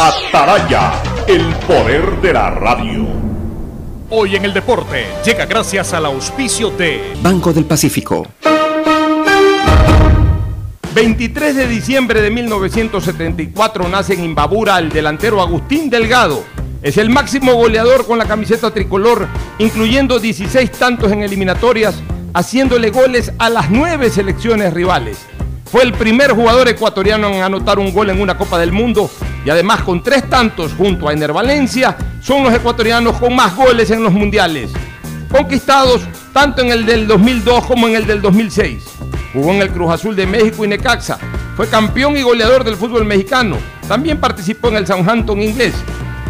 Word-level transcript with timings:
Ataraya, 0.00 0.92
el 1.26 1.44
poder 1.66 2.20
de 2.20 2.32
la 2.32 2.50
radio. 2.50 3.04
Hoy 4.10 4.36
en 4.36 4.44
el 4.44 4.54
deporte 4.54 5.04
llega 5.24 5.44
gracias 5.44 5.92
al 5.92 6.06
auspicio 6.06 6.70
de 6.70 7.14
Banco 7.20 7.52
del 7.52 7.64
Pacífico. 7.64 8.24
23 10.94 11.56
de 11.56 11.66
diciembre 11.66 12.22
de 12.22 12.30
1974 12.30 13.88
nace 13.88 14.14
en 14.14 14.22
Imbabura 14.22 14.78
el 14.78 14.88
delantero 14.88 15.40
Agustín 15.40 15.90
Delgado. 15.90 16.44
Es 16.80 16.96
el 16.96 17.10
máximo 17.10 17.54
goleador 17.54 18.06
con 18.06 18.18
la 18.18 18.26
camiseta 18.26 18.70
tricolor, 18.70 19.26
incluyendo 19.58 20.20
16 20.20 20.70
tantos 20.70 21.10
en 21.10 21.24
eliminatorias, 21.24 22.00
haciéndole 22.34 22.90
goles 22.90 23.32
a 23.40 23.50
las 23.50 23.68
nueve 23.68 24.10
selecciones 24.10 24.72
rivales. 24.72 25.18
Fue 25.64 25.82
el 25.82 25.92
primer 25.92 26.30
jugador 26.30 26.68
ecuatoriano 26.68 27.26
en 27.30 27.42
anotar 27.42 27.80
un 27.80 27.92
gol 27.92 28.10
en 28.10 28.20
una 28.20 28.38
Copa 28.38 28.58
del 28.58 28.70
Mundo 28.70 29.10
y 29.48 29.50
además 29.50 29.80
con 29.80 30.02
tres 30.02 30.28
tantos 30.28 30.74
junto 30.74 31.08
a 31.08 31.14
Ener 31.14 31.32
Valencia 31.32 31.96
son 32.20 32.42
los 32.42 32.52
ecuatorianos 32.52 33.16
con 33.16 33.34
más 33.34 33.56
goles 33.56 33.90
en 33.90 34.02
los 34.02 34.12
mundiales, 34.12 34.70
conquistados 35.32 36.02
tanto 36.34 36.60
en 36.60 36.70
el 36.70 36.84
del 36.84 37.06
2002 37.06 37.64
como 37.64 37.88
en 37.88 37.94
el 37.94 38.06
del 38.06 38.20
2006. 38.20 38.84
Jugó 39.32 39.52
en 39.52 39.62
el 39.62 39.70
Cruz 39.70 39.90
Azul 39.90 40.14
de 40.14 40.26
México 40.26 40.66
y 40.66 40.68
Necaxa. 40.68 41.16
Fue 41.56 41.66
campeón 41.66 42.18
y 42.18 42.22
goleador 42.22 42.62
del 42.62 42.76
fútbol 42.76 43.06
mexicano. 43.06 43.56
También 43.88 44.20
participó 44.20 44.68
en 44.68 44.76
el 44.76 44.86
Southampton 44.86 45.40
inglés. 45.40 45.72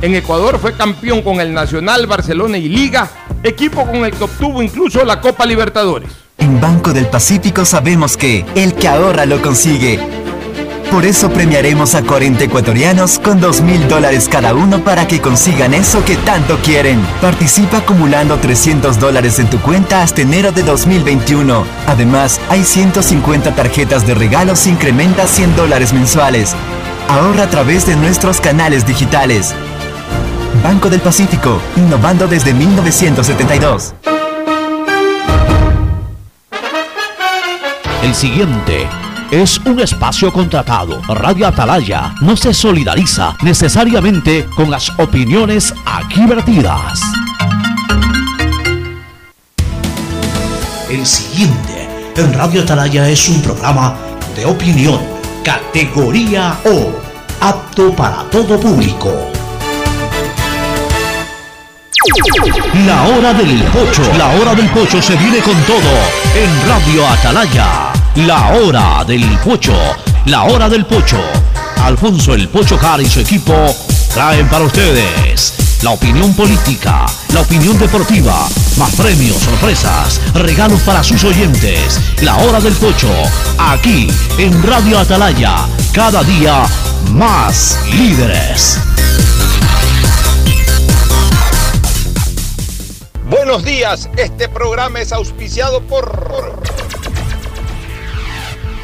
En 0.01 0.15
Ecuador 0.15 0.61
fue 0.61 0.75
campeón 0.75 1.23
con 1.23 1.41
el 1.41 1.53
Nacional, 1.53 2.07
Barcelona 2.07 2.57
y 2.57 2.69
Liga, 2.69 3.11
equipo 3.43 3.85
con 3.85 4.05
el 4.05 4.13
que 4.13 4.23
obtuvo 4.23 4.63
incluso 4.63 5.05
la 5.05 5.21
Copa 5.21 5.45
Libertadores. 5.45 6.09
En 6.37 6.61
Banco 6.61 6.93
del 6.93 7.09
Pacífico 7.09 7.65
sabemos 7.65 8.17
que 8.17 8.47
el 8.55 8.75
que 8.75 8.87
ahorra 8.87 9.27
lo 9.27 9.43
consigue. 9.43 9.99
Por 10.91 11.05
eso 11.05 11.31
premiaremos 11.31 11.95
a 11.95 12.03
40 12.03 12.45
ecuatorianos 12.45 13.19
con 13.19 13.41
2 13.41 13.61
mil 13.61 13.87
dólares 13.89 14.27
cada 14.29 14.55
uno 14.55 14.83
para 14.83 15.07
que 15.07 15.21
consigan 15.21 15.75
eso 15.75 16.03
que 16.05 16.17
tanto 16.17 16.57
quieren. 16.59 16.99
Participa 17.21 17.79
acumulando 17.79 18.39
300 18.39 18.99
dólares 18.99 19.39
en 19.39 19.51
tu 19.51 19.61
cuenta 19.61 20.03
hasta 20.03 20.23
enero 20.23 20.51
de 20.51 20.63
2021. 20.63 21.65
Además, 21.87 22.41
hay 22.49 22.65
150 22.65 23.55
tarjetas 23.55 24.07
de 24.07 24.15
regalos 24.15 24.67
incrementa 24.67 25.27
100 25.27 25.57
dólares 25.57 25.93
mensuales. 25.93 26.55
Ahorra 27.09 27.45
a 27.45 27.51
través 27.51 27.87
de 27.87 27.95
nuestros 27.95 28.41
canales 28.41 28.87
digitales. 28.87 29.55
Banco 30.65 30.89
del 30.89 31.01
Pacífico, 31.01 31.61
innovando 31.77 32.27
desde 32.27 32.55
1972. 32.55 33.95
El 38.03 38.15
siguiente 38.15 38.89
es 39.31 39.59
un 39.59 39.81
espacio 39.81 40.33
contratado. 40.33 41.01
Radio 41.09 41.47
Atalaya 41.47 42.15
no 42.21 42.37
se 42.37 42.55
solidariza 42.55 43.37
necesariamente 43.43 44.47
con 44.57 44.71
las 44.71 44.91
opiniones 44.99 45.75
aquí 45.85 46.25
vertidas. 46.27 47.01
El 50.89 51.05
siguiente 51.05 51.89
en 52.17 52.33
Radio 52.33 52.63
Atalaya 52.63 53.09
es 53.09 53.29
un 53.29 53.43
programa 53.43 53.97
de 54.35 54.47
opinión, 54.47 55.01
categoría 55.45 56.59
O, 56.65 56.93
apto 57.41 57.95
para 57.95 58.23
todo 58.31 58.59
público. 58.59 59.13
La 62.87 63.03
hora 63.09 63.35
del 63.35 63.63
pocho. 63.65 64.03
La 64.17 64.29
hora 64.29 64.55
del 64.55 64.69
pocho 64.71 65.03
se 65.03 65.17
viene 65.17 65.39
con 65.39 65.55
todo 65.63 65.91
en 66.35 66.69
Radio 66.69 67.07
Atalaya. 67.07 67.98
La 68.17 68.53
hora 68.53 69.05
del 69.05 69.25
pocho. 69.39 69.75
La 70.27 70.45
hora 70.45 70.69
del 70.69 70.85
pocho. 70.87 71.21
Alfonso 71.83 72.35
el 72.35 72.49
Pocho 72.49 72.77
Car 72.77 73.01
y 73.01 73.09
su 73.09 73.21
equipo 73.21 73.55
traen 74.13 74.49
para 74.49 74.65
ustedes 74.65 75.55
la 75.83 75.91
opinión 75.91 76.35
política, 76.35 77.07
la 77.33 77.41
opinión 77.41 77.79
deportiva, 77.79 78.49
más 78.77 78.95
premios, 78.97 79.37
sorpresas, 79.37 80.21
regalos 80.35 80.81
para 80.81 81.05
sus 81.05 81.23
oyentes. 81.23 82.01
La 82.23 82.37
hora 82.39 82.61
del 82.61 82.75
pocho. 82.75 83.11
Aquí 83.59 84.09
en 84.39 84.63
Radio 84.63 84.99
Atalaya. 84.99 85.67
Cada 85.93 86.25
día 86.25 86.65
más 87.13 87.79
líderes. 87.93 88.81
Buenos 93.31 93.65
días, 93.65 94.09
este 94.17 94.49
programa 94.49 95.01
es 95.01 95.13
auspiciado 95.13 95.83
por 95.83 96.59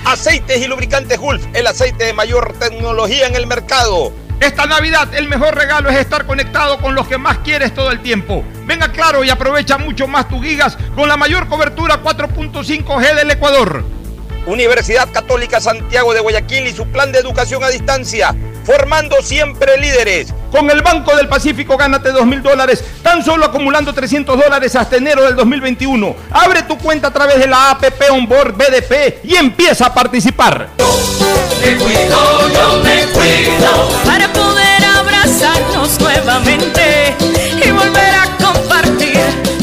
Aceites 0.04 0.60
y 0.60 0.66
Lubricantes 0.66 1.19
Gulf, 1.19 1.47
el 1.54 1.66
aceite 1.66 2.04
de 2.04 2.12
mayor 2.12 2.53
tecnología 2.59 3.26
en 3.26 3.37
el 3.37 3.47
mercado. 3.47 4.12
Esta 4.38 4.66
Navidad 4.66 5.15
el 5.15 5.28
mejor 5.28 5.54
regalo 5.54 5.88
es 5.88 5.97
estar 5.97 6.26
conectado 6.26 6.78
con 6.78 6.94
los 6.94 7.09
que 7.09 7.16
más 7.16 7.38
quieres 7.38 7.72
todo 7.72 7.91
el 7.91 8.00
tiempo. 8.00 8.44
Venga 8.66 8.92
claro 8.92 9.25
y 9.25 9.31
aprovecha 9.31 9.78
mucho 9.78 10.06
más 10.06 10.28
tus 10.28 10.42
gigas 10.42 10.76
con 10.94 11.09
la 11.09 11.16
mayor 11.16 11.48
cobertura 11.48 12.03
4.5G 12.03 13.15
del 13.15 13.31
Ecuador. 13.31 13.94
Universidad 14.47 15.10
Católica 15.10 15.60
Santiago 15.60 16.12
de 16.12 16.21
Guayaquil 16.21 16.66
y 16.66 16.72
su 16.72 16.87
plan 16.87 17.12
de 17.12 17.19
educación 17.19 17.65
a 17.65 17.69
distancia, 17.69 18.34
formando 18.65 19.22
siempre 19.22 19.78
líderes. 19.78 20.32
Con 20.50 20.71
el 20.71 20.82
Banco 20.82 21.16
del 21.16 21.28
Pacífico 21.28 21.77
gánate 21.77 22.12
2 22.12 22.27
mil 22.27 22.43
dólares, 22.43 22.84
tan 23.03 23.25
solo 23.25 23.47
acumulando 23.47 23.93
300 23.93 24.38
dólares 24.38 24.77
hasta 24.77 24.97
enero 24.97 25.22
del 25.25 25.34
2021. 25.37 26.15
Abre 26.31 26.62
tu 26.62 26.78
cuenta 26.78 27.09
a 27.09 27.12
través 27.12 27.38
de 27.38 27.47
la 27.47 27.71
APP 27.71 28.10
Onboard 28.10 28.54
BDP 28.54 29.25
y 29.25 29.37
empieza 29.37 29.87
a 29.87 29.94
participar. 29.94 30.69
Me 31.60 31.77
cuido, 31.77 32.49
yo 32.50 32.83
me 32.83 33.06
cuido 33.06 33.88
para 34.04 34.33
poder 34.33 34.84
abrazarnos 34.84 35.99
nuevamente 35.99 37.15
y 37.65 37.71
volver 37.71 38.15
a 38.15 38.37
compartir. 38.44 39.19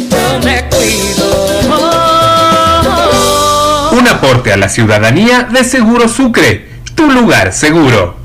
Yo 0.10 0.40
me 0.44 0.68
cuido. 0.70 1.51
Un 4.02 4.08
aporte 4.08 4.52
a 4.52 4.58
la 4.58 4.68
ciudadanía 4.68 5.44
de 5.44 5.64
Seguro 5.64 6.08
Sucre, 6.08 6.66
tu 6.96 7.08
lugar 7.12 7.54
seguro. 7.54 8.16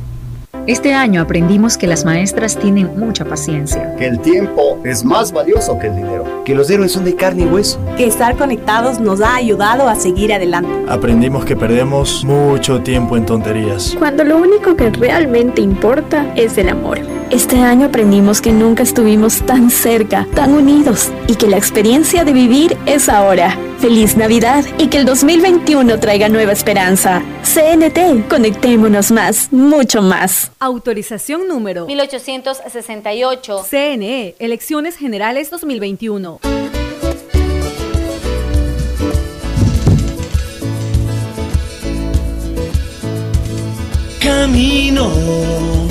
Este 0.66 0.94
año 0.94 1.20
aprendimos 1.20 1.76
que 1.76 1.86
las 1.86 2.06
maestras 2.06 2.58
tienen 2.58 2.98
mucha 2.98 3.26
paciencia. 3.26 3.94
Que 3.96 4.06
el 4.06 4.18
tiempo 4.20 4.80
es 4.84 5.04
más 5.04 5.32
valioso 5.32 5.78
que 5.78 5.88
el 5.88 5.96
dinero. 5.96 6.42
Que 6.46 6.54
los 6.54 6.70
héroes 6.70 6.92
son 6.92 7.04
de 7.04 7.14
carne 7.14 7.42
y 7.42 7.46
hueso. 7.46 7.78
Que 7.98 8.06
estar 8.06 8.36
conectados 8.38 9.00
nos 9.00 9.20
ha 9.20 9.36
ayudado 9.36 9.86
a 9.86 9.96
seguir 9.96 10.32
adelante. 10.32 10.70
Aprendimos 10.88 11.44
que 11.44 11.56
perdemos 11.56 12.24
mucho 12.24 12.80
tiempo 12.80 13.18
en 13.18 13.26
tonterías. 13.26 13.94
Cuando 13.98 14.24
lo 14.24 14.38
único 14.38 14.76
que 14.76 14.88
realmente 14.88 15.60
importa 15.60 16.32
es 16.36 16.56
el 16.56 16.70
amor. 16.70 17.00
Este 17.30 17.56
año 17.56 17.86
aprendimos 17.86 18.40
que 18.40 18.52
nunca 18.52 18.84
estuvimos 18.84 19.44
tan 19.44 19.68
cerca, 19.68 20.28
tan 20.34 20.54
unidos 20.54 21.10
y 21.26 21.34
que 21.34 21.48
la 21.48 21.56
experiencia 21.56 22.24
de 22.24 22.32
vivir 22.32 22.76
es 22.86 23.08
ahora. 23.08 23.58
Feliz 23.80 24.16
Navidad 24.16 24.64
y 24.78 24.86
que 24.86 24.98
el 24.98 25.04
2021 25.06 25.98
traiga 25.98 26.28
nueva 26.28 26.52
esperanza. 26.52 27.22
CNT, 27.42 28.28
conectémonos 28.28 29.10
más, 29.10 29.52
mucho 29.52 30.02
más. 30.02 30.52
Autorización 30.60 31.48
número 31.48 31.86
1868. 31.86 33.64
CNE, 33.68 34.36
Elecciones 34.38 34.96
Generales 34.96 35.50
2021. 35.50 36.38
Camino 44.20 45.85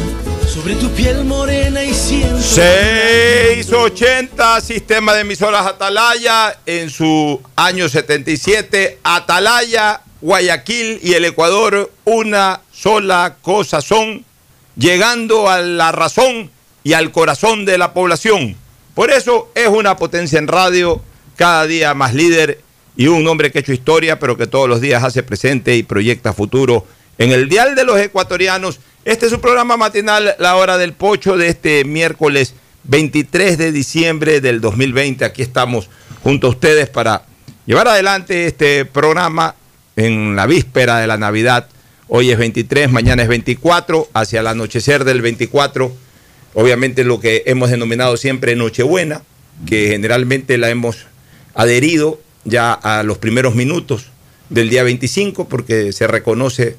tu 0.74 0.90
piel 0.90 1.24
morena 1.26 1.84
y 1.84 1.94
siento. 1.94 2.42
680, 2.42 4.62
sistema 4.62 5.14
de 5.14 5.22
emisoras 5.22 5.68
Atalaya, 5.68 6.58
en 6.66 6.90
su 6.90 7.40
año 7.56 7.88
77, 7.88 8.98
Atalaya, 9.04 10.02
Guayaquil 10.22 11.00
y 11.04 11.14
el 11.14 11.26
Ecuador, 11.26 11.92
una 12.06 12.62
sola 12.72 13.36
cosa 13.42 13.82
son, 13.82 14.26
llegando 14.76 15.48
a 15.50 15.62
la 15.62 15.92
razón 15.92 16.50
y 16.84 16.94
al 16.94 17.12
corazón 17.12 17.66
de 17.66 17.78
la 17.78 17.94
población. 17.94 18.56
Por 18.96 19.12
eso 19.12 19.52
es 19.54 19.68
una 19.68 19.98
potencia 19.98 20.40
en 20.40 20.48
radio, 20.48 21.04
cada 21.36 21.68
día 21.68 21.94
más 21.94 22.16
líder 22.16 22.62
y 22.98 23.08
un 23.08 23.28
hombre 23.28 23.52
que 23.52 23.60
ha 23.60 23.62
hecho 23.62 23.74
historia, 23.74 24.20
pero 24.20 24.38
que 24.38 24.48
todos 24.48 24.68
los 24.68 24.82
días 24.82 25.04
hace 25.04 25.22
presente 25.22 25.76
y 25.76 25.84
proyecta 25.84 26.34
futuro 26.34 26.88
en 27.18 27.32
el 27.32 27.50
Dial 27.50 27.76
de 27.76 27.84
los 27.84 28.00
Ecuatorianos. 28.00 28.80
Este 29.06 29.28
es 29.28 29.32
su 29.32 29.40
programa 29.40 29.78
matinal, 29.78 30.36
La 30.40 30.56
Hora 30.56 30.80
del 30.80 30.94
Pocho, 30.94 31.38
de 31.38 31.48
este 31.48 31.86
miércoles 31.86 32.56
23 32.86 33.56
de 33.56 33.72
diciembre 33.72 34.42
del 34.42 34.62
2020. 34.62 35.24
Aquí 35.26 35.44
estamos 35.44 35.92
junto 36.24 36.48
a 36.48 36.50
ustedes 36.50 36.90
para 36.90 37.22
llevar 37.68 37.88
adelante 37.88 38.48
este 38.48 38.84
programa 38.84 39.54
en 39.96 40.36
la 40.36 40.48
víspera 40.48 40.98
de 40.98 41.06
la 41.06 41.18
Navidad. 41.18 41.68
Hoy 42.08 42.32
es 42.32 42.40
23, 42.40 42.92
mañana 42.92 43.22
es 43.22 43.28
24, 43.28 44.10
hacia 44.12 44.40
el 44.40 44.48
anochecer 44.48 45.04
del 45.04 45.22
24. 45.22 45.96
Obviamente 46.56 47.04
lo 47.04 47.20
que 47.20 47.44
hemos 47.46 47.70
denominado 47.70 48.18
siempre 48.18 48.56
Nochebuena, 48.56 49.22
que 49.68 49.90
generalmente 49.90 50.58
la 50.58 50.72
hemos 50.72 51.06
adherido 51.54 52.20
ya 52.44 52.74
a 52.74 53.04
los 53.04 53.20
primeros 53.20 53.54
minutos 53.54 54.08
del 54.50 54.72
día 54.72 54.82
25, 54.82 55.48
porque 55.48 55.94
se 55.94 56.08
reconoce 56.08 56.76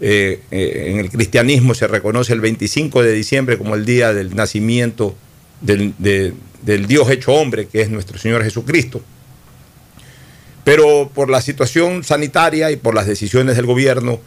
eh, 0.00 0.40
eh, 0.50 0.88
en 0.90 0.98
el 0.98 1.10
cristianismo 1.10 1.74
se 1.74 1.86
reconoce 1.86 2.32
el 2.32 2.40
25 2.40 3.02
de 3.02 3.12
diciembre 3.12 3.56
como 3.58 3.74
el 3.74 3.84
día 3.86 4.12
del 4.12 4.34
nacimiento 4.36 5.14
del, 5.60 5.94
de- 5.98 6.34
del 6.62 6.86
Dios 6.86 7.08
hecho 7.10 7.32
hombre, 7.32 7.66
que 7.66 7.80
es 7.80 7.90
nuestro 7.90 8.18
Señor 8.18 8.42
Jesucristo. 8.44 9.00
Pero 10.64 11.10
por 11.14 11.30
la 11.30 11.40
situación 11.40 12.02
sanitaria 12.02 12.70
y 12.72 12.76
por 12.76 12.94
las 12.94 13.06
decisiones 13.06 13.56
del 13.56 13.66
gobierno, 13.66 14.20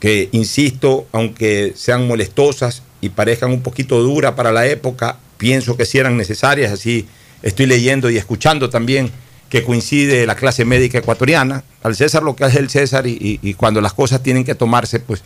que 0.00 0.28
insisto, 0.32 1.06
aunque 1.12 1.72
sean 1.74 2.06
molestosas 2.06 2.82
y 3.00 3.08
parezcan 3.08 3.50
un 3.50 3.62
poquito 3.62 4.02
duras 4.02 4.32
para 4.32 4.52
la 4.52 4.66
época, 4.66 5.18
pienso 5.38 5.76
que 5.76 5.86
sí 5.86 5.98
eran 5.98 6.16
necesarias, 6.18 6.72
así 6.72 7.06
estoy 7.42 7.66
leyendo 7.66 8.10
y 8.10 8.18
escuchando 8.18 8.68
también 8.68 9.10
que 9.48 9.62
coincide 9.62 10.26
la 10.26 10.34
clase 10.34 10.64
médica 10.64 10.98
ecuatoriana, 10.98 11.62
al 11.82 11.94
César 11.94 12.22
lo 12.22 12.34
que 12.34 12.44
hace 12.44 12.58
el 12.58 12.68
César 12.68 13.06
y, 13.06 13.54
cuando 13.54 13.80
las 13.80 13.92
cosas 13.92 14.22
tienen 14.22 14.44
que 14.44 14.54
tomarse 14.54 15.00
pues 15.00 15.22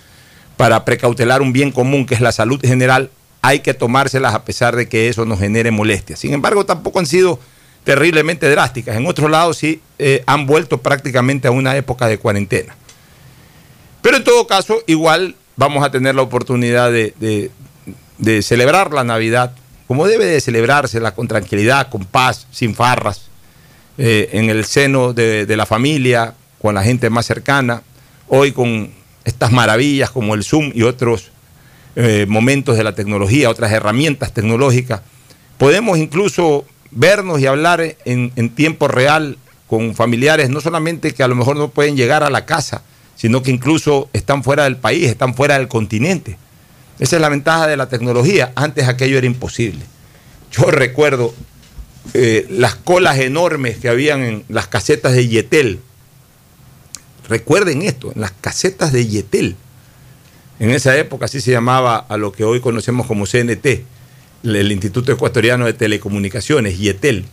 para 0.57 0.85
precautelar 0.85 1.41
un 1.41 1.53
bien 1.53 1.73
común 1.73 2.07
que 2.07 2.15
es 2.15 2.21
la 2.21 2.33
salud 2.33 2.61
general, 2.61 3.11
hay 3.43 3.61
que 3.61 3.73
tomárselas 3.73 4.35
a 4.35 4.45
pesar 4.45 4.77
de 4.77 4.89
que 4.89 5.09
eso 5.09 5.25
nos 5.25 5.39
genere 5.39 5.71
molestias. 5.71 6.19
Sin 6.19 6.35
embargo, 6.35 6.67
tampoco 6.67 6.99
han 6.99 7.07
sido 7.07 7.39
terriblemente 7.85 8.51
drásticas. 8.51 8.97
En 8.97 9.07
otros 9.07 9.31
lados 9.31 9.57
sí 9.57 9.81
eh, 9.99 10.23
han 10.27 10.47
vuelto 10.47 10.79
prácticamente 10.79 11.49
a 11.49 11.51
una 11.51 11.75
época 11.77 12.07
de 12.07 12.19
cuarentena. 12.19 12.77
Pero 14.03 14.19
en 14.19 14.25
todo 14.25 14.47
caso, 14.47 14.83
igual 14.87 15.35
vamos 15.57 15.83
a 15.83 15.91
tener 15.91 16.15
la 16.15 16.23
oportunidad 16.23 16.91
de 16.93 17.51
celebrar 18.43 18.93
la 18.93 19.05
Navidad 19.05 19.55
como 19.91 20.07
debe 20.07 20.25
de 20.25 20.41
celebrársela, 20.41 21.17
con 21.17 21.27
tranquilidad, 21.27 21.89
con 21.89 22.05
paz, 22.05 22.47
sin 22.53 22.77
farras, 22.77 23.30
eh, 24.03 24.31
en 24.33 24.49
el 24.49 24.65
seno 24.65 25.13
de, 25.13 25.55
la 25.59 25.67
familia, 25.67 26.33
con 26.59 26.75
la 26.75 26.83
gente 26.83 27.11
más 27.11 27.27
cercana, 27.27 27.83
hoy 28.29 28.53
con 28.53 28.91
estas 29.25 29.53
maravillas 29.53 30.11
como 30.11 30.35
el 30.35 30.43
Zoom 30.43 30.73
y 30.75 30.85
otros 30.85 31.31
eh, 31.97 32.25
momentos 32.27 32.79
de 32.79 32.85
la 32.85 32.95
tecnología, 32.95 33.51
otras 33.51 33.73
herramientas 33.73 34.33
tecnológicas. 34.33 35.03
Podemos 35.59 35.99
incluso 35.99 36.65
vernos 36.91 37.41
y 37.41 37.47
hablar 37.47 37.97
en 38.07 38.49
tiempo 38.55 38.89
real 38.89 39.37
con 39.67 39.95
familiares, 39.95 40.49
no 40.49 40.63
solamente 40.63 41.13
que 41.13 41.23
a 41.23 41.29
lo 41.29 41.35
mejor 41.35 41.57
no 41.57 41.69
pueden 41.69 41.95
llegar 41.95 42.23
a 42.23 42.31
la 42.31 42.47
casa, 42.47 42.83
sino 43.17 43.43
que 43.43 43.51
incluso 43.51 44.09
están 44.15 44.43
fuera 44.43 44.65
del 44.65 44.79
país, 44.79 45.09
están 45.09 45.35
fuera 45.35 45.59
del 45.59 45.69
continente. 45.69 46.39
Esa 46.99 47.17
es 47.17 47.23
la 47.23 47.29
ventaja 47.29 47.67
de 47.67 47.77
la 47.77 47.91
tecnología. 47.91 48.51
Antes 48.55 48.89
aquello 48.89 49.19
era 49.19 49.27
imposible. 49.27 49.85
Yo 50.53 50.71
recuerdo 50.71 51.35
eh, 52.15 52.47
las 52.51 52.75
colas 52.77 53.19
enormes 53.19 53.79
que 53.79 53.89
habían 53.89 54.23
en 54.23 54.45
las 54.49 54.67
casetas 54.69 55.13
de 55.13 55.29
Yetel. 55.29 55.81
Recuerden 57.29 57.83
esto, 57.83 58.13
en 58.15 58.21
las 58.21 58.33
casetas 58.33 58.93
de 58.93 59.07
Yetel. 59.07 59.57
En 60.59 60.71
esa 60.71 60.97
época 60.97 61.27
así 61.27 61.41
se 61.41 61.53
llamaba 61.53 61.97
a 61.97 62.17
lo 62.17 62.33
que 62.33 62.45
hoy 62.45 62.61
conocemos 62.61 63.07
como 63.07 63.27
CNT, 63.27 63.85
el- 64.45 64.73
Instituto 64.73 65.13
Ecuatoriano 65.13 65.67
de 65.67 65.73
Telecomunicaciones, 65.73 66.79
Yetel. 66.79 67.25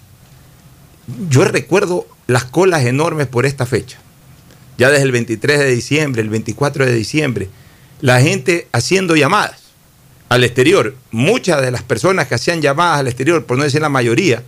Yo 1.29 1.43
recuerdo 1.45 2.05
las 2.27 2.43
colas 2.45 2.85
enormes 2.85 3.27
por 3.27 3.45
esta 3.45 3.65
fecha. 3.65 3.97
Ya 4.77 4.89
desde 4.91 5.03
el 5.03 5.11
23 5.11 5.59
de 5.59 5.71
diciembre, 5.71 6.21
el 6.21 6.29
24 6.29 6.85
de 6.85 6.93
diciembre, 6.93 7.49
la 8.01 8.21
gente 8.21 8.67
haciendo 8.73 9.15
llamadas 9.15 9.59
al 10.29 10.43
exterior. 10.43 10.95
Muchas 11.11 11.61
de 11.61 11.71
las 11.71 11.81
personas 11.81 12.27
que 12.27 12.35
hacían 12.35 12.61
llamadas 12.61 12.99
al 12.99 13.07
exterior, 13.07 13.45
por 13.45 13.57
no 13.57 13.63
decir 13.63 13.81
la 13.81 13.89
mayoría, 13.89 14.43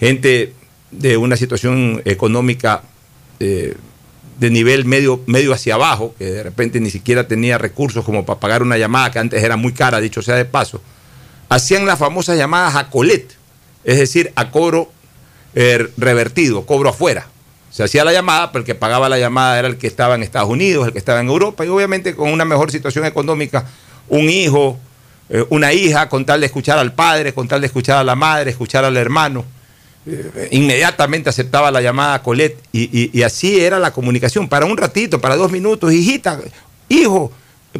gente 0.00 0.54
de 0.90 1.16
una 1.16 1.36
situación 1.36 2.02
económica 2.04 2.82
eh, 3.38 3.76
de 4.40 4.50
nivel 4.50 4.86
medio, 4.86 5.20
medio 5.26 5.52
hacia 5.52 5.74
abajo, 5.74 6.14
que 6.18 6.24
de 6.24 6.42
repente 6.42 6.80
ni 6.80 6.90
siquiera 6.90 7.28
tenía 7.28 7.58
recursos 7.58 8.04
como 8.04 8.24
para 8.24 8.40
pagar 8.40 8.62
una 8.62 8.78
llamada 8.78 9.10
que 9.10 9.18
antes 9.18 9.44
era 9.44 9.56
muy 9.56 9.72
cara, 9.72 10.00
dicho 10.00 10.22
sea 10.22 10.34
de 10.34 10.46
paso, 10.46 10.80
hacían 11.50 11.84
las 11.84 11.98
famosas 11.98 12.38
llamadas 12.38 12.74
a 12.76 12.88
colet, 12.88 13.36
es 13.84 13.98
decir, 13.98 14.32
a 14.36 14.50
cobro 14.50 14.90
eh, 15.54 15.88
revertido, 15.98 16.64
cobro 16.64 16.88
afuera. 16.88 17.26
Se 17.70 17.84
hacía 17.84 18.02
la 18.02 18.12
llamada, 18.12 18.50
pero 18.50 18.60
el 18.60 18.66
que 18.66 18.74
pagaba 18.74 19.08
la 19.08 19.18
llamada 19.18 19.58
era 19.58 19.68
el 19.68 19.76
que 19.76 19.86
estaba 19.86 20.14
en 20.14 20.22
Estados 20.22 20.48
Unidos, 20.48 20.86
el 20.86 20.92
que 20.92 20.98
estaba 20.98 21.20
en 21.20 21.28
Europa, 21.28 21.64
y 21.64 21.68
obviamente 21.68 22.16
con 22.16 22.32
una 22.32 22.46
mejor 22.46 22.70
situación 22.72 23.04
económica, 23.04 23.66
un 24.08 24.30
hijo, 24.30 24.78
eh, 25.28 25.44
una 25.50 25.72
hija, 25.74 26.08
con 26.08 26.24
tal 26.24 26.40
de 26.40 26.46
escuchar 26.46 26.78
al 26.78 26.94
padre, 26.94 27.34
con 27.34 27.46
tal 27.46 27.60
de 27.60 27.66
escuchar 27.66 27.98
a 27.98 28.04
la 28.04 28.16
madre, 28.16 28.50
escuchar 28.50 28.84
al 28.84 28.96
hermano, 28.96 29.44
inmediatamente 30.50 31.28
aceptaba 31.28 31.70
la 31.70 31.80
llamada 31.80 32.14
a 32.14 32.22
Colette 32.22 32.58
y, 32.72 33.22
así 33.22 33.60
era 33.60 33.78
la 33.78 33.92
comunicación, 33.92 34.48
para 34.48 34.66
un 34.66 34.76
ratito, 34.76 35.20
para 35.20 35.36
dos 35.36 35.52
minutos, 35.52 35.92
hijita, 35.92 36.40
hijo, 36.88 37.32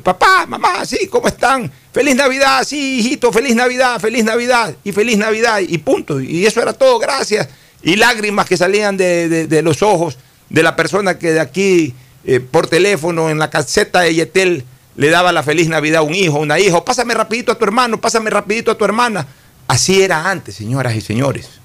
papá, 0.02 0.46
mamá, 0.46 0.84
sí, 0.84 1.06
¿cómo 1.08 1.28
están? 1.28 1.70
Feliz 1.92 2.14
Navidad, 2.14 2.62
sí, 2.64 3.00
hijito, 3.00 3.32
feliz 3.32 3.54
Navidad, 3.54 4.00
feliz 4.00 4.24
Navidad 4.24 4.74
y 4.84 4.92
feliz 4.92 5.18
Navidad 5.18 5.60
y 5.60 5.78
punto. 5.78 6.20
Y 6.20 6.46
eso 6.46 6.62
era 6.62 6.72
todo, 6.72 6.98
gracias. 6.98 7.48
Y 7.82 7.96
lágrimas 7.96 8.46
que 8.46 8.56
salían 8.56 8.96
de, 8.96 9.60
los 9.64 9.82
ojos 9.82 10.18
de 10.48 10.62
la 10.62 10.76
persona 10.76 11.18
que 11.18 11.32
de 11.32 11.40
aquí 11.40 11.94
eh, 12.24 12.40
por 12.40 12.66
teléfono 12.66 13.30
en 13.30 13.38
la 13.38 13.50
caseta 13.50 14.00
de 14.00 14.14
Yetel 14.14 14.64
le 14.96 15.08
daba 15.08 15.32
la 15.32 15.42
feliz 15.42 15.68
Navidad 15.68 16.00
a 16.00 16.02
un 16.02 16.14
hijo, 16.14 16.38
una 16.38 16.58
hija, 16.58 16.84
pásame 16.84 17.14
rapidito 17.14 17.52
a 17.52 17.58
tu 17.58 17.64
hermano, 17.64 18.00
pásame 18.00 18.30
rapidito 18.30 18.70
a 18.70 18.78
tu 18.78 18.84
hermana. 18.84 19.26
Así 19.66 20.02
era 20.02 20.30
antes, 20.30 20.56
señoras 20.56 20.94
y 20.94 21.00
señores. 21.00 21.59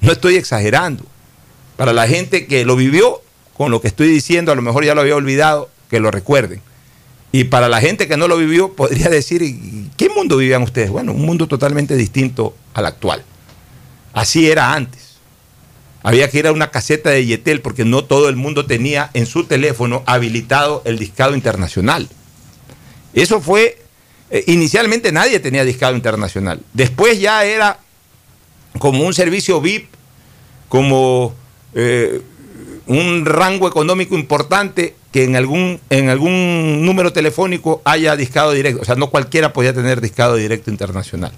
No 0.00 0.12
estoy 0.12 0.36
exagerando. 0.36 1.04
Para 1.76 1.92
la 1.92 2.06
gente 2.06 2.46
que 2.46 2.64
lo 2.64 2.76
vivió, 2.76 3.22
con 3.56 3.70
lo 3.70 3.80
que 3.80 3.88
estoy 3.88 4.08
diciendo, 4.08 4.52
a 4.52 4.54
lo 4.54 4.62
mejor 4.62 4.84
ya 4.84 4.94
lo 4.94 5.00
había 5.00 5.16
olvidado, 5.16 5.70
que 5.88 6.00
lo 6.00 6.10
recuerden. 6.10 6.60
Y 7.32 7.44
para 7.44 7.68
la 7.68 7.80
gente 7.80 8.08
que 8.08 8.16
no 8.16 8.26
lo 8.26 8.36
vivió, 8.36 8.72
podría 8.74 9.08
decir, 9.08 9.42
"¿Y 9.42 9.90
¿qué 9.96 10.08
mundo 10.08 10.36
vivían 10.36 10.62
ustedes? 10.62 10.90
Bueno, 10.90 11.12
un 11.12 11.24
mundo 11.24 11.46
totalmente 11.46 11.96
distinto 11.96 12.54
al 12.74 12.86
actual. 12.86 13.24
Así 14.12 14.50
era 14.50 14.72
antes. 14.72 15.10
Había 16.02 16.30
que 16.30 16.38
ir 16.38 16.46
a 16.46 16.52
una 16.52 16.70
caseta 16.70 17.10
de 17.10 17.26
Yetel 17.26 17.60
porque 17.60 17.84
no 17.84 18.04
todo 18.04 18.28
el 18.28 18.36
mundo 18.36 18.66
tenía 18.66 19.10
en 19.12 19.26
su 19.26 19.44
teléfono 19.44 20.02
habilitado 20.06 20.82
el 20.86 20.98
discado 20.98 21.34
internacional. 21.34 22.08
Eso 23.12 23.40
fue, 23.40 23.82
eh, 24.30 24.44
inicialmente 24.46 25.12
nadie 25.12 25.40
tenía 25.40 25.64
discado 25.64 25.94
internacional. 25.94 26.60
Después 26.72 27.20
ya 27.20 27.44
era 27.44 27.78
como 28.80 29.04
un 29.04 29.12
servicio 29.14 29.60
VIP, 29.60 29.88
como 30.70 31.34
eh, 31.74 32.22
un 32.86 33.24
rango 33.26 33.68
económico 33.68 34.16
importante 34.16 34.96
que 35.12 35.24
en 35.24 35.36
algún, 35.36 35.80
en 35.90 36.08
algún 36.08 36.84
número 36.84 37.12
telefónico 37.12 37.82
haya 37.84 38.16
discado 38.16 38.52
directo. 38.52 38.80
O 38.82 38.84
sea, 38.84 38.94
no 38.94 39.10
cualquiera 39.10 39.52
podía 39.52 39.72
tener 39.74 40.00
discado 40.00 40.36
directo 40.36 40.70
internacional. 40.70 41.32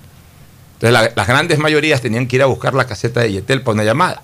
Entonces 0.74 0.92
la- 0.92 1.12
las 1.16 1.26
grandes 1.26 1.58
mayorías 1.58 2.00
tenían 2.00 2.26
que 2.28 2.36
ir 2.36 2.42
a 2.42 2.46
buscar 2.46 2.74
la 2.74 2.86
caseta 2.86 3.20
de 3.20 3.32
Yetel 3.32 3.62
para 3.62 3.74
una 3.74 3.84
llamada. 3.84 4.22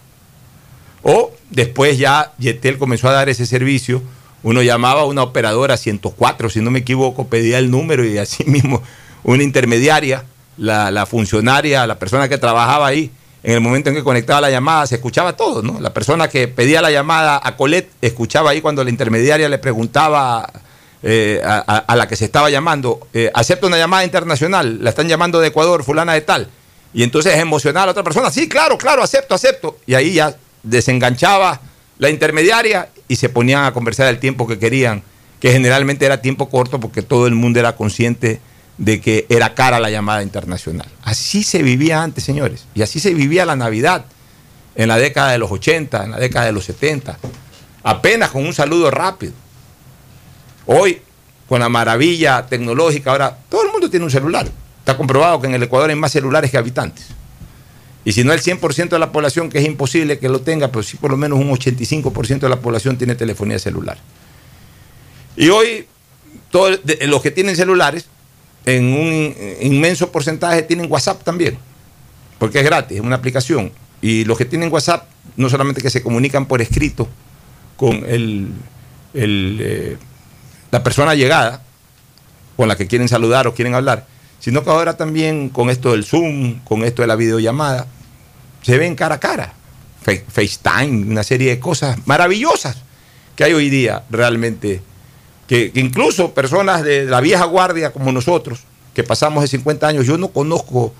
O 1.02 1.32
después 1.50 1.98
ya 1.98 2.32
Yetel 2.38 2.78
comenzó 2.78 3.08
a 3.08 3.12
dar 3.12 3.28
ese 3.28 3.46
servicio. 3.46 4.02
Uno 4.42 4.62
llamaba 4.62 5.00
a 5.00 5.04
una 5.06 5.22
operadora 5.24 5.76
104, 5.76 6.50
si 6.50 6.60
no 6.60 6.70
me 6.70 6.78
equivoco, 6.80 7.26
pedía 7.26 7.58
el 7.58 7.70
número 7.70 8.04
y 8.04 8.18
así 8.18 8.44
mismo 8.44 8.82
una 9.24 9.42
intermediaria, 9.42 10.24
la, 10.58 11.06
funcionaria, 11.06 11.86
la 11.86 11.98
persona 11.98 12.28
que 12.28 12.38
trabajaba 12.38 12.86
ahí, 12.86 13.10
en 13.42 13.54
el 13.54 13.60
momento 13.60 13.90
en 13.90 13.96
que 13.96 14.04
conectaba 14.04 14.40
la 14.40 14.50
llamada, 14.50 14.86
se 14.86 14.96
escuchaba 14.96 15.36
todo, 15.36 15.62
¿no? 15.62 15.80
La 15.80 15.94
persona 15.94 16.28
que 16.28 16.48
pedía 16.48 16.82
la 16.82 16.90
llamada 16.90 17.40
a 17.42 17.56
Colette 17.56 17.90
escuchaba 18.02 18.50
ahí 18.50 18.60
cuando 18.60 18.82
la 18.82 18.90
intermediaria 18.90 19.48
le 19.48 19.58
preguntaba 19.58 20.50
eh, 21.02 21.40
a 21.44 21.96
la 21.96 22.08
que 22.08 22.16
se 22.16 22.24
estaba 22.24 22.50
llamando, 22.50 23.06
eh, 23.14 23.30
acepta 23.32 23.68
una 23.68 23.78
llamada 23.78 24.04
internacional, 24.04 24.82
la 24.82 24.90
están 24.90 25.08
llamando 25.08 25.38
de 25.40 25.48
Ecuador, 25.48 25.84
fulana 25.84 26.14
de 26.14 26.22
tal. 26.22 26.48
Y 26.92 27.02
entonces 27.04 27.36
emocionaba 27.36 27.84
a 27.84 27.86
la 27.86 27.92
otra 27.92 28.02
persona, 28.02 28.30
sí, 28.30 28.48
claro, 28.48 28.76
claro, 28.76 29.02
acepto, 29.02 29.34
acepto. 29.34 29.78
Y 29.86 29.94
ahí 29.94 30.14
ya 30.14 30.36
desenganchaba 30.62 31.60
la 31.98 32.10
intermediaria 32.10 32.88
y 33.06 33.16
se 33.16 33.28
ponían 33.28 33.64
a 33.64 33.72
conversar 33.72 34.08
el 34.08 34.18
tiempo 34.18 34.46
que 34.46 34.58
querían, 34.58 35.02
que 35.38 35.52
generalmente 35.52 36.04
era 36.04 36.20
tiempo 36.20 36.48
corto 36.48 36.80
porque 36.80 37.02
todo 37.02 37.26
el 37.26 37.34
mundo 37.34 37.60
era 37.60 37.76
consciente 37.76 38.40
de 38.78 39.00
que 39.00 39.26
era 39.28 39.54
cara 39.54 39.80
la 39.80 39.90
llamada 39.90 40.22
internacional. 40.22 40.88
Así 41.02 41.42
se 41.42 41.62
vivía 41.62 42.02
antes, 42.02 42.24
señores, 42.24 42.66
y 42.74 42.82
así 42.82 43.00
se 43.00 43.12
vivía 43.12 43.44
la 43.44 43.56
Navidad 43.56 44.06
en 44.76 44.88
la 44.88 44.96
década 44.96 45.32
de 45.32 45.38
los 45.38 45.50
80, 45.50 46.04
en 46.04 46.10
la 46.12 46.18
década 46.18 46.46
de 46.46 46.52
los 46.52 46.64
70, 46.64 47.18
apenas 47.82 48.30
con 48.30 48.46
un 48.46 48.54
saludo 48.54 48.90
rápido. 48.90 49.32
Hoy, 50.66 51.02
con 51.48 51.60
la 51.60 51.68
maravilla 51.68 52.46
tecnológica, 52.46 53.10
ahora 53.10 53.36
todo 53.48 53.64
el 53.64 53.72
mundo 53.72 53.90
tiene 53.90 54.04
un 54.04 54.10
celular. 54.10 54.48
Está 54.78 54.96
comprobado 54.96 55.40
que 55.40 55.48
en 55.48 55.54
el 55.54 55.62
Ecuador 55.64 55.90
hay 55.90 55.96
más 55.96 56.12
celulares 56.12 56.50
que 56.50 56.58
habitantes. 56.58 57.06
Y 58.04 58.12
si 58.12 58.22
no 58.22 58.32
el 58.32 58.40
100% 58.40 58.90
de 58.90 58.98
la 58.98 59.10
población, 59.10 59.50
que 59.50 59.58
es 59.58 59.66
imposible 59.66 60.18
que 60.18 60.28
lo 60.28 60.40
tenga, 60.40 60.68
pero 60.68 60.82
sí 60.82 60.96
por 60.96 61.10
lo 61.10 61.16
menos 61.16 61.38
un 61.38 61.50
85% 61.50 62.38
de 62.38 62.48
la 62.48 62.60
población 62.60 62.96
tiene 62.96 63.14
telefonía 63.16 63.58
celular. 63.58 63.98
Y 65.36 65.48
hoy, 65.48 65.86
todos 66.50 66.80
los 67.06 67.20
que 67.20 67.30
tienen 67.30 67.56
celulares, 67.56 68.06
en 68.64 68.84
un 68.84 69.34
inmenso 69.60 70.10
porcentaje 70.12 70.62
tienen 70.62 70.90
WhatsApp 70.90 71.22
también, 71.22 71.58
porque 72.38 72.58
es 72.58 72.64
gratis, 72.64 72.98
es 72.98 73.02
una 73.02 73.16
aplicación. 73.16 73.72
Y 74.00 74.24
los 74.24 74.38
que 74.38 74.44
tienen 74.44 74.72
WhatsApp, 74.72 75.08
no 75.36 75.48
solamente 75.48 75.80
que 75.80 75.90
se 75.90 76.02
comunican 76.02 76.46
por 76.46 76.60
escrito 76.60 77.08
con 77.76 78.04
el, 78.06 78.52
el, 79.14 79.58
eh, 79.60 79.96
la 80.70 80.82
persona 80.82 81.14
llegada 81.14 81.62
con 82.56 82.68
la 82.68 82.76
que 82.76 82.86
quieren 82.86 83.08
saludar 83.08 83.46
o 83.46 83.54
quieren 83.54 83.74
hablar, 83.74 84.06
sino 84.40 84.64
que 84.64 84.70
ahora 84.70 84.96
también 84.96 85.48
con 85.48 85.70
esto 85.70 85.92
del 85.92 86.04
Zoom, 86.04 86.60
con 86.64 86.84
esto 86.84 87.02
de 87.02 87.08
la 87.08 87.16
videollamada, 87.16 87.86
se 88.62 88.78
ven 88.78 88.94
cara 88.94 89.16
a 89.16 89.20
cara. 89.20 89.54
FaceTime, 90.02 91.10
una 91.10 91.22
serie 91.22 91.50
de 91.50 91.60
cosas 91.60 91.98
maravillosas 92.06 92.78
que 93.36 93.44
hay 93.44 93.52
hoy 93.52 93.68
día 93.68 94.04
realmente, 94.10 94.82
que, 95.48 95.72
incluso 95.74 96.34
personas 96.34 96.84
de 96.84 97.06
la 97.06 97.20
vieja 97.20 97.44
guardia 97.46 97.90
como 97.90 98.12
nosotros, 98.12 98.60
que 98.94 99.02
pasamos 99.02 99.42
de 99.42 99.48
50 99.48 99.88
años, 99.88 100.06
yo 100.06 100.18
no 100.18 100.28
conozco 100.28 100.92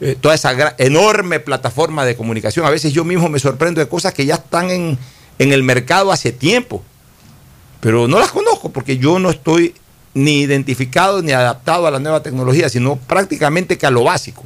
eh, 0.00 0.16
toda 0.18 0.34
esa 0.34 0.74
enorme 0.78 1.40
plataforma 1.40 2.04
de 2.04 2.16
comunicación. 2.16 2.64
A 2.64 2.70
veces 2.70 2.92
yo 2.92 3.04
mismo 3.04 3.28
me 3.28 3.40
sorprendo 3.40 3.80
de 3.80 3.88
cosas 3.88 4.14
que 4.14 4.24
ya 4.24 4.36
están 4.36 4.70
en, 4.70 4.96
en 5.38 5.52
el 5.52 5.64
mercado 5.64 6.12
hace 6.12 6.32
tiempo, 6.32 6.82
pero 7.80 8.06
no 8.06 8.18
las 8.18 8.30
conozco 8.30 8.70
porque 8.70 8.98
yo 8.98 9.18
no 9.18 9.30
estoy 9.30 9.74
ni 10.14 10.40
identificado 10.40 11.20
ni 11.20 11.32
adaptado 11.32 11.86
a 11.86 11.90
la 11.90 11.98
nueva 11.98 12.22
tecnología, 12.22 12.68
sino 12.68 12.96
prácticamente 12.96 13.76
que 13.76 13.86
a 13.86 13.90
lo 13.90 14.04
básico. 14.04 14.44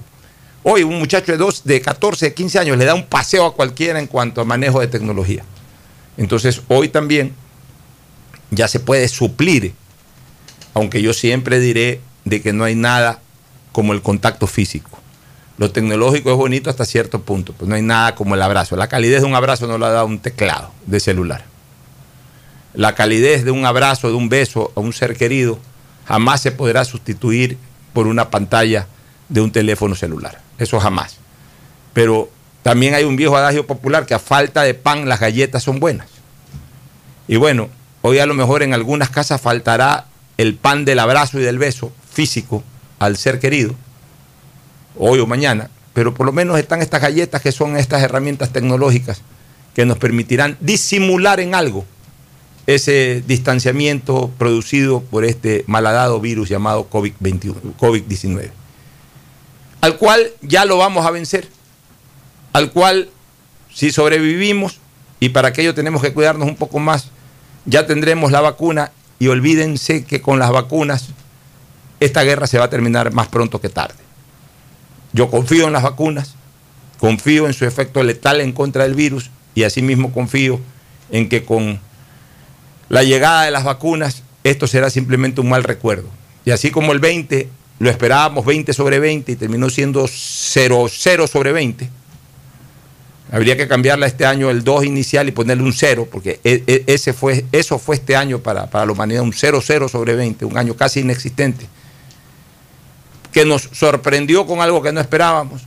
Hoy 0.63 0.83
un 0.83 0.99
muchacho 0.99 1.33
de, 1.33 1.39
dos, 1.39 1.65
de 1.65 1.81
14, 1.81 2.27
de 2.27 2.35
15 2.35 2.59
años 2.59 2.79
le 2.79 2.85
da 2.85 2.95
un 2.95 3.05
paseo 3.05 3.45
a 3.45 3.55
cualquiera 3.55 3.99
en 3.99 4.07
cuanto 4.07 4.41
a 4.41 4.45
manejo 4.45 4.81
de 4.81 4.87
tecnología. 4.87 5.45
Entonces 6.17 6.63
hoy 6.69 6.89
también 6.89 7.35
ya 8.53 8.69
se 8.69 8.79
puede 8.79 9.09
suplir, 9.09 9.75
aunque 10.75 11.03
yo 11.03 11.13
siempre 11.15 11.59
diré 11.59 12.01
de 12.25 12.41
que 12.43 12.53
no 12.53 12.65
hay 12.65 12.75
nada 12.75 13.21
como 13.73 13.95
el 13.95 14.03
contacto 14.03 14.47
físico. 14.47 14.91
Lo 15.57 15.71
tecnológico 15.71 16.31
es 16.31 16.37
bonito 16.37 16.71
hasta 16.71 16.85
cierto 16.85 17.23
punto, 17.23 17.55
pues 17.55 17.69
no 17.69 17.75
hay 17.75 17.83
nada 17.83 18.15
como 18.15 18.35
el 18.35 18.43
abrazo. 18.43 18.77
La 18.77 18.89
calidez 18.89 19.23
de 19.23 19.27
un 19.27 19.35
abrazo 19.35 19.67
no 19.67 19.79
la 19.79 19.91
da 19.91 20.05
un 20.05 20.19
teclado 20.19 20.71
de 20.87 21.01
celular. 21.01 21.45
La 22.75 22.95
calidez 22.95 23.45
de 23.45 23.51
un 23.51 23.65
abrazo, 23.65 24.09
de 24.09 24.15
un 24.15 24.29
beso 24.29 24.71
a 24.77 24.81
un 24.81 24.93
ser 24.93 25.17
querido, 25.17 25.59
jamás 26.07 26.43
se 26.43 26.53
podrá 26.53 26.85
sustituir 26.85 27.59
por 27.95 28.07
una 28.07 28.31
pantalla 28.31 28.87
de 29.29 29.41
un 29.41 29.51
teléfono 29.51 29.95
celular. 29.95 30.41
Eso 30.59 30.79
jamás. 30.79 31.17
Pero 31.95 32.31
también 32.63 32.95
hay 32.95 33.05
un 33.05 33.17
viejo 33.17 33.37
adagio 33.37 33.67
popular 33.67 34.05
que 34.05 34.15
a 34.15 34.19
falta 34.19 34.63
de 34.63 34.75
pan 34.75 35.09
las 35.09 35.21
galletas 35.21 35.63
son 35.63 35.81
buenas. 35.81 36.09
Y 37.29 37.37
bueno, 37.37 37.69
hoy 38.03 38.19
a 38.19 38.27
lo 38.27 38.35
mejor 38.35 38.63
en 38.63 38.75
algunas 38.75 39.11
casas 39.11 39.41
faltará 39.41 40.07
el 40.37 40.55
pan 40.55 40.85
del 40.85 40.99
abrazo 40.99 41.39
y 41.39 41.43
del 41.43 41.59
beso 41.59 41.93
físico 42.13 42.63
al 42.99 43.17
ser 43.17 43.39
querido, 43.39 43.75
hoy 44.97 45.19
o 45.21 45.27
mañana, 45.27 45.71
pero 45.95 46.15
por 46.15 46.27
lo 46.27 46.33
menos 46.33 46.59
están 46.59 46.83
estas 46.83 47.01
galletas 47.01 47.41
que 47.43 47.53
son 47.53 47.77
estas 47.77 48.03
herramientas 48.03 48.53
tecnológicas 48.53 49.23
que 49.75 49.87
nos 49.87 49.99
permitirán 49.99 50.57
disimular 50.61 51.41
en 51.41 51.55
algo 51.55 51.85
ese 52.67 53.23
distanciamiento 53.27 54.31
producido 54.39 55.01
por 55.03 55.25
este 55.25 55.65
malhadado 55.67 56.21
virus 56.21 56.49
llamado 56.49 56.89
COVID-21, 56.89 57.55
COVID-19, 57.79 58.51
al 59.81 59.97
cual 59.97 60.31
ya 60.43 60.65
lo 60.65 60.79
vamos 60.79 61.05
a 61.05 61.11
vencer, 61.11 61.49
al 62.53 62.71
cual 62.71 63.09
si 63.73 63.91
sobrevivimos, 63.91 64.79
y 65.19 65.31
para 65.31 65.49
aquello 65.49 65.75
tenemos 65.75 66.03
que 66.03 66.13
cuidarnos 66.13 66.49
un 66.49 66.57
poco 66.57 66.79
más, 66.79 67.09
ya 67.65 67.87
tendremos 67.87 68.33
la 68.33 68.41
vacuna 68.41 68.93
y 69.19 69.29
olvídense 69.29 70.05
que 70.05 70.21
con 70.21 70.39
las 70.39 70.51
vacunas 70.51 71.09
esta 72.01 72.23
guerra 72.23 72.47
se 72.47 72.59
va 72.59 72.65
a 72.65 72.71
terminar 72.71 73.13
más 73.13 73.29
pronto 73.29 73.61
que 73.61 73.69
tarde. 73.69 74.03
Yo 75.13 75.31
confío 75.31 75.67
en 75.67 75.73
las 75.73 75.83
vacunas, 75.83 76.35
confío 76.99 77.47
en 77.47 77.53
su 77.53 77.65
efecto 77.65 78.03
letal 78.03 78.41
en 78.41 78.53
contra 78.53 78.85
del 78.85 78.95
virus 78.95 79.31
y 79.55 79.65
asimismo 79.65 80.13
confío 80.13 80.61
en 81.11 81.29
que 81.29 81.45
con 81.45 81.79
la 82.89 83.03
llegada 83.03 83.45
de 83.45 83.51
las 83.51 83.65
vacunas 83.65 84.23
esto 84.45 84.67
será 84.67 84.91
simplemente 84.91 85.41
un 85.41 85.49
mal 85.49 85.63
recuerdo. 85.63 86.09
Y 86.45 86.51
así 86.51 86.71
como 86.71 86.93
el 86.93 86.99
20 86.99 87.49
lo 87.79 87.91
esperábamos 87.91 88.45
20 88.45 88.73
sobre 88.73 88.99
20 88.99 89.33
y 89.33 89.37
terminó 89.37 89.71
siendo 89.71 90.07
0, 90.09 90.87
0 90.91 91.27
sobre 91.27 91.53
20, 91.53 91.89
habría 93.33 93.57
que 93.57 93.67
cambiarla 93.67 94.07
este 94.07 94.27
año 94.27 94.51
el 94.51 94.63
2 94.63 94.85
inicial 94.85 95.27
y 95.27 95.33
ponerle 95.33 95.65
un 95.65 95.73
0, 95.73 96.07
porque 96.13 96.39
e- 96.45 96.63
e- 96.67 96.85
ese 96.87 97.15
fue, 97.15 97.47
eso 97.51 97.79
fue 97.79 97.97
este 97.97 98.15
año 98.15 98.41
para, 98.41 98.67
para 98.69 98.85
la 98.87 98.93
humanidad, 98.93 99.23
un 99.23 99.33
0, 99.33 99.61
0 99.65 99.89
sobre 99.89 100.15
20, 100.15 100.45
un 100.45 100.59
año 100.59 100.77
casi 100.77 101.01
inexistente, 101.01 101.67
que 103.33 103.47
nos 103.47 103.71
sorprendió 103.73 104.47
con 104.47 104.61
algo 104.61 104.83
que 104.83 104.93
no 104.93 105.01
esperábamos. 105.01 105.63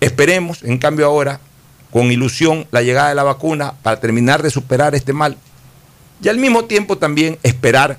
Esperemos, 0.00 0.62
en 0.62 0.76
cambio 0.76 1.06
ahora, 1.06 1.40
con 1.90 2.12
ilusión, 2.12 2.66
la 2.70 2.82
llegada 2.82 3.08
de 3.08 3.14
la 3.14 3.22
vacuna 3.22 3.72
para 3.82 3.98
terminar 3.98 4.42
de 4.42 4.50
superar 4.50 4.94
este 4.94 5.14
mal. 5.14 5.38
Y 6.22 6.28
al 6.28 6.36
mismo 6.36 6.66
tiempo 6.66 6.98
también 6.98 7.38
esperar 7.42 7.98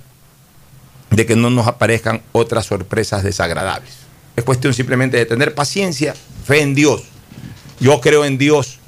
de 1.09 1.25
que 1.25 1.35
no 1.35 1.49
nos 1.49 1.65
aparezcan 1.65 2.21
otras 2.31 2.67
sorpresas 2.67 3.23
desagradables. 3.23 3.91
Es 4.35 4.43
cuestión 4.43 4.75
simplemente 4.75 5.17
de 5.17 5.25
tener 5.25 5.55
paciencia, 5.55 6.13
fe 6.45 6.61
en 6.61 6.75
Dios. 6.75 7.03
Yo 7.79 7.99
creo 8.01 8.25
en 8.25 8.37
Dios 8.37 8.78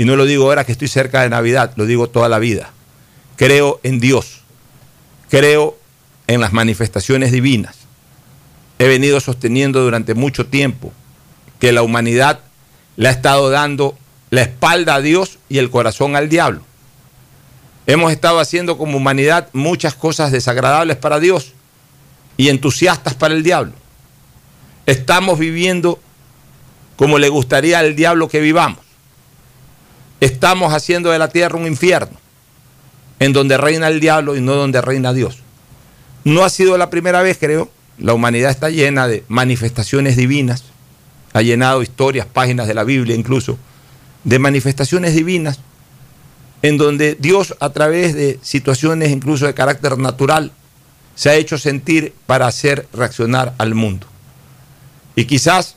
y 0.00 0.06
no 0.06 0.16
lo 0.16 0.24
digo 0.24 0.44
ahora 0.44 0.64
que 0.64 0.72
estoy 0.72 0.88
cerca 0.88 1.20
de 1.20 1.28
Navidad, 1.28 1.74
lo 1.76 1.84
digo 1.84 2.08
toda 2.08 2.30
la 2.30 2.38
vida. 2.38 2.70
Creo 3.36 3.80
en 3.82 4.00
Dios. 4.00 4.40
Creo 5.28 5.76
en 6.26 6.40
las 6.40 6.54
manifestaciones 6.54 7.32
divinas. 7.32 7.76
He 8.78 8.88
venido 8.88 9.20
sosteniendo 9.20 9.82
durante 9.82 10.14
mucho 10.14 10.46
tiempo 10.46 10.90
que 11.58 11.72
la 11.72 11.82
humanidad 11.82 12.40
le 12.96 13.08
ha 13.08 13.10
estado 13.10 13.50
dando 13.50 13.94
la 14.30 14.40
espalda 14.40 14.94
a 14.94 15.00
Dios 15.02 15.38
y 15.50 15.58
el 15.58 15.68
corazón 15.68 16.16
al 16.16 16.30
diablo. 16.30 16.62
Hemos 17.86 18.10
estado 18.10 18.40
haciendo 18.40 18.78
como 18.78 18.96
humanidad 18.96 19.48
muchas 19.52 19.94
cosas 19.94 20.32
desagradables 20.32 20.96
para 20.96 21.20
Dios 21.20 21.52
y 22.38 22.48
entusiastas 22.48 23.12
para 23.12 23.34
el 23.34 23.42
diablo. 23.42 23.74
Estamos 24.86 25.38
viviendo 25.38 26.00
como 26.96 27.18
le 27.18 27.28
gustaría 27.28 27.80
al 27.80 27.94
diablo 27.94 28.28
que 28.30 28.40
vivamos. 28.40 28.89
Estamos 30.20 30.72
haciendo 30.72 31.10
de 31.10 31.18
la 31.18 31.28
tierra 31.28 31.58
un 31.58 31.66
infierno, 31.66 32.18
en 33.18 33.32
donde 33.32 33.56
reina 33.56 33.88
el 33.88 34.00
diablo 34.00 34.36
y 34.36 34.40
no 34.40 34.54
donde 34.54 34.80
reina 34.80 35.12
Dios. 35.12 35.38
No 36.24 36.44
ha 36.44 36.50
sido 36.50 36.76
la 36.76 36.90
primera 36.90 37.22
vez, 37.22 37.38
creo. 37.38 37.70
La 37.98 38.14
humanidad 38.14 38.50
está 38.50 38.70
llena 38.70 39.08
de 39.08 39.24
manifestaciones 39.28 40.16
divinas, 40.16 40.64
ha 41.32 41.42
llenado 41.42 41.82
historias, 41.82 42.26
páginas 42.26 42.66
de 42.66 42.74
la 42.74 42.84
Biblia 42.84 43.14
incluso, 43.14 43.58
de 44.24 44.38
manifestaciones 44.38 45.14
divinas, 45.14 45.60
en 46.62 46.76
donde 46.76 47.16
Dios 47.18 47.54
a 47.60 47.70
través 47.70 48.14
de 48.14 48.38
situaciones 48.42 49.10
incluso 49.10 49.46
de 49.46 49.54
carácter 49.54 49.98
natural 49.98 50.52
se 51.14 51.30
ha 51.30 51.34
hecho 51.34 51.58
sentir 51.58 52.14
para 52.26 52.46
hacer 52.46 52.86
reaccionar 52.92 53.54
al 53.58 53.74
mundo. 53.74 54.06
Y 55.16 55.24
quizás 55.24 55.76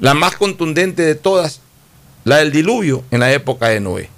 la 0.00 0.14
más 0.14 0.36
contundente 0.36 1.02
de 1.02 1.14
todas, 1.14 1.60
la 2.28 2.36
del 2.36 2.52
diluvio 2.52 3.04
en 3.10 3.20
la 3.20 3.32
época 3.32 3.68
de 3.68 3.80
Noé. 3.80 4.08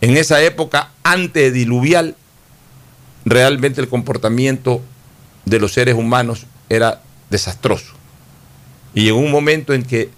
En 0.00 0.16
esa 0.16 0.42
época 0.42 0.90
antediluvial, 1.02 2.16
realmente 3.24 3.80
el 3.80 3.88
comportamiento 3.88 4.82
de 5.44 5.58
los 5.58 5.72
seres 5.72 5.94
humanos 5.94 6.46
era 6.68 7.00
desastroso. 7.30 7.94
Y 8.94 9.04
llegó 9.04 9.18
un 9.18 9.30
momento 9.30 9.72
en 9.72 9.82
que 9.82 10.10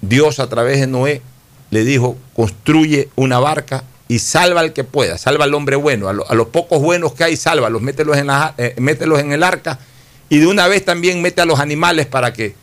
Dios 0.00 0.38
a 0.38 0.48
través 0.48 0.80
de 0.80 0.86
Noé 0.86 1.22
le 1.70 1.84
dijo, 1.84 2.16
construye 2.34 3.08
una 3.16 3.38
barca 3.38 3.84
y 4.08 4.20
salva 4.20 4.60
al 4.60 4.72
que 4.72 4.84
pueda, 4.84 5.18
salva 5.18 5.44
al 5.44 5.54
hombre 5.54 5.74
bueno, 5.74 6.08
a 6.08 6.34
los 6.34 6.46
pocos 6.48 6.80
buenos 6.80 7.12
que 7.14 7.24
hay, 7.24 7.36
sálvalos, 7.36 7.82
mételos 7.82 8.16
en, 8.16 8.28
la- 8.28 8.54
eh, 8.56 8.74
mételos 8.78 9.18
en 9.18 9.32
el 9.32 9.42
arca 9.42 9.80
y 10.28 10.38
de 10.38 10.46
una 10.46 10.68
vez 10.68 10.84
también 10.84 11.20
mete 11.22 11.40
a 11.40 11.44
los 11.44 11.58
animales 11.58 12.06
para 12.06 12.32
que 12.32 12.54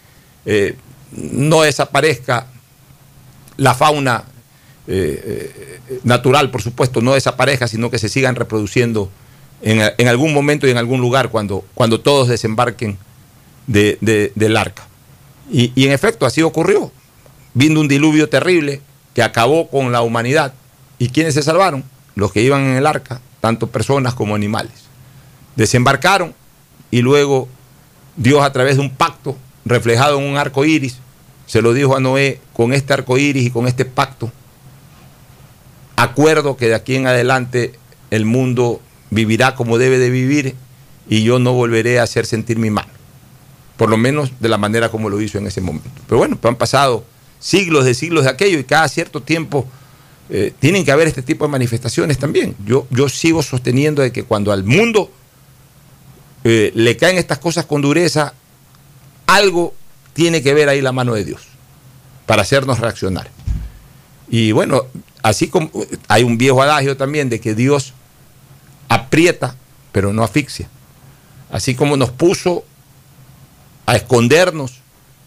eh, 0.46 0.76
no 1.12 1.62
desaparezca 1.64 2.48
la 3.58 3.74
fauna 3.74 4.24
eh, 4.88 5.52
eh, 5.90 6.00
natural, 6.04 6.52
por 6.52 6.62
supuesto, 6.62 7.02
no 7.02 7.14
desaparezca, 7.14 7.68
sino 7.68 7.90
que 7.90 8.00
se 8.00 8.10
sigan 8.10 8.36
reproduciendo 8.36 9.10
en, 9.62 10.08
algún 10.08 10.34
momento 10.34 10.68
y 10.68 10.72
en 10.72 10.78
algún 10.78 11.00
lugar 11.00 11.30
cuando, 11.30 11.64
cuando 11.74 12.02
todos 12.02 12.28
desembarquen 12.28 12.98
de- 13.68 13.98
de- 14.02 14.32
del 14.36 14.58
arca. 14.58 14.84
Y, 15.52 15.72
y 15.76 15.86
en 15.86 15.92
efecto, 15.94 16.26
así 16.26 16.42
ocurrió. 16.42 16.92
Vino 17.54 17.80
un 17.80 17.88
diluvio 17.88 18.28
terrible 18.30 18.82
que 19.14 19.24
acabó 19.24 19.70
con 19.70 19.92
la 19.92 20.02
humanidad. 20.02 20.54
¿Y 21.00 21.10
quiénes 21.10 21.36
se 21.36 21.44
salvaron? 21.44 21.84
Los 22.16 22.32
que 22.34 22.42
iban 22.42 22.62
en 22.62 22.76
el 22.78 22.86
arca, 22.88 23.22
tanto 23.40 23.68
personas 23.68 24.14
como 24.16 24.36
animales. 24.36 24.74
Desembarcaron 25.56 26.34
y 26.92 27.02
luego 27.02 27.48
Dios 28.18 28.42
a 28.44 28.52
través 28.52 28.76
de 28.76 28.82
un 28.82 28.90
pacto 28.90 29.38
reflejado 29.66 30.20
en 30.20 30.26
un 30.26 30.38
arco 30.38 30.66
iris, 30.66 30.98
se 31.46 31.62
lo 31.62 31.74
dijo 31.74 31.96
a 31.96 32.00
Noé, 32.00 32.40
con 32.54 32.74
este 32.74 32.94
arco 32.94 33.18
iris 33.18 33.48
y 33.48 33.50
con 33.50 33.68
este 33.68 33.86
pacto, 33.86 34.32
acuerdo 35.96 36.58
que 36.58 36.68
de 36.68 36.76
aquí 36.76 36.96
en 36.96 37.08
adelante 37.08 37.74
el 38.12 38.26
mundo 38.26 38.82
vivirá 39.10 39.56
como 39.56 39.78
debe 39.78 39.98
de 39.98 40.10
vivir 40.10 40.56
y 41.10 41.24
yo 41.24 41.40
no 41.40 41.54
volveré 41.54 42.00
a 42.00 42.04
hacer 42.04 42.26
sentir 42.26 42.58
mi 42.58 42.70
mano. 42.70 42.92
Por 43.78 43.90
lo 43.90 43.98
menos 43.98 44.32
de 44.40 44.50
la 44.50 44.58
manera 44.58 44.90
como 44.90 45.10
lo 45.10 45.20
hizo 45.22 45.38
en 45.38 45.48
ese 45.48 45.62
momento. 45.62 45.90
Pero 46.08 46.20
bueno, 46.20 46.38
han 46.44 46.56
pasado 46.56 47.06
siglos 47.40 47.86
de 47.86 47.94
siglos 47.94 48.24
de 48.24 48.30
aquello 48.30 48.60
y 48.60 48.64
cada 48.64 48.88
cierto 48.88 49.22
tiempo 49.22 49.68
eh, 50.30 50.54
tienen 50.60 50.86
que 50.86 50.92
haber 50.92 51.08
este 51.08 51.22
tipo 51.22 51.46
de 51.46 51.52
manifestaciones 51.52 52.18
también. 52.18 52.56
Yo, 52.66 52.88
yo 52.90 53.10
sigo 53.10 53.44
sosteniendo 53.44 54.02
de 54.02 54.12
que 54.12 54.24
cuando 54.24 54.52
al 54.52 54.64
mundo 54.64 55.12
eh, 56.44 56.72
le 56.76 56.98
caen 56.98 57.18
estas 57.18 57.40
cosas 57.40 57.66
con 57.66 57.82
dureza, 57.82 58.34
algo 59.28 59.74
tiene 60.14 60.42
que 60.42 60.54
ver 60.54 60.70
ahí 60.70 60.82
la 60.82 60.92
mano 60.92 61.14
de 61.14 61.26
Dios 61.26 61.42
para 62.26 62.44
hacernos 62.44 62.80
reaccionar. 62.80 63.30
Y 64.30 64.52
bueno, 64.52 64.84
así 65.22 65.48
como 65.48 65.70
hay 66.08 66.24
un 66.24 66.38
viejo 66.38 66.62
adagio 66.62 66.98
también 66.98 67.30
de 67.30 67.40
que 67.40 67.56
Dios 67.56 67.94
aprieta, 68.90 69.56
pero 69.92 70.14
no 70.14 70.24
asfixia. 70.24 70.70
Así 71.52 71.76
como 71.76 71.98
nos 71.98 72.12
puso 72.12 72.64
a 73.86 73.96
escondernos 73.96 74.82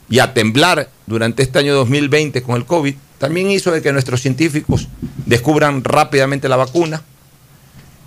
y 0.08 0.18
a 0.18 0.34
temblar 0.34 0.88
durante 1.06 1.42
este 1.42 1.58
año 1.58 1.74
2020 1.74 2.42
con 2.42 2.56
el 2.56 2.64
COVID, 2.64 2.94
también 3.18 3.50
hizo 3.50 3.70
de 3.70 3.82
que 3.82 3.92
nuestros 3.92 4.20
científicos 4.20 4.88
descubran 5.24 5.84
rápidamente 5.84 6.48
la 6.48 6.56
vacuna 6.56 7.02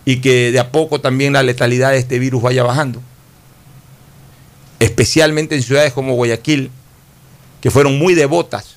y 0.05 0.21
que 0.21 0.51
de 0.51 0.59
a 0.59 0.71
poco 0.71 1.01
también 1.01 1.33
la 1.33 1.43
letalidad 1.43 1.91
de 1.91 1.97
este 1.97 2.19
virus 2.19 2.41
vaya 2.41 2.63
bajando. 2.63 3.01
Especialmente 4.79 5.55
en 5.55 5.61
ciudades 5.63 5.93
como 5.93 6.15
Guayaquil, 6.15 6.71
que 7.61 7.69
fueron 7.69 7.97
muy 7.99 8.15
devotas, 8.15 8.75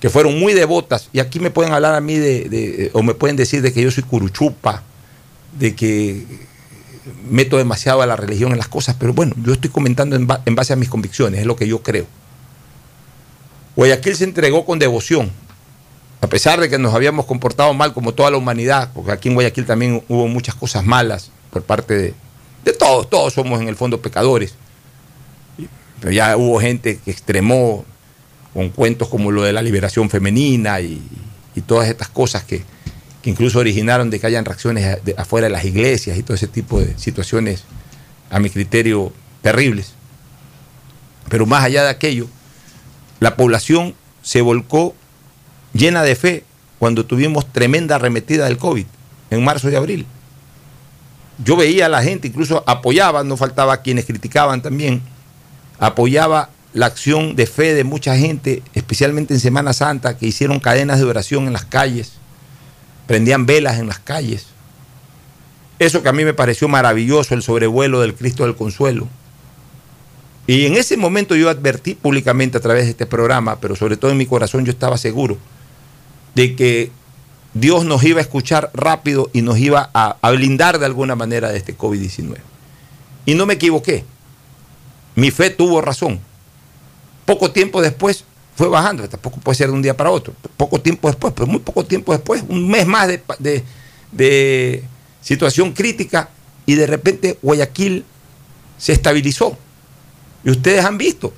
que 0.00 0.10
fueron 0.10 0.38
muy 0.38 0.52
devotas, 0.52 1.08
y 1.12 1.20
aquí 1.20 1.40
me 1.40 1.50
pueden 1.50 1.72
hablar 1.72 1.94
a 1.94 2.00
mí 2.00 2.16
de, 2.16 2.90
o 2.92 3.02
me 3.02 3.14
pueden 3.14 3.36
decir 3.36 3.62
de 3.62 3.72
que 3.72 3.80
yo 3.80 3.90
soy 3.90 4.02
curuchupa, 4.02 4.82
de 5.58 5.74
que 5.74 6.26
meto 7.30 7.56
demasiado 7.58 8.02
a 8.02 8.06
la 8.06 8.16
religión 8.16 8.52
en 8.52 8.58
las 8.58 8.68
cosas, 8.68 8.96
pero 8.98 9.14
bueno, 9.14 9.34
yo 9.44 9.52
estoy 9.52 9.70
comentando 9.70 10.16
en, 10.16 10.26
en 10.44 10.54
base 10.54 10.72
a 10.72 10.76
mis 10.76 10.88
convicciones, 10.88 11.40
es 11.40 11.46
lo 11.46 11.56
que 11.56 11.68
yo 11.68 11.82
creo. 11.82 12.06
Guayaquil 13.76 14.16
se 14.16 14.24
entregó 14.24 14.64
con 14.64 14.78
devoción, 14.78 15.30
a 16.20 16.26
pesar 16.26 16.60
de 16.60 16.68
que 16.68 16.78
nos 16.78 16.94
habíamos 16.94 17.26
comportado 17.26 17.72
mal 17.74 17.92
como 17.92 18.12
toda 18.12 18.30
la 18.30 18.36
humanidad, 18.36 18.90
porque 18.94 19.12
aquí 19.12 19.28
en 19.28 19.34
Guayaquil 19.34 19.66
también 19.66 20.02
hubo 20.08 20.26
muchas 20.26 20.54
cosas 20.54 20.84
malas 20.84 21.30
por 21.50 21.62
parte 21.62 21.94
de, 21.94 22.14
de 22.64 22.72
todos, 22.72 23.08
todos 23.10 23.32
somos 23.32 23.60
en 23.60 23.68
el 23.68 23.76
fondo 23.76 24.00
pecadores. 24.00 24.54
Pero 26.00 26.12
ya 26.12 26.36
hubo 26.36 26.60
gente 26.60 26.98
que 27.04 27.10
extremó 27.10 27.84
con 28.52 28.70
cuentos 28.70 29.08
como 29.08 29.30
lo 29.30 29.42
de 29.42 29.52
la 29.52 29.62
liberación 29.62 30.10
femenina 30.10 30.80
y, 30.80 31.02
todas 31.66 31.88
estas 31.88 32.08
cosas 32.08 32.42
que, 32.44 32.62
que, 33.22 33.30
incluso 33.30 33.60
originaron 33.60 34.10
de 34.10 34.18
que 34.18 34.26
hayan 34.26 34.44
reacciones 34.44 35.04
de, 35.04 35.14
afuera 35.16 35.46
de 35.46 35.52
las 35.52 35.64
iglesias 35.64 36.18
y 36.18 36.22
todo 36.22 36.34
ese 36.34 36.48
tipo 36.48 36.80
de 36.80 36.98
situaciones, 36.98 37.64
a 38.30 38.40
mi 38.40 38.50
criterio, 38.50 39.12
terribles. 39.40 39.94
Pero 41.28 41.46
más 41.46 41.64
allá 41.64 41.84
de 41.84 41.90
aquello, 41.90 42.26
la 43.20 43.36
población 43.36 43.94
se 44.22 44.40
volcó 44.40 44.94
llena 45.72 46.02
de 46.02 46.16
fe 46.16 46.44
cuando 46.78 47.06
tuvimos 47.06 47.50
tremenda 47.52 47.96
arremetida 47.96 48.46
del 48.46 48.58
COVID 48.58 48.86
en 49.30 49.44
marzo 49.44 49.70
y 49.70 49.74
abril. 49.74 50.06
Yo 51.42 51.56
veía 51.56 51.86
a 51.86 51.88
la 51.88 52.02
gente, 52.02 52.28
incluso 52.28 52.62
apoyaba, 52.66 53.24
no 53.24 53.36
faltaba 53.36 53.78
quienes 53.78 54.04
criticaban 54.04 54.62
también, 54.62 55.02
apoyaba 55.78 56.50
la 56.72 56.86
acción 56.86 57.36
de 57.36 57.46
fe 57.46 57.74
de 57.74 57.84
mucha 57.84 58.16
gente, 58.16 58.62
especialmente 58.74 59.34
en 59.34 59.40
Semana 59.40 59.72
Santa, 59.72 60.16
que 60.16 60.26
hicieron 60.26 60.60
cadenas 60.60 60.98
de 60.98 61.04
oración 61.04 61.46
en 61.46 61.52
las 61.52 61.64
calles, 61.64 62.14
prendían 63.06 63.46
velas 63.46 63.78
en 63.78 63.86
las 63.88 63.98
calles. 63.98 64.46
Eso 65.78 66.02
que 66.02 66.08
a 66.08 66.12
mí 66.12 66.24
me 66.24 66.34
pareció 66.34 66.68
maravilloso, 66.68 67.34
el 67.34 67.42
sobrevuelo 67.42 68.00
del 68.00 68.14
Cristo 68.14 68.44
del 68.44 68.56
Consuelo. 68.56 69.08
Y 70.46 70.66
en 70.66 70.74
ese 70.74 70.96
momento 70.96 71.34
yo 71.36 71.48
advertí 71.48 71.94
públicamente 71.94 72.58
a 72.58 72.60
través 72.60 72.84
de 72.84 72.90
este 72.90 73.06
programa, 73.06 73.60
pero 73.60 73.76
sobre 73.76 73.96
todo 73.96 74.10
en 74.10 74.18
mi 74.18 74.26
corazón 74.26 74.64
yo 74.64 74.70
estaba 74.70 74.98
seguro 74.98 75.38
de 76.34 76.54
que 76.54 76.90
Dios 77.54 77.84
nos 77.84 78.02
iba 78.02 78.18
a 78.18 78.22
escuchar 78.22 78.70
rápido 78.74 79.30
y 79.32 79.42
nos 79.42 79.58
iba 79.58 79.90
a, 79.94 80.30
blindar 80.32 80.80
de 80.80 80.86
alguna 80.86 81.14
manera 81.14 81.50
de 81.50 81.58
este 81.58 81.78
COVID-19. 81.78 82.36
Y 83.26 83.34
no 83.34 83.46
me 83.46 83.54
equivoqué. 83.54 84.04
Mi 85.14 85.30
fe 85.30 85.50
tuvo 85.50 85.80
razón. 85.80 86.20
Poco 87.24 87.52
tiempo 87.52 87.80
después 87.80 88.24
fue 88.56 88.68
bajando, 88.68 89.08
tampoco 89.08 89.38
puede 89.38 89.56
ser 89.56 89.68
de 89.68 89.72
un 89.72 89.82
día 89.82 89.96
para 89.96 90.10
otro. 90.10 90.34
Poco 90.56 90.80
tiempo 90.80 91.08
después, 91.08 91.32
pero 91.34 91.46
muy 91.46 91.60
poco 91.60 91.84
tiempo 91.84 92.12
después, 92.12 92.44
un 92.48 92.68
mes 92.68 92.86
más 92.86 93.08
de, 93.08 93.64
de 94.10 94.84
situación 95.20 95.72
crítica 95.72 96.28
y 96.66 96.74
de 96.74 96.86
repente 96.86 97.38
Guayaquil 97.40 98.04
se 98.78 98.92
estabilizó. 98.92 99.56
Y 100.44 100.50
ustedes 100.50 100.84
han 100.84 100.98
visto, 100.98 101.32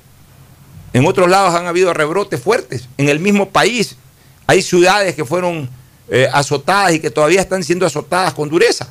en 0.93 1.05
otros 1.05 1.29
lados 1.29 1.53
han 1.53 1.67
habido 1.67 1.93
rebrotes 1.93 2.41
fuertes. 2.41 2.89
En 2.97 3.07
el 3.07 3.19
mismo 3.19 3.49
país 3.49 3.97
hay 4.47 4.63
ciudades 4.63 5.13
que 5.15 5.25
fueron 5.25 5.69
eh, 6.09 6.27
azotadas 6.31 6.93
y 6.93 6.99
que 6.99 7.09
todavía 7.09 7.41
están 7.41 7.63
siendo 7.63 7.85
azotadas 7.85 8.33
con 8.33 8.49
dureza. 8.49 8.87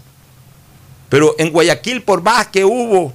Pero 1.09 1.35
en 1.39 1.51
Guayaquil, 1.51 2.03
por 2.03 2.23
más 2.23 2.49
que 2.49 2.65
hubo 2.65 3.13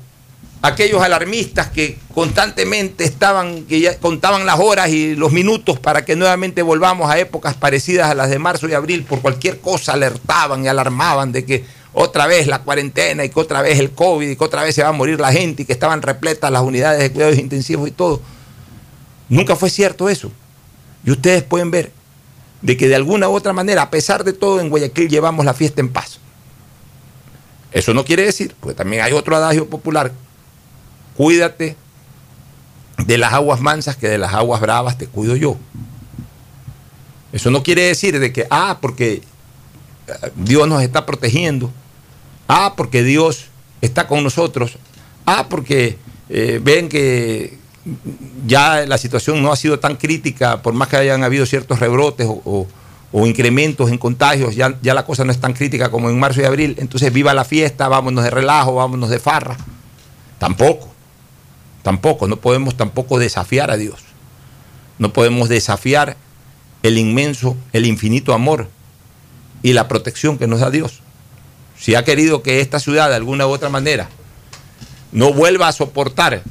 aquellos 0.61 1.01
alarmistas 1.01 1.69
que 1.69 1.97
constantemente 2.13 3.03
estaban, 3.03 3.63
que 3.65 3.79
ya 3.79 3.97
contaban 3.97 4.45
las 4.45 4.59
horas 4.59 4.89
y 4.89 5.15
los 5.15 5.31
minutos 5.31 5.79
para 5.79 6.05
que 6.05 6.15
nuevamente 6.15 6.61
volvamos 6.61 7.09
a 7.09 7.19
épocas 7.19 7.55
parecidas 7.55 8.09
a 8.09 8.15
las 8.15 8.29
de 8.29 8.39
marzo 8.39 8.67
y 8.69 8.73
abril, 8.73 9.03
por 9.03 9.21
cualquier 9.21 9.59
cosa 9.59 9.93
alertaban 9.93 10.63
y 10.63 10.67
alarmaban 10.67 11.31
de 11.31 11.45
que 11.45 11.65
otra 11.93 12.27
vez 12.27 12.47
la 12.47 12.59
cuarentena 12.59 13.25
y 13.25 13.29
que 13.29 13.39
otra 13.39 13.61
vez 13.61 13.79
el 13.79 13.91
COVID 13.91 14.29
y 14.29 14.35
que 14.35 14.43
otra 14.43 14.63
vez 14.63 14.75
se 14.75 14.83
va 14.83 14.89
a 14.89 14.93
morir 14.93 15.19
la 15.19 15.31
gente 15.31 15.63
y 15.63 15.65
que 15.65 15.73
estaban 15.73 16.01
repletas 16.01 16.51
las 16.51 16.61
unidades 16.61 16.99
de 17.01 17.11
cuidados 17.11 17.37
intensivos 17.37 17.87
y 17.87 17.91
todo. 17.91 18.21
Nunca 19.29 19.55
fue 19.55 19.69
cierto 19.69 20.09
eso. 20.09 20.31
Y 21.03 21.11
ustedes 21.11 21.43
pueden 21.43 21.71
ver 21.71 21.91
de 22.61 22.77
que 22.77 22.87
de 22.87 22.95
alguna 22.95 23.29
u 23.29 23.33
otra 23.33 23.53
manera, 23.53 23.83
a 23.83 23.89
pesar 23.89 24.23
de 24.23 24.33
todo, 24.33 24.59
en 24.59 24.69
Guayaquil 24.69 25.09
llevamos 25.09 25.45
la 25.45 25.53
fiesta 25.53 25.81
en 25.81 25.89
paz. 25.89 26.19
Eso 27.71 27.93
no 27.93 28.03
quiere 28.03 28.23
decir, 28.23 28.55
porque 28.59 28.75
también 28.75 29.03
hay 29.03 29.13
otro 29.13 29.35
adagio 29.35 29.69
popular, 29.69 30.11
cuídate 31.15 31.75
de 32.97 33.17
las 33.17 33.33
aguas 33.33 33.61
mansas 33.61 33.95
que 33.95 34.09
de 34.09 34.17
las 34.17 34.33
aguas 34.33 34.61
bravas 34.61 34.97
te 34.97 35.07
cuido 35.07 35.35
yo. 35.35 35.57
Eso 37.31 37.49
no 37.49 37.63
quiere 37.63 37.83
decir 37.83 38.19
de 38.19 38.33
que, 38.33 38.45
ah, 38.49 38.79
porque 38.81 39.21
Dios 40.35 40.67
nos 40.67 40.83
está 40.83 41.05
protegiendo, 41.05 41.71
ah, 42.47 42.73
porque 42.75 43.03
Dios 43.03 43.45
está 43.79 44.07
con 44.07 44.23
nosotros, 44.23 44.77
ah, 45.25 45.47
porque 45.49 45.97
eh, 46.29 46.59
ven 46.61 46.89
que 46.89 47.57
ya 48.45 48.85
la 48.85 48.97
situación 48.97 49.41
no 49.41 49.51
ha 49.51 49.55
sido 49.55 49.79
tan 49.79 49.95
crítica, 49.95 50.61
por 50.61 50.73
más 50.73 50.87
que 50.87 50.97
hayan 50.97 51.23
habido 51.23 51.45
ciertos 51.45 51.79
rebrotes 51.79 52.27
o, 52.29 52.67
incrementos 53.25 53.91
en 53.91 53.97
contagios, 53.97 54.55
ya, 54.55 54.77
ya, 54.81 54.93
la 54.93 55.05
cosa 55.05 55.25
no 55.25 55.31
es 55.31 55.39
tan 55.39 55.53
crítica 55.53 55.89
como 55.89 56.09
en 56.09 56.19
marzo 56.19 56.41
y 56.41 56.45
abril, 56.45 56.75
entonces 56.79 57.11
viva 57.11 57.33
la 57.33 57.43
fiesta, 57.43 57.87
vámonos 57.87 58.23
de 58.23 58.29
relajo, 58.29 58.75
vámonos 58.75 59.09
de 59.09 59.19
farra. 59.19 59.57
Tampoco, 60.39 60.89
tampoco, 61.83 62.27
no 62.27 62.37
podemos 62.37 62.77
tampoco 62.77 63.19
desafiar 63.19 63.69
a 63.69 63.77
Dios. 63.77 63.99
No 64.97 65.11
podemos 65.13 65.49
desafiar 65.49 66.15
el 66.83 66.97
inmenso, 66.97 67.57
el 67.73 67.85
infinito 67.85 68.33
amor 68.33 68.69
y 69.61 69.73
la 69.73 69.87
protección 69.87 70.37
que 70.37 70.47
nos 70.47 70.61
da 70.61 70.69
Dios. 70.69 71.01
Si 71.77 71.95
ha 71.95 72.05
querido 72.05 72.43
que 72.43 72.61
esta 72.61 72.79
ciudad 72.79 73.09
de 73.09 73.15
alguna 73.15 73.47
u 73.47 73.49
otra 73.49 73.69
manera 73.69 74.09
no 75.11 75.33
vuelva 75.33 75.67
a 75.67 75.71
soportar 75.71 76.43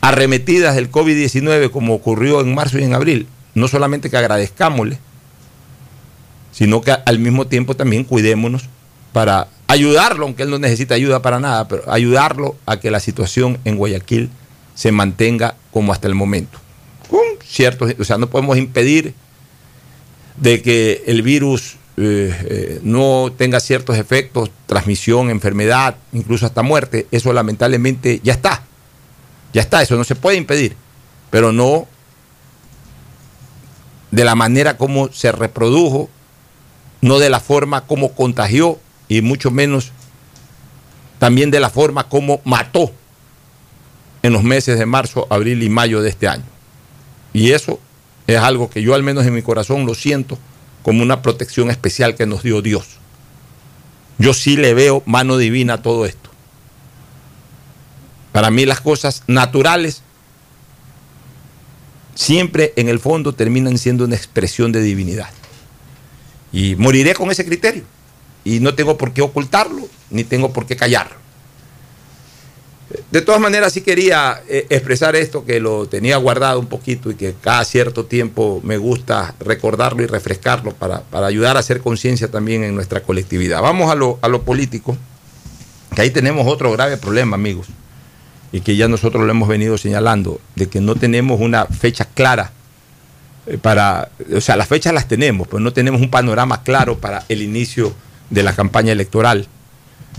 arremetidas 0.00 0.74
del 0.74 0.90
COVID-19 0.90 1.70
como 1.70 1.94
ocurrió 1.94 2.40
en 2.40 2.54
marzo 2.54 2.78
y 2.78 2.84
en 2.84 2.94
abril, 2.94 3.26
no 3.54 3.68
solamente 3.68 4.10
que 4.10 4.16
agradezcámosle, 4.16 4.98
sino 6.52 6.80
que 6.80 6.92
al 6.92 7.18
mismo 7.18 7.46
tiempo 7.46 7.76
también 7.76 8.04
cuidémonos 8.04 8.64
para 9.12 9.48
ayudarlo, 9.66 10.24
aunque 10.24 10.42
él 10.42 10.50
no 10.50 10.58
necesita 10.58 10.94
ayuda 10.94 11.22
para 11.22 11.40
nada, 11.40 11.68
pero 11.68 11.90
ayudarlo 11.90 12.56
a 12.66 12.78
que 12.78 12.90
la 12.90 13.00
situación 13.00 13.58
en 13.64 13.76
Guayaquil 13.76 14.30
se 14.74 14.92
mantenga 14.92 15.56
como 15.70 15.92
hasta 15.92 16.08
el 16.08 16.14
momento. 16.14 16.58
Con 17.08 17.20
ciertos, 17.44 17.94
o 17.98 18.04
sea, 18.04 18.18
no 18.18 18.30
podemos 18.30 18.56
impedir 18.56 19.14
de 20.36 20.62
que 20.62 21.02
el 21.06 21.22
virus 21.22 21.76
eh, 21.96 22.34
eh, 22.44 22.80
no 22.82 23.32
tenga 23.36 23.60
ciertos 23.60 23.98
efectos, 23.98 24.50
transmisión, 24.66 25.28
enfermedad, 25.28 25.96
incluso 26.12 26.46
hasta 26.46 26.62
muerte, 26.62 27.06
eso 27.10 27.32
lamentablemente 27.32 28.20
ya 28.22 28.32
está. 28.32 28.64
Ya 29.52 29.60
está, 29.60 29.82
eso 29.82 29.96
no 29.96 30.04
se 30.04 30.14
puede 30.14 30.36
impedir, 30.36 30.76
pero 31.30 31.52
no 31.52 31.86
de 34.10 34.24
la 34.24 34.34
manera 34.34 34.76
como 34.76 35.12
se 35.12 35.32
reprodujo, 35.32 36.08
no 37.00 37.18
de 37.18 37.30
la 37.30 37.40
forma 37.40 37.86
como 37.86 38.12
contagió 38.12 38.78
y 39.08 39.22
mucho 39.22 39.50
menos 39.50 39.92
también 41.18 41.50
de 41.50 41.60
la 41.60 41.70
forma 41.70 42.08
como 42.08 42.40
mató 42.44 42.92
en 44.22 44.32
los 44.32 44.42
meses 44.42 44.78
de 44.78 44.86
marzo, 44.86 45.26
abril 45.30 45.62
y 45.62 45.68
mayo 45.68 46.02
de 46.02 46.10
este 46.10 46.28
año. 46.28 46.44
Y 47.32 47.52
eso 47.52 47.80
es 48.26 48.38
algo 48.38 48.70
que 48.70 48.82
yo 48.82 48.94
al 48.94 49.02
menos 49.02 49.26
en 49.26 49.34
mi 49.34 49.42
corazón 49.42 49.86
lo 49.86 49.94
siento 49.94 50.38
como 50.82 51.02
una 51.02 51.22
protección 51.22 51.70
especial 51.70 52.14
que 52.14 52.26
nos 52.26 52.42
dio 52.42 52.62
Dios. 52.62 52.86
Yo 54.18 54.34
sí 54.34 54.56
le 54.56 54.74
veo 54.74 55.02
mano 55.06 55.36
divina 55.36 55.74
a 55.74 55.82
todo 55.82 56.06
esto. 56.06 56.29
Para 58.32 58.50
mí 58.50 58.64
las 58.66 58.80
cosas 58.80 59.22
naturales 59.26 60.02
siempre 62.14 62.72
en 62.76 62.88
el 62.88 63.00
fondo 63.00 63.32
terminan 63.34 63.78
siendo 63.78 64.04
una 64.04 64.14
expresión 64.14 64.72
de 64.72 64.82
divinidad. 64.82 65.30
Y 66.52 66.74
moriré 66.76 67.14
con 67.14 67.30
ese 67.30 67.44
criterio. 67.44 67.84
Y 68.44 68.60
no 68.60 68.74
tengo 68.74 68.98
por 68.98 69.12
qué 69.12 69.22
ocultarlo, 69.22 69.88
ni 70.10 70.24
tengo 70.24 70.52
por 70.52 70.66
qué 70.66 70.76
callarlo. 70.76 71.16
de 73.10 73.22
todas 73.22 73.40
maneras 73.40 73.72
sí 73.72 73.82
quería 73.82 74.42
eh, 74.48 74.66
expresar 74.68 75.14
esto 75.14 75.44
que 75.44 75.60
lo 75.60 75.86
tenía 75.86 76.16
guardado 76.16 76.58
un 76.58 76.66
poquito 76.66 77.10
y 77.10 77.14
que 77.14 77.34
cada 77.40 77.64
cierto 77.64 78.04
tiempo 78.04 78.60
me 78.64 78.78
gusta 78.78 79.34
recordarlo 79.40 80.02
y 80.02 80.06
refrescarlo 80.06 80.74
para, 80.74 81.02
para 81.02 81.26
ayudar 81.26 81.56
a 81.56 81.60
hacer 81.60 81.80
conciencia 81.80 82.30
también 82.30 82.64
en 82.64 82.74
nuestra 82.74 83.02
colectividad. 83.02 83.62
Vamos 83.62 83.90
a 83.90 83.94
lo, 83.94 84.18
a 84.22 84.28
lo 84.28 84.42
político, 84.42 84.96
que 85.94 86.02
ahí 86.02 86.10
tenemos 86.10 86.46
otro 86.46 86.72
grave 86.72 86.96
problema, 86.96 87.36
amigos, 87.36 87.68
y 88.52 88.60
que 88.60 88.76
ya 88.76 88.88
nosotros 88.88 89.24
lo 89.24 89.30
hemos 89.30 89.48
venido 89.48 89.78
señalando, 89.78 90.40
de 90.56 90.68
que 90.68 90.80
no 90.80 90.96
tenemos 90.96 91.40
una 91.40 91.66
fecha 91.66 92.04
clara 92.04 92.52
eh, 93.46 93.58
para, 93.58 94.10
o 94.34 94.40
sea, 94.40 94.56
las 94.56 94.68
fechas 94.68 94.92
las 94.92 95.08
tenemos, 95.08 95.46
pero 95.48 95.60
no 95.60 95.72
tenemos 95.72 96.00
un 96.00 96.10
panorama 96.10 96.62
claro 96.62 96.98
para 96.98 97.24
el 97.28 97.42
inicio 97.42 97.94
de 98.28 98.42
la 98.42 98.54
campaña 98.54 98.92
electoral, 98.92 99.46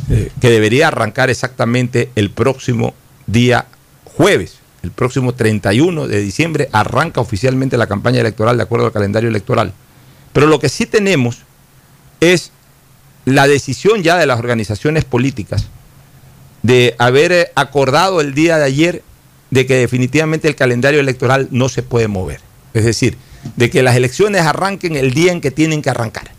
eh, 0.10 0.32
que 0.40 0.50
debería 0.50 0.88
arrancar 0.88 1.30
exactamente 1.30 2.10
el 2.16 2.32
próximo 2.32 2.94
día 3.28 3.66
jueves. 4.06 4.60
El 4.84 4.92
próximo 4.92 5.34
31 5.34 6.08
de 6.08 6.22
diciembre 6.22 6.70
arranca 6.72 7.22
oficialmente 7.22 7.78
la 7.78 7.88
campaña 7.88 8.20
electoral 8.22 8.58
de 8.58 8.64
acuerdo 8.64 8.88
al 8.88 8.92
calendario 8.92 9.30
electoral. 9.30 9.74
Pero 10.34 10.48
lo 10.48 10.60
que 10.60 10.70
sí 10.70 10.88
tenemos 10.88 11.44
es 12.20 12.52
la 13.26 13.48
decisión 13.48 14.02
ya 14.02 14.18
de 14.18 14.26
las 14.26 14.40
organizaciones 14.40 15.06
políticas 15.06 15.68
de 16.64 16.96
haber 16.98 17.32
eh, 17.32 17.52
acordado 17.56 18.22
el 18.22 18.34
día 18.34 18.58
de 18.58 18.66
ayer 18.66 19.04
de 19.50 19.66
que 19.66 19.76
definitivamente 19.76 20.48
el 20.48 20.56
calendario 20.56 21.00
electoral 21.00 21.48
no 21.52 21.70
se 21.70 21.84
puede 21.84 22.08
mover. 22.08 22.40
Es 22.74 22.86
decir, 22.86 23.18
de 23.56 23.70
que 23.70 23.84
las 23.84 23.96
elecciones 23.96 24.42
arranquen 24.42 24.96
el 24.96 25.14
día 25.14 25.32
en 25.32 25.42
que 25.42 25.52
tienen 25.52 25.82
que 25.82 25.90
arrancar. 25.90 26.32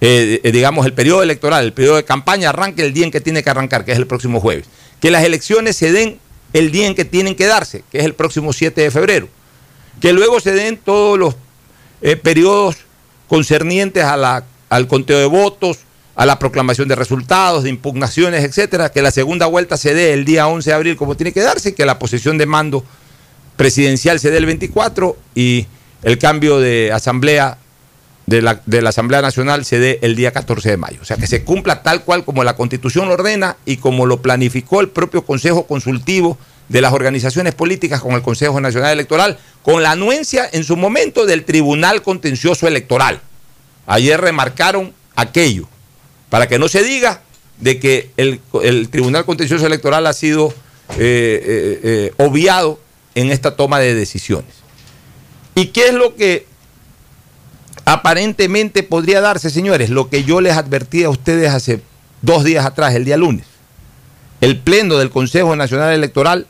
Eh, 0.00 0.40
eh, 0.42 0.52
digamos, 0.52 0.84
el 0.86 0.92
periodo 0.92 1.22
electoral, 1.22 1.64
el 1.64 1.72
periodo 1.72 1.96
de 1.96 2.04
campaña 2.04 2.50
arranque 2.50 2.82
el 2.82 2.92
día 2.92 3.04
en 3.04 3.10
que 3.10 3.20
tiene 3.20 3.42
que 3.42 3.50
arrancar, 3.50 3.84
que 3.84 3.92
es 3.92 3.98
el 3.98 4.06
próximo 4.06 4.40
jueves. 4.40 4.66
Que 5.00 5.10
las 5.10 5.24
elecciones 5.24 5.76
se 5.76 5.92
den 5.92 6.18
el 6.52 6.70
día 6.70 6.86
en 6.86 6.94
que 6.94 7.04
tienen 7.04 7.34
que 7.34 7.46
darse, 7.46 7.84
que 7.90 7.98
es 7.98 8.04
el 8.04 8.14
próximo 8.14 8.52
7 8.52 8.80
de 8.80 8.90
febrero. 8.90 9.28
Que 10.00 10.12
luego 10.12 10.40
se 10.40 10.52
den 10.52 10.76
todos 10.76 11.18
los 11.18 11.36
eh, 12.02 12.16
periodos 12.16 12.76
concernientes 13.28 14.04
a 14.04 14.16
la, 14.16 14.44
al 14.68 14.86
conteo 14.88 15.18
de 15.18 15.26
votos, 15.26 15.78
a 16.16 16.26
la 16.26 16.38
proclamación 16.38 16.88
de 16.88 16.94
resultados, 16.94 17.64
de 17.64 17.70
impugnaciones, 17.70 18.42
etcétera, 18.42 18.90
que 18.90 19.02
la 19.02 19.10
segunda 19.10 19.46
vuelta 19.46 19.76
se 19.76 19.94
dé 19.94 20.14
el 20.14 20.24
día 20.24 20.48
11 20.48 20.70
de 20.70 20.74
abril 20.74 20.96
como 20.96 21.14
tiene 21.14 21.32
que 21.32 21.42
darse, 21.42 21.74
que 21.74 21.84
la 21.84 21.98
posesión 21.98 22.38
de 22.38 22.46
mando 22.46 22.84
presidencial 23.56 24.18
se 24.18 24.30
dé 24.30 24.38
el 24.38 24.46
24 24.46 25.16
y 25.34 25.66
el 26.02 26.18
cambio 26.18 26.58
de 26.58 26.90
asamblea 26.92 27.58
de 28.26 28.42
la, 28.42 28.60
de 28.66 28.82
la, 28.82 28.88
Asamblea 28.88 29.22
Nacional 29.22 29.64
se 29.64 29.78
dé 29.78 30.00
el 30.02 30.16
día 30.16 30.32
14 30.32 30.70
de 30.70 30.76
mayo. 30.76 30.98
O 31.00 31.04
sea, 31.04 31.16
que 31.16 31.28
se 31.28 31.44
cumpla 31.44 31.82
tal 31.82 32.02
cual 32.02 32.24
como 32.24 32.42
la 32.42 32.56
Constitución 32.56 33.06
lo 33.06 33.14
ordena 33.14 33.56
y 33.64 33.76
como 33.76 34.04
lo 34.04 34.20
planificó 34.20 34.80
el 34.80 34.88
propio 34.88 35.24
Consejo 35.24 35.66
Consultivo 35.66 36.36
de 36.68 36.80
las 36.80 36.92
organizaciones 36.92 37.54
políticas 37.54 38.00
con 38.00 38.12
el 38.14 38.22
Consejo 38.22 38.60
Nacional 38.60 38.92
Electoral, 38.92 39.38
con 39.62 39.82
la 39.82 39.92
anuencia 39.92 40.48
en 40.52 40.64
su 40.64 40.76
momento 40.76 41.24
del 41.24 41.44
Tribunal 41.44 42.02
Contencioso 42.02 42.66
Electoral. 42.66 43.20
Ayer 43.86 44.20
remarcaron 44.20 44.92
aquello, 45.14 45.68
para 46.30 46.48
que 46.48 46.58
no 46.58 46.68
se 46.68 46.82
diga 46.82 47.22
de 47.58 47.78
que 47.78 48.10
el, 48.16 48.40
Tribunal 48.90 49.24
Contencioso 49.24 49.66
Electoral 49.66 50.06
ha 50.06 50.12
sido 50.12 50.48
eh, 50.48 50.94
eh, 50.98 51.80
eh, 51.82 52.12
obviado 52.18 52.78
en 53.14 53.30
esta 53.30 53.56
toma 53.56 53.78
de 53.78 53.94
decisiones. 53.94 54.54
¿Y 55.54 55.66
qué 55.68 55.88
es 55.88 55.94
lo 55.94 56.14
que 56.16 56.46
aparentemente 57.86 58.82
podría 58.82 59.20
darse, 59.20 59.48
señores, 59.48 59.90
lo 59.90 60.10
que 60.10 60.24
yo 60.24 60.40
les 60.40 60.56
advertí 60.56 61.04
a 61.04 61.10
ustedes 61.10 61.50
hace 61.50 61.80
dos 62.20 62.44
días 62.44 62.66
atrás, 62.66 62.94
el 62.94 63.04
día 63.04 63.16
lunes. 63.16 63.46
El 64.40 64.58
Pleno 64.58 64.96
del 64.96 65.10
Consejo 65.10 65.56
Nacional 65.56 65.94
Electoral 65.94 66.46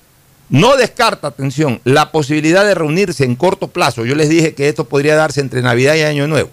no 0.49 0.77
descarta, 0.77 1.29
atención, 1.29 1.81
la 1.85 2.11
posibilidad 2.11 2.65
de 2.65 2.75
reunirse 2.75 3.25
en 3.25 3.37
corto 3.37 3.69
plazo. 3.69 4.05
Yo 4.05 4.15
les 4.15 4.29
dije 4.29 4.55
que 4.55 4.69
esto 4.69 4.87
podría 4.87 5.15
darse 5.15 5.41
entre 5.41 5.61
Navidad 5.63 5.95
y 5.95 6.03
Año 6.03 6.27
Nuevo. 6.27 6.51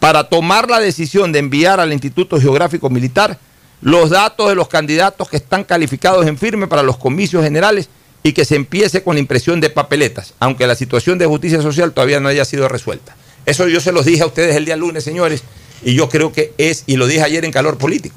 Para 0.00 0.24
tomar 0.24 0.70
la 0.70 0.80
decisión 0.80 1.30
de 1.30 1.38
enviar 1.38 1.78
al 1.78 1.92
Instituto 1.92 2.40
Geográfico 2.40 2.88
Militar 2.88 3.38
los 3.82 4.10
datos 4.10 4.48
de 4.48 4.54
los 4.54 4.68
candidatos 4.68 5.28
que 5.28 5.36
están 5.36 5.62
calificados 5.62 6.26
en 6.26 6.38
firme 6.38 6.66
para 6.66 6.82
los 6.82 6.96
comicios 6.96 7.44
generales 7.44 7.88
y 8.22 8.32
que 8.32 8.44
se 8.44 8.56
empiece 8.56 9.02
con 9.02 9.14
la 9.14 9.20
impresión 9.20 9.60
de 9.60 9.70
papeletas, 9.70 10.34
aunque 10.40 10.66
la 10.66 10.74
situación 10.74 11.18
de 11.18 11.26
justicia 11.26 11.62
social 11.62 11.92
todavía 11.92 12.18
no 12.18 12.28
haya 12.28 12.44
sido 12.44 12.68
resuelta. 12.68 13.14
Eso 13.46 13.68
yo 13.68 13.80
se 13.80 13.92
los 13.92 14.04
dije 14.04 14.22
a 14.22 14.26
ustedes 14.26 14.56
el 14.56 14.64
día 14.64 14.76
lunes, 14.76 15.04
señores, 15.04 15.42
y 15.82 15.94
yo 15.94 16.08
creo 16.08 16.32
que 16.32 16.52
es, 16.58 16.84
y 16.86 16.96
lo 16.96 17.06
dije 17.06 17.22
ayer 17.22 17.44
en 17.44 17.52
calor 17.52 17.78
político, 17.78 18.16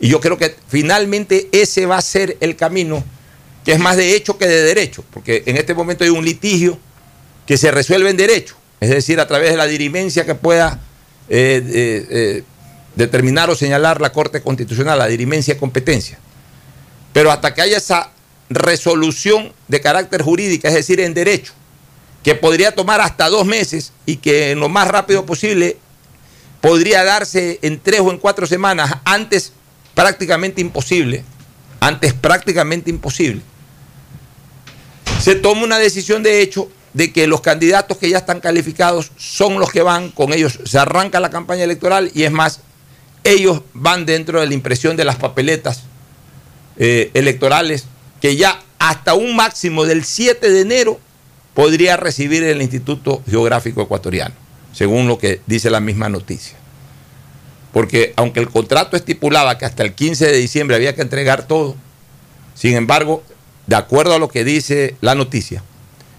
y 0.00 0.08
yo 0.08 0.20
creo 0.20 0.38
que 0.38 0.56
finalmente 0.68 1.48
ese 1.52 1.86
va 1.86 1.98
a 1.98 2.02
ser 2.02 2.36
el 2.40 2.56
camino 2.56 3.04
que 3.64 3.72
es 3.72 3.78
más 3.78 3.96
de 3.96 4.16
hecho 4.16 4.38
que 4.38 4.48
de 4.48 4.62
derecho, 4.62 5.04
porque 5.12 5.44
en 5.46 5.56
este 5.56 5.74
momento 5.74 6.04
hay 6.04 6.10
un 6.10 6.24
litigio 6.24 6.78
que 7.46 7.56
se 7.56 7.70
resuelve 7.70 8.10
en 8.10 8.16
derecho, 8.16 8.56
es 8.80 8.90
decir, 8.90 9.20
a 9.20 9.28
través 9.28 9.50
de 9.50 9.56
la 9.56 9.66
dirimencia 9.66 10.24
que 10.24 10.34
pueda 10.34 10.80
eh, 11.34 11.64
eh, 11.66 12.06
eh, 12.10 12.44
determinar 12.94 13.48
o 13.48 13.54
señalar 13.54 14.02
la 14.02 14.12
Corte 14.12 14.42
Constitucional, 14.42 14.98
la 14.98 15.06
dirimencia 15.06 15.54
de 15.54 15.60
competencia. 15.60 16.18
Pero 17.14 17.32
hasta 17.32 17.54
que 17.54 17.62
haya 17.62 17.78
esa 17.78 18.10
resolución 18.50 19.54
de 19.66 19.80
carácter 19.80 20.20
jurídico, 20.20 20.68
es 20.68 20.74
decir, 20.74 21.00
en 21.00 21.14
derecho, 21.14 21.54
que 22.22 22.34
podría 22.34 22.74
tomar 22.74 23.00
hasta 23.00 23.30
dos 23.30 23.46
meses 23.46 23.94
y 24.04 24.16
que 24.16 24.50
en 24.50 24.60
lo 24.60 24.68
más 24.68 24.88
rápido 24.88 25.24
posible 25.24 25.78
podría 26.60 27.02
darse 27.02 27.58
en 27.62 27.80
tres 27.80 28.00
o 28.00 28.10
en 28.10 28.18
cuatro 28.18 28.46
semanas, 28.46 28.98
antes 29.02 29.54
prácticamente 29.94 30.60
imposible, 30.60 31.24
antes 31.80 32.12
prácticamente 32.12 32.90
imposible, 32.90 33.40
se 35.18 35.34
toma 35.34 35.64
una 35.64 35.78
decisión 35.78 36.22
de 36.22 36.42
hecho 36.42 36.68
de 36.94 37.12
que 37.12 37.26
los 37.26 37.40
candidatos 37.40 37.96
que 37.96 38.10
ya 38.10 38.18
están 38.18 38.40
calificados 38.40 39.12
son 39.16 39.58
los 39.58 39.70
que 39.70 39.82
van, 39.82 40.10
con 40.10 40.32
ellos 40.32 40.60
se 40.64 40.78
arranca 40.78 41.20
la 41.20 41.30
campaña 41.30 41.64
electoral 41.64 42.10
y 42.14 42.24
es 42.24 42.32
más, 42.32 42.60
ellos 43.24 43.62
van 43.72 44.04
dentro 44.04 44.40
de 44.40 44.46
la 44.46 44.54
impresión 44.54 44.96
de 44.96 45.04
las 45.04 45.16
papeletas 45.16 45.82
eh, 46.76 47.10
electorales 47.14 47.84
que 48.20 48.36
ya 48.36 48.60
hasta 48.78 49.14
un 49.14 49.36
máximo 49.36 49.84
del 49.84 50.04
7 50.04 50.50
de 50.50 50.60
enero 50.60 51.00
podría 51.54 51.96
recibir 51.96 52.42
el 52.42 52.62
Instituto 52.62 53.22
Geográfico 53.28 53.82
Ecuatoriano, 53.82 54.34
según 54.72 55.06
lo 55.08 55.18
que 55.18 55.40
dice 55.46 55.70
la 55.70 55.80
misma 55.80 56.08
noticia. 56.08 56.56
Porque 57.72 58.12
aunque 58.16 58.40
el 58.40 58.50
contrato 58.50 58.96
estipulaba 58.96 59.56
que 59.56 59.64
hasta 59.64 59.82
el 59.82 59.94
15 59.94 60.26
de 60.26 60.36
diciembre 60.36 60.76
había 60.76 60.94
que 60.94 61.02
entregar 61.02 61.46
todo, 61.46 61.74
sin 62.54 62.74
embargo, 62.74 63.22
de 63.66 63.76
acuerdo 63.76 64.14
a 64.14 64.18
lo 64.18 64.28
que 64.28 64.44
dice 64.44 64.96
la 65.00 65.14
noticia, 65.14 65.62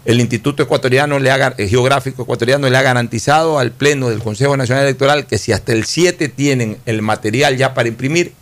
el 0.05 0.19
Instituto 0.19 0.63
Ecuatoriano 0.63 1.17
le 1.19 1.31
ha, 1.31 1.51
Geográfico 1.57 2.23
Ecuatoriano 2.23 2.69
le 2.69 2.77
ha 2.77 2.81
garantizado 2.81 3.57
al 3.57 3.71
Pleno 3.71 4.09
del 4.09 4.19
Consejo 4.19 4.57
Nacional 4.57 4.83
Electoral 4.83 5.25
que 5.25 5.37
si 5.37 5.53
hasta 5.53 5.71
el 5.71 5.85
7 5.85 6.27
tienen 6.27 6.77
el 6.85 7.01
material 7.01 7.55
ya 7.55 7.73
para 7.73 7.87
imprimir, 7.87 8.33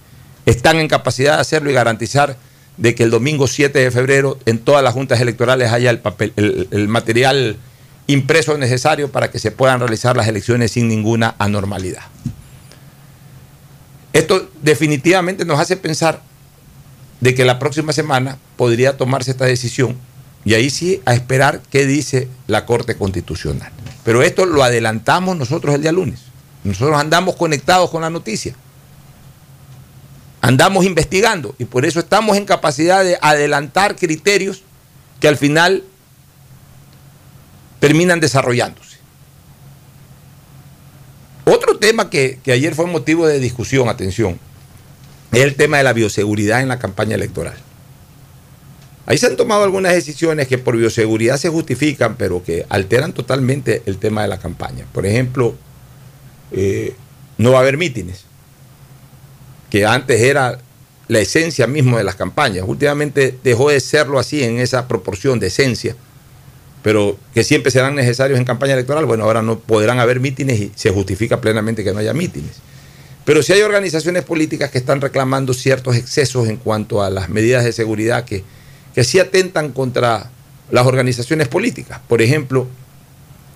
están 0.48 0.78
en 0.78 0.88
capacidad 0.88 1.36
de 1.36 1.42
hacerlo 1.42 1.70
y 1.70 1.74
garantizar 1.74 2.36
de 2.78 2.96
que 2.96 3.04
el 3.04 3.12
domingo 3.12 3.48
7 3.48 3.78
de 3.78 3.92
febrero 3.92 4.40
en 4.46 4.58
todas 4.58 4.84
las 4.84 4.94
juntas 4.94 5.22
electorales 5.22 5.72
haya 5.72 5.92
el, 5.92 6.00
papel, 6.00 6.34
el, 6.36 6.88
material 6.88 7.58
impreso 8.08 8.58
necesario 8.58 9.12
para 9.12 9.30
que 9.30 9.38
se 9.38 9.52
puedan 9.52 9.80
realizar 9.80 10.18
las 10.18 10.28
elecciones 10.28 10.72
sin 10.72 10.88
ninguna 10.88 11.36
anormalidad. 11.38 12.04
Esto 14.14 14.50
definitivamente 14.64 15.46
nos 15.46 15.60
hace 15.60 15.78
pensar 15.78 16.22
de 17.20 17.36
que 17.36 17.46
la 17.46 17.60
próxima 17.60 17.94
semana 17.94 18.40
podría 18.58 18.98
tomarse 18.98 19.30
esta 19.30 19.46
decisión 19.46 19.96
y 20.46 20.54
ahí 20.54 20.70
sí 20.70 21.02
a 21.06 21.14
esperar 21.14 21.62
qué 21.70 21.86
dice 21.86 22.28
la 22.48 22.66
Corte 22.66 22.98
Constitucional. 22.98 23.72
Pero 24.04 24.24
esto 24.24 24.46
lo 24.46 24.64
adelantamos 24.64 25.38
nosotros 25.38 25.76
el 25.76 25.82
día 25.82 25.92
lunes. 25.92 26.22
Nosotros 26.64 27.00
andamos 27.00 27.36
conectados 27.36 27.90
con 27.90 28.02
la 28.02 28.10
noticia 28.10 28.56
andamos 30.42 30.86
investigando 30.86 31.56
y 31.60 31.66
por 31.66 31.86
eso 31.86 32.00
estamos 32.00 32.36
en 32.36 32.46
capacidad 32.46 33.04
de 33.04 33.18
adelantar 33.22 33.96
criterios 33.96 34.64
que 35.20 35.28
al 35.28 35.38
final 35.38 35.84
terminan 37.80 38.20
desarrollándose. 38.20 38.98
Otro 41.46 41.78
tema 41.78 42.10
que, 42.10 42.40
ayer 42.48 42.76
fue 42.76 42.88
motivo 42.88 43.28
de 43.28 43.40
discusión, 43.40 43.88
atención, 43.88 44.40
es 45.32 45.42
el 45.42 45.56
tema 45.56 45.78
de 45.78 45.84
la 45.84 45.94
bioseguridad 45.94 46.62
en 46.62 46.68
la 46.68 46.80
campaña 46.80 47.16
electoral. 47.16 47.56
Ahí 49.06 49.18
se 49.18 49.28
han 49.28 49.36
tomado 49.36 49.64
algunas 49.64 49.94
decisiones 49.94 50.48
que 50.48 50.58
por 50.58 50.78
bioseguridad 50.78 51.38
se 51.38 51.50
justifican, 51.50 52.16
pero 52.18 52.44
que 52.44 52.66
alteran 52.70 53.14
totalmente 53.14 53.82
el 53.86 53.98
tema 53.98 54.22
de 54.22 54.28
la 54.28 54.40
campaña. 54.40 54.86
Por 54.92 55.06
ejemplo, 55.06 55.56
eh, 56.52 56.96
no 57.38 57.52
va 57.52 57.60
a 57.60 57.62
haber 57.62 57.78
mítines 57.78 58.26
que 59.72 59.86
antes 59.86 60.22
era 60.22 60.60
la 61.08 61.20
esencia 61.20 61.66
mismo 61.66 61.98
de 61.98 62.04
las 62.04 62.16
campañas. 62.16 62.66
Últimamente 62.68 63.38
dejó 63.44 63.70
de 63.70 63.80
serlo 63.80 64.20
así 64.20 64.44
en 64.44 64.60
esa 64.60 64.88
proporción 64.88 65.40
de 65.40 65.48
esencia, 65.48 65.96
pero 66.84 67.18
que 67.34 67.44
siempre 67.44 67.72
serán 67.72 67.96
necesarios 67.96 68.38
en 68.38 68.46
campaña 68.46 68.74
electoral. 68.74 69.06
Bueno, 69.06 69.24
ahora 69.24 69.42
no 69.42 69.60
podrán 69.60 70.00
haber 70.00 70.20
mítines 70.20 70.60
y 70.60 70.72
se 70.76 70.92
justifica 70.92 71.42
plenamente 71.42 71.84
que 71.84 71.94
no 71.94 72.00
haya 72.00 72.14
mítines. 72.14 72.62
Pero 73.24 73.44
sí 73.44 73.54
hay 73.54 73.62
organizaciones 73.62 74.24
políticas 74.24 74.72
que 74.72 74.78
están 74.78 75.00
reclamando 75.00 75.54
ciertos 75.54 75.96
excesos 75.96 76.50
en 76.50 76.58
cuanto 76.58 77.02
a 77.02 77.10
las 77.10 77.30
medidas 77.30 77.64
de 77.64 77.72
seguridad 77.72 78.26
que, 78.26 78.44
que 78.94 79.04
sí 79.04 79.20
atentan 79.20 79.72
contra 79.72 80.30
las 80.70 80.86
organizaciones 80.86 81.48
políticas. 81.48 82.00
Por 82.08 82.22
ejemplo, 82.22 82.68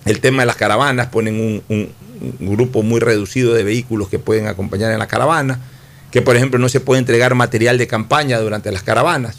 el 0.04 0.20
tema 0.20 0.42
de 0.42 0.46
las 0.46 0.56
caravanas, 0.56 1.08
ponen 1.08 1.62
un, 1.68 2.06
grupo 2.40 2.82
muy 2.82 2.98
reducido 2.98 3.52
de 3.52 3.62
vehículos 3.62 4.08
que 4.08 4.18
pueden 4.18 4.46
acompañar 4.46 4.90
en 4.90 4.98
la 4.98 5.06
caravana, 5.06 5.60
que 6.10 6.22
por 6.22 6.34
ejemplo 6.34 6.58
no 6.58 6.70
se 6.70 6.80
puede 6.80 6.98
entregar 6.98 7.34
material 7.34 7.76
de 7.76 7.86
campaña 7.86 8.38
durante 8.38 8.72
las 8.72 8.82
caravanas. 8.82 9.36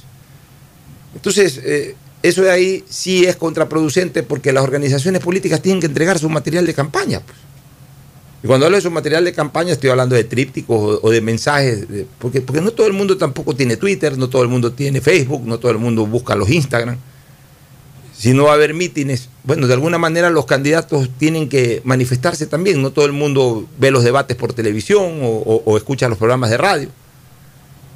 Entonces, 1.16 1.60
eh, 1.64 1.96
eso 2.22 2.44
de 2.44 2.52
ahí 2.52 2.84
sí 2.88 3.26
es 3.26 3.36
contraproducente 3.36 4.22
porque 4.22 4.54
las 4.54 4.64
organizaciones 4.64 5.22
políticas 5.22 5.62
tienen 5.62 5.80
que 5.80 5.88
entregar 5.88 6.20
su 6.20 6.30
material 6.30 6.68
de 6.68 6.74
campaña. 6.76 7.20
pues. 7.22 7.38
Y 8.48 8.50
cuando 8.50 8.66
hablo 8.66 8.78
de 8.78 8.82
su 8.82 8.92
material 8.92 9.26
de 9.26 9.34
campaña 9.34 9.74
estoy 9.74 9.90
hablando 9.90 10.16
de 10.16 10.24
trípticos 10.24 11.02
o, 11.04 11.12
de 11.12 11.20
mensajes, 11.20 11.86
porque, 12.18 12.40
porque 12.40 12.62
no 12.62 12.72
todo 12.72 12.88
el 12.88 12.94
mundo 12.94 13.18
tampoco 13.18 13.54
tiene 13.54 13.76
Twitter, 13.76 14.18
no 14.18 14.30
todo 14.30 14.42
el 14.42 14.48
mundo 14.48 14.72
tiene 14.72 15.02
Facebook, 15.02 15.46
no 15.46 15.60
todo 15.60 15.74
el 15.74 15.80
mundo 15.80 16.06
busca 16.06 16.34
los 16.34 16.50
Instagram. 16.50 16.96
Si 18.14 18.34
no 18.34 18.46
va 18.46 18.52
a 18.52 18.54
haber 18.54 18.74
mítines, 18.74 19.28
bueno, 19.44 19.68
de 19.68 19.74
alguna 19.74 19.98
manera 19.98 20.30
los 20.30 20.46
candidatos 20.46 21.10
tienen 21.18 21.50
que 21.50 21.82
manifestarse 21.84 22.46
también. 22.46 22.82
No 22.82 22.92
todo 22.92 23.06
el 23.06 23.12
mundo 23.12 23.68
ve 23.80 23.92
los 23.92 24.06
debates 24.06 24.38
por 24.38 24.54
televisión 24.54 25.20
o, 25.22 25.76
escucha 25.76 26.08
los 26.08 26.18
programas 26.18 26.50
de 26.50 26.56
radio. 26.56 26.88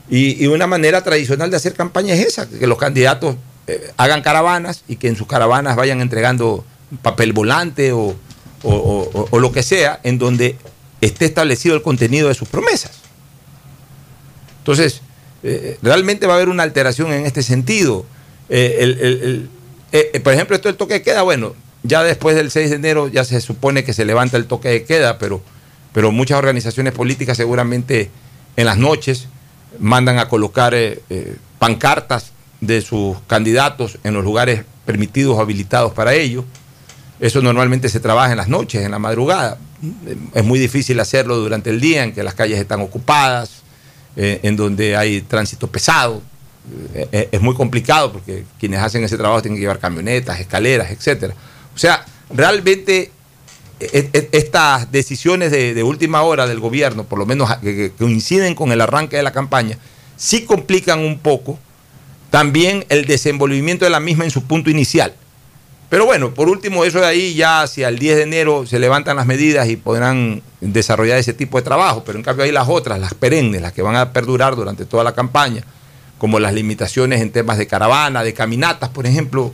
Y, 0.10 0.44
y 0.44 0.48
una 0.48 0.68
manera 0.68 1.02
tradicional 1.02 1.50
de 1.50 1.56
hacer 1.56 1.76
campaña 1.76 2.14
es 2.14 2.28
esa, 2.28 2.50
que 2.50 2.68
los 2.68 2.78
candidatos 2.78 3.38
eh, 3.68 3.90
hagan 3.96 4.22
caravanas 4.22 4.84
y 4.90 4.98
que 4.98 5.08
en 5.08 5.16
sus 5.16 5.28
caravanas 5.28 5.78
vayan 5.78 6.02
entregando 6.02 6.66
papel 7.02 7.32
volante 7.32 7.94
o, 7.94 8.18
o- 8.64 9.40
lo 9.40 9.52
que 9.52 9.64
sea, 9.64 10.00
en 10.04 10.18
donde 10.20 10.56
esté 11.02 11.26
establecido 11.26 11.76
el 11.76 11.82
contenido 11.82 12.28
de 12.28 12.36
sus 12.36 12.48
promesas. 12.48 12.92
Entonces, 14.60 15.02
eh, 15.44 15.78
realmente 15.82 16.28
va 16.28 16.34
a 16.34 16.36
haber 16.38 16.50
una 16.50 16.64
alteración 16.64 17.12
en 17.14 17.26
este 17.26 17.44
sentido. 17.44 18.06
Eh, 18.50 18.78
el- 18.80 19.00
el- 19.02 19.50
eh, 19.92 20.20
por 20.20 20.34
ejemplo, 20.34 20.56
esto 20.56 20.70
del 20.70 20.78
toque 20.78 20.96
de 20.96 21.02
queda, 21.02 21.24
bueno, 21.24 21.56
ya 21.84 22.04
después 22.04 22.36
del 22.36 22.52
6 22.52 22.70
de 22.70 22.76
enero 22.76 23.08
ya 23.08 23.24
se 23.24 23.42
supone 23.42 23.84
que 23.84 23.94
se 23.94 24.06
levanta 24.06 24.38
el 24.38 24.46
toque 24.46 24.70
de 24.70 24.84
queda, 24.84 25.18
pero, 25.18 25.42
pero 25.94 26.12
muchas 26.12 26.38
organizaciones 26.38 26.94
políticas 26.94 27.38
seguramente 27.38 28.12
en 28.56 28.66
las 28.66 28.78
noches 28.78 29.28
mandan 29.80 30.20
a 30.20 30.28
colocar 30.30 30.76
pancartas 31.58 32.32
de 32.60 32.82
sus 32.82 33.18
candidatos 33.26 33.98
en 34.04 34.14
los 34.14 34.24
lugares 34.24 34.64
permitidos 34.86 35.38
o 35.38 35.42
habilitados 35.42 35.94
para 35.94 36.14
ello. 36.14 36.46
Eso 37.22 37.40
normalmente 37.44 37.88
se 37.88 38.00
trabaja 38.00 38.32
en 38.32 38.38
las 38.38 38.48
noches, 38.48 38.84
en 38.84 38.90
la 38.90 38.98
madrugada. 38.98 39.60
Es 40.34 40.44
muy 40.44 40.58
difícil 40.58 41.00
hacerlo 41.00 41.38
durante 41.38 41.70
el 41.70 41.80
día 41.80 42.04
en 42.04 42.14
que 42.14 42.24
las 42.24 42.34
calles 42.34 42.60
están 42.60 42.82
ocupadas, 42.82 43.62
eh, 44.16 44.40
en 44.42 44.56
donde 44.56 44.98
hay 44.98 45.22
tránsito 45.22 45.68
pesado. 45.68 46.24
Eh, 46.96 47.08
eh, 47.12 47.30
es 47.32 47.40
muy 47.40 47.54
complicado 47.54 48.12
porque 48.12 48.44
quienes 48.60 48.80
hacen 48.80 49.04
ese 49.04 49.18
trabajo 49.18 49.42
tienen 49.44 49.58
que 49.58 49.62
llevar 49.62 49.78
camionetas, 49.78 50.40
escaleras, 50.40 50.90
etcétera. 50.90 51.36
O 51.76 51.78
sea, 51.78 52.04
realmente 52.32 53.12
e- 53.80 54.10
e- 54.14 54.30
estas 54.32 54.92
decisiones 54.92 55.52
de, 55.52 55.76
de 55.76 55.84
última 55.84 56.24
hora 56.24 56.48
del 56.48 56.60
gobierno, 56.60 57.04
por 57.04 57.20
lo 57.20 57.28
menos 57.28 57.56
que 57.58 57.92
coinciden 57.98 58.56
con 58.56 58.72
el 58.72 58.82
arranque 58.82 59.18
de 59.18 59.24
la 59.24 59.32
campaña, 59.32 59.78
sí 60.18 60.46
complican 60.46 61.00
un 61.00 61.20
poco 61.20 61.60
también 62.32 62.84
el 62.90 63.06
desenvolvimiento 63.06 63.86
de 63.86 63.92
la 63.92 64.00
misma 64.00 64.24
en 64.24 64.32
su 64.32 64.44
punto 64.44 64.72
inicial. 64.72 65.14
Pero 65.92 66.06
bueno, 66.06 66.34
por 66.34 66.48
último, 66.48 66.86
eso 66.86 67.02
de 67.02 67.06
ahí 67.06 67.34
ya 67.34 67.64
hacia 67.64 67.90
el 67.90 68.00
10 68.00 68.16
de 68.16 68.24
enero 68.24 68.66
se 68.66 68.80
levantan 68.80 69.18
las 69.18 69.26
medidas 69.26 69.68
y 69.68 69.76
podrán 69.76 70.42
desarrollar 70.62 71.18
ese 71.18 71.34
tipo 71.34 71.58
de 71.58 71.64
trabajo, 71.64 72.06
pero 72.06 72.18
en 72.18 72.24
cambio 72.24 72.46
hay 72.46 72.54
las 72.54 72.70
otras, 72.70 72.98
las 72.98 73.14
perennes, 73.14 73.62
las 73.62 73.74
que 73.74 73.82
van 73.82 73.98
a 73.98 74.14
perdurar 74.14 74.56
durante 74.56 74.86
toda 74.86 75.04
la 75.04 75.14
campaña, 75.14 75.66
como 76.18 76.40
las 76.40 76.54
limitaciones 76.54 77.20
en 77.20 77.34
temas 77.34 77.58
de 77.58 77.68
caravana, 77.68 78.24
de 78.24 78.34
caminatas, 78.34 78.88
por 78.88 79.06
ejemplo, 79.06 79.52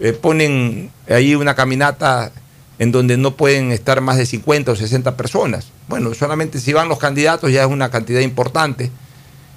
eh, 0.00 0.14
ponen 0.14 0.90
ahí 1.10 1.34
una 1.34 1.54
caminata 1.54 2.32
en 2.78 2.90
donde 2.90 3.18
no 3.18 3.36
pueden 3.36 3.70
estar 3.70 4.00
más 4.00 4.16
de 4.16 4.24
50 4.24 4.72
o 4.72 4.76
60 4.76 5.14
personas. 5.14 5.66
Bueno, 5.88 6.14
solamente 6.14 6.58
si 6.58 6.72
van 6.72 6.88
los 6.88 6.98
candidatos 6.98 7.52
ya 7.52 7.60
es 7.60 7.68
una 7.68 7.90
cantidad 7.90 8.20
importante, 8.20 8.90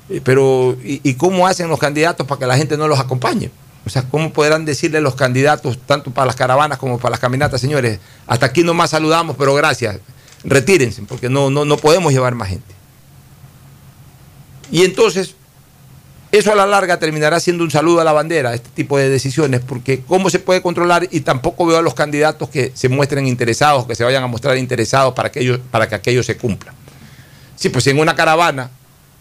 eh, 0.10 0.20
pero 0.22 0.76
¿y, 0.84 1.00
y 1.02 1.14
cómo 1.14 1.48
hacen 1.48 1.70
los 1.70 1.80
candidatos 1.80 2.28
para 2.28 2.40
que 2.40 2.46
la 2.46 2.58
gente 2.58 2.76
no 2.76 2.90
los 2.90 3.00
acompañe? 3.00 3.52
O 3.86 3.90
sea, 3.90 4.04
¿cómo 4.04 4.32
podrán 4.34 4.66
decirle 4.66 5.02
los 5.02 5.16
candidatos, 5.16 5.80
tanto 5.86 6.12
para 6.12 6.28
las 6.28 6.36
caravanas 6.36 6.78
como 6.78 7.00
para 7.00 7.12
las 7.12 7.20
caminatas, 7.20 7.62
señores, 7.62 8.00
hasta 8.28 8.46
aquí 8.48 8.64
nomás 8.64 8.92
saludamos, 8.92 9.36
pero 9.38 9.54
gracias, 9.56 9.98
retírense, 10.44 11.02
porque 11.04 11.30
no, 11.30 11.50
no, 11.50 11.66
no 11.66 11.78
podemos 11.78 12.12
llevar 12.12 12.36
más 12.36 12.50
gente? 12.50 12.76
Y 14.72 14.84
entonces, 14.84 15.36
eso 16.32 16.52
a 16.52 16.56
la 16.56 16.68
larga 16.68 17.00
terminará 17.00 17.40
siendo 17.40 17.64
un 17.64 17.72
saludo 17.72 18.02
a 18.02 18.04
la 18.04 18.12
bandera, 18.12 18.54
este 18.54 18.70
tipo 18.70 18.98
de 18.98 19.10
decisiones, 19.10 19.62
porque 19.62 20.02
¿cómo 20.02 20.30
se 20.30 20.40
puede 20.40 20.62
controlar? 20.62 21.08
Y 21.10 21.22
tampoco 21.22 21.66
veo 21.66 21.80
a 21.80 21.82
los 21.82 21.96
candidatos 21.96 22.50
que 22.50 22.72
se 22.76 22.90
muestren 22.90 23.26
interesados, 23.28 23.88
que 23.88 23.96
se 23.96 24.04
vayan 24.04 24.24
a 24.24 24.28
mostrar 24.28 24.58
interesados 24.58 25.14
para 25.14 25.32
que, 25.32 25.40
ellos, 25.40 25.60
para 25.72 25.88
que 25.90 25.96
aquello 25.96 26.22
se 26.22 26.38
cumpla. 26.38 26.74
Sí, 27.56 27.70
pues 27.70 27.88
en 27.88 27.98
una 28.00 28.16
caravana, 28.16 28.70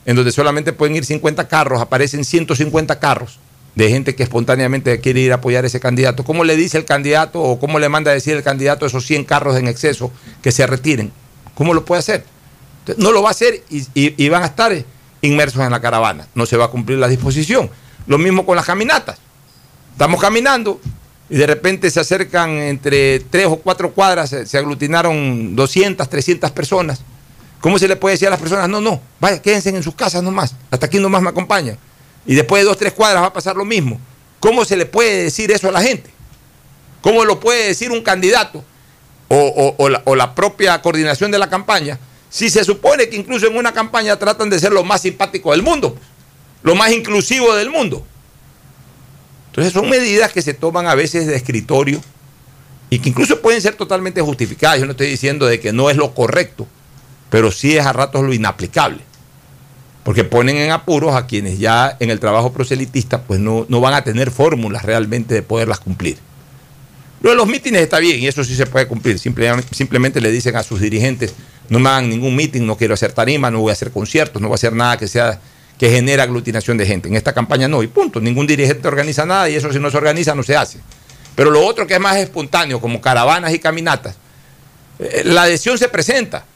en 0.05 0.16
donde 0.16 0.33
solamente 0.33 0.73
pueden 0.73 0.97
ir 0.97 1.05
50 1.05 1.49
carros, 1.49 1.81
aparecen 1.81 2.25
150 2.25 2.99
carros 2.99 3.38
de 3.79 3.91
gente 3.91 4.17
que 4.17 4.25
espontáneamente 4.25 4.99
quiere 4.99 5.21
ir 5.21 5.31
a 5.31 5.37
apoyar 5.37 5.62
a 5.62 5.69
ese 5.69 5.79
candidato. 5.79 6.25
¿Cómo 6.25 6.43
le 6.43 6.57
dice 6.57 6.77
el 6.79 6.85
candidato 6.85 7.41
o 7.41 7.61
cómo 7.61 7.79
le 7.79 7.88
manda 7.88 8.11
a 8.11 8.14
decir 8.14 8.37
el 8.37 8.43
candidato 8.43 8.85
esos 8.87 9.07
100 9.07 9.25
carros 9.25 9.57
en 9.57 9.69
exceso 9.69 10.11
que 10.43 10.51
se 10.51 10.67
retiren? 10.67 11.12
¿Cómo 11.55 11.73
lo 11.73 11.85
puede 11.85 12.01
hacer? 12.01 12.25
No 12.97 13.12
lo 13.12 13.23
va 13.23 13.29
a 13.29 13.31
hacer 13.31 13.62
y 13.71 14.29
van 14.29 14.43
a 14.43 14.47
estar 14.47 14.73
inmersos 15.23 15.62
en 15.62 15.71
la 15.71 15.81
caravana. 15.81 16.27
No 16.35 16.45
se 16.45 16.57
va 16.57 16.64
a 16.64 16.69
cumplir 16.69 16.99
la 16.99 17.07
disposición. 17.07 17.71
Lo 18.09 18.19
mismo 18.19 18.45
con 18.45 18.57
las 18.57 18.67
caminatas. 18.67 19.19
Estamos 19.93 20.21
caminando 20.21 20.81
y 21.31 21.37
de 21.37 21.47
repente 21.47 21.88
se 21.93 22.01
acercan 22.01 22.51
entre 22.51 23.21
tres 23.21 23.47
o 23.47 23.59
cuatro 23.59 23.93
cuadras, 23.93 24.31
se, 24.31 24.45
se 24.45 24.59
aglutinaron 24.59 25.55
200, 25.55 26.09
300 26.09 26.51
personas. 26.51 27.01
¿Cómo 27.61 27.79
se 27.79 27.87
le 27.87 27.95
puede 27.95 28.14
decir 28.14 28.27
a 28.27 28.33
las 28.33 28.41
personas, 28.41 28.69
no, 28.69 28.81
no, 28.81 29.01
vaya, 29.21 29.41
quédense 29.41 29.69
en 29.69 29.85
sus 29.85 29.95
casas 29.95 30.23
nomás, 30.23 30.57
hasta 30.71 30.87
aquí 30.87 30.99
nomás 30.99 31.23
me 31.23 31.29
acompañan? 31.29 31.79
Y 32.26 32.35
después 32.35 32.62
de 32.62 32.68
dos, 32.68 32.76
tres 32.76 32.92
cuadras 32.92 33.22
va 33.22 33.28
a 33.28 33.33
pasar 33.33 33.57
lo 33.57 33.64
mismo. 33.64 34.00
¿Cómo 34.40 34.64
se 34.64 34.76
le 34.76 34.87
puede 34.87 35.24
decir 35.24 35.50
eso 35.50 35.68
a 35.68 35.72
la 35.72 35.83
gente? 35.83 36.11
¿Cómo 37.00 37.24
lo 37.24 37.40
puede 37.40 37.68
decir 37.68 37.90
un 37.90 38.02
candidato 38.02 38.64
o, 39.28 39.88
la, 39.88 40.02
la 40.04 40.35
propia 40.35 40.81
coordinación 40.81 41.31
de 41.31 41.38
la 41.38 41.50
campaña 41.50 41.98
si 42.31 42.50
se 42.50 42.64
supone 42.64 43.09
que 43.09 43.16
incluso 43.16 43.46
en 43.46 43.57
una 43.57 43.72
campaña 43.72 44.16
tratan 44.16 44.50
de 44.50 44.59
ser 44.59 44.72
lo 44.72 44.85
más 44.85 45.02
simpático 45.02 45.52
del 45.52 45.62
mundo, 45.62 45.96
lo 46.62 46.74
más 46.74 46.92
inclusivo 46.92 47.54
del 47.54 47.70
mundo? 47.70 48.04
Entonces 49.50 49.72
son 49.72 49.88
medidas 49.88 50.33
que 50.33 50.42
se 50.42 50.54
toman 50.54 50.87
a 50.87 50.94
veces 50.94 51.26
de 51.26 51.35
escritorio 51.35 52.00
y 52.90 52.98
que 53.00 53.09
incluso 53.09 53.40
pueden 53.40 53.61
ser 53.61 53.74
totalmente 53.74 54.20
justificadas. 54.20 54.78
Yo 54.78 54.87
no 54.87 54.92
estoy 54.92 55.09
diciendo 55.09 55.46
de 55.46 55.61
que 55.61 55.72
no 55.72 55.90
es 55.90 55.96
lo 55.96 56.14
correcto, 56.14 56.66
pero 57.31 57.50
sí 57.50 57.76
es 57.76 57.85
a 57.85 57.92
ratos 57.92 58.22
lo 58.22 58.33
inaplicable. 58.33 59.00
Porque 60.09 60.25
ponen 60.25 60.57
en 60.57 60.71
apuros 60.71 61.14
a 61.14 61.27
quienes 61.27 61.59
ya 61.59 61.94
en 62.01 62.09
el 62.09 62.18
trabajo 62.18 62.51
proselitista 62.51 63.21
pues 63.21 63.40
no, 63.40 63.66
no 63.68 63.83
van 63.83 63.92
a 63.92 64.05
tener 64.05 64.31
fórmulas 64.31 64.83
realmente 64.83 65.35
de 65.35 65.42
poderlas 65.42 65.81
cumplir. 65.81 66.16
Lo 67.21 67.29
de 67.29 67.37
los 67.37 67.47
mítines 67.47 67.83
está 67.83 67.99
bien 67.99 68.18
y 68.18 68.27
eso 68.27 68.42
sí 68.42 68.55
se 68.55 68.64
puede 68.64 68.88
cumplir. 68.88 69.18
Simplemente, 69.18 70.23
le 70.23 70.31
dicen 70.31 70.57
a 70.57 70.62
sus 70.62 70.81
dirigentes, 70.81 71.35
no 71.68 71.79
me 71.79 71.90
hagan 71.90 72.09
ningún 72.09 72.35
mítin, 72.35 72.66
no 72.66 72.79
quiero 72.79 72.94
hacer 72.94 73.12
tarima, 73.12 73.51
no 73.51 73.61
voy 73.61 73.68
a 73.68 73.75
hacer 73.75 73.90
conciertos, 73.90 74.40
no 74.40 74.49
voy 74.49 74.55
a 74.55 74.57
hacer 74.57 74.73
nada 74.73 74.97
que 74.97 75.09
sea 75.09 75.38
que 75.79 75.90
genere 75.90 76.23
aglutinación 76.23 76.79
de 76.79 76.87
gente. 76.87 77.11
En 77.11 77.14
esta 77.14 77.35
campaña 77.35 77.68
no, 77.68 77.83
y 77.83 77.88
punto. 77.88 78.18
Ningún 78.18 78.47
dirigente 78.47 78.88
organiza 78.88 79.27
nada 79.27 79.51
y 79.51 79.57
eso 79.57 79.71
si 79.75 79.79
no 79.79 79.90
se 79.90 79.99
organiza 79.99 80.35
no 80.35 80.42
se 80.42 80.57
hace. 80.57 80.79
Pero 81.35 81.51
lo 81.51 81.66
otro 81.66 81.87
que 81.87 81.92
es 81.92 82.01
más 82.01 82.16
espontáneo, 82.16 82.81
como 82.81 83.03
caravanas 83.03 83.53
y 83.53 83.59
caminatas, 83.59 84.16
eh, 85.01 85.21
la 85.27 85.42
adhesión 85.42 85.77
se 85.77 85.90
presenta. 85.90 86.47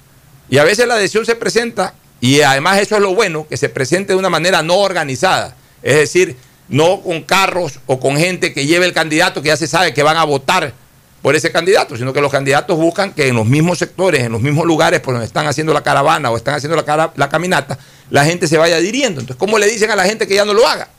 Y 0.48 0.56
a 0.56 0.64
veces 0.64 0.88
la 0.88 0.94
adhesión 0.94 1.26
se 1.26 1.36
presenta, 1.36 1.92
y 2.22 2.40
además 2.42 2.78
eso 2.78 2.94
es 2.94 3.02
lo 3.02 3.16
bueno, 3.16 3.48
que 3.48 3.56
se 3.56 3.68
presente 3.68 4.12
de 4.12 4.18
una 4.18 4.30
manera 4.30 4.62
no 4.62 4.76
organizada. 4.76 5.56
Es 5.82 5.96
decir, 5.96 6.36
no 6.68 7.00
con 7.02 7.22
carros 7.22 7.80
o 7.86 7.98
con 7.98 8.16
gente 8.16 8.54
que 8.54 8.64
lleve 8.64 8.86
el 8.86 8.92
candidato 8.92 9.42
que 9.42 9.48
ya 9.48 9.56
se 9.56 9.66
sabe 9.66 9.92
que 9.92 10.04
van 10.04 10.16
a 10.16 10.22
votar 10.22 10.72
por 11.20 11.34
ese 11.34 11.50
candidato, 11.50 11.96
sino 11.96 12.12
que 12.12 12.20
los 12.20 12.30
candidatos 12.30 12.78
buscan 12.78 13.12
que 13.12 13.26
en 13.26 13.34
los 13.34 13.44
mismos 13.44 13.78
sectores, 13.78 14.22
en 14.22 14.30
los 14.30 14.40
mismos 14.40 14.66
lugares 14.66 15.00
por 15.00 15.14
donde 15.14 15.26
están 15.26 15.48
haciendo 15.48 15.74
la 15.74 15.82
caravana 15.82 16.30
o 16.30 16.36
están 16.36 16.54
haciendo 16.54 16.76
la, 16.76 17.28
caminata, 17.28 17.76
la 18.08 18.24
gente 18.24 18.46
se 18.46 18.56
vaya 18.56 18.76
adhiriendo. 18.76 19.20
Entonces, 19.20 19.40
¿cómo 19.40 19.58
le 19.58 19.66
dicen 19.66 19.90
a 19.90 19.96
la 19.96 20.04
gente 20.04 20.28
que 20.28 20.36
ya 20.36 20.44
no 20.44 20.54
lo 20.54 20.64
haga? 20.64 20.90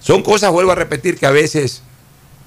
Son 0.00 0.22
cosas, 0.22 0.50
vuelvo 0.50 0.72
a 0.72 0.74
repetir, 0.74 1.18
que 1.18 1.26
a 1.26 1.30
veces 1.30 1.82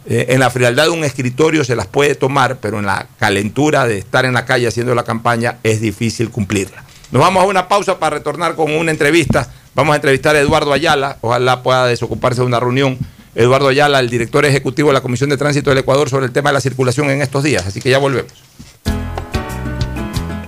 eh, 0.10 0.28
en 0.30 0.40
la 0.40 0.50
frialdad 0.50 0.86
de 0.86 0.92
un 0.92 1.04
escritorio 1.04 1.66
se 1.66 1.76
las 1.76 1.88
puede 1.88 2.16
tomar, 2.16 2.60
pero 2.62 2.80
en 2.80 2.86
la 2.86 3.08
calentura 3.20 3.86
de 3.86 3.98
estar 3.98 4.24
en 4.24 4.34
la 4.34 4.46
calle 4.46 4.68
haciendo 4.68 4.96
la 4.96 5.04
campaña 5.04 5.58
es 5.64 5.82
difícil 5.82 6.30
cumplirla. 6.30 6.84
Nos 7.12 7.22
vamos 7.22 7.44
a 7.44 7.46
una 7.46 7.68
pausa 7.68 8.00
para 8.00 8.18
retornar 8.18 8.56
con 8.56 8.72
una 8.72 8.92
entrevista. 8.92 9.52
Vamos 9.76 9.94
a 9.94 9.96
entrevistar 9.98 10.36
a 10.36 10.40
Eduardo 10.40 10.72
Ayala, 10.72 11.18
ojalá 11.22 11.62
pueda 11.62 11.88
desocuparse 11.88 12.40
de 12.40 12.48
una 12.48 12.60
reunión. 12.60 12.98
Eduardo 13.36 13.68
Ayala, 13.68 14.00
el 14.00 14.10
director 14.10 14.46
ejecutivo 14.46 14.90
de 14.90 14.94
la 14.94 15.02
Comisión 15.02 15.30
de 15.30 15.38
Tránsito 15.38 15.72
del 15.72 15.80
Ecuador, 15.80 16.10
sobre 16.10 16.26
el 16.26 16.32
tema 16.32 16.50
de 16.50 16.56
la 16.56 16.62
circulación 16.62 17.10
en 17.10 17.22
estos 17.22 17.44
días. 17.44 17.68
Así 17.68 17.82
que 17.82 17.90
ya 17.90 17.98
volvemos. 17.98 18.32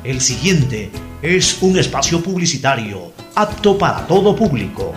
El 0.05 0.21
siguiente 0.21 0.89
es 1.21 1.61
un 1.61 1.77
espacio 1.77 2.23
publicitario 2.23 3.11
apto 3.35 3.77
para 3.77 4.07
todo 4.07 4.35
público. 4.35 4.93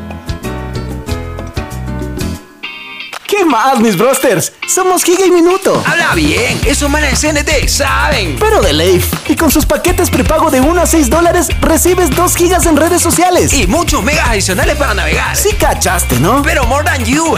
¿Qué 3.33 3.47
más, 3.47 3.81
mis 3.81 3.97
brosters? 3.97 4.53
Somos 4.69 5.03
Giga 5.03 5.25
y 5.25 5.31
Minuto. 5.31 5.83
Habla 5.87 6.15
bien, 6.15 6.61
esos 6.67 6.91
manes 6.91 7.19
de 7.19 7.33
CNT 7.33 7.67
saben. 7.67 8.37
Pero 8.39 8.61
de 8.61 8.75
Leif. 8.75 9.11
Y 9.27 9.37
con 9.37 9.51
sus 9.51 9.65
paquetes 9.65 10.11
prepago 10.11 10.51
de 10.51 10.61
1 10.61 10.83
a 10.83 10.85
6 10.85 11.09
dólares, 11.09 11.49
recibes 11.63 12.11
2 12.11 12.37
gigas 12.37 12.67
en 12.67 12.77
redes 12.77 13.01
sociales. 13.01 13.55
Y 13.55 13.67
muchos 13.67 14.05
megas 14.05 14.29
adicionales 14.29 14.77
para 14.77 14.93
navegar. 14.93 15.35
Sí 15.35 15.55
cachaste, 15.59 16.21
¿no? 16.21 16.43
Pero 16.43 16.67
more 16.67 16.85
than 16.85 17.03
you. 17.07 17.35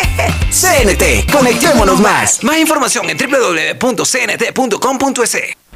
CNT, 0.50 1.32
conectémonos 1.32 1.98
más. 1.98 2.44
Más 2.44 2.58
información 2.58 3.08
en 3.08 3.16
www.cnt.com.es. 3.16 3.96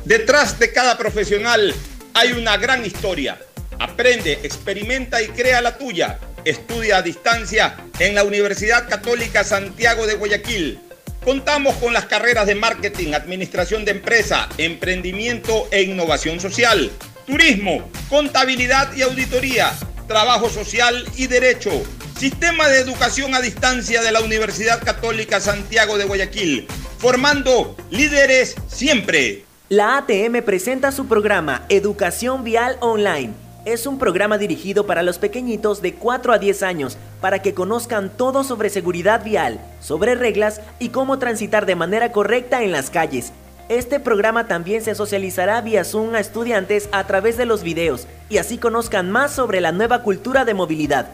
Detrás 0.04 0.58
de 0.58 0.70
cada 0.70 0.98
profesional 0.98 1.74
hay 2.12 2.32
una 2.32 2.58
gran 2.58 2.84
historia. 2.84 3.40
Aprende, 3.78 4.38
experimenta 4.42 5.22
y 5.22 5.28
crea 5.28 5.62
la 5.62 5.78
tuya. 5.78 6.18
Estudia 6.44 6.96
a 6.96 7.02
distancia 7.02 7.76
en 8.00 8.16
la 8.16 8.24
Universidad 8.24 8.88
Católica 8.88 9.44
Santiago 9.44 10.06
de 10.08 10.14
Guayaquil. 10.14 10.80
Contamos 11.24 11.76
con 11.76 11.92
las 11.92 12.06
carreras 12.06 12.48
de 12.48 12.56
marketing, 12.56 13.12
administración 13.12 13.84
de 13.84 13.92
empresa, 13.92 14.48
emprendimiento 14.58 15.68
e 15.70 15.82
innovación 15.82 16.40
social, 16.40 16.90
turismo, 17.26 17.88
contabilidad 18.08 18.92
y 18.96 19.02
auditoría, 19.02 19.72
trabajo 20.08 20.50
social 20.50 21.04
y 21.16 21.28
derecho. 21.28 21.70
Sistema 22.18 22.66
de 22.68 22.80
educación 22.80 23.36
a 23.36 23.40
distancia 23.40 24.02
de 24.02 24.10
la 24.10 24.20
Universidad 24.20 24.82
Católica 24.82 25.40
Santiago 25.40 25.96
de 25.96 26.06
Guayaquil, 26.06 26.66
formando 26.98 27.76
líderes 27.90 28.56
siempre. 28.66 29.44
La 29.68 29.98
ATM 29.98 30.42
presenta 30.44 30.90
su 30.90 31.06
programa 31.06 31.66
Educación 31.68 32.42
Vial 32.42 32.78
Online 32.80 33.51
es 33.64 33.86
un 33.86 33.98
programa 33.98 34.38
dirigido 34.38 34.86
para 34.86 35.02
los 35.02 35.18
pequeñitos 35.18 35.82
de 35.82 35.94
4 35.94 36.32
a 36.32 36.38
10 36.38 36.62
años 36.62 36.98
para 37.20 37.42
que 37.42 37.54
conozcan 37.54 38.10
todo 38.16 38.44
sobre 38.44 38.70
seguridad 38.70 39.24
vial, 39.24 39.60
sobre 39.80 40.14
reglas 40.14 40.60
y 40.78 40.88
cómo 40.88 41.18
transitar 41.18 41.66
de 41.66 41.76
manera 41.76 42.12
correcta 42.12 42.62
en 42.62 42.72
las 42.72 42.90
calles. 42.90 43.32
Este 43.68 44.00
programa 44.00 44.48
también 44.48 44.82
se 44.82 44.94
socializará 44.94 45.60
vía 45.60 45.84
Zoom 45.84 46.14
a 46.14 46.20
estudiantes 46.20 46.88
a 46.92 47.06
través 47.06 47.36
de 47.36 47.46
los 47.46 47.62
videos 47.62 48.06
y 48.28 48.38
así 48.38 48.58
conozcan 48.58 49.10
más 49.10 49.32
sobre 49.32 49.60
la 49.60 49.72
nueva 49.72 50.02
cultura 50.02 50.44
de 50.44 50.54
movilidad. 50.54 51.08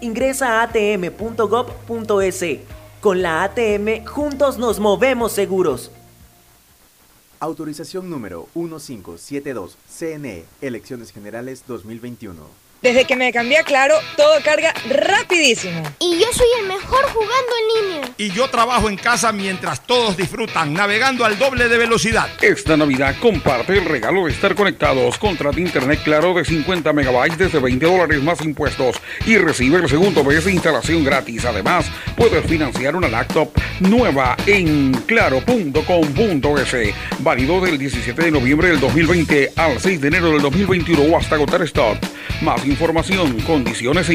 Ingresa 0.00 0.60
a 0.60 0.62
atm.gov.es. 0.62 2.44
Con 3.00 3.22
la 3.22 3.42
ATM 3.42 4.06
juntos 4.06 4.58
nos 4.58 4.78
movemos 4.80 5.32
seguros. 5.32 5.90
Autorización 7.40 8.10
número 8.10 8.48
1572, 8.56 9.76
CNE, 9.88 10.44
Elecciones 10.60 11.12
Generales 11.12 11.62
2021. 11.68 12.67
Desde 12.80 13.04
que 13.06 13.16
me 13.16 13.32
cambié 13.32 13.58
a 13.58 13.64
Claro, 13.64 13.96
todo 14.16 14.40
carga 14.44 14.72
rapidísimo. 14.88 15.82
Y 15.98 16.18
yo 16.20 16.26
soy 16.32 16.46
el 16.60 16.68
mejor 16.68 17.04
jugando 17.12 17.52
en 17.60 17.86
línea. 17.88 18.10
Y 18.16 18.30
yo 18.30 18.48
trabajo 18.48 18.88
en 18.88 18.96
casa 18.96 19.32
mientras 19.32 19.84
todos 19.84 20.16
disfrutan, 20.16 20.74
navegando 20.74 21.24
al 21.24 21.38
doble 21.38 21.68
de 21.68 21.76
velocidad. 21.76 22.28
Esta 22.40 22.76
Navidad 22.76 23.16
comparte 23.20 23.76
el 23.76 23.84
regalo 23.84 24.26
de 24.26 24.32
estar 24.32 24.54
conectados. 24.54 25.18
Contrata 25.18 25.58
internet 25.58 26.00
Claro 26.04 26.34
de 26.34 26.44
50 26.44 26.92
megabytes 26.92 27.36
desde 27.38 27.58
20 27.58 27.84
dólares 27.84 28.22
más 28.22 28.40
impuestos 28.42 28.96
y 29.26 29.36
recibe 29.38 29.78
el 29.78 29.88
segundo 29.88 30.22
mes 30.22 30.44
de 30.44 30.52
instalación 30.52 31.02
gratis. 31.02 31.44
Además, 31.44 31.86
puedes 32.16 32.46
financiar 32.46 32.94
una 32.94 33.08
laptop 33.08 33.50
nueva 33.80 34.36
en 34.46 34.92
claro.com.es. 35.06 36.94
Válido 37.18 37.60
del 37.60 37.76
17 37.76 38.22
de 38.22 38.30
noviembre 38.30 38.68
del 38.68 38.80
2020 38.80 39.52
al 39.56 39.80
6 39.80 40.00
de 40.00 40.08
enero 40.08 40.30
del 40.30 40.42
2021 40.42 41.02
o 41.02 41.18
hasta 41.18 41.34
agotar 41.34 41.62
stock. 41.62 41.98
Más 42.42 42.64
información, 42.64 43.36
condiciones. 43.40 44.08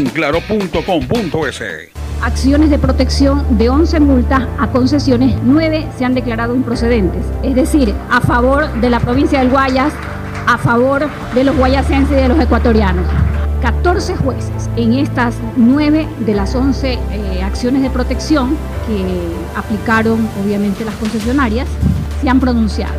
Acciones 2.21 2.69
de 2.69 2.79
protección 2.79 3.57
de 3.57 3.69
11 3.69 3.99
multas 3.99 4.47
a 4.57 4.67
concesiones, 4.67 5.35
9 5.43 5.87
se 5.97 6.05
han 6.05 6.13
declarado 6.13 6.55
improcedentes. 6.55 7.25
Es 7.43 7.53
decir, 7.53 7.93
a 8.09 8.21
favor 8.21 8.71
de 8.79 8.89
la 8.89 9.01
provincia 9.01 9.39
del 9.39 9.49
Guayas, 9.49 9.91
a 10.47 10.57
favor 10.57 11.09
de 11.35 11.43
los 11.43 11.57
guayasenses 11.57 12.17
y 12.17 12.21
de 12.21 12.29
los 12.29 12.39
ecuatorianos. 12.39 13.05
14 13.61 14.15
jueces 14.15 14.69
en 14.77 14.93
estas 14.93 15.35
9 15.57 16.07
de 16.19 16.33
las 16.33 16.55
11 16.55 16.93
eh, 16.93 17.43
acciones 17.43 17.81
de 17.81 17.89
protección 17.89 18.55
que 18.87 19.59
aplicaron 19.59 20.29
obviamente 20.41 20.85
las 20.85 20.95
concesionarias 20.95 21.67
se 22.21 22.29
han 22.29 22.39
pronunciado. 22.39 22.95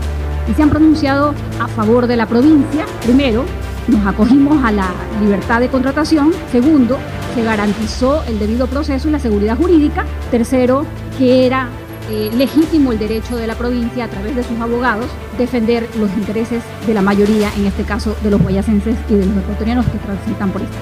Y 0.51 0.53
se 0.53 0.63
han 0.63 0.69
pronunciado 0.69 1.35
a 1.61 1.69
favor 1.69 2.07
de 2.07 2.17
la 2.17 2.27
provincia, 2.27 2.85
primero, 3.03 3.47
nos 3.89 4.07
acogimos 4.07 4.65
a 4.65 4.73
la 4.73 4.89
libertad 5.21 5.61
de 5.61 5.69
contratación. 5.69 6.33
Segundo, 6.51 6.99
se 7.35 7.43
garantizó 7.43 8.23
el 8.25 8.39
debido 8.39 8.67
proceso 8.67 9.09
y 9.09 9.13
la 9.13 9.19
seguridad 9.19 9.57
jurídica. 9.57 10.05
Tercero, 10.31 10.87
que 11.19 11.47
era 11.47 11.69
eh, 12.11 12.31
legítimo 12.35 12.93
el 12.93 12.99
derecho 12.99 13.37
de 13.37 13.47
la 13.47 13.55
provincia 13.55 14.05
a 14.05 14.09
través 14.09 14.37
de 14.37 14.45
sus 14.45 14.61
abogados 14.61 15.07
defender 15.39 15.89
los 15.99 16.11
intereses 16.13 16.63
de 16.87 16.95
la 16.95 17.03
mayoría, 17.03 17.51
en 17.57 17.67
este 17.67 17.83
caso 17.85 18.15
de 18.23 18.31
los 18.31 18.43
guayacenses 18.43 18.97
y 19.09 19.15
de 19.15 19.27
los 19.27 19.37
ecuatorianos 19.39 19.87
que 19.87 19.99
transitan 19.99 20.51
por 20.51 20.63
esta. 20.63 20.77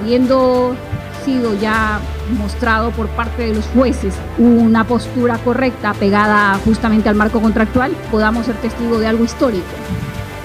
Habiendo 0.00 0.74
sido 1.24 1.54
ya 1.58 2.00
mostrado 2.38 2.90
por 2.90 3.08
parte 3.08 3.44
de 3.44 3.54
los 3.54 3.64
jueces 3.68 4.14
una 4.38 4.84
postura 4.84 5.38
correcta 5.38 5.94
pegada 5.94 6.58
justamente 6.64 7.08
al 7.08 7.14
marco 7.14 7.40
contractual, 7.40 7.92
podamos 8.10 8.46
ser 8.46 8.56
testigos 8.56 9.00
de 9.00 9.06
algo 9.06 9.24
histórico, 9.24 9.64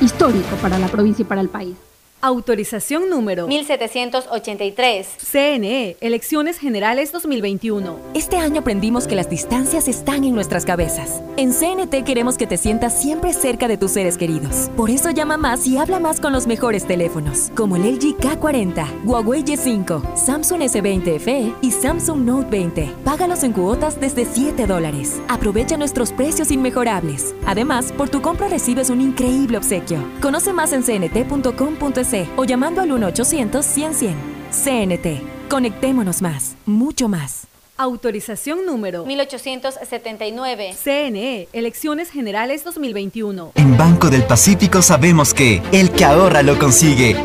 histórico 0.01 0.55
para 0.61 0.79
la 0.79 0.87
provincia 0.87 1.23
y 1.23 1.25
para 1.25 1.41
el 1.41 1.49
país. 1.49 1.75
Autorización 2.21 3.09
número 3.09 3.47
1783. 3.47 5.07
CNE, 5.31 5.95
Elecciones 6.01 6.57
Generales 6.57 7.13
2021. 7.13 7.97
Este 8.13 8.35
año 8.35 8.59
aprendimos 8.59 9.07
que 9.07 9.15
las 9.15 9.29
distancias 9.29 9.87
están 9.87 10.25
en 10.25 10.35
nuestras 10.35 10.65
cabezas. 10.65 11.23
En 11.37 11.53
CNT 11.53 12.03
queremos 12.03 12.37
que 12.37 12.45
te 12.45 12.57
sientas 12.57 12.99
siempre 13.01 13.31
cerca 13.31 13.69
de 13.69 13.77
tus 13.77 13.91
seres 13.91 14.17
queridos. 14.17 14.69
Por 14.75 14.89
eso 14.89 15.11
llama 15.11 15.37
más 15.37 15.65
y 15.65 15.77
habla 15.77 16.01
más 16.01 16.19
con 16.19 16.33
los 16.33 16.45
mejores 16.45 16.85
teléfonos, 16.85 17.51
como 17.55 17.77
el 17.77 17.83
LG 17.83 18.17
K40, 18.17 19.05
Huawei 19.05 19.45
Y5, 19.45 20.17
Samsung 20.17 20.61
S20 20.63 21.19
FE 21.21 21.53
y 21.61 21.71
Samsung 21.71 22.25
Note 22.25 22.49
20. 22.49 22.95
Págalos 23.05 23.43
en 23.43 23.53
cuotas 23.53 23.97
desde 23.97 24.25
7 24.25 24.67
dólares. 24.67 25.21
Aprovecha 25.29 25.77
nuestros 25.77 26.11
precios 26.11 26.51
inmejorables. 26.51 27.33
Además, 27.45 27.93
por 27.93 28.09
tu 28.09 28.21
compra 28.21 28.49
recibes 28.49 28.89
un 28.89 28.99
increíble 28.99 29.57
obsequio. 29.57 30.03
Conoce 30.19 30.51
más 30.51 30.73
en 30.73 30.83
cnt.com.es 30.83 32.08
o 32.35 32.43
llamando 32.43 32.81
al 32.81 32.89
1-800-100-100. 32.89 34.13
CNT. 34.51 35.49
Conectémonos 35.49 36.21
más, 36.21 36.55
mucho 36.65 37.07
más. 37.07 37.47
Autorización 37.77 38.65
número 38.65 39.05
1879. 39.05 40.75
CNE, 40.83 41.47
Elecciones 41.53 42.11
Generales 42.11 42.65
2021. 42.65 43.53
En 43.55 43.77
Banco 43.77 44.09
del 44.09 44.23
Pacífico 44.23 44.81
sabemos 44.81 45.33
que 45.33 45.61
el 45.71 45.91
que 45.91 46.03
ahorra 46.03 46.43
lo 46.43 46.59
consigue. 46.59 47.15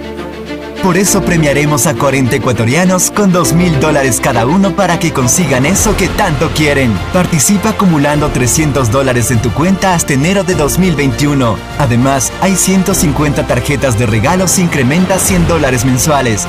Por 0.85 0.99
eso 0.99 1.23
premiaremos 1.23 1.87
a 1.87 1.95
40 1.95 2.37
ecuatorianos 2.37 3.11
con 3.11 3.33
2 3.33 3.55
mil 3.55 3.81
dólares 3.81 4.21
cada 4.23 4.45
uno 4.45 4.77
para 4.77 4.99
que 4.99 5.15
consigan 5.15 5.65
eso 5.65 5.97
que 5.97 6.09
tanto 6.09 6.51
quieren. 6.51 6.93
Participa 7.11 7.71
acumulando 7.71 8.29
300 8.29 8.91
dólares 8.91 9.31
en 9.31 9.41
tu 9.41 9.51
cuenta 9.51 9.95
hasta 9.95 10.13
enero 10.13 10.45
de 10.45 10.55
2021. 10.55 11.57
Además, 11.79 12.35
hay 12.43 12.55
150 12.55 13.47
tarjetas 13.47 13.99
de 13.99 14.05
regalos 14.05 14.59
incrementa 14.59 15.19
100 15.19 15.49
dólares 15.49 15.87
mensuales. 15.87 16.47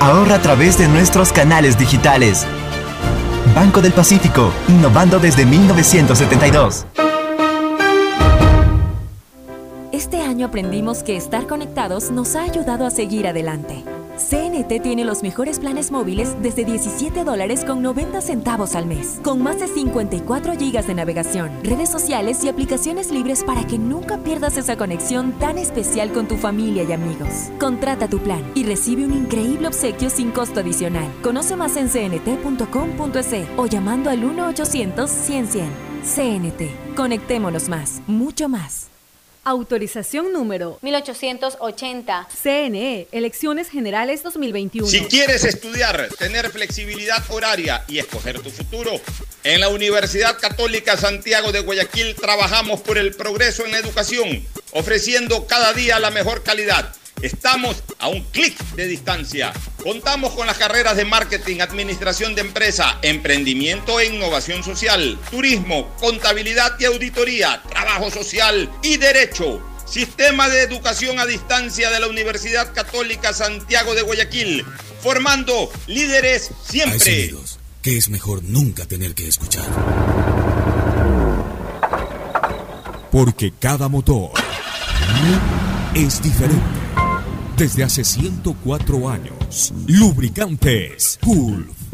Ahorra 0.00 0.36
a 0.36 0.40
través 0.40 0.78
de 0.78 0.88
nuestros 0.88 1.30
canales 1.30 1.76
digitales. 1.76 2.46
Banco 3.54 3.82
del 3.82 3.92
Pacífico, 3.92 4.50
innovando 4.66 5.18
desde 5.18 5.44
1972. 5.44 6.86
Este 10.04 10.20
año 10.20 10.44
aprendimos 10.44 11.02
que 11.02 11.16
estar 11.16 11.46
conectados 11.46 12.10
nos 12.10 12.36
ha 12.36 12.42
ayudado 12.42 12.84
a 12.84 12.90
seguir 12.90 13.26
adelante. 13.26 13.82
CNT 14.18 14.82
tiene 14.82 15.02
los 15.02 15.22
mejores 15.22 15.58
planes 15.58 15.90
móviles 15.90 16.36
desde 16.42 16.66
17 16.66 17.24
dólares 17.24 17.64
con 17.64 17.80
90 17.80 18.20
centavos 18.20 18.74
al 18.74 18.84
mes, 18.84 19.18
con 19.24 19.42
más 19.42 19.60
de 19.60 19.66
54 19.66 20.58
gigas 20.58 20.86
de 20.86 20.94
navegación, 20.94 21.50
redes 21.62 21.88
sociales 21.88 22.44
y 22.44 22.50
aplicaciones 22.50 23.10
libres 23.10 23.44
para 23.44 23.66
que 23.66 23.78
nunca 23.78 24.18
pierdas 24.18 24.58
esa 24.58 24.76
conexión 24.76 25.32
tan 25.38 25.56
especial 25.56 26.12
con 26.12 26.28
tu 26.28 26.36
familia 26.36 26.82
y 26.82 26.92
amigos. 26.92 27.50
Contrata 27.58 28.06
tu 28.06 28.18
plan 28.18 28.44
y 28.54 28.64
recibe 28.64 29.06
un 29.06 29.14
increíble 29.14 29.68
obsequio 29.68 30.10
sin 30.10 30.32
costo 30.32 30.60
adicional. 30.60 31.10
Conoce 31.22 31.56
más 31.56 31.78
en 31.78 31.88
cnt.com.es 31.88 33.46
o 33.56 33.64
llamando 33.64 34.10
al 34.10 34.22
1-800-100-100. 34.22 35.64
CNT. 36.04 36.94
Conectémonos 36.94 37.70
más, 37.70 38.02
mucho 38.06 38.50
más. 38.50 38.93
Autorización 39.46 40.32
número 40.32 40.78
1880. 40.80 42.28
CNE, 42.42 43.08
Elecciones 43.12 43.68
Generales 43.68 44.22
2021. 44.22 44.88
Si 44.88 45.00
quieres 45.04 45.44
estudiar, 45.44 46.08
tener 46.18 46.50
flexibilidad 46.50 47.22
horaria 47.28 47.84
y 47.86 47.98
escoger 47.98 48.40
tu 48.40 48.48
futuro, 48.48 48.92
en 49.42 49.60
la 49.60 49.68
Universidad 49.68 50.38
Católica 50.40 50.96
Santiago 50.96 51.52
de 51.52 51.60
Guayaquil 51.60 52.14
trabajamos 52.14 52.80
por 52.80 52.96
el 52.96 53.14
progreso 53.14 53.66
en 53.66 53.72
la 53.72 53.78
educación, 53.78 54.42
ofreciendo 54.72 55.46
cada 55.46 55.74
día 55.74 55.98
la 55.98 56.10
mejor 56.10 56.42
calidad. 56.42 56.94
Estamos 57.22 57.82
a 57.98 58.08
un 58.08 58.22
clic 58.24 58.58
de 58.74 58.86
distancia. 58.86 59.52
Contamos 59.82 60.32
con 60.34 60.46
las 60.46 60.58
carreras 60.58 60.96
de 60.96 61.04
marketing, 61.04 61.60
administración 61.60 62.34
de 62.34 62.42
empresa, 62.42 62.98
emprendimiento 63.02 63.98
e 64.00 64.06
innovación 64.06 64.62
social, 64.62 65.18
turismo, 65.30 65.94
contabilidad 66.00 66.78
y 66.78 66.84
auditoría, 66.84 67.62
trabajo 67.68 68.10
social 68.10 68.70
y 68.82 68.96
derecho. 68.98 69.62
Sistema 69.86 70.48
de 70.48 70.62
educación 70.62 71.18
a 71.18 71.26
distancia 71.26 71.90
de 71.90 72.00
la 72.00 72.08
Universidad 72.08 72.72
Católica 72.72 73.32
Santiago 73.32 73.94
de 73.94 74.02
Guayaquil, 74.02 74.64
formando 75.02 75.70
líderes 75.86 76.50
Hay 76.50 76.56
siempre. 76.70 76.98
sonidos 76.98 77.58
que 77.84 77.98
es 77.98 78.08
mejor 78.08 78.42
nunca 78.42 78.86
tener 78.86 79.14
que 79.14 79.28
escuchar. 79.28 79.66
Porque 83.12 83.52
cada 83.60 83.88
motor 83.88 84.32
es 85.94 86.22
diferente. 86.22 86.83
Desde 87.56 87.84
hace 87.84 88.02
104 88.02 89.08
años, 89.08 89.72
Lubricantes 89.86 91.20
Gulf 91.22 91.93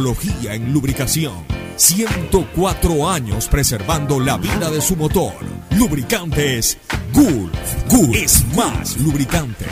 tecnología 0.00 0.54
en 0.54 0.72
lubricación. 0.72 1.44
104 1.76 3.10
años 3.10 3.48
preservando 3.48 4.18
la 4.18 4.38
vida 4.38 4.70
de 4.70 4.80
su 4.80 4.96
motor. 4.96 5.34
Lubricantes 5.76 6.78
Gulf. 7.12 7.52
Gulf 7.86 8.16
es 8.16 8.46
más 8.56 8.96
lubricante. 8.96 9.66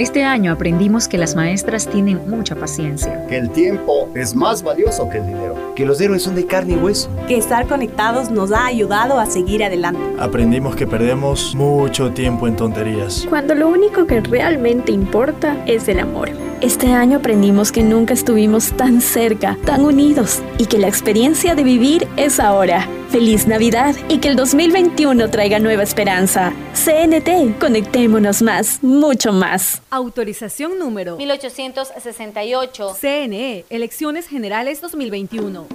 Este 0.00 0.24
año 0.24 0.50
aprendimos 0.50 1.08
que 1.08 1.18
las 1.18 1.36
maestras 1.36 1.86
tienen 1.86 2.26
mucha 2.26 2.56
paciencia. 2.56 3.26
Que 3.26 3.36
el 3.36 3.50
tiempo 3.50 4.08
es 4.14 4.34
más 4.34 4.62
valioso 4.62 5.06
que 5.10 5.18
el 5.18 5.26
dinero. 5.26 5.74
Que 5.76 5.84
los 5.84 6.00
héroes 6.00 6.22
son 6.22 6.36
de 6.36 6.46
carne 6.46 6.72
y 6.72 6.76
hueso. 6.76 7.10
Que 7.28 7.36
estar 7.36 7.66
conectados 7.66 8.30
nos 8.30 8.50
ha 8.50 8.64
ayudado 8.64 9.20
a 9.20 9.26
seguir 9.26 9.62
adelante. 9.62 10.00
Aprendimos 10.18 10.74
que 10.74 10.86
perdemos 10.86 11.54
mucho 11.54 12.12
tiempo 12.12 12.48
en 12.48 12.56
tonterías. 12.56 13.26
Cuando 13.28 13.54
lo 13.54 13.68
único 13.68 14.06
que 14.06 14.22
realmente 14.22 14.90
importa 14.90 15.62
es 15.66 15.86
el 15.86 16.00
amor. 16.00 16.30
Este 16.60 16.92
año 16.92 17.16
aprendimos 17.16 17.72
que 17.72 17.82
nunca 17.82 18.12
estuvimos 18.12 18.76
tan 18.76 19.00
cerca, 19.00 19.56
tan 19.64 19.82
unidos 19.82 20.42
y 20.58 20.66
que 20.66 20.76
la 20.76 20.88
experiencia 20.88 21.54
de 21.54 21.64
vivir 21.64 22.06
es 22.18 22.38
ahora. 22.38 22.86
Feliz 23.08 23.46
Navidad 23.46 23.96
y 24.10 24.18
que 24.18 24.28
el 24.28 24.36
2021 24.36 25.30
traiga 25.30 25.58
nueva 25.58 25.84
esperanza. 25.84 26.52
CNT, 26.74 27.58
conectémonos 27.58 28.42
más, 28.42 28.82
mucho 28.82 29.32
más. 29.32 29.80
Autorización 29.88 30.78
número 30.78 31.16
1868. 31.16 32.94
CNE, 33.00 33.64
Elecciones 33.70 34.26
Generales 34.26 34.82
2021. 34.82 35.66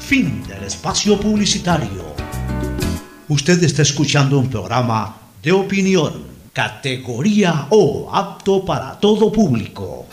Fin 0.00 0.42
del 0.48 0.64
espacio 0.64 1.20
publicitario. 1.20 2.12
Usted 3.28 3.62
está 3.62 3.82
escuchando 3.82 4.40
un 4.40 4.50
programa 4.50 5.16
de 5.40 5.52
opinión, 5.52 6.31
categoría 6.52 7.66
O, 7.70 8.10
apto 8.12 8.64
para 8.64 8.98
todo 9.00 9.32
público. 9.32 10.06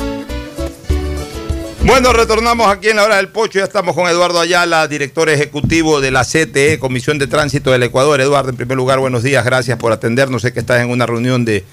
Bueno, 1.83 2.13
retornamos 2.13 2.67
aquí 2.67 2.89
en 2.89 2.97
la 2.97 3.03
hora 3.03 3.17
del 3.17 3.29
pocho. 3.29 3.59
Ya 3.59 3.65
estamos 3.65 3.95
con 3.95 4.07
Eduardo 4.07 4.39
Ayala, 4.39 4.87
director 4.87 5.29
ejecutivo 5.29 6.01
de 6.01 6.11
la 6.11 6.23
CTE, 6.23 6.77
Comisión 6.79 7.17
de 7.17 7.27
Tránsito 7.27 7.71
del 7.71 7.83
Ecuador. 7.83 8.21
Eduardo, 8.21 8.49
en 8.49 8.57
primer 8.57 8.77
lugar, 8.77 8.99
buenos 8.99 9.23
días. 9.23 9.43
Gracias 9.43 9.77
por 9.77 9.91
atendernos. 9.91 10.43
Sé 10.43 10.53
que 10.53 10.59
estás 10.59 10.81
en 10.81 10.89
una 10.89 11.05
reunión 11.05 11.45
de, 11.45 11.65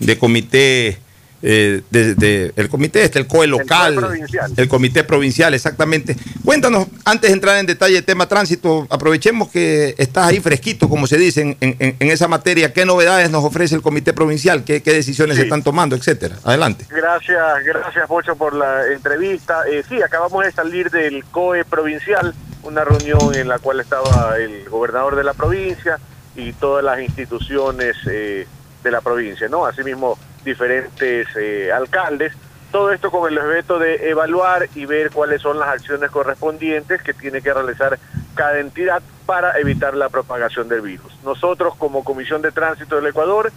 de 0.00 0.18
comité, 0.18 0.98
eh, 1.46 1.82
de, 1.90 2.14
de- 2.14 2.52
el 2.56 2.68
comité 2.70 3.02
este, 3.04 3.18
el 3.18 3.26
COE 3.26 3.46
local. 3.46 3.96
provincial. 3.96 4.50
El 4.56 4.66
comité 4.68 5.04
provincial, 5.04 5.52
exactamente. 5.52 6.16
Cuéntanos, 6.42 6.86
antes 7.04 7.28
de 7.30 7.34
entrar 7.34 7.58
en 7.58 7.66
detalle 7.66 7.98
el 7.98 8.04
tema 8.04 8.26
tránsito, 8.26 8.86
aprovechemos 8.88 9.50
que 9.50 9.94
estás 9.98 10.28
ahí 10.28 10.40
fresquito, 10.40 10.88
como 10.88 11.06
se 11.06 11.18
dice, 11.18 11.42
en, 11.42 11.56
en- 11.60 11.96
en 12.00 12.10
esa 12.10 12.28
materia. 12.28 12.72
¿Qué 12.72 12.86
novedades 12.86 13.30
nos 13.30 13.44
ofrece 13.44 13.74
el 13.74 13.82
comité 13.82 14.14
provincial? 14.14 14.64
¿Qué, 14.64 14.82
qué 14.82 14.92
decisiones 14.94 15.36
se 15.36 15.42
están 15.42 15.62
tomando, 15.62 15.94
etcétera? 15.96 16.36
Adelante. 16.44 16.86
Gracias, 16.88 17.64
gracias 17.64 18.06
Pocho 18.08 18.36
por 18.36 18.54
la 18.54 18.86
entrevista. 18.92 19.64
Eh, 19.70 19.82
sí, 19.88 20.00
acabamos 20.02 20.44
de 20.44 20.52
salir 20.52 20.90
del 20.90 21.24
COE 21.26 21.64
provincial, 21.66 22.34
una 22.62 22.84
reunión 22.84 23.34
en 23.34 23.48
la 23.48 23.58
cual 23.58 23.80
estaba 23.80 24.36
el 24.38 24.66
gobernador 24.70 25.16
de 25.16 25.24
la 25.24 25.34
provincia 25.34 25.98
y 26.34 26.52
todas 26.54 26.82
las 26.82 27.00
instituciones 27.00 27.96
eh, 28.10 28.46
de 28.82 28.90
la 28.90 29.00
provincia, 29.02 29.46
¿no? 29.48 29.66
Asimismo, 29.66 30.18
diferentes 30.44 31.28
eh, 31.36 31.72
alcaldes. 31.72 32.34
Todo 32.70 32.92
esto 32.92 33.10
con 33.10 33.30
el 33.30 33.38
objeto 33.38 33.78
de 33.78 34.10
evaluar 34.10 34.68
y 34.74 34.84
ver 34.84 35.10
cuáles 35.10 35.42
son 35.42 35.58
las 35.58 35.68
acciones 35.68 36.10
correspondientes 36.10 37.02
que 37.02 37.14
tiene 37.14 37.40
que 37.40 37.54
realizar 37.54 37.98
cada 38.34 38.58
entidad 38.58 39.02
para 39.26 39.58
evitar 39.58 39.94
la 39.94 40.08
propagación 40.08 40.68
del 40.68 40.80
virus. 40.80 41.16
Nosotros 41.24 41.74
como 41.76 42.04
Comisión 42.04 42.42
de 42.42 42.50
Tránsito 42.52 42.96
del 42.96 43.06
Ecuador 43.06 43.52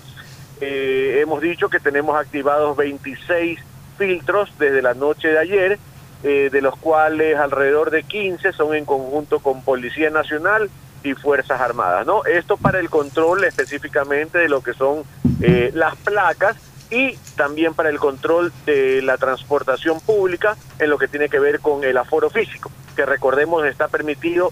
eh, 0.61 1.19
hemos 1.21 1.41
dicho 1.41 1.69
que 1.69 1.79
tenemos 1.79 2.15
activados 2.19 2.77
26 2.77 3.59
filtros 3.97 4.51
desde 4.57 4.81
la 4.81 4.93
noche 4.93 5.29
de 5.29 5.39
ayer, 5.39 5.79
eh, 6.23 6.49
de 6.51 6.61
los 6.61 6.75
cuales 6.77 7.37
alrededor 7.37 7.91
de 7.91 8.03
15 8.03 8.53
son 8.53 8.75
en 8.75 8.85
conjunto 8.85 9.39
con 9.39 9.63
Policía 9.63 10.09
Nacional 10.09 10.69
y 11.03 11.13
Fuerzas 11.13 11.61
Armadas, 11.61 12.05
¿no? 12.05 12.25
Esto 12.25 12.57
para 12.57 12.79
el 12.79 12.89
control 12.89 13.43
específicamente 13.43 14.39
de 14.39 14.49
lo 14.49 14.61
que 14.61 14.73
son 14.73 15.03
eh, 15.41 15.71
las 15.73 15.95
placas 15.97 16.55
y 16.89 17.17
también 17.35 17.73
para 17.73 17.89
el 17.89 17.99
control 17.99 18.51
de 18.65 19.01
la 19.01 19.17
transportación 19.17 19.99
pública 19.99 20.55
en 20.79 20.89
lo 20.89 20.97
que 20.97 21.07
tiene 21.07 21.29
que 21.29 21.39
ver 21.39 21.59
con 21.59 21.83
el 21.83 21.97
aforo 21.97 22.29
físico, 22.29 22.71
que 22.95 23.05
recordemos 23.05 23.65
está 23.65 23.87
permitido 23.87 24.51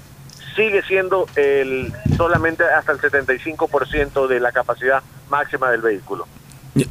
sigue 0.56 0.82
siendo 0.84 1.28
el 1.36 1.94
solamente 2.18 2.64
hasta 2.64 2.94
el 2.94 3.00
75% 3.00 4.28
de 4.28 4.40
la 4.40 4.52
capacidad 4.52 5.04
máxima 5.30 5.70
del 5.70 5.82
vehículo. 5.82 6.28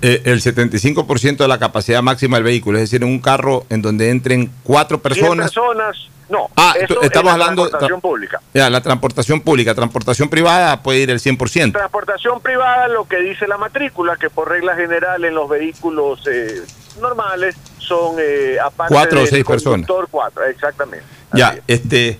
Eh, 0.00 0.22
el 0.24 0.40
75% 0.40 1.36
de 1.36 1.48
la 1.48 1.58
capacidad 1.58 2.02
máxima 2.02 2.38
del 2.38 2.44
vehículo, 2.44 2.78
es 2.78 2.84
decir, 2.84 3.02
en 3.02 3.08
un 3.08 3.20
carro 3.20 3.66
en 3.68 3.82
donde 3.82 4.10
entren 4.10 4.50
cuatro 4.62 4.98
100 4.98 5.02
personas. 5.02 5.52
personas, 5.52 6.08
no, 6.28 6.48
Ah, 6.56 6.74
eso 6.80 7.00
estamos 7.02 7.32
es 7.32 7.38
la 7.38 7.44
hablando- 7.44 7.62
transportación 7.68 8.00
pública. 8.00 8.40
Ya, 8.54 8.70
la 8.70 8.80
transportación 8.80 9.40
pública, 9.40 9.74
transportación 9.74 10.28
privada 10.28 10.82
puede 10.82 11.00
ir 11.00 11.10
el 11.10 11.20
100%. 11.20 11.72
Transportación 11.72 12.40
privada, 12.40 12.88
lo 12.88 13.06
que 13.06 13.18
dice 13.18 13.46
la 13.46 13.58
matrícula, 13.58 14.16
que 14.16 14.30
por 14.30 14.48
regla 14.48 14.74
general 14.74 15.24
en 15.24 15.34
los 15.34 15.48
vehículos 15.48 16.20
eh, 16.30 16.62
normales 17.00 17.56
son 17.78 18.16
eh, 18.18 18.56
aparte 18.64 18.94
Cuatro 18.94 19.22
o 19.22 19.26
seis 19.26 19.44
personas. 19.44 19.86
cuatro, 20.10 20.44
exactamente. 20.44 21.04
Ya, 21.34 21.58
este, 21.66 22.18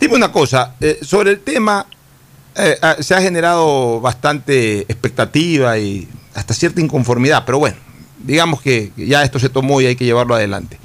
dime 0.00 0.14
una 0.16 0.32
cosa, 0.32 0.74
eh, 0.80 0.98
sobre 1.02 1.30
el 1.30 1.40
tema 1.40 1.86
eh, 2.56 2.76
ah, 2.82 2.96
se 2.98 3.14
ha 3.14 3.20
generado 3.20 4.00
bastante 4.00 4.80
expectativa 4.80 5.78
y 5.78 6.08
hasta 6.34 6.52
cierta 6.54 6.80
inconformidad, 6.80 7.44
pero 7.46 7.58
bueno, 7.60 7.76
digamos 8.18 8.60
que 8.60 8.90
ya 8.96 9.22
esto 9.22 9.38
se 9.38 9.48
tomó 9.48 9.80
y 9.80 9.86
hay 9.86 9.94
que 9.96 10.04
llevarlo 10.04 10.34
adelante. 10.34 10.78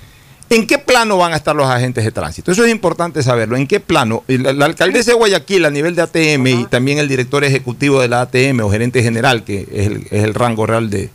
¿En 0.50 0.68
qué 0.68 0.78
plano 0.78 1.18
van 1.18 1.34
a 1.34 1.38
estar 1.38 1.56
los 1.56 1.68
agentes 1.68 2.04
de 2.04 2.12
tránsito? 2.12 2.52
Eso 2.52 2.64
es 2.64 2.72
importante 2.72 3.24
saberlo. 3.24 3.58
¿En 3.58 3.66
qué 3.66 3.80
plano? 3.80 4.24
La, 4.28 4.54
la 4.54 4.66
alcaldesa 4.66 5.12
de 5.12 5.18
Guayaquil 5.18 5.66
a 5.66 5.72
nivel 5.72 5.96
de 5.96 6.04
ATM 6.04 6.48
y 6.48 6.66
también 6.66 7.00
el 7.00 7.08
director 7.08 7.44
ejecutivo 7.44 8.00
de 8.00 8.08
la 8.08 8.22
ATM 8.22 8.60
o 8.62 8.70
gerente 8.70 9.02
general, 9.02 9.44
que 9.44 9.62
es 9.72 9.88
el, 9.88 10.08
es 10.12 10.24
el 10.24 10.36
rango 10.36 10.68
real 10.68 10.90
de, 10.90 11.10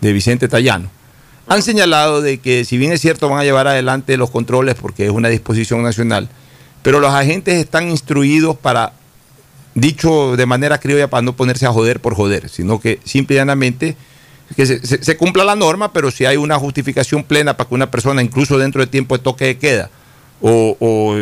de 0.00 0.12
Vicente 0.12 0.46
Tallano, 0.48 0.90
han 1.46 1.62
señalado 1.62 2.20
de 2.22 2.38
que 2.38 2.64
si 2.64 2.76
bien 2.76 2.92
es 2.92 3.00
cierto 3.00 3.28
van 3.28 3.38
a 3.40 3.44
llevar 3.44 3.66
adelante 3.66 4.16
los 4.16 4.30
controles 4.30 4.74
porque 4.74 5.06
es 5.06 5.10
una 5.10 5.28
disposición 5.28 5.82
nacional, 5.82 6.28
pero 6.82 7.00
los 7.00 7.12
agentes 7.12 7.54
están 7.54 7.88
instruidos 7.88 8.56
para, 8.56 8.92
dicho 9.74 10.36
de 10.36 10.46
manera 10.46 10.78
criolla, 10.78 11.08
para 11.08 11.22
no 11.22 11.34
ponerse 11.34 11.66
a 11.66 11.72
joder 11.72 12.00
por 12.00 12.14
joder, 12.14 12.48
sino 12.48 12.80
que 12.80 13.00
simple 13.04 13.36
y 13.36 13.38
llanamente 13.38 13.96
que 14.54 14.64
se, 14.66 15.16
cumpla 15.16 15.44
la 15.44 15.56
norma, 15.56 15.92
pero 15.92 16.10
si 16.10 16.24
hay 16.24 16.36
una 16.36 16.58
justificación 16.58 17.24
plena 17.24 17.56
para 17.56 17.68
que 17.68 17.74
una 17.74 17.90
persona, 17.90 18.22
incluso 18.22 18.58
dentro 18.58 18.80
de 18.80 18.86
tiempo 18.86 19.16
de 19.16 19.24
toque 19.24 19.44
de 19.46 19.58
queda, 19.58 19.90
o, 20.40 21.16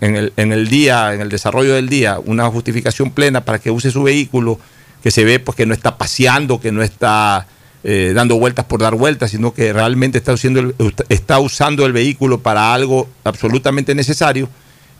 en, 0.00 0.52
el, 0.52 0.68
día, 0.68 1.12
en 1.12 1.20
el 1.20 1.28
desarrollo 1.28 1.74
del 1.74 1.88
día, 1.88 2.18
una 2.24 2.48
justificación 2.48 3.10
plena 3.10 3.44
para 3.44 3.58
que 3.58 3.70
use 3.70 3.90
su 3.90 4.02
vehículo, 4.04 4.58
que 5.02 5.10
se 5.10 5.24
ve 5.24 5.40
pues 5.40 5.56
que 5.56 5.66
no 5.66 5.74
está 5.74 5.98
paseando, 5.98 6.60
que 6.60 6.72
no 6.72 6.82
está 6.82 7.46
eh, 7.82 8.12
dando 8.14 8.38
vueltas 8.38 8.64
por 8.64 8.80
dar 8.80 8.94
vueltas, 8.94 9.32
sino 9.32 9.52
que 9.52 9.72
realmente 9.72 10.18
está 10.18 10.32
usando 10.32 10.60
el, 10.60 10.74
está 11.08 11.40
usando 11.40 11.84
el 11.84 11.92
vehículo 11.92 12.40
para 12.40 12.72
algo 12.72 13.08
absolutamente 13.24 13.94
necesario, 13.94 14.48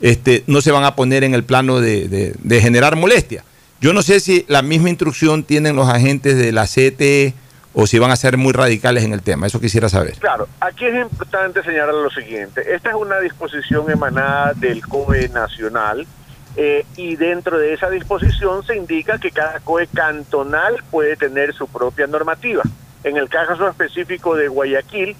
este, 0.01 0.43
no 0.47 0.61
se 0.61 0.71
van 0.71 0.83
a 0.83 0.95
poner 0.95 1.23
en 1.23 1.33
el 1.33 1.43
plano 1.43 1.79
de- 1.79 2.33
de 2.37 2.61
generar 2.61 2.95
molestia. 2.95 3.43
Yo 3.81 3.93
no 3.93 4.03
sé 4.03 4.19
si 4.19 4.45
la 4.47 4.61
misma 4.61 4.89
instrucción 4.89 5.43
tienen 5.43 5.75
los 5.75 5.89
agentes 5.89 6.37
de 6.37 6.51
la 6.51 6.65
CTE 6.67 7.33
o 7.75 7.85
si 7.85 7.99
van 7.99 8.09
a 8.09 8.15
ser 8.15 8.37
muy 8.37 8.53
radicales 8.53 9.03
en 9.03 9.13
el 9.13 9.21
tema. 9.21 9.47
Eso 9.47 9.59
quisiera 9.59 9.89
saber. 9.89 10.13
Claro, 10.13 10.47
aquí 10.61 10.85
es 10.85 10.95
importante 10.95 11.61
señalar 11.61 11.93
lo 11.93 12.09
siguiente. 12.09 12.73
Esta 12.73 12.89
es 12.89 12.95
una 12.95 13.19
disposición 13.19 13.91
emanada 13.91 14.53
del 14.55 14.81
COE 14.87 15.27
nacional 15.29 16.07
eh, 16.55 16.85
y 16.95 17.17
dentro 17.17 17.59
de 17.59 17.73
esa 17.73 17.89
disposición 17.89 18.65
se 18.65 18.77
indica 18.77 19.19
que 19.19 19.31
cada 19.31 19.59
COE 19.59 19.87
cantonal 19.87 20.81
puede 20.89 21.17
tener 21.17 21.53
su 21.53 21.67
propia 21.67 22.07
normativa. 22.07 22.63
En 23.03 23.17
el 23.17 23.27
caso 23.27 23.67
específico 23.67 24.35
de 24.35 24.47
Guayaquil, 24.47 25.15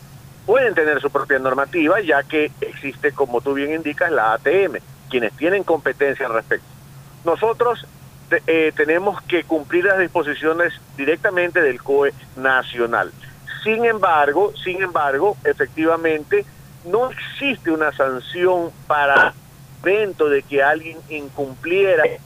pueden 0.45 0.73
tener 0.73 1.01
su 1.01 1.09
propia 1.09 1.39
normativa, 1.39 1.99
ya 1.99 2.23
que 2.23 2.51
existe, 2.61 3.11
como 3.11 3.41
tú 3.41 3.53
bien 3.53 3.73
indicas, 3.73 4.11
la 4.11 4.33
ATM, 4.33 4.77
quienes 5.09 5.33
tienen 5.33 5.63
competencia 5.63 6.25
al 6.25 6.33
respecto. 6.33 6.65
Nosotros 7.25 7.85
eh, 8.47 8.71
tenemos 8.75 9.21
que 9.23 9.43
cumplir 9.43 9.85
las 9.85 9.99
disposiciones 9.99 10.73
directamente 10.97 11.61
del 11.61 11.81
COE 11.81 12.13
nacional. 12.35 13.11
Sin 13.63 13.85
embargo, 13.85 14.53
sin 14.63 14.81
embargo, 14.81 15.37
efectivamente, 15.43 16.45
no 16.85 17.09
existe 17.09 17.71
una 17.71 17.91
sanción 17.91 18.71
para 18.87 19.33
evento 19.83 20.29
de 20.29 20.41
que 20.41 20.63
alguien 20.63 20.97
incumpliera 21.09 22.03
el 22.03 22.19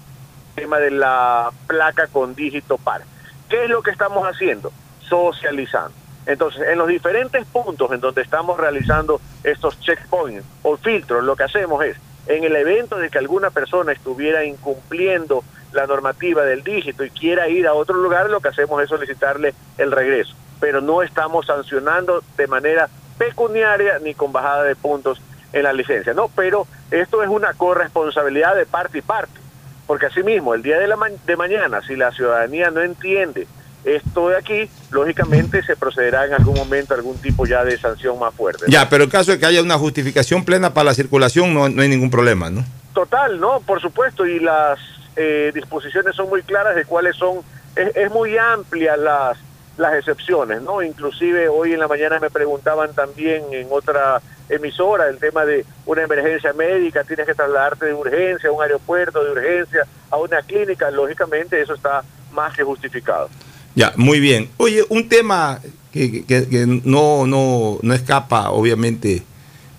tema 0.56 0.80
de 0.80 0.92
la 0.92 1.52
placa 1.68 2.08
con 2.08 2.36
dígito 2.36 2.78
par. 2.78 3.02
¿Qué 3.50 3.66
es 3.66 3.70
lo 3.70 3.82
que 3.82 3.92
estamos 3.92 4.26
haciendo? 4.26 4.72
Socializando. 5.08 5.94
Entonces, 6.26 6.62
en 6.68 6.78
los 6.78 6.88
diferentes 6.88 7.46
puntos 7.46 7.92
en 7.92 8.00
donde 8.00 8.22
estamos 8.22 8.60
realizando 8.60 9.20
estos 9.44 9.80
checkpoints 9.80 10.46
o 10.64 10.78
filtros, 10.78 11.24
lo 11.24 11.36
que 11.36 11.44
hacemos 11.44 11.84
es, 11.84 11.98
en 12.28 12.44
el 12.44 12.56
evento 12.56 12.98
de 12.98 13.10
que 13.10 13.18
alguna 13.18 13.50
persona 13.50 13.92
estuviera 13.92 14.46
incumpliendo 14.46 15.44
la 15.74 15.86
normativa 15.88 16.44
del 16.44 16.64
dígito 16.64 17.04
y 17.04 17.10
quiera 17.10 17.48
ir 17.50 17.68
a 17.68 17.74
otro 17.74 17.96
lugar, 17.98 18.30
lo 18.30 18.40
que 18.40 18.50
hacemos 18.50 18.82
es 18.84 18.90
solicitarle 18.90 19.54
el 19.78 19.92
regreso. 19.92 20.34
Pero 20.60 20.82
no 20.82 21.02
estamos 21.02 21.46
sancionando 21.46 22.24
de 22.38 22.48
manera 22.48 22.90
pecuniaria 23.18 24.00
ni 24.04 24.14
con 24.14 24.32
bajada 24.32 24.64
de 24.64 24.76
puntos 24.76 25.22
en 25.54 25.64
la 25.64 25.74
licencia. 25.74 26.14
No, 26.14 26.30
pero 26.36 26.68
esto 26.92 27.22
es 27.24 27.30
una 27.30 27.54
corresponsabilidad 27.54 28.56
de 28.56 28.66
parte 28.66 29.00
y 29.00 29.02
parte. 29.02 29.40
Porque 29.88 30.06
asimismo, 30.08 30.54
el 30.54 30.62
día 30.62 30.78
de, 30.78 30.88
la 30.88 30.96
ma- 30.96 31.10
de 31.26 31.36
mañana, 31.36 31.82
si 31.86 31.96
la 31.96 32.12
ciudadanía 32.12 32.70
no 32.72 32.82
entiende 32.82 33.48
esto 33.86 34.30
de 34.30 34.38
aquí, 34.38 34.70
lógicamente 34.92 35.64
se 35.64 35.76
procederá 35.76 36.26
en 36.26 36.34
algún 36.34 36.54
momento 36.56 36.94
a 36.94 36.98
algún 36.98 37.18
tipo 37.18 37.46
ya 37.48 37.64
de 37.64 37.78
sanción 37.78 38.20
más 38.20 38.34
fuerte. 38.36 38.66
Ya, 38.68 38.90
pero 38.90 39.06
en 39.06 39.10
caso 39.10 39.32
de 39.32 39.40
que 39.40 39.46
haya 39.46 39.62
una 39.64 39.78
justificación 39.78 40.44
plena 40.46 40.74
para 40.74 40.86
la 40.86 40.94
circulación, 40.94 41.54
no, 41.54 41.70
no 41.70 41.82
hay 41.82 41.88
ningún 41.90 42.12
problema, 42.12 42.50
¿no? 42.50 42.64
Total, 42.94 43.40
¿no? 43.40 43.62
Por 43.62 43.82
supuesto, 43.82 44.26
y 44.26 44.40
las 44.40 44.78
eh, 45.16 45.52
disposiciones 45.54 46.16
son 46.16 46.30
muy 46.30 46.42
claras 46.44 46.76
de 46.76 46.86
cuáles 46.86 47.16
son, 47.16 47.40
es, 47.76 48.12
muy 48.12 48.38
amplia 48.38 48.96
las, 48.98 49.38
las 49.78 49.94
excepciones, 49.96 50.62
¿no? 50.62 50.82
Inclusive 50.82 51.48
hoy 51.50 51.74
en 51.74 51.80
la 51.80 51.88
mañana 51.88 52.20
me 52.20 52.30
preguntaban 52.30 52.94
también 52.94 53.44
en 53.52 53.68
otra 53.72 54.22
emisora 54.50 55.08
el 55.10 55.18
tema 55.18 55.46
de 55.46 55.66
una 55.86 56.04
emergencia 56.04 56.54
médica, 56.54 57.04
tienes 57.04 57.26
que 57.28 57.36
trasladarte 57.36 57.86
de 57.88 57.94
urgencia 57.94 58.50
a 58.50 58.52
un 58.52 58.62
aeropuerto, 58.64 59.24
de 59.24 59.32
urgencia 59.32 59.86
a 60.10 60.18
una 60.18 60.42
clínica, 60.42 60.90
lógicamente 60.90 61.62
eso 61.62 61.74
está 61.76 62.04
más 62.32 62.56
que 62.56 62.64
justificado. 62.64 63.30
Ya, 63.76 63.94
muy 63.96 64.20
bien. 64.20 64.50
Oye, 64.58 64.84
un 64.90 65.08
tema 65.08 65.60
que, 65.94 66.26
que- 66.26 66.48
que 66.48 66.66
no, 66.84 67.28
no, 67.28 67.78
no 67.82 67.94
escapa, 67.94 68.50
obviamente, 68.52 69.24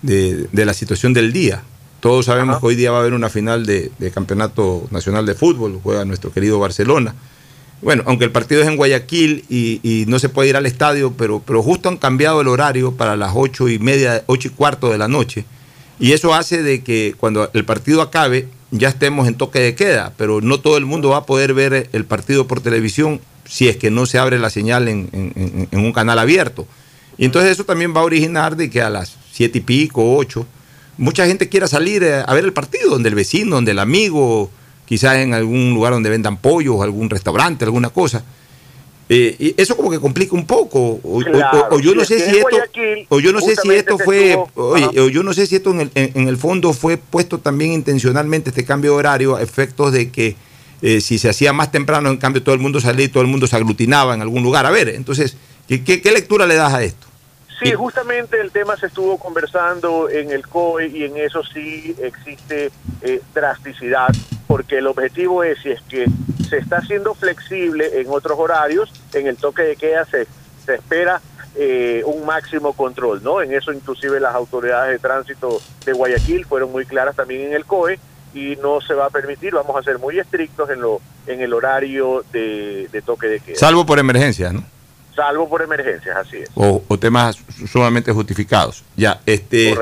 de, 0.01 0.47
de 0.51 0.65
la 0.65 0.73
situación 0.73 1.13
del 1.13 1.31
día. 1.33 1.61
Todos 2.01 2.25
sabemos 2.25 2.59
que 2.59 2.65
hoy 2.65 2.75
día 2.75 2.91
va 2.91 2.97
a 2.97 3.01
haber 3.01 3.13
una 3.13 3.29
final 3.29 3.65
de, 3.65 3.91
de 3.99 4.11
Campeonato 4.11 4.87
Nacional 4.91 5.25
de 5.25 5.35
Fútbol, 5.35 5.79
juega 5.81 6.03
nuestro 6.03 6.31
querido 6.31 6.59
Barcelona. 6.59 7.13
Bueno, 7.83 8.03
aunque 8.07 8.25
el 8.25 8.31
partido 8.31 8.61
es 8.61 8.67
en 8.67 8.75
Guayaquil 8.75 9.45
y, 9.49 9.79
y 9.83 10.05
no 10.07 10.17
se 10.19 10.27
puede 10.29 10.49
ir 10.49 10.55
al 10.55 10.65
estadio, 10.65 11.13
pero, 11.15 11.41
pero 11.45 11.61
justo 11.63 11.89
han 11.89 11.97
cambiado 11.97 12.41
el 12.41 12.47
horario 12.47 12.91
para 12.93 13.15
las 13.15 13.31
ocho 13.35 13.69
y 13.69 13.77
media, 13.79 14.23
ocho 14.25 14.47
y 14.47 14.51
cuarto 14.51 14.89
de 14.89 14.97
la 14.97 15.07
noche. 15.07 15.45
Y 15.99 16.13
eso 16.13 16.33
hace 16.33 16.63
de 16.63 16.81
que 16.83 17.13
cuando 17.19 17.49
el 17.53 17.65
partido 17.65 18.01
acabe 18.01 18.47
ya 18.71 18.89
estemos 18.89 19.27
en 19.27 19.35
toque 19.35 19.59
de 19.59 19.75
queda, 19.75 20.13
pero 20.17 20.41
no 20.41 20.59
todo 20.59 20.77
el 20.77 20.85
mundo 20.85 21.09
va 21.09 21.17
a 21.17 21.25
poder 21.25 21.53
ver 21.53 21.87
el 21.93 22.05
partido 22.05 22.47
por 22.47 22.61
televisión 22.61 23.19
si 23.45 23.67
es 23.67 23.77
que 23.77 23.91
no 23.91 24.05
se 24.07 24.17
abre 24.17 24.39
la 24.39 24.49
señal 24.49 24.87
en- 24.87 25.67
en 25.71 25.79
un 25.79 25.91
canal 25.93 26.17
abierto. 26.17 26.65
Y 27.17 27.25
entonces 27.25 27.51
eso 27.51 27.65
también 27.65 27.93
va 27.95 28.01
a 28.01 28.05
originar 28.05 28.55
de 28.55 28.69
que 28.71 28.81
a 28.81 28.89
las 28.89 29.17
siete 29.31 29.59
y 29.59 29.61
pico, 29.61 30.15
ocho, 30.15 30.47
mucha 31.01 31.25
gente 31.25 31.49
quiera 31.49 31.67
salir 31.67 32.03
eh, 32.03 32.23
a 32.25 32.33
ver 32.33 32.45
el 32.45 32.53
partido, 32.53 32.89
donde 32.91 33.09
el 33.09 33.15
vecino, 33.15 33.55
donde 33.55 33.71
el 33.71 33.79
amigo, 33.79 34.49
quizás 34.85 35.17
en 35.17 35.33
algún 35.33 35.73
lugar 35.73 35.93
donde 35.93 36.09
vendan 36.09 36.37
pollos, 36.37 36.81
algún 36.81 37.09
restaurante, 37.09 37.65
alguna 37.65 37.89
cosa. 37.89 38.23
Eh, 39.09 39.35
y 39.39 39.61
eso 39.61 39.75
como 39.75 39.89
que 39.91 39.99
complica 39.99 40.35
un 40.35 40.45
poco. 40.45 40.79
O, 40.79 40.99
o- 41.03 41.19
Claro, 41.19 41.67
o- 41.71 41.75
o 41.75 41.79
yo 41.79 41.93
no 41.95 42.05
sé 42.05 42.17
si 42.19 42.37
esto, 42.37 42.47
o 43.09 43.19
yo 43.19 43.33
no 43.33 43.41
sé 43.41 43.55
si 43.61 43.69
esto 43.71 43.97
fue, 44.05 44.37
oye, 44.55 44.99
o 45.01 45.09
yo 45.09 45.23
no 45.23 45.33
sé 45.33 45.45
si 45.47 45.55
esto 45.57 45.71
en 45.71 45.81
el, 45.81 45.91
en- 45.95 46.11
en 46.15 46.27
el 46.29 46.37
fondo 46.37 46.71
fue 46.71 46.95
puesto 46.97 47.37
también 47.39 47.73
intencionalmente 47.73 48.51
este 48.51 48.63
cambio 48.63 48.91
de 48.91 48.97
horario 48.97 49.35
a 49.35 49.41
efectos 49.41 49.91
de 49.91 50.09
que 50.11 50.35
eh, 50.81 51.01
si 51.01 51.17
se 51.19 51.27
hacía 51.29 51.51
más 51.51 51.71
temprano, 51.71 52.09
en 52.09 52.17
cambio 52.17 52.41
todo 52.41 52.55
el 52.55 52.61
mundo 52.61 52.79
salía 52.79 53.05
y 53.05 53.09
todo 53.09 53.21
el 53.21 53.27
mundo 53.29 53.47
se 53.47 53.55
aglutinaba 53.55 54.13
en 54.15 54.21
algún 54.21 54.43
lugar. 54.43 54.65
A 54.65 54.71
ver, 54.71 54.87
entonces, 54.89 55.35
¿qué, 55.67 55.83
qué- 55.83 56.01
qué 56.01 56.11
lectura 56.11 56.45
le 56.47 56.55
das 56.55 56.73
a 56.73 56.81
esto? 56.83 57.07
Sí, 57.61 57.73
justamente 57.73 58.41
el 58.41 58.51
tema 58.51 58.75
se 58.75 58.87
estuvo 58.87 59.19
conversando 59.19 60.09
en 60.09 60.31
el 60.31 60.47
COE 60.47 60.87
y 60.87 61.03
en 61.03 61.15
eso 61.17 61.43
sí 61.43 61.95
existe 62.01 62.71
eh, 63.03 63.21
drasticidad, 63.35 64.07
porque 64.47 64.79
el 64.79 64.87
objetivo 64.87 65.43
es, 65.43 65.59
si 65.61 65.69
es 65.69 65.81
que 65.83 66.07
se 66.49 66.57
está 66.57 66.77
haciendo 66.77 67.13
flexible 67.13 68.01
en 68.01 68.07
otros 68.09 68.39
horarios, 68.39 68.91
en 69.13 69.27
el 69.27 69.37
toque 69.37 69.61
de 69.61 69.75
queda 69.75 70.05
se, 70.05 70.25
se 70.65 70.75
espera 70.75 71.21
eh, 71.55 72.01
un 72.03 72.25
máximo 72.25 72.73
control, 72.73 73.21
¿no? 73.21 73.43
En 73.43 73.53
eso 73.53 73.71
inclusive 73.71 74.19
las 74.19 74.33
autoridades 74.33 74.93
de 74.93 74.99
tránsito 74.99 75.61
de 75.85 75.93
Guayaquil 75.93 76.45
fueron 76.45 76.71
muy 76.71 76.87
claras 76.87 77.15
también 77.15 77.41
en 77.41 77.53
el 77.53 77.65
COE 77.65 77.99
y 78.33 78.55
no 78.55 78.81
se 78.81 78.95
va 78.95 79.05
a 79.05 79.09
permitir, 79.11 79.53
vamos 79.53 79.75
a 79.75 79.83
ser 79.83 79.99
muy 79.99 80.17
estrictos 80.17 80.67
en, 80.71 80.81
lo, 80.81 80.99
en 81.27 81.41
el 81.41 81.53
horario 81.53 82.25
de, 82.33 82.87
de 82.91 83.01
toque 83.03 83.27
de 83.27 83.39
queda, 83.39 83.55
Salvo 83.55 83.85
por 83.85 83.99
emergencias, 83.99 84.51
¿no? 84.51 84.63
Salvo 85.15 85.47
por 85.49 85.61
emergencias, 85.61 86.15
así 86.17 86.37
es. 86.37 86.49
o, 86.55 86.83
o 86.87 86.97
temas 86.99 87.37
sumamente 87.71 88.11
justificados. 88.11 88.83
Ya, 88.95 89.19
este. 89.25 89.75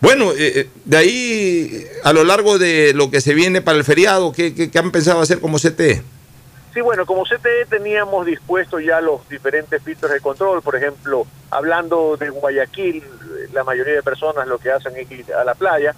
Bueno, 0.00 0.32
eh, 0.32 0.52
eh, 0.60 0.68
de 0.84 0.96
ahí 0.96 1.86
a 2.04 2.12
lo 2.12 2.24
largo 2.24 2.58
de 2.58 2.92
lo 2.94 3.10
que 3.10 3.20
se 3.20 3.34
viene 3.34 3.62
para 3.62 3.78
el 3.78 3.84
feriado, 3.84 4.32
¿qué, 4.32 4.54
qué- 4.54 4.70
qué 4.70 4.78
han 4.78 4.92
pensado 4.92 5.20
hacer 5.20 5.40
como 5.40 5.58
CTE? 5.58 6.02
Sí, 6.74 6.82
bueno, 6.82 7.06
como 7.06 7.24
CTE 7.24 7.64
teníamos 7.70 8.26
dispuestos 8.26 8.82
ya 8.84 9.00
los 9.00 9.26
diferentes 9.30 9.82
filtros 9.82 10.12
de 10.12 10.20
control, 10.20 10.60
por 10.60 10.76
ejemplo, 10.76 11.26
hablando 11.50 12.18
de 12.18 12.28
Guayaquil, 12.28 13.02
la 13.54 13.64
mayoría 13.64 13.94
de 13.94 14.02
personas 14.02 14.46
lo 14.46 14.58
que 14.58 14.70
hacen 14.70 14.94
es 14.96 15.10
ir 15.10 15.24
a 15.32 15.42
la 15.44 15.54
playa, 15.54 15.94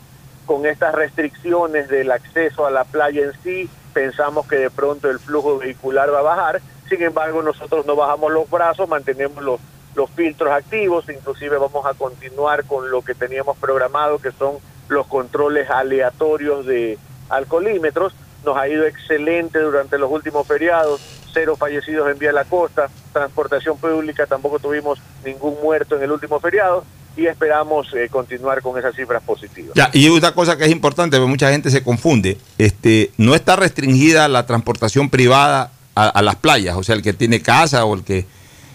con 0.46 0.64
estas 0.64 0.94
restricciones 0.94 1.88
del 1.88 2.12
acceso 2.12 2.64
a 2.66 2.70
la 2.70 2.84
playa 2.84 3.22
en 3.24 3.32
sí, 3.42 3.68
pensamos 3.92 4.46
que 4.46 4.56
de 4.56 4.70
pronto 4.70 5.10
el 5.10 5.18
flujo 5.18 5.58
vehicular 5.58 6.14
va 6.14 6.20
a 6.20 6.22
bajar, 6.22 6.62
sin 6.88 7.02
embargo 7.02 7.42
nosotros 7.42 7.86
no 7.86 7.96
bajamos 7.96 8.32
los 8.32 8.48
brazos, 8.50 8.88
mantenemos 8.88 9.42
los, 9.42 9.60
los 9.94 10.10
filtros 10.10 10.50
activos, 10.50 11.04
inclusive 11.08 11.58
vamos 11.58 11.84
a 11.86 11.94
continuar 11.94 12.64
con 12.64 12.90
lo 12.90 13.02
que 13.02 13.14
teníamos 13.14 13.56
programado, 13.58 14.18
que 14.18 14.32
son 14.32 14.56
los 14.88 15.06
controles 15.06 15.68
aleatorios 15.70 16.66
de 16.66 16.98
alcoholímetros, 17.28 18.14
nos 18.44 18.56
ha 18.56 18.68
ido 18.68 18.86
excelente 18.86 19.58
durante 19.58 19.98
los 19.98 20.10
últimos 20.10 20.46
feriados, 20.46 21.00
cero 21.32 21.56
fallecidos 21.56 22.10
en 22.10 22.18
vía 22.18 22.32
la 22.32 22.44
costa, 22.44 22.88
transportación 23.12 23.76
pública 23.78 24.26
tampoco 24.26 24.58
tuvimos 24.58 24.98
ningún 25.24 25.56
muerto 25.62 25.96
en 25.96 26.02
el 26.02 26.12
último 26.12 26.40
feriado. 26.40 26.84
Y 27.16 27.26
esperamos 27.26 27.92
eh, 27.94 28.08
continuar 28.08 28.62
con 28.62 28.78
esas 28.78 28.94
cifras 28.94 29.20
positivas. 29.24 29.72
Ya, 29.74 29.90
y 29.92 30.08
una 30.08 30.32
cosa 30.32 30.56
que 30.56 30.66
es 30.66 30.70
importante, 30.70 31.16
porque 31.16 31.28
mucha 31.28 31.50
gente 31.50 31.68
se 31.68 31.82
confunde, 31.82 32.38
este, 32.58 33.10
no 33.16 33.34
está 33.34 33.56
restringida 33.56 34.28
la 34.28 34.46
transportación 34.46 35.10
privada 35.10 35.72
a, 36.06 36.08
a 36.08 36.22
las 36.22 36.36
playas, 36.36 36.76
o 36.76 36.82
sea, 36.82 36.94
el 36.94 37.02
que 37.02 37.12
tiene 37.12 37.40
casa 37.42 37.84
o 37.84 37.94
el 37.94 38.04
que 38.04 38.24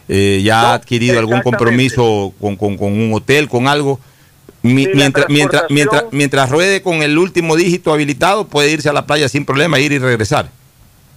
eh, 0.09 0.41
ya 0.43 0.61
ha 0.61 0.73
adquirido 0.75 1.17
algún 1.19 1.35
compromiso 1.43 2.33
con, 2.39 2.55
con- 2.57 2.77
con 2.77 2.91
un 2.93 3.13
hotel, 3.13 3.47
con 3.47 3.67
algo, 3.67 3.99
mi- 4.61 4.87
mientras, 4.93 5.27
mientras, 5.29 5.63
mientras, 5.69 6.03
mientras 6.11 6.49
ruede 6.49 6.81
con 6.81 7.01
el 7.03 7.17
último 7.17 7.55
dígito 7.55 7.93
habilitado, 7.93 8.47
puede 8.47 8.69
irse 8.71 8.89
a 8.89 8.93
la 8.93 9.05
playa 9.05 9.29
sin 9.29 9.45
problema, 9.45 9.79
ir 9.79 9.91
y 9.91 9.99
regresar. 9.99 10.49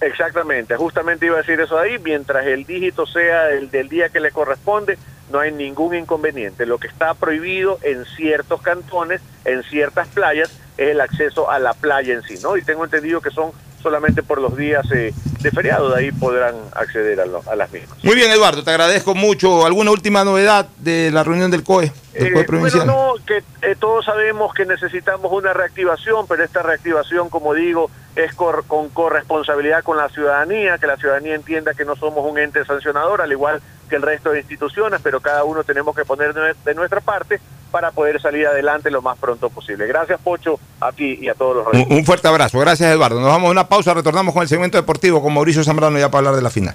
Exactamente, 0.00 0.76
justamente 0.76 1.26
iba 1.26 1.36
a 1.36 1.38
decir 1.38 1.58
eso 1.60 1.78
ahí, 1.78 1.98
mientras 2.04 2.46
el 2.46 2.64
dígito 2.66 3.06
sea 3.06 3.50
el 3.50 3.70
del 3.70 3.88
día 3.88 4.10
que 4.10 4.20
le 4.20 4.30
corresponde, 4.30 4.98
no 5.32 5.40
hay 5.40 5.52
ningún 5.52 5.94
inconveniente. 5.96 6.66
Lo 6.66 6.78
que 6.78 6.86
está 6.86 7.14
prohibido 7.14 7.78
en 7.82 8.04
ciertos 8.16 8.60
cantones, 8.62 9.20
en 9.44 9.62
ciertas 9.64 10.06
playas, 10.08 10.50
es 10.76 10.88
el 10.90 11.00
acceso 11.00 11.50
a 11.50 11.58
la 11.58 11.72
playa 11.74 12.14
en 12.14 12.22
sí, 12.22 12.34
¿no? 12.42 12.56
Y 12.56 12.62
tengo 12.62 12.84
entendido 12.84 13.20
que 13.20 13.30
son 13.30 13.50
solamente 13.82 14.22
por 14.22 14.40
los 14.40 14.56
días 14.56 14.84
eh, 14.92 15.12
de 15.40 15.50
feriado, 15.52 15.90
de 15.90 16.00
ahí 16.00 16.10
podrán 16.12 16.54
acceder 16.74 17.20
a, 17.20 17.26
lo- 17.26 17.42
a 17.48 17.54
las 17.54 17.70
mismas. 17.70 18.02
Muy 18.02 18.16
bien, 18.16 18.30
Eduardo, 18.32 18.64
te 18.64 18.70
agradezco 18.70 19.14
mucho. 19.14 19.64
¿Alguna 19.64 19.92
última 19.92 20.24
novedad 20.24 20.66
de 20.78 21.10
la 21.12 21.22
reunión 21.22 21.52
del 21.52 21.62
COE, 21.62 21.92
del 22.12 22.32
COE 22.32 22.42
Eh, 22.42 22.44
provincial? 22.44 22.84
bueno, 22.86 23.14
no, 23.16 23.24
que 23.24 23.44
eh, 23.62 23.76
todos 23.78 24.04
sabemos 24.04 24.52
que 24.54 24.64
necesitamos 24.66 25.30
una 25.30 25.52
reactivación, 25.52 26.26
pero 26.26 26.42
esta 26.42 26.62
reactivación, 26.62 27.28
como 27.30 27.54
digo, 27.54 27.88
es 28.16 28.34
cor- 28.34 28.64
con 28.66 28.88
corresponsabilidad 28.88 29.84
con 29.84 29.96
la 29.98 30.08
ciudadanía, 30.08 30.78
que 30.78 30.86
la 30.88 30.96
ciudadanía 30.96 31.34
entienda 31.36 31.74
que 31.74 31.84
no 31.84 31.94
somos 31.94 32.28
un 32.28 32.38
ente 32.38 32.64
sancionador, 32.64 33.20
al 33.22 33.30
igual 33.30 33.60
que 33.60 33.66
el 33.94 34.02
resto 34.02 34.30
de 34.30 34.40
instituciones, 34.40 35.00
pero 35.02 35.20
cada 35.20 35.44
uno 35.44 35.62
tenemos 35.62 35.94
que 35.94 36.04
poner 36.04 36.34
de, 36.34 36.54
de 36.64 36.74
nuestra 36.74 37.00
parte 37.00 37.40
para 37.70 37.90
poder 37.90 38.20
salir 38.20 38.46
adelante 38.46 38.90
lo 38.90 39.02
más 39.02 39.18
pronto 39.18 39.50
posible. 39.50 39.86
Gracias, 39.86 40.18
Pocho, 40.20 40.58
a 40.80 40.92
ti 40.92 41.18
y 41.20 41.28
a 41.28 41.34
todos 41.34 41.56
los 41.72 41.86
Un, 41.86 41.98
un 41.98 42.04
fuerte 42.04 42.26
abrazo. 42.26 42.58
Gracias, 42.58 42.90
Eduardo. 42.90 43.20
Nos 43.20 43.28
vamos 43.28 43.48
a 43.48 43.50
una 43.50 43.68
pausa, 43.68 43.94
retornamos 43.94 44.32
con 44.32 44.42
el 44.42 44.48
segmento 44.48 44.78
deportivo 44.78 45.22
con 45.22 45.34
Mauricio 45.34 45.62
Zambrano 45.62 45.98
ya 45.98 46.10
para 46.10 46.20
hablar 46.20 46.36
de 46.36 46.42
la 46.42 46.50
final. 46.50 46.74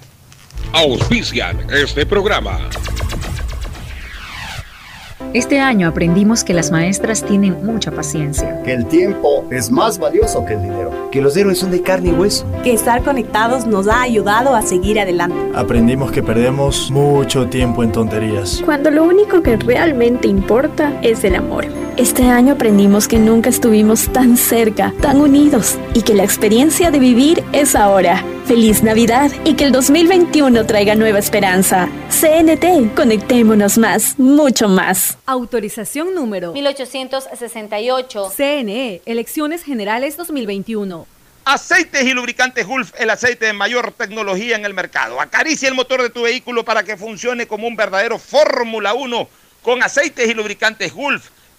Auspician 0.74 1.68
este 1.72 2.06
programa. 2.06 2.60
Este 5.34 5.60
año 5.60 5.88
aprendimos 5.88 6.44
que 6.44 6.54
las 6.54 6.72
maestras 6.72 7.24
tienen 7.24 7.66
mucha 7.66 7.92
paciencia. 7.92 8.62
Que 8.64 8.74
el 8.74 8.86
tiempo 8.86 9.46
es 9.50 9.72
más 9.72 9.98
valioso 9.98 10.44
que 10.46 10.54
el 10.54 10.64
dinero. 10.64 11.10
Que 11.12 11.22
los 11.22 11.38
héroes 11.38 11.60
son 11.60 11.72
de 11.72 11.82
carne 11.82 12.10
y 12.10 12.14
hueso. 12.14 12.46
Que 12.64 12.74
estar 12.74 13.04
conectados 13.04 13.66
nos 13.66 13.88
ha 13.88 14.02
ayudado 14.02 14.56
a 14.56 14.62
seguir 14.62 15.00
adelante. 15.00 15.36
Aprendimos 15.56 16.12
que 16.12 16.22
perdemos 16.22 16.92
mucho 16.92 17.48
tiempo 17.48 17.84
en 17.84 17.92
tonterías. 17.92 18.62
Cuando 18.66 18.92
lo 18.92 19.04
único 19.04 19.42
que 19.42 19.56
realmente 19.58 20.28
importa 20.28 20.92
es 21.02 21.24
el 21.24 21.36
amor. 21.36 21.66
Este 21.98 22.24
año 22.24 22.54
aprendimos 22.54 23.10
que 23.10 23.20
nunca 23.20 23.50
estuvimos 23.50 24.12
tan 24.14 24.38
cerca, 24.38 24.94
tan 25.02 25.20
unidos 25.20 25.78
y 25.94 26.04
que 26.04 26.14
la 26.14 26.24
experiencia 26.24 26.90
de 26.90 27.00
vivir 27.00 27.44
es 27.52 27.76
ahora. 27.76 28.24
Feliz 28.46 28.82
Navidad 28.82 29.30
y 29.44 29.56
que 29.56 29.66
el 29.66 29.74
2021 29.74 30.66
traiga 30.66 30.96
nueva 30.96 31.20
esperanza. 31.20 31.90
CNT, 32.10 32.96
conectémonos 32.96 33.78
más, 33.78 34.18
mucho 34.18 34.70
más. 34.70 35.18
Autorización 35.26 36.16
número 36.16 36.54
1868. 36.54 38.32
CNE, 38.38 39.02
Elecciones 39.06 39.64
Generales 39.64 40.16
2021. 40.16 41.06
Aceites 41.44 42.04
y 42.04 42.14
lubricantes 42.14 42.66
Gulf, 42.66 42.94
el 43.00 43.10
aceite 43.10 43.48
de 43.48 43.54
mayor 43.54 43.92
tecnología 43.92 44.56
en 44.56 44.64
el 44.64 44.74
mercado. 44.74 45.20
Acaricia 45.20 45.68
el 45.68 45.76
motor 45.76 46.02
de 46.02 46.10
tu 46.10 46.22
vehículo 46.22 46.64
para 46.64 46.84
que 46.84 46.96
funcione 46.96 47.48
como 47.48 47.68
un 47.68 47.76
verdadero 47.76 48.18
Fórmula 48.18 48.94
1 48.94 49.28
con 49.62 49.84
aceites 49.84 50.30
y 50.30 50.34
lubricantes 50.34 50.94
Gulf. 50.94 51.30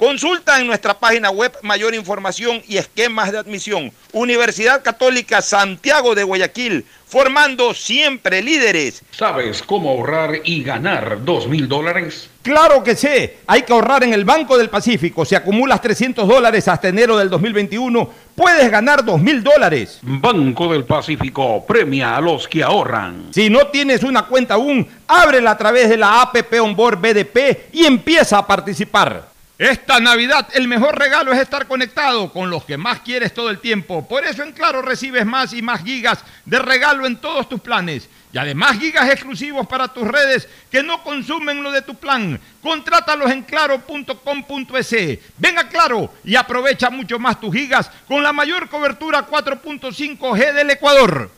Consulta 0.00 0.58
en 0.58 0.66
nuestra 0.66 0.98
página 0.98 1.30
web 1.30 1.52
mayor 1.60 1.94
información 1.94 2.62
y 2.66 2.78
esquemas 2.78 3.32
de 3.32 3.36
admisión. 3.36 3.92
Universidad 4.14 4.82
Católica 4.82 5.42
Santiago 5.42 6.14
de 6.14 6.22
Guayaquil, 6.22 6.86
formando 7.06 7.74
siempre 7.74 8.40
líderes. 8.40 9.02
¿Sabes 9.10 9.62
cómo 9.62 9.90
ahorrar 9.90 10.40
y 10.42 10.62
ganar 10.62 11.22
dos 11.22 11.46
mil 11.46 11.68
dólares? 11.68 12.30
Claro 12.40 12.82
que 12.82 12.96
sé, 12.96 13.40
hay 13.46 13.60
que 13.60 13.74
ahorrar 13.74 14.02
en 14.02 14.14
el 14.14 14.24
Banco 14.24 14.56
del 14.56 14.70
Pacífico. 14.70 15.26
Si 15.26 15.34
acumulas 15.34 15.82
300 15.82 16.26
dólares 16.26 16.66
hasta 16.66 16.88
enero 16.88 17.18
del 17.18 17.28
2021, 17.28 18.10
puedes 18.34 18.70
ganar 18.70 19.04
2 19.04 19.20
mil 19.20 19.42
dólares. 19.42 19.98
Banco 20.00 20.72
del 20.72 20.84
Pacífico 20.84 21.66
premia 21.66 22.16
a 22.16 22.22
los 22.22 22.48
que 22.48 22.62
ahorran. 22.62 23.26
Si 23.32 23.50
no 23.50 23.66
tienes 23.66 24.02
una 24.02 24.22
cuenta 24.22 24.54
aún, 24.54 24.88
ábrela 25.06 25.50
a 25.50 25.58
través 25.58 25.90
de 25.90 25.98
la 25.98 26.22
APP 26.22 26.54
Onboard 26.58 26.98
BDP 26.98 27.68
y 27.74 27.84
empieza 27.84 28.38
a 28.38 28.46
participar. 28.46 29.28
Esta 29.60 30.00
Navidad 30.00 30.48
el 30.54 30.66
mejor 30.68 30.98
regalo 30.98 31.34
es 31.34 31.38
estar 31.38 31.66
conectado 31.66 32.32
con 32.32 32.48
los 32.48 32.64
que 32.64 32.78
más 32.78 33.00
quieres 33.00 33.34
todo 33.34 33.50
el 33.50 33.58
tiempo. 33.58 34.08
Por 34.08 34.24
eso 34.24 34.42
en 34.42 34.52
Claro 34.52 34.80
recibes 34.80 35.26
más 35.26 35.52
y 35.52 35.60
más 35.60 35.84
gigas 35.84 36.24
de 36.46 36.58
regalo 36.58 37.04
en 37.04 37.18
todos 37.18 37.46
tus 37.46 37.60
planes. 37.60 38.08
Y 38.32 38.38
además 38.38 38.78
gigas 38.78 39.10
exclusivos 39.10 39.66
para 39.66 39.88
tus 39.88 40.08
redes 40.08 40.48
que 40.70 40.82
no 40.82 41.04
consumen 41.04 41.62
lo 41.62 41.70
de 41.72 41.82
tu 41.82 41.94
plan. 41.94 42.40
Contrátalos 42.62 43.30
en 43.30 43.42
claro.com.es. 43.42 45.18
Venga 45.36 45.68
Claro 45.68 46.14
y 46.24 46.36
aprovecha 46.36 46.88
mucho 46.88 47.18
más 47.18 47.38
tus 47.38 47.54
gigas 47.54 47.90
con 48.08 48.22
la 48.22 48.32
mayor 48.32 48.66
cobertura 48.70 49.26
4.5G 49.28 50.54
del 50.54 50.70
Ecuador. 50.70 51.30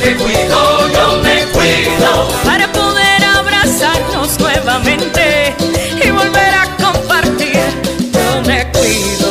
Me 0.00 0.16
cuido, 0.16 0.88
yo 0.92 1.22
me 1.22 1.44
cuido 1.52 2.28
para 2.44 2.72
poder 2.72 3.24
abrazarnos 3.24 4.40
nuevamente 4.40 5.54
volver 6.26 6.54
a 6.54 6.76
compartir. 6.76 7.58
Yo 8.12 8.42
me 8.46 8.66
cuido. 8.72 9.28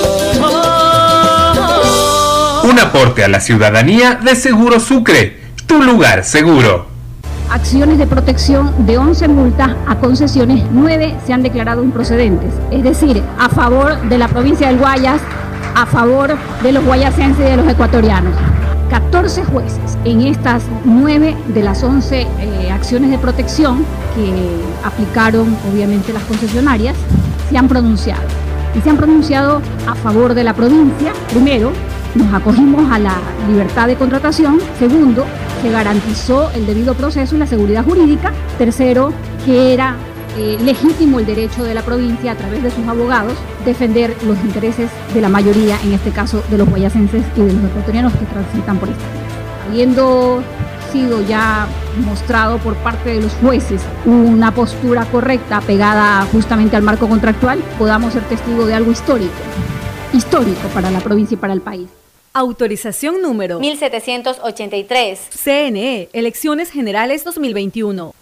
Un 2.63 2.79
aporte 2.79 3.23
a 3.23 3.27
la 3.27 3.39
ciudadanía 3.39 4.15
de 4.15 4.35
Seguro 4.35 4.79
Sucre, 4.79 5.39
tu 5.65 5.81
lugar 5.81 6.23
seguro. 6.23 6.87
Acciones 7.51 7.97
de 7.99 8.07
protección 8.07 8.85
de 8.85 8.97
11 8.97 9.27
multas 9.27 9.71
a 9.87 9.95
concesiones, 9.95 10.63
9 10.71 11.15
se 11.25 11.33
han 11.33 11.43
declarado 11.43 11.83
improcedentes. 11.83 12.53
Es 12.71 12.83
decir, 12.83 13.21
a 13.39 13.49
favor 13.49 14.01
de 14.09 14.17
la 14.17 14.27
provincia 14.27 14.67
del 14.67 14.77
Guayas, 14.77 15.21
a 15.75 15.85
favor 15.85 16.35
de 16.63 16.71
los 16.71 16.83
guayasenses 16.83 17.45
y 17.45 17.49
de 17.49 17.57
los 17.57 17.67
ecuatorianos. 17.67 18.33
14 18.95 19.43
jueces 19.43 19.97
en 20.05 20.21
estas 20.21 20.63
9 20.85 21.35
de 21.53 21.63
las 21.63 21.83
11 21.83 22.21
eh, 22.21 22.71
acciones 22.71 23.11
de 23.11 23.17
protección 23.17 23.83
que 24.15 24.87
aplicaron 24.87 25.53
obviamente 25.69 26.13
las 26.13 26.23
concesionarias 26.23 26.95
se 27.49 27.57
han 27.57 27.67
pronunciado. 27.67 28.21
Y 28.73 28.79
se 28.79 28.89
han 28.89 28.95
pronunciado 28.95 29.61
a 29.85 29.95
favor 29.95 30.33
de 30.33 30.45
la 30.45 30.53
provincia, 30.53 31.11
primero, 31.29 31.73
nos 32.15 32.33
acogimos 32.33 32.89
a 32.89 32.97
la 32.97 33.15
libertad 33.49 33.87
de 33.87 33.97
contratación. 33.97 34.59
Segundo, 34.79 35.25
se 35.61 35.71
garantizó 35.71 36.49
el 36.51 36.65
debido 36.65 36.93
proceso 36.93 37.35
y 37.35 37.39
la 37.39 37.47
seguridad 37.47 37.83
jurídica. 37.83 38.31
Tercero, 38.57 39.11
que 39.45 39.73
era 39.73 39.97
eh, 40.37 40.57
legítimo 40.61 41.19
el 41.19 41.25
derecho 41.25 41.63
de 41.63 41.73
la 41.73 41.81
provincia 41.81 42.33
a 42.33 42.35
través 42.35 42.61
de 42.61 42.69
sus 42.71 42.85
abogados 42.87 43.33
defender 43.63 44.15
los 44.23 44.37
intereses 44.39 44.89
de 45.13 45.21
la 45.21 45.29
mayoría, 45.29 45.79
en 45.83 45.93
este 45.93 46.11
caso 46.11 46.43
de 46.49 46.57
los 46.57 46.69
guayacenses 46.69 47.23
y 47.35 47.41
de 47.41 47.53
los 47.53 47.63
ecuatorianos 47.63 48.13
que 48.13 48.25
transitan 48.25 48.77
por 48.77 48.89
esta. 48.89 49.03
Habiendo 49.67 50.43
sido 50.91 51.21
ya 51.25 51.67
mostrado 52.05 52.57
por 52.59 52.75
parte 52.75 53.11
de 53.11 53.21
los 53.21 53.31
jueces 53.33 53.81
una 54.05 54.53
postura 54.53 55.05
correcta 55.05 55.61
pegada 55.61 56.25
justamente 56.31 56.75
al 56.75 56.83
marco 56.83 57.07
contractual, 57.07 57.59
podamos 57.77 58.13
ser 58.13 58.23
testigos 58.23 58.67
de 58.67 58.73
algo 58.75 58.91
histórico, 58.91 59.33
histórico 60.13 60.67
para 60.73 60.91
la 60.91 60.99
provincia 60.99 61.35
y 61.35 61.37
para 61.37 61.53
el 61.53 61.61
país. 61.61 61.87
Autorización 62.33 63.21
número 63.21 63.61
1783. 63.61 65.29
CNE, 65.31 66.09
Elecciones 66.11 66.69
Generales 66.69 67.23
2021. 67.23 68.13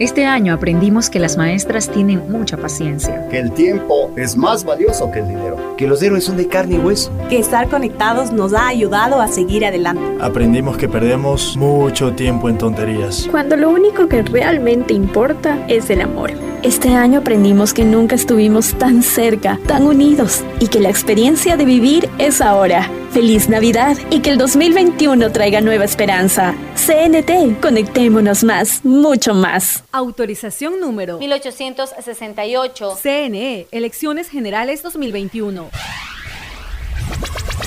Este 0.00 0.24
año 0.24 0.54
aprendimos 0.54 1.10
que 1.10 1.18
las 1.18 1.36
maestras 1.36 1.90
tienen 1.90 2.32
mucha 2.32 2.56
paciencia. 2.56 3.28
Que 3.28 3.38
el 3.38 3.52
tiempo 3.52 4.10
es 4.16 4.34
más 4.34 4.64
valioso 4.64 5.10
que 5.10 5.18
el 5.18 5.28
dinero. 5.28 5.76
Que 5.76 5.86
los 5.86 6.02
héroes 6.02 6.24
son 6.24 6.38
de 6.38 6.48
carne 6.48 6.76
y 6.76 6.78
hueso. 6.78 7.12
Que 7.28 7.38
estar 7.38 7.68
conectados 7.68 8.32
nos 8.32 8.54
ha 8.54 8.66
ayudado 8.66 9.20
a 9.20 9.28
seguir 9.28 9.62
adelante. 9.62 10.02
Aprendimos 10.18 10.78
que 10.78 10.88
perdemos 10.88 11.54
mucho 11.54 12.14
tiempo 12.14 12.48
en 12.48 12.56
tonterías. 12.56 13.28
Cuando 13.30 13.58
lo 13.58 13.68
único 13.68 14.08
que 14.08 14.22
realmente 14.22 14.94
importa 14.94 15.58
es 15.68 15.90
el 15.90 16.00
amor. 16.00 16.30
Este 16.62 16.90
año 16.94 17.20
aprendimos 17.20 17.72
que 17.72 17.84
nunca 17.84 18.14
estuvimos 18.14 18.74
tan 18.74 19.02
cerca, 19.02 19.58
tan 19.66 19.86
unidos 19.86 20.44
y 20.60 20.68
que 20.68 20.78
la 20.78 20.90
experiencia 20.90 21.56
de 21.56 21.64
vivir 21.64 22.10
es 22.18 22.42
ahora. 22.42 22.90
Feliz 23.12 23.48
Navidad 23.48 23.96
y 24.10 24.20
que 24.20 24.28
el 24.28 24.36
2021 24.36 25.32
traiga 25.32 25.62
nueva 25.62 25.86
esperanza. 25.86 26.54
CNT, 26.76 27.62
conectémonos 27.62 28.44
más, 28.44 28.84
mucho 28.84 29.32
más. 29.32 29.84
Autorización 29.90 30.80
número 30.80 31.18
1868. 31.18 32.98
CNE, 33.02 33.66
Elecciones 33.70 34.28
Generales 34.28 34.82
2021. 34.82 35.70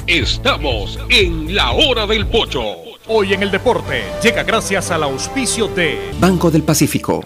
Estamos 0.06 1.00
en 1.10 1.56
la 1.56 1.72
hora 1.72 2.06
del 2.06 2.28
pocho. 2.28 2.62
Hoy 3.08 3.34
en 3.34 3.42
el 3.42 3.50
deporte 3.50 4.04
llega 4.22 4.44
gracias 4.44 4.92
al 4.92 5.02
auspicio 5.02 5.68
de 5.68 5.98
Banco 6.20 6.52
del 6.52 6.62
Pacífico. 6.62 7.24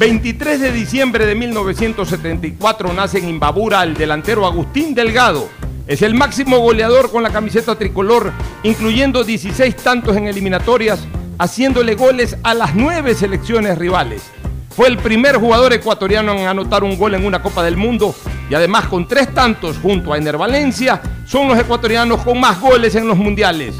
23 0.00 0.58
de 0.58 0.72
diciembre 0.72 1.26
de 1.26 1.34
1974 1.34 2.90
nace 2.94 3.18
en 3.18 3.28
Imbabura 3.28 3.82
el 3.82 3.92
delantero 3.92 4.46
Agustín 4.46 4.94
Delgado. 4.94 5.50
Es 5.86 6.00
el 6.00 6.14
máximo 6.14 6.58
goleador 6.58 7.10
con 7.10 7.22
la 7.22 7.28
camiseta 7.28 7.76
tricolor, 7.76 8.32
incluyendo 8.62 9.24
16 9.24 9.76
tantos 9.76 10.16
en 10.16 10.26
eliminatorias, 10.26 11.06
haciéndole 11.38 11.96
goles 11.96 12.38
a 12.42 12.54
las 12.54 12.74
nueve 12.74 13.14
selecciones 13.14 13.76
rivales. 13.76 14.22
Fue 14.70 14.88
el 14.88 14.96
primer 14.96 15.36
jugador 15.36 15.74
ecuatoriano 15.74 16.32
en 16.32 16.46
anotar 16.46 16.82
un 16.82 16.96
gol 16.96 17.12
en 17.12 17.26
una 17.26 17.42
Copa 17.42 17.62
del 17.62 17.76
Mundo 17.76 18.14
y 18.48 18.54
además 18.54 18.86
con 18.86 19.06
tres 19.06 19.34
tantos 19.34 19.76
junto 19.82 20.14
a 20.14 20.16
Ener 20.16 20.38
Valencia, 20.38 21.02
son 21.26 21.46
los 21.46 21.58
ecuatorianos 21.58 22.22
con 22.22 22.40
más 22.40 22.58
goles 22.58 22.94
en 22.94 23.06
los 23.06 23.18
mundiales, 23.18 23.74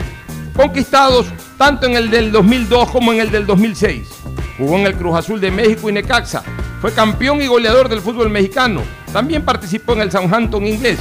conquistados 0.55 1.29
tanto 1.57 1.87
en 1.87 1.97
el 1.97 2.11
del 2.11 2.31
2002 2.31 2.91
como 2.91 3.11
en 3.15 3.21
el 3.21 3.31
del 3.31 3.47
2006. 3.47 4.21
Jugó 4.61 4.77
en 4.77 4.87
el 4.87 4.95
Cruz 4.95 5.17
Azul 5.17 5.41
de 5.41 5.51
México 5.51 5.89
y 5.89 5.95
Necaxa. 5.95 6.43
Fue 6.83 6.93
campeón 6.93 7.41
y 7.41 7.47
goleador 7.47 7.89
del 7.89 8.03
fútbol 8.03 8.29
mexicano. 8.29 8.83
También 9.11 9.43
participó 9.43 9.95
en 9.95 10.03
el 10.03 10.13
Southampton 10.13 10.67
inglés. 10.67 10.99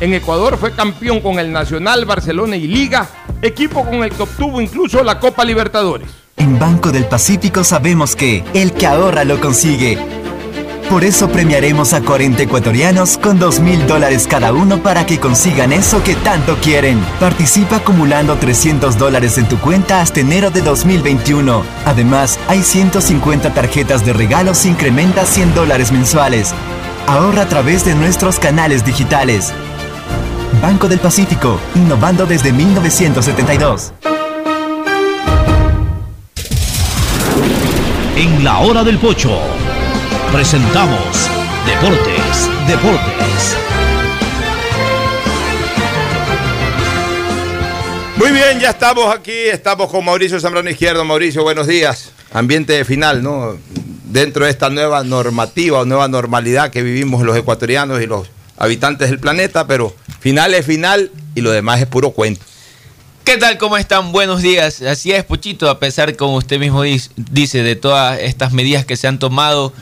En 0.00 0.14
Ecuador 0.14 0.56
fue 0.56 0.72
campeón 0.72 1.20
con 1.20 1.38
el 1.38 1.52
Nacional, 1.52 2.06
Barcelona 2.06 2.56
y 2.56 2.66
Liga, 2.66 3.06
equipo 3.42 3.84
con 3.84 4.02
el 4.02 4.10
que 4.10 4.22
obtuvo 4.22 4.58
incluso 4.58 5.04
la 5.04 5.20
Copa 5.20 5.44
Libertadores. 5.44 6.08
En 6.38 6.58
Banco 6.58 6.90
del 6.90 7.04
Pacífico 7.04 7.62
sabemos 7.62 8.16
que 8.16 8.42
el 8.54 8.72
que 8.72 8.86
ahorra 8.86 9.24
lo 9.24 9.38
consigue. 9.38 9.98
Por 10.88 11.02
eso 11.02 11.28
premiaremos 11.28 11.92
a 11.92 12.02
40 12.02 12.42
ecuatorianos 12.42 13.18
con 13.18 13.38
2 13.38 13.60
mil 13.60 13.86
dólares 13.86 14.26
cada 14.28 14.52
uno 14.52 14.82
para 14.82 15.06
que 15.06 15.18
consigan 15.18 15.72
eso 15.72 16.02
que 16.04 16.14
tanto 16.14 16.56
quieren. 16.58 17.00
Participa 17.18 17.76
acumulando 17.76 18.36
300 18.36 18.98
dólares 18.98 19.38
en 19.38 19.48
tu 19.48 19.58
cuenta 19.58 20.00
hasta 20.00 20.20
enero 20.20 20.50
de 20.50 20.60
2021. 20.60 21.64
Además, 21.84 22.38
hay 22.48 22.62
150 22.62 23.54
tarjetas 23.54 24.04
de 24.04 24.12
regalos 24.12 24.66
incrementa 24.66 25.24
100 25.24 25.54
dólares 25.54 25.90
mensuales. 25.90 26.54
Ahorra 27.06 27.42
a 27.42 27.48
través 27.48 27.84
de 27.84 27.94
nuestros 27.94 28.38
canales 28.38 28.84
digitales. 28.84 29.52
Banco 30.62 30.88
del 30.88 31.00
Pacífico, 31.00 31.58
innovando 31.74 32.26
desde 32.26 32.52
1972. 32.52 33.92
En 38.16 38.44
la 38.44 38.58
hora 38.60 38.84
del 38.84 38.98
pocho 38.98 39.32
presentamos 40.34 41.30
Deportes, 41.64 42.50
Deportes. 42.66 43.56
Muy 48.16 48.32
bien, 48.32 48.58
ya 48.58 48.70
estamos 48.70 49.14
aquí, 49.14 49.30
estamos 49.30 49.88
con 49.88 50.04
Mauricio 50.04 50.40
Zambrano 50.40 50.68
Izquierdo. 50.68 51.04
Mauricio, 51.04 51.44
buenos 51.44 51.68
días. 51.68 52.10
Ambiente 52.32 52.72
de 52.72 52.84
final, 52.84 53.22
¿no? 53.22 53.56
Dentro 54.06 54.44
de 54.44 54.50
esta 54.50 54.70
nueva 54.70 55.04
normativa 55.04 55.78
o 55.78 55.84
nueva 55.84 56.08
normalidad 56.08 56.70
que 56.70 56.82
vivimos 56.82 57.22
los 57.22 57.36
ecuatorianos 57.36 58.02
y 58.02 58.06
los 58.06 58.28
habitantes 58.56 59.10
del 59.10 59.20
planeta, 59.20 59.68
pero 59.68 59.94
final 60.18 60.52
es 60.54 60.66
final 60.66 61.12
y 61.36 61.42
lo 61.42 61.52
demás 61.52 61.80
es 61.80 61.86
puro 61.86 62.10
cuento. 62.10 62.44
¿Qué 63.22 63.36
tal? 63.36 63.56
¿Cómo 63.56 63.76
están? 63.76 64.10
Buenos 64.10 64.42
días. 64.42 64.82
Así 64.82 65.12
es, 65.12 65.22
Puchito, 65.22 65.70
a 65.70 65.78
pesar, 65.78 66.16
como 66.16 66.34
usted 66.34 66.58
mismo 66.58 66.82
dice, 66.82 67.62
de 67.62 67.76
todas 67.76 68.18
estas 68.18 68.52
medidas 68.52 68.84
que 68.84 68.96
se 68.96 69.06
han 69.06 69.20
tomado, 69.20 69.72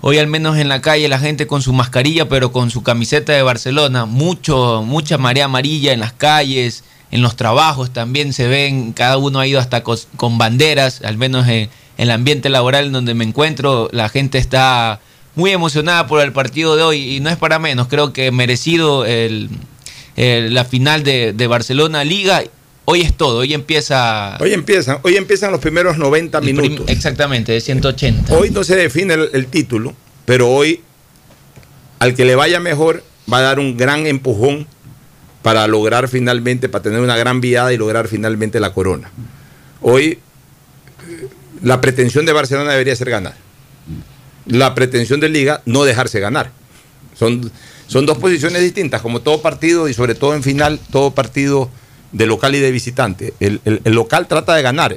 hoy 0.00 0.18
al 0.18 0.26
menos 0.26 0.56
en 0.58 0.68
la 0.68 0.80
calle 0.80 1.08
la 1.08 1.18
gente 1.18 1.46
con 1.46 1.62
su 1.62 1.72
mascarilla, 1.72 2.28
pero 2.28 2.52
con 2.52 2.70
su 2.70 2.82
camiseta 2.82 3.32
de 3.32 3.42
Barcelona, 3.42 4.04
mucho, 4.04 4.82
mucha 4.84 5.18
marea 5.18 5.46
amarilla 5.46 5.92
en 5.92 6.00
las 6.00 6.12
calles, 6.12 6.84
en 7.10 7.22
los 7.22 7.36
trabajos 7.36 7.92
también 7.92 8.32
se 8.32 8.48
ven, 8.48 8.92
cada 8.92 9.16
uno 9.16 9.40
ha 9.40 9.46
ido 9.46 9.60
hasta 9.60 9.82
con, 9.82 10.38
banderas, 10.38 11.02
al 11.02 11.16
menos 11.16 11.48
en, 11.48 11.70
el 11.96 12.10
ambiente 12.10 12.48
laboral 12.48 12.92
donde 12.92 13.14
me 13.14 13.24
encuentro, 13.24 13.88
la 13.92 14.08
gente 14.08 14.38
está 14.38 15.00
muy 15.34 15.50
emocionada 15.50 16.06
por 16.06 16.20
el 16.20 16.32
partido 16.32 16.76
de 16.76 16.82
hoy 16.82 17.16
y 17.16 17.20
no 17.20 17.28
es 17.30 17.36
para 17.36 17.58
menos, 17.58 17.88
creo 17.88 18.12
que 18.12 18.30
merecido 18.30 19.04
el, 19.04 19.50
la 20.16 20.64
final 20.64 21.02
de, 21.02 21.32
de 21.32 21.46
Barcelona 21.46 22.04
Liga 22.04 22.42
Hoy 22.90 23.02
es 23.02 23.14
todo, 23.14 23.40
hoy 23.40 23.52
empieza... 23.52 24.38
Hoy 24.40 24.54
empiezan, 24.54 25.00
hoy 25.02 25.16
empiezan 25.16 25.52
los 25.52 25.60
primeros 25.60 25.98
90 25.98 26.40
minutos. 26.40 26.88
exactamente, 26.88 27.52
de 27.52 27.60
180. 27.60 28.34
Hoy 28.34 28.48
no 28.48 28.64
se 28.64 28.76
define 28.76 29.12
el, 29.12 29.46
título, 29.48 29.94
pero 30.24 30.48
hoy 30.48 30.80
al 31.98 32.14
que 32.14 32.24
le 32.24 32.34
vaya 32.34 32.60
mejor 32.60 33.04
va 33.30 33.40
a 33.40 33.42
dar 33.42 33.58
un 33.58 33.76
gran 33.76 34.06
empujón 34.06 34.66
para 35.42 35.66
lograr 35.66 36.08
finalmente, 36.08 36.70
para 36.70 36.82
tener 36.82 37.00
una 37.00 37.18
gran 37.18 37.42
viada 37.42 37.74
y 37.74 37.76
lograr 37.76 38.08
finalmente 38.08 38.58
la 38.58 38.72
corona. 38.72 39.10
Hoy 39.82 40.20
la 41.62 41.82
pretensión 41.82 42.24
de 42.24 42.32
Barcelona 42.32 42.70
debería 42.70 42.96
ser 42.96 43.10
ganar. 43.10 43.34
La 44.46 44.74
pretensión 44.74 45.20
de 45.20 45.28
Liga, 45.28 45.60
no 45.66 45.84
dejarse 45.84 46.20
ganar. 46.20 46.52
Son, 47.18 47.52
son 47.86 48.06
dos 48.06 48.16
posiciones 48.16 48.62
distintas, 48.62 49.02
como 49.02 49.20
todo 49.20 49.42
partido 49.42 49.90
y 49.90 49.92
sobre 49.92 50.14
todo 50.14 50.34
en 50.34 50.42
final, 50.42 50.80
todo 50.90 51.10
partido 51.10 51.68
de 52.12 52.26
local 52.26 52.54
y 52.54 52.60
de 52.60 52.70
visitante. 52.70 53.34
El, 53.40 53.60
local 53.84 54.26
trata 54.26 54.54
de 54.54 54.62
ganar. 54.62 54.96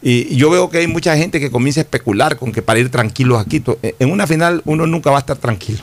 Y 0.00 0.36
yo 0.36 0.50
veo 0.50 0.70
que 0.70 0.78
hay 0.78 0.86
mucha 0.86 1.16
gente 1.16 1.40
que 1.40 1.50
comienza 1.50 1.80
a 1.80 1.82
especular 1.82 2.36
con 2.36 2.52
que 2.52 2.62
para 2.62 2.78
ir 2.78 2.90
tranquilos 2.90 3.40
aquí. 3.40 3.62
Eh, 3.82 3.94
en 3.98 4.12
una 4.12 4.26
final 4.26 4.62
uno 4.64 4.86
nunca 4.86 5.10
va 5.10 5.16
a 5.16 5.20
estar 5.20 5.36
tranquilo. 5.36 5.80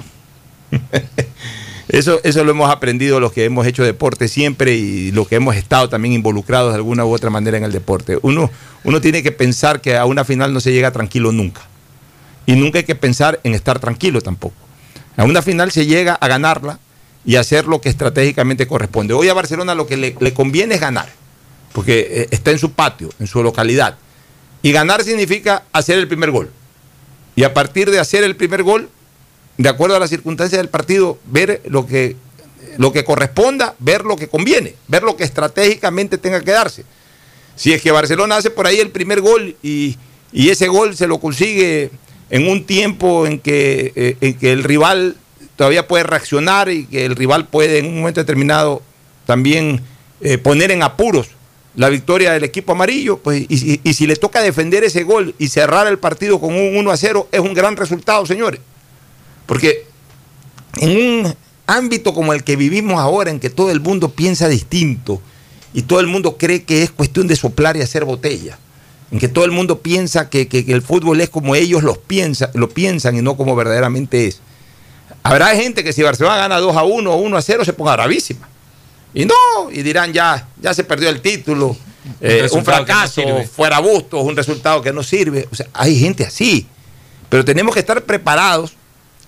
eso, 1.89 2.19
eso 2.23 2.43
lo 2.43 2.51
hemos 2.51 2.69
aprendido 2.69 3.19
los 3.19 3.33
que 3.33 3.45
hemos 3.45 3.67
hecho 3.67 3.83
deporte 3.83 4.27
siempre 4.27 4.73
y 4.73 5.11
los 5.11 5.27
que 5.27 5.35
hemos 5.35 5.55
estado 5.55 5.89
también 5.89 6.13
involucrados 6.13 6.71
de 6.71 6.77
alguna 6.77 7.05
u 7.05 7.13
otra 7.13 7.29
manera 7.29 7.57
en 7.57 7.65
el 7.65 7.71
deporte. 7.71 8.17
Uno, 8.21 8.49
uno 8.83 9.01
tiene 9.01 9.21
que 9.21 9.31
pensar 9.31 9.81
que 9.81 9.97
a 9.97 10.05
una 10.05 10.23
final 10.23 10.53
no 10.53 10.61
se 10.61 10.71
llega 10.71 10.91
tranquilo 10.91 11.31
nunca. 11.31 11.61
Y 12.45 12.55
nunca 12.55 12.77
hay 12.79 12.85
que 12.85 12.95
pensar 12.95 13.39
en 13.43 13.53
estar 13.53 13.79
tranquilo 13.79 14.21
tampoco. 14.21 14.55
A 15.17 15.23
una 15.23 15.41
final 15.41 15.71
se 15.71 15.85
llega 15.85 16.13
a 16.13 16.27
ganarla 16.27 16.79
y 17.25 17.37
hacer 17.37 17.65
lo 17.65 17.81
que 17.81 17.89
estratégicamente 17.89 18.67
corresponde. 18.67 19.13
Hoy 19.13 19.29
a 19.29 19.33
Barcelona 19.33 19.75
lo 19.75 19.87
que 19.87 19.97
le, 19.97 20.33
conviene 20.33 20.75
es 20.75 20.81
ganar, 20.81 21.09
porque 21.73 22.07
eh, 22.09 22.27
está 22.31 22.51
en 22.51 22.59
su 22.59 22.71
patio, 22.71 23.09
en 23.19 23.27
su 23.27 23.41
localidad. 23.41 23.97
Y 24.61 24.71
ganar 24.71 25.03
significa 25.03 25.63
hacer 25.71 25.97
el 25.97 26.07
primer 26.07 26.31
gol. 26.31 26.51
Y 27.35 27.43
a 27.43 27.53
partir 27.53 27.89
de 27.89 27.99
hacer 27.99 28.23
el 28.23 28.35
primer 28.35 28.63
gol, 28.63 28.89
de 29.57 29.69
acuerdo 29.69 29.95
a 29.95 29.99
las 29.99 30.09
circunstancias 30.09 30.59
del 30.59 30.69
partido, 30.69 31.17
ver 31.25 31.61
lo 31.65 31.87
que, 31.87 32.15
lo 32.77 32.91
que 32.91 33.03
corresponda, 33.03 33.75
ver 33.79 34.05
lo 34.05 34.15
que 34.15 34.27
conviene, 34.27 34.75
ver 34.87 35.03
lo 35.03 35.17
que 35.17 35.23
estratégicamente 35.23 36.17
tenga 36.17 36.41
que 36.41 36.51
darse. 36.51 36.85
Si 37.55 37.73
es 37.73 37.81
que 37.81 37.91
Barcelona 37.91 38.37
hace 38.37 38.49
por 38.49 38.67
ahí 38.67 38.79
el 38.79 38.91
primer 38.91 39.21
gol 39.21 39.55
y, 39.63 39.97
ese 40.33 40.67
gol 40.67 40.97
se 40.97 41.07
lo 41.07 41.19
consigue 41.19 41.89
en 42.29 42.47
un 42.49 42.65
tiempo 42.65 43.25
en 43.25 43.39
que, 43.39 43.93
eh, 43.95 44.17
en 44.19 44.33
que 44.33 44.51
el 44.51 44.65
rival 44.65 45.15
todavía 45.55 45.87
puede 45.87 46.03
reaccionar 46.03 46.69
y 46.69 46.85
que 46.85 47.05
el 47.05 47.15
rival 47.15 47.47
puede 47.47 47.79
en 47.79 47.87
un 47.87 47.99
momento 47.99 48.19
determinado 48.19 48.81
también 49.25 49.81
eh, 50.21 50.37
poner 50.37 50.71
en 50.71 50.83
apuros 50.83 51.29
la 51.75 51.89
victoria 51.89 52.31
del 52.31 52.43
equipo 52.43 52.71
amarillo, 52.71 53.17
pues, 53.17 53.45
y, 53.49 53.93
si 53.93 54.07
le 54.07 54.15
toca 54.15 54.41
defender 54.41 54.83
ese 54.83 55.03
gol 55.03 55.35
y 55.37 55.49
cerrar 55.49 55.87
el 55.87 55.99
partido 55.99 56.39
con 56.39 56.53
un 56.53 56.77
1 56.77 56.91
a 56.91 56.95
0, 56.95 57.27
es 57.31 57.39
un 57.41 57.53
gran 57.53 57.75
resultado, 57.75 58.25
señores. 58.25 58.61
Porque 59.45 59.85
en 60.77 60.91
un 60.91 61.35
ámbito 61.67 62.13
como 62.13 62.33
el 62.33 62.45
que 62.45 62.55
vivimos 62.55 62.99
ahora, 62.99 63.29
en 63.29 63.41
que 63.41 63.49
todo 63.49 63.71
el 63.71 63.81
mundo 63.81 64.09
piensa 64.09 64.47
distinto 64.47 65.21
y 65.73 65.81
todo 65.81 65.99
el 65.99 66.07
mundo 66.07 66.37
cree 66.37 66.63
que 66.63 66.81
es 66.81 66.91
cuestión 66.91 67.27
de 67.27 67.35
soplar 67.35 67.75
y 67.75 67.81
hacer 67.81 68.05
botella, 68.05 68.57
en 69.11 69.19
que 69.19 69.27
todo 69.27 69.43
el 69.43 69.51
mundo 69.51 69.81
piensa 69.81 70.29
que, 70.29 70.47
que, 70.47 70.65
que 70.65 70.71
el 70.71 70.81
fútbol 70.81 71.19
es 71.19 71.29
como 71.29 71.55
ellos 71.55 71.83
los 71.83 71.97
piensa, 71.97 72.51
lo 72.53 72.69
piensan 72.69 73.17
y 73.17 73.21
no 73.21 73.35
como 73.35 73.53
verdaderamente 73.53 74.27
es 74.27 74.39
Habrá 75.25 75.55
gente 75.55 75.83
que 75.83 75.91
si 75.91 76.03
Barcelona 76.03 76.37
gana 76.37 76.59
2 76.59 76.77
a 76.77 76.83
1 76.83 77.11
o 77.11 77.15
1 77.15 77.37
a 77.37 77.41
0 77.41 77.65
se 77.65 77.73
ponga 77.73 77.93
bravísima. 77.93 78.47
Y 79.11 79.25
no, 79.25 79.33
y 79.71 79.81
dirán 79.81 80.13
ya, 80.13 80.47
ya 80.61 80.71
se 80.71 80.83
perdió 80.83 81.09
el 81.09 81.19
título, 81.19 81.75
eh, 82.21 82.47
un 82.51 82.63
fracaso, 82.63 83.23
fuera 83.51 83.79
bustos, 83.79 84.23
un 84.23 84.35
resultado 84.35 84.83
que 84.83 84.93
no 84.93 85.01
sirve. 85.01 85.47
O 85.51 85.55
sea, 85.55 85.65
hay 85.73 85.97
gente 85.97 86.23
así. 86.23 86.67
Pero 87.27 87.43
tenemos 87.43 87.73
que 87.73 87.79
estar 87.79 88.03
preparados, 88.03 88.73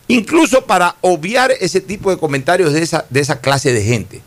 incluso 0.07 0.65
para 0.65 0.95
obviar 1.01 1.51
ese 1.59 1.81
tipo 1.81 2.11
de 2.11 2.17
comentarios 2.17 2.73
de 2.73 2.83
esa, 2.83 3.07
de 3.09 3.19
esa 3.19 3.41
clase 3.41 3.73
de 3.73 3.83
gente. 3.83 4.21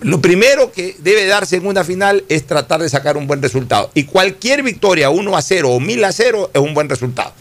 Lo 0.00 0.22
primero 0.22 0.72
que 0.72 0.96
debe 1.00 1.26
darse 1.26 1.56
en 1.56 1.66
una 1.66 1.84
final 1.84 2.24
es 2.30 2.46
tratar 2.46 2.80
de 2.80 2.88
sacar 2.88 3.18
un 3.18 3.26
buen 3.26 3.42
resultado. 3.42 3.90
Y 3.92 4.04
cualquier 4.04 4.62
victoria 4.62 5.10
1 5.10 5.36
a 5.36 5.42
0 5.42 5.68
o 5.68 5.80
1000 5.80 6.02
a 6.02 6.12
0 6.12 6.50
es 6.54 6.60
un 6.62 6.72
buen 6.72 6.88
resultado. 6.88 7.34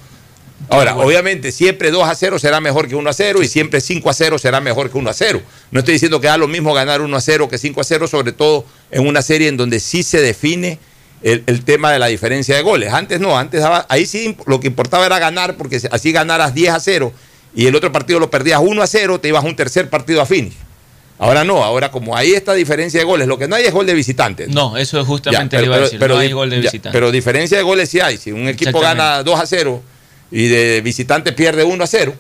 Ahora, 0.68 0.96
obviamente, 0.98 1.52
siempre 1.52 1.90
2 1.90 2.08
a 2.08 2.14
0 2.14 2.38
será 2.38 2.60
mejor 2.60 2.88
que 2.88 2.96
1 2.96 3.10
a 3.10 3.14
0 3.14 3.42
y 3.42 3.48
siempre 3.48 3.82
5 3.82 4.10
a 4.10 4.14
0 4.14 4.38
será 4.38 4.60
mejor 4.60 4.92
que 4.92 4.98
1 4.98 5.10
a 5.10 5.14
0. 5.14 5.42
No 5.72 5.80
estoy 5.80 5.94
diciendo 5.94 6.20
que 6.20 6.28
da 6.28 6.38
lo 6.38 6.48
mismo 6.48 6.74
ganar 6.74 7.02
1 7.02 7.16
a 7.16 7.22
0 7.22 7.50
que 7.50 7.58
5 7.58 7.82
a 7.82 7.84
0, 7.84 8.08
sobre 8.08 8.34
todo 8.34 8.66
en 8.92 9.08
una 9.08 9.22
serie 9.22 9.48
en 9.48 9.58
donde 9.58 9.80
sí 9.80 10.04
se 10.04 10.22
define 10.22 10.80
el, 11.22 11.64
tema 11.64 11.92
de 11.92 12.00
la 12.00 12.08
diferencia 12.08 12.56
de 12.56 12.62
goles. 12.62 12.94
Antes 12.94 13.20
no, 13.20 13.38
antes 13.38 13.64
ahí 13.88 14.06
sí 14.06 14.36
lo 14.46 14.60
que 14.60 14.68
importaba 14.68 15.06
era 15.06 15.20
ganar, 15.20 15.56
porque 15.56 15.82
así 15.92 16.12
ganaras 16.12 16.54
10 16.54 16.74
a 16.74 16.80
0 16.80 17.14
y 17.56 17.66
el 17.66 17.76
otro 17.76 17.92
partido 17.92 18.20
lo 18.20 18.30
perdías 18.30 18.62
1 18.64 18.82
a 18.82 18.88
0, 18.88 19.20
te 19.20 19.28
ibas 19.30 19.44
a 19.44 19.48
un 19.48 19.56
tercer 19.56 19.90
partido 19.90 20.22
a 20.22 20.26
finish. 20.26 20.54
Ahora 21.18 21.44
no, 21.44 21.64
ahora 21.64 21.92
como 21.92 22.16
hay 22.16 22.32
esta 22.32 22.54
diferencia 22.54 23.02
de 23.02 23.06
goles, 23.06 23.28
lo 23.28 23.38
que 23.38 23.48
no 23.48 23.56
hay 23.56 23.66
es 23.66 23.74
gol 23.74 23.86
de 23.86 23.94
visitante. 23.94 24.48
No, 24.48 24.78
eso 24.78 25.02
es 25.02 25.06
justamente 25.06 25.58
pero, 25.58 26.16
no 26.16 26.18
hay 26.18 26.32
gol 26.32 26.50
de 26.50 26.60
visitante. 26.60 26.92
Pero 26.92 27.12
diferencia 27.12 27.58
de 27.58 27.64
goles 27.64 27.90
sí 27.90 28.00
hay. 28.00 28.18
Si 28.18 28.32
un 28.32 28.48
equipo 28.48 28.80
gana 28.80 29.22
2 29.24 29.40
a 29.40 29.46
0 29.46 29.84
y 30.32 30.48
de 30.48 30.82
visitante 30.82 31.32
pierde 31.34 31.64
1 31.64 31.84
a 31.84 31.88
0, 31.88 32.14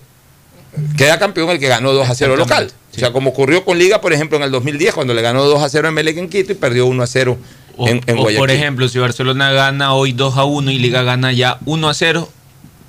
queda 0.97 1.19
campeón 1.19 1.49
el 1.49 1.59
que 1.59 1.67
ganó 1.67 1.93
2 1.93 2.09
a 2.09 2.15
0 2.15 2.35
local. 2.35 2.71
O 2.95 2.99
sea, 2.99 3.11
como 3.11 3.29
ocurrió 3.29 3.63
con 3.63 3.77
Liga, 3.77 4.01
por 4.01 4.13
ejemplo, 4.13 4.37
en 4.37 4.43
el 4.43 4.51
2010, 4.51 4.93
cuando 4.93 5.13
le 5.13 5.21
ganó 5.21 5.43
2 5.45 5.61
a 5.61 5.69
0 5.69 5.87
en 5.89 5.93
Melec 5.93 6.17
en 6.17 6.27
Quito 6.29 6.51
y 6.51 6.55
perdió 6.55 6.85
1 6.87 7.03
a 7.03 7.07
0 7.07 7.37
O, 7.77 7.87
en, 7.87 8.01
en 8.07 8.17
o, 8.17 8.21
Guayaquil. 8.21 8.37
por 8.39 8.51
ejemplo, 8.51 8.89
si 8.89 8.99
Barcelona 8.99 9.51
gana 9.51 9.93
hoy 9.93 10.11
2 10.11 10.37
a 10.37 10.43
1 10.43 10.71
y 10.71 10.79
Liga 10.79 11.03
gana 11.03 11.31
ya 11.31 11.59
1 11.65 11.87
a 11.89 11.93
0, 11.93 12.29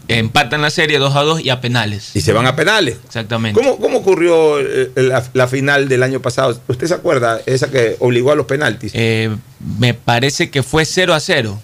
empatan 0.08 0.62
la 0.62 0.70
serie 0.70 0.98
2 0.98 1.14
a 1.14 1.20
2 1.22 1.40
y 1.44 1.50
a 1.50 1.60
penales. 1.60 2.10
Y 2.16 2.22
se 2.22 2.32
van 2.32 2.46
a 2.46 2.56
penales. 2.56 2.96
Exactamente. 3.06 3.60
¿Cómo, 3.60 3.76
cómo 3.78 3.98
ocurrió 3.98 4.58
eh, 4.58 4.90
la, 4.96 5.22
la 5.34 5.46
final 5.46 5.88
del 5.88 6.02
año 6.02 6.20
pasado? 6.20 6.58
¿Usted 6.66 6.86
se 6.88 6.94
acuerda? 6.94 7.40
Esa 7.46 7.70
que 7.70 7.96
obligó 8.00 8.32
a 8.32 8.34
los 8.34 8.46
penaltis. 8.46 8.90
Eh, 8.94 9.30
me 9.78 9.94
parece 9.94 10.50
que 10.50 10.62
fue 10.64 10.84
0 10.84 11.14
a 11.14 11.20
0. 11.20 11.60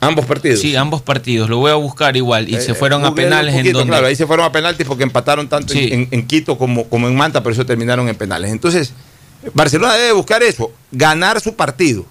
¿Ambos 0.00 0.24
partidos? 0.26 0.60
Sí, 0.60 0.74
ambos 0.76 1.02
partidos. 1.02 1.50
Lo 1.50 1.58
voy 1.58 1.70
a 1.70 1.74
buscar 1.74 2.16
igual. 2.16 2.48
Y 2.48 2.54
Eh, 2.56 2.60
se 2.60 2.74
fueron 2.74 3.04
a 3.04 3.14
penales 3.14 3.54
en 3.54 3.70
donde. 3.72 3.88
Claro, 3.90 4.06
ahí 4.06 4.16
se 4.16 4.26
fueron 4.26 4.46
a 4.46 4.52
penaltis 4.52 4.86
porque 4.86 5.02
empataron 5.02 5.48
tanto 5.48 5.72
en- 5.74 5.78
Sí. 5.78 5.88
en, 5.92 6.08
en 6.10 6.26
Quito 6.26 6.56
como, 6.56 6.88
como 6.88 7.06
en 7.08 7.14
Manta, 7.16 7.42
pero 7.42 7.52
eso 7.52 7.66
terminaron 7.66 8.08
en 8.08 8.16
penales. 8.16 8.50
Entonces, 8.50 8.92
Barcelona 9.52 9.94
debe 9.94 10.12
buscar 10.12 10.42
eso, 10.42 10.72
ganar 10.90 11.40
su 11.40 11.54
partido. 11.54 12.06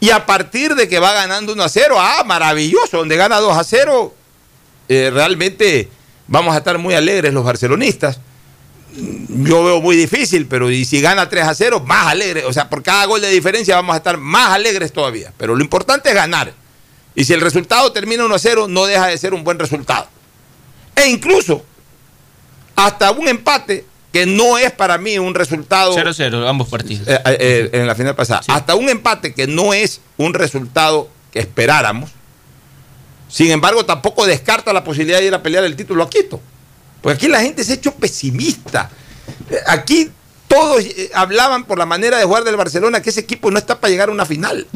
Y 0.00 0.10
a 0.10 0.26
partir 0.26 0.76
de 0.76 0.86
que 0.88 1.00
va 1.00 1.12
ganando 1.12 1.52
1 1.54 1.62
a 1.64 1.68
0, 1.68 1.96
ah, 1.98 2.22
maravilloso, 2.24 2.98
donde 2.98 3.16
gana 3.16 3.38
2 3.40 3.56
a 3.56 3.64
0, 3.64 4.14
eh, 4.88 5.10
realmente 5.12 5.88
vamos 6.28 6.54
a 6.54 6.58
estar 6.58 6.78
muy 6.78 6.94
alegres 6.94 7.34
los 7.34 7.44
barcelonistas. 7.44 8.20
Yo 8.96 9.64
veo 9.64 9.80
muy 9.80 9.96
difícil, 9.96 10.46
pero 10.46 10.70
y 10.70 10.84
si 10.84 11.00
gana 11.00 11.28
3 11.28 11.44
a 11.44 11.54
0, 11.54 11.82
más 11.84 12.06
alegres. 12.06 12.44
O 12.46 12.52
sea, 12.52 12.70
por 12.70 12.82
cada 12.82 13.04
gol 13.06 13.20
de 13.20 13.30
diferencia 13.30 13.74
vamos 13.76 13.94
a 13.94 13.98
estar 13.98 14.16
más 14.18 14.50
alegres 14.50 14.92
todavía. 14.92 15.32
Pero 15.36 15.54
lo 15.56 15.62
importante 15.62 16.08
es 16.08 16.14
ganar. 16.14 16.52
Y 17.18 17.24
si 17.24 17.32
el 17.32 17.40
resultado 17.40 17.90
termina 17.90 18.24
1 18.24 18.32
a 18.32 18.38
0, 18.38 18.66
no 18.68 18.86
deja 18.86 19.08
de 19.08 19.18
ser 19.18 19.34
un 19.34 19.42
buen 19.42 19.58
resultado. 19.58 20.06
E 20.94 21.08
incluso, 21.08 21.64
hasta 22.76 23.10
un 23.10 23.26
empate, 23.26 23.84
que 24.12 24.24
no 24.24 24.56
es 24.56 24.70
para 24.70 24.98
mí 24.98 25.18
un 25.18 25.34
resultado. 25.34 25.96
0-0, 25.96 26.48
ambos 26.48 26.68
partidos. 26.68 27.08
eh, 27.08 27.18
eh, 27.24 27.70
en 27.72 27.88
la 27.88 27.96
final 27.96 28.14
pasada. 28.14 28.42
Hasta 28.46 28.76
un 28.76 28.88
empate 28.88 29.34
que 29.34 29.48
no 29.48 29.74
es 29.74 30.00
un 30.16 30.32
resultado 30.32 31.08
que 31.32 31.40
esperáramos. 31.40 32.10
Sin 33.28 33.50
embargo, 33.50 33.84
tampoco 33.84 34.24
descarta 34.24 34.72
la 34.72 34.84
posibilidad 34.84 35.18
de 35.18 35.26
ir 35.26 35.34
a 35.34 35.42
pelear 35.42 35.64
el 35.64 35.74
título 35.74 36.04
a 36.04 36.08
Quito. 36.10 36.40
Porque 37.02 37.16
aquí 37.16 37.26
la 37.28 37.40
gente 37.40 37.64
se 37.64 37.72
ha 37.72 37.74
hecho 37.74 37.92
pesimista. 37.94 38.90
Eh, 39.50 39.56
Aquí 39.66 40.08
todos 40.46 40.84
eh, 40.84 41.10
hablaban 41.14 41.64
por 41.64 41.78
la 41.78 41.84
manera 41.84 42.16
de 42.16 42.24
jugar 42.24 42.44
del 42.44 42.56
Barcelona 42.56 43.02
que 43.02 43.10
ese 43.10 43.20
equipo 43.20 43.50
no 43.50 43.58
está 43.58 43.80
para 43.80 43.90
llegar 43.90 44.08
a 44.08 44.12
una 44.12 44.24
final. 44.24 44.68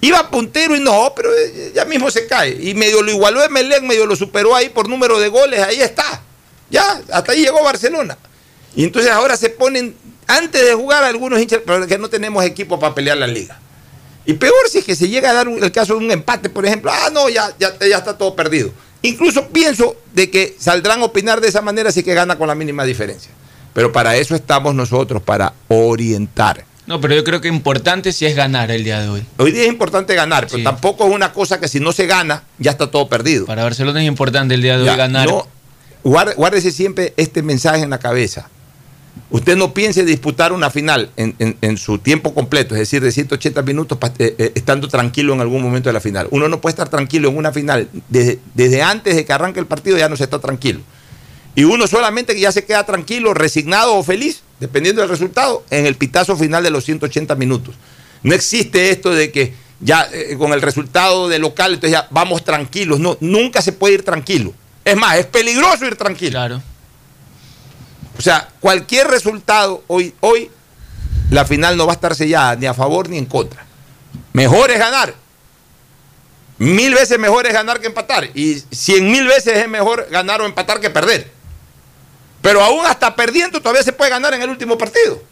Iba 0.00 0.30
puntero 0.30 0.76
y 0.76 0.80
no, 0.80 1.12
pero 1.16 1.30
eh, 1.34 1.72
ya 1.74 1.84
mismo 1.84 2.10
se 2.10 2.26
cae. 2.26 2.56
Y 2.60 2.74
medio 2.74 3.02
lo 3.02 3.10
igualó 3.10 3.42
Emelec, 3.42 3.82
medio 3.82 4.06
lo 4.06 4.14
superó 4.14 4.54
ahí 4.54 4.68
por 4.68 4.88
número 4.88 5.18
de 5.18 5.28
goles, 5.28 5.60
ahí 5.60 5.80
está. 5.80 6.22
Ya, 6.70 7.00
hasta 7.10 7.32
ahí 7.32 7.42
llegó 7.42 7.62
Barcelona. 7.62 8.18
Y 8.74 8.84
entonces 8.84 9.10
ahora 9.10 9.36
se 9.36 9.50
ponen, 9.50 9.96
antes 10.26 10.64
de 10.64 10.74
jugar 10.74 11.02
algunos 11.04 11.40
hinchas, 11.40 11.60
pero 11.64 11.86
que 11.86 11.98
no 11.98 12.10
tenemos 12.10 12.44
equipo 12.44 12.78
para 12.78 12.94
pelear 12.94 13.16
la 13.16 13.26
liga. 13.26 13.58
Y 14.26 14.34
peor 14.34 14.68
si 14.68 14.78
es 14.78 14.84
que 14.84 14.96
se 14.96 15.08
llega 15.08 15.30
a 15.30 15.34
dar 15.34 15.48
el 15.48 15.72
caso 15.72 15.94
de 15.94 16.04
un 16.04 16.10
empate, 16.10 16.50
por 16.50 16.66
ejemplo, 16.66 16.90
ah, 16.92 17.10
no, 17.12 17.28
ya, 17.28 17.54
ya, 17.58 17.74
ya 17.78 17.96
está 17.96 18.18
todo 18.18 18.34
perdido. 18.34 18.72
Incluso 19.02 19.48
pienso 19.48 19.96
de 20.12 20.30
que 20.30 20.56
saldrán 20.58 21.00
a 21.00 21.04
opinar 21.04 21.40
de 21.40 21.48
esa 21.48 21.62
manera 21.62 21.92
si 21.92 22.02
que 22.02 22.12
gana 22.12 22.36
con 22.36 22.48
la 22.48 22.54
mínima 22.54 22.84
diferencia. 22.84 23.30
Pero 23.72 23.92
para 23.92 24.16
eso 24.16 24.34
estamos 24.34 24.74
nosotros, 24.74 25.22
para 25.22 25.52
orientar. 25.68 26.64
No, 26.86 27.00
pero 27.00 27.14
yo 27.16 27.24
creo 27.24 27.40
que 27.40 27.48
importante 27.48 28.12
sí 28.12 28.26
es 28.26 28.36
ganar 28.36 28.70
el 28.70 28.84
día 28.84 29.00
de 29.00 29.08
hoy. 29.08 29.24
Hoy 29.38 29.50
día 29.50 29.62
es 29.62 29.68
importante 29.68 30.14
ganar, 30.14 30.46
pero 30.50 30.62
tampoco 30.62 31.06
es 31.08 31.12
una 31.14 31.32
cosa 31.32 31.58
que 31.58 31.66
si 31.68 31.80
no 31.80 31.90
se 31.92 32.06
gana, 32.06 32.44
ya 32.58 32.70
está 32.70 32.90
todo 32.90 33.08
perdido. 33.08 33.44
Para 33.46 33.64
Barcelona 33.64 34.00
es 34.02 34.06
importante 34.08 34.54
el 34.54 34.62
día 34.62 34.78
de 34.78 34.84
Ya, 34.84 34.92
hoy 34.92 34.98
ganar. 34.98 35.26
no, 35.28 35.46
guárdese 36.04 36.70
siempre 36.70 37.12
este 37.16 37.42
mensaje 37.42 37.82
en 37.82 37.90
la 37.90 37.98
cabeza. 37.98 38.48
Usted 39.30 39.56
no 39.56 39.74
piense 39.74 40.04
disputar 40.04 40.52
una 40.52 40.70
final 40.70 41.10
en, 41.16 41.34
en- 41.40 41.56
en 41.60 41.76
su 41.78 41.98
tiempo 41.98 42.32
completo, 42.34 42.74
es 42.76 42.80
decir, 42.80 43.02
de 43.02 43.10
180 43.10 43.62
minutos, 43.62 43.98
eh, 44.18 44.36
eh, 44.38 44.52
estando 44.54 44.86
tranquilo 44.86 45.32
en 45.34 45.40
algún 45.40 45.62
momento 45.62 45.88
de 45.88 45.94
la 45.94 46.00
final. 46.00 46.28
Uno 46.30 46.48
no 46.48 46.60
puede 46.60 46.72
estar 46.72 46.88
tranquilo 46.88 47.30
en 47.30 47.36
una 47.36 47.50
final. 47.50 47.88
Desde, 48.08 48.38
desde 48.54 48.82
antes 48.82 49.16
de 49.16 49.24
que 49.24 49.32
arranque 49.32 49.58
el 49.58 49.66
partido 49.66 49.98
ya 49.98 50.08
no 50.08 50.16
se 50.16 50.22
está 50.24 50.38
tranquilo. 50.38 50.80
Y 51.56 51.64
uno 51.64 51.86
solamente 51.88 52.34
que 52.34 52.40
ya 52.42 52.52
se 52.52 52.64
queda 52.64 52.84
tranquilo, 52.84 53.34
resignado 53.34 53.94
o 53.96 54.02
feliz, 54.04 54.42
dependiendo 54.60 55.00
del 55.00 55.10
resultado, 55.10 55.64
en 55.70 55.86
el 55.86 55.96
pitazo 55.96 56.36
final 56.36 56.62
de 56.62 56.70
los 56.70 56.84
180 56.84 57.34
minutos. 57.34 57.74
No 58.22 58.34
existe 58.34 58.90
esto 58.90 59.10
de 59.10 59.30
que 59.30 59.54
ya 59.80 60.08
eh, 60.12 60.36
con 60.38 60.52
el 60.52 60.62
resultado 60.62 61.28
de 61.28 61.38
local, 61.38 61.74
entonces 61.74 61.92
ya 61.92 62.08
vamos 62.10 62.44
tranquilos. 62.44 62.98
No, 62.98 63.16
nunca 63.20 63.60
se 63.62 63.72
puede 63.72 63.94
ir 63.94 64.04
tranquilo. 64.04 64.54
Es 64.84 64.96
más, 64.96 65.16
es 65.18 65.26
peligroso 65.26 65.86
ir 65.86 65.96
tranquilo. 65.96 66.32
Claro. 66.32 66.62
O 68.18 68.22
sea, 68.22 68.48
cualquier 68.60 69.08
resultado 69.08 69.84
hoy, 69.88 70.14
hoy, 70.20 70.50
la 71.30 71.44
final 71.44 71.76
no 71.76 71.86
va 71.86 71.92
a 71.92 71.96
estar 71.96 72.14
sellada 72.14 72.56
ni 72.56 72.66
a 72.66 72.74
favor 72.74 73.08
ni 73.08 73.18
en 73.18 73.26
contra. 73.26 73.66
Mejor 74.32 74.70
es 74.70 74.78
ganar. 74.78 75.14
Mil 76.58 76.94
veces 76.94 77.18
mejor 77.18 77.46
es 77.46 77.52
ganar 77.52 77.80
que 77.80 77.88
empatar. 77.88 78.30
Y 78.34 78.62
cien 78.70 79.10
mil 79.10 79.26
veces 79.26 79.58
es 79.58 79.68
mejor 79.68 80.08
ganar 80.10 80.40
o 80.40 80.46
empatar 80.46 80.80
que 80.80 80.88
perder. 80.88 81.30
Pero 82.42 82.62
aún 82.62 82.86
hasta 82.86 83.14
perdiendo 83.14 83.60
todavía 83.60 83.82
se 83.82 83.92
puede 83.92 84.10
ganar 84.10 84.34
en 84.34 84.42
el 84.42 84.50
último 84.50 84.78
partido. 84.78 85.22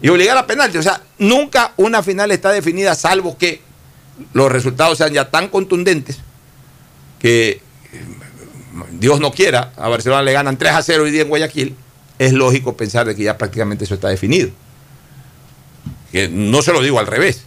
Y 0.00 0.08
obligar 0.08 0.36
a 0.36 0.46
penalti. 0.46 0.78
O 0.78 0.82
sea, 0.82 1.02
nunca 1.18 1.72
una 1.76 2.02
final 2.02 2.30
está 2.30 2.50
definida 2.50 2.94
salvo 2.94 3.36
que 3.36 3.60
los 4.32 4.50
resultados 4.50 4.98
sean 4.98 5.12
ya 5.12 5.30
tan 5.30 5.48
contundentes 5.48 6.18
que 7.18 7.50
eh, 7.50 7.60
Dios 8.92 9.20
no 9.20 9.32
quiera, 9.32 9.72
a 9.76 9.88
Barcelona 9.88 10.22
le 10.22 10.32
ganan 10.32 10.56
3 10.56 10.72
a 10.72 10.82
0 10.82 11.04
hoy 11.04 11.10
día 11.10 11.22
en 11.22 11.28
Guayaquil, 11.28 11.74
es 12.18 12.32
lógico 12.32 12.76
pensar 12.76 13.06
de 13.06 13.14
que 13.14 13.24
ya 13.24 13.38
prácticamente 13.38 13.84
eso 13.84 13.94
está 13.94 14.08
definido. 14.08 14.50
Que 16.12 16.28
no 16.28 16.62
se 16.62 16.72
lo 16.72 16.82
digo 16.82 16.98
al 16.98 17.06
revés. 17.06 17.44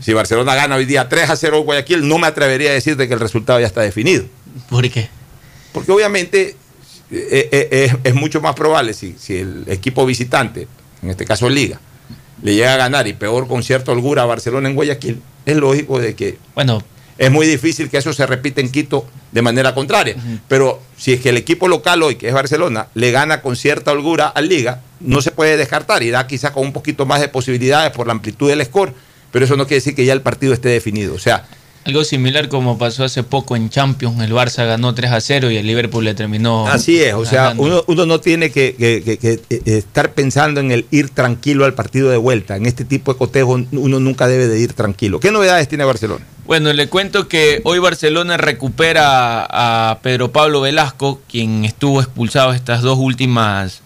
Si 0.00 0.12
Barcelona 0.12 0.54
gana 0.54 0.76
hoy 0.76 0.84
día 0.84 1.08
3 1.08 1.30
a 1.30 1.36
0 1.36 1.58
en 1.58 1.64
Guayaquil, 1.64 2.06
no 2.06 2.18
me 2.18 2.26
atrevería 2.26 2.70
a 2.70 2.74
decirte 2.74 3.08
que 3.08 3.14
el 3.14 3.20
resultado 3.20 3.60
ya 3.60 3.66
está 3.66 3.80
definido. 3.80 4.24
¿Por 4.68 4.88
qué? 4.90 5.08
Porque 5.72 5.90
obviamente 5.90 6.56
eh, 7.10 7.48
eh, 7.52 7.68
eh, 7.70 7.96
es 8.04 8.14
mucho 8.14 8.40
más 8.40 8.54
probable 8.54 8.94
si, 8.94 9.14
si 9.18 9.38
el 9.38 9.64
equipo 9.68 10.06
visitante, 10.06 10.66
en 11.02 11.10
este 11.10 11.24
caso 11.24 11.48
Liga, 11.48 11.80
le 12.42 12.54
llega 12.54 12.74
a 12.74 12.76
ganar 12.76 13.06
y 13.06 13.12
peor 13.12 13.46
con 13.46 13.62
cierta 13.62 13.92
holgura 13.92 14.22
a 14.22 14.26
Barcelona 14.26 14.68
en 14.68 14.74
Guayaquil, 14.74 15.20
es 15.46 15.56
lógico 15.56 15.98
de 15.98 16.14
que 16.14 16.38
Bueno, 16.54 16.82
es 17.16 17.30
muy 17.30 17.46
difícil 17.46 17.90
que 17.90 17.98
eso 17.98 18.12
se 18.12 18.26
repita 18.26 18.60
en 18.60 18.70
Quito 18.70 19.06
de 19.30 19.42
manera 19.42 19.74
contraria. 19.74 20.16
Pero 20.48 20.80
si 20.96 21.12
es 21.12 21.20
que 21.20 21.28
el 21.28 21.36
equipo 21.36 21.68
local 21.68 22.02
hoy, 22.02 22.16
que 22.16 22.28
es 22.28 22.34
Barcelona, 22.34 22.88
le 22.94 23.10
gana 23.10 23.40
con 23.40 23.56
cierta 23.56 23.92
holgura 23.92 24.28
al 24.28 24.48
Liga, 24.48 24.80
no 25.00 25.22
se 25.22 25.30
puede 25.30 25.56
descartar 25.56 26.02
y 26.02 26.10
da 26.10 26.26
quizá 26.26 26.52
con 26.52 26.64
un 26.64 26.72
poquito 26.72 27.06
más 27.06 27.20
de 27.20 27.28
posibilidades 27.28 27.92
por 27.92 28.06
la 28.06 28.12
amplitud 28.12 28.48
del 28.48 28.64
score, 28.64 28.94
pero 29.30 29.44
eso 29.44 29.56
no 29.56 29.66
quiere 29.66 29.76
decir 29.76 29.94
que 29.94 30.04
ya 30.04 30.12
el 30.12 30.22
partido 30.22 30.54
esté 30.54 30.70
definido. 30.70 31.14
O 31.14 31.18
sea, 31.18 31.46
algo 31.84 32.02
similar 32.04 32.48
como 32.48 32.78
pasó 32.78 33.04
hace 33.04 33.22
poco 33.22 33.56
en 33.56 33.68
Champions. 33.70 34.20
El 34.22 34.32
Barça 34.32 34.66
ganó 34.66 34.94
3 34.94 35.10
a 35.12 35.20
0 35.20 35.50
y 35.50 35.56
el 35.58 35.66
Liverpool 35.66 36.04
le 36.04 36.14
terminó. 36.14 36.66
Así 36.66 37.00
es, 37.00 37.12
o 37.14 37.24
sea, 37.24 37.54
uno, 37.56 37.84
uno 37.86 38.06
no 38.06 38.20
tiene 38.20 38.50
que, 38.50 38.74
que- 38.74 39.02
que- 39.04 39.18
que, 39.18 39.32
eh, 39.50 39.62
estar 39.66 40.12
pensando 40.12 40.60
en 40.60 40.70
el 40.70 40.86
ir 40.90 41.10
tranquilo 41.10 41.64
al 41.64 41.74
partido 41.74 42.08
de 42.10 42.16
vuelta. 42.16 42.56
En 42.56 42.66
este 42.66 42.84
tipo 42.84 43.12
de 43.12 43.18
cotejo 43.18 43.52
uno 43.72 44.00
nunca 44.00 44.26
debe 44.26 44.46
de 44.48 44.58
ir 44.60 44.72
tranquilo. 44.72 45.20
¿Qué 45.20 45.30
novedades 45.30 45.68
tiene 45.68 45.84
Barcelona? 45.84 46.24
Bueno, 46.46 46.72
le 46.72 46.88
cuento 46.88 47.26
que 47.28 47.60
hoy 47.64 47.78
Barcelona 47.78 48.36
recupera 48.36 49.46
a 49.48 49.98
Pedro 50.02 50.30
Pablo 50.32 50.60
Velasco, 50.60 51.20
quien 51.30 51.64
estuvo 51.64 52.00
expulsado 52.00 52.52
estas 52.52 52.82
dos 52.82 52.98
últimas, 52.98 53.80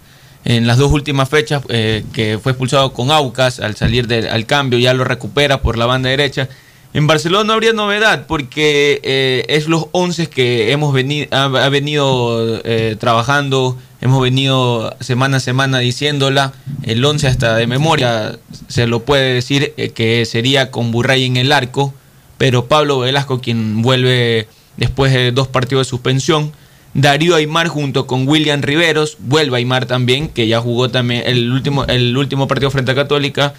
en 0.44 0.66
las 0.66 0.78
dos 0.78 0.90
últimas 0.92 1.28
fechas, 1.28 1.62
eh, 1.68 2.04
que 2.12 2.38
fue 2.42 2.52
expulsado 2.52 2.92
con 2.92 3.10
Aucas 3.10 3.60
al 3.60 3.76
salir 3.76 4.06
del 4.06 4.28
al 4.28 4.46
cambio, 4.46 4.78
ya 4.78 4.94
lo 4.94 5.04
recupera 5.04 5.60
por 5.62 5.76
la 5.78 5.86
banda 5.86 6.08
derecha. 6.10 6.48
En 6.94 7.06
Barcelona 7.06 7.44
no 7.44 7.52
habría 7.52 7.74
novedad 7.74 8.24
porque 8.26 9.00
eh, 9.02 9.44
es 9.48 9.68
los 9.68 9.86
11 9.92 10.28
que 10.28 10.72
hemos 10.72 10.94
venido, 10.94 11.28
ha, 11.36 11.68
venido 11.68 12.60
eh, 12.64 12.96
trabajando, 12.98 13.76
hemos 14.00 14.22
venido 14.22 14.96
semana 15.00 15.36
a 15.36 15.40
semana 15.40 15.80
diciéndola, 15.80 16.54
el 16.84 17.04
11 17.04 17.26
hasta 17.26 17.56
de 17.56 17.66
memoria 17.66 18.38
se 18.68 18.86
lo 18.86 19.04
puede 19.04 19.34
decir 19.34 19.74
eh, 19.76 19.90
que 19.90 20.24
sería 20.24 20.70
con 20.70 20.90
Burray 20.90 21.26
en 21.26 21.36
el 21.36 21.52
arco, 21.52 21.92
pero 22.38 22.66
Pablo 22.68 23.00
Velasco 23.00 23.42
quien 23.42 23.82
vuelve 23.82 24.48
después 24.78 25.12
de 25.12 25.30
dos 25.30 25.46
partidos 25.46 25.86
de 25.86 25.90
suspensión. 25.90 26.52
Darío 26.94 27.36
Aymar 27.36 27.68
junto 27.68 28.06
con 28.06 28.26
William 28.26 28.62
Riveros, 28.62 29.18
vuelve 29.20 29.58
Aymar 29.58 29.84
también, 29.84 30.28
que 30.28 30.48
ya 30.48 30.58
jugó 30.60 30.88
también 30.88 31.22
el 31.26 31.52
último, 31.52 31.84
el 31.84 32.16
último 32.16 32.48
partido 32.48 32.70
frente 32.70 32.92
a 32.92 32.94
Católica. 32.94 33.52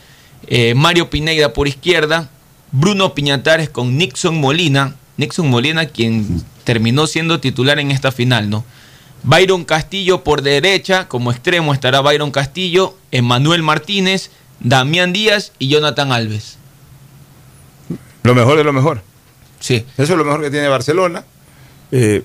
Mario 0.75 1.11
Pineida 1.11 1.53
por 1.53 1.67
izquierda, 1.67 2.27
Bruno 2.71 3.13
Piñatares 3.13 3.69
con 3.69 3.97
Nixon 3.97 4.39
Molina. 4.39 4.95
Nixon 5.17 5.49
Molina 5.49 5.85
quien 5.87 6.43
terminó 6.63 7.07
siendo 7.07 7.39
titular 7.39 7.79
en 7.79 7.91
esta 7.91 8.11
final, 8.11 8.49
¿no? 8.49 8.63
Byron 9.23 9.65
Castillo 9.65 10.23
por 10.23 10.41
derecha, 10.41 11.07
como 11.07 11.31
extremo 11.31 11.73
estará 11.73 11.99
Byron 12.01 12.31
Castillo, 12.31 12.95
Emanuel 13.11 13.63
Martínez, 13.63 14.31
Damián 14.59 15.11
Díaz 15.11 15.51
y 15.59 15.67
Jonathan 15.67 16.11
Alves. 16.11 16.57
Lo 18.23 18.35
mejor 18.35 18.57
de 18.57 18.63
lo 18.63 18.73
mejor. 18.73 19.01
Sí. 19.59 19.85
Eso 19.97 20.13
es 20.13 20.17
lo 20.17 20.23
mejor 20.23 20.41
que 20.41 20.51
tiene 20.51 20.67
Barcelona. 20.67 21.25
Eh, 21.91 22.23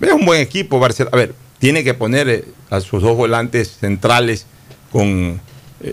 Es 0.00 0.12
un 0.12 0.26
buen 0.26 0.40
equipo, 0.40 0.78
Barcelona. 0.78 1.10
A 1.14 1.16
ver, 1.16 1.34
tiene 1.58 1.84
que 1.84 1.94
poner 1.94 2.28
eh, 2.28 2.44
a 2.70 2.80
sus 2.80 3.02
dos 3.02 3.16
volantes 3.16 3.76
centrales 3.80 4.46
con 4.90 5.40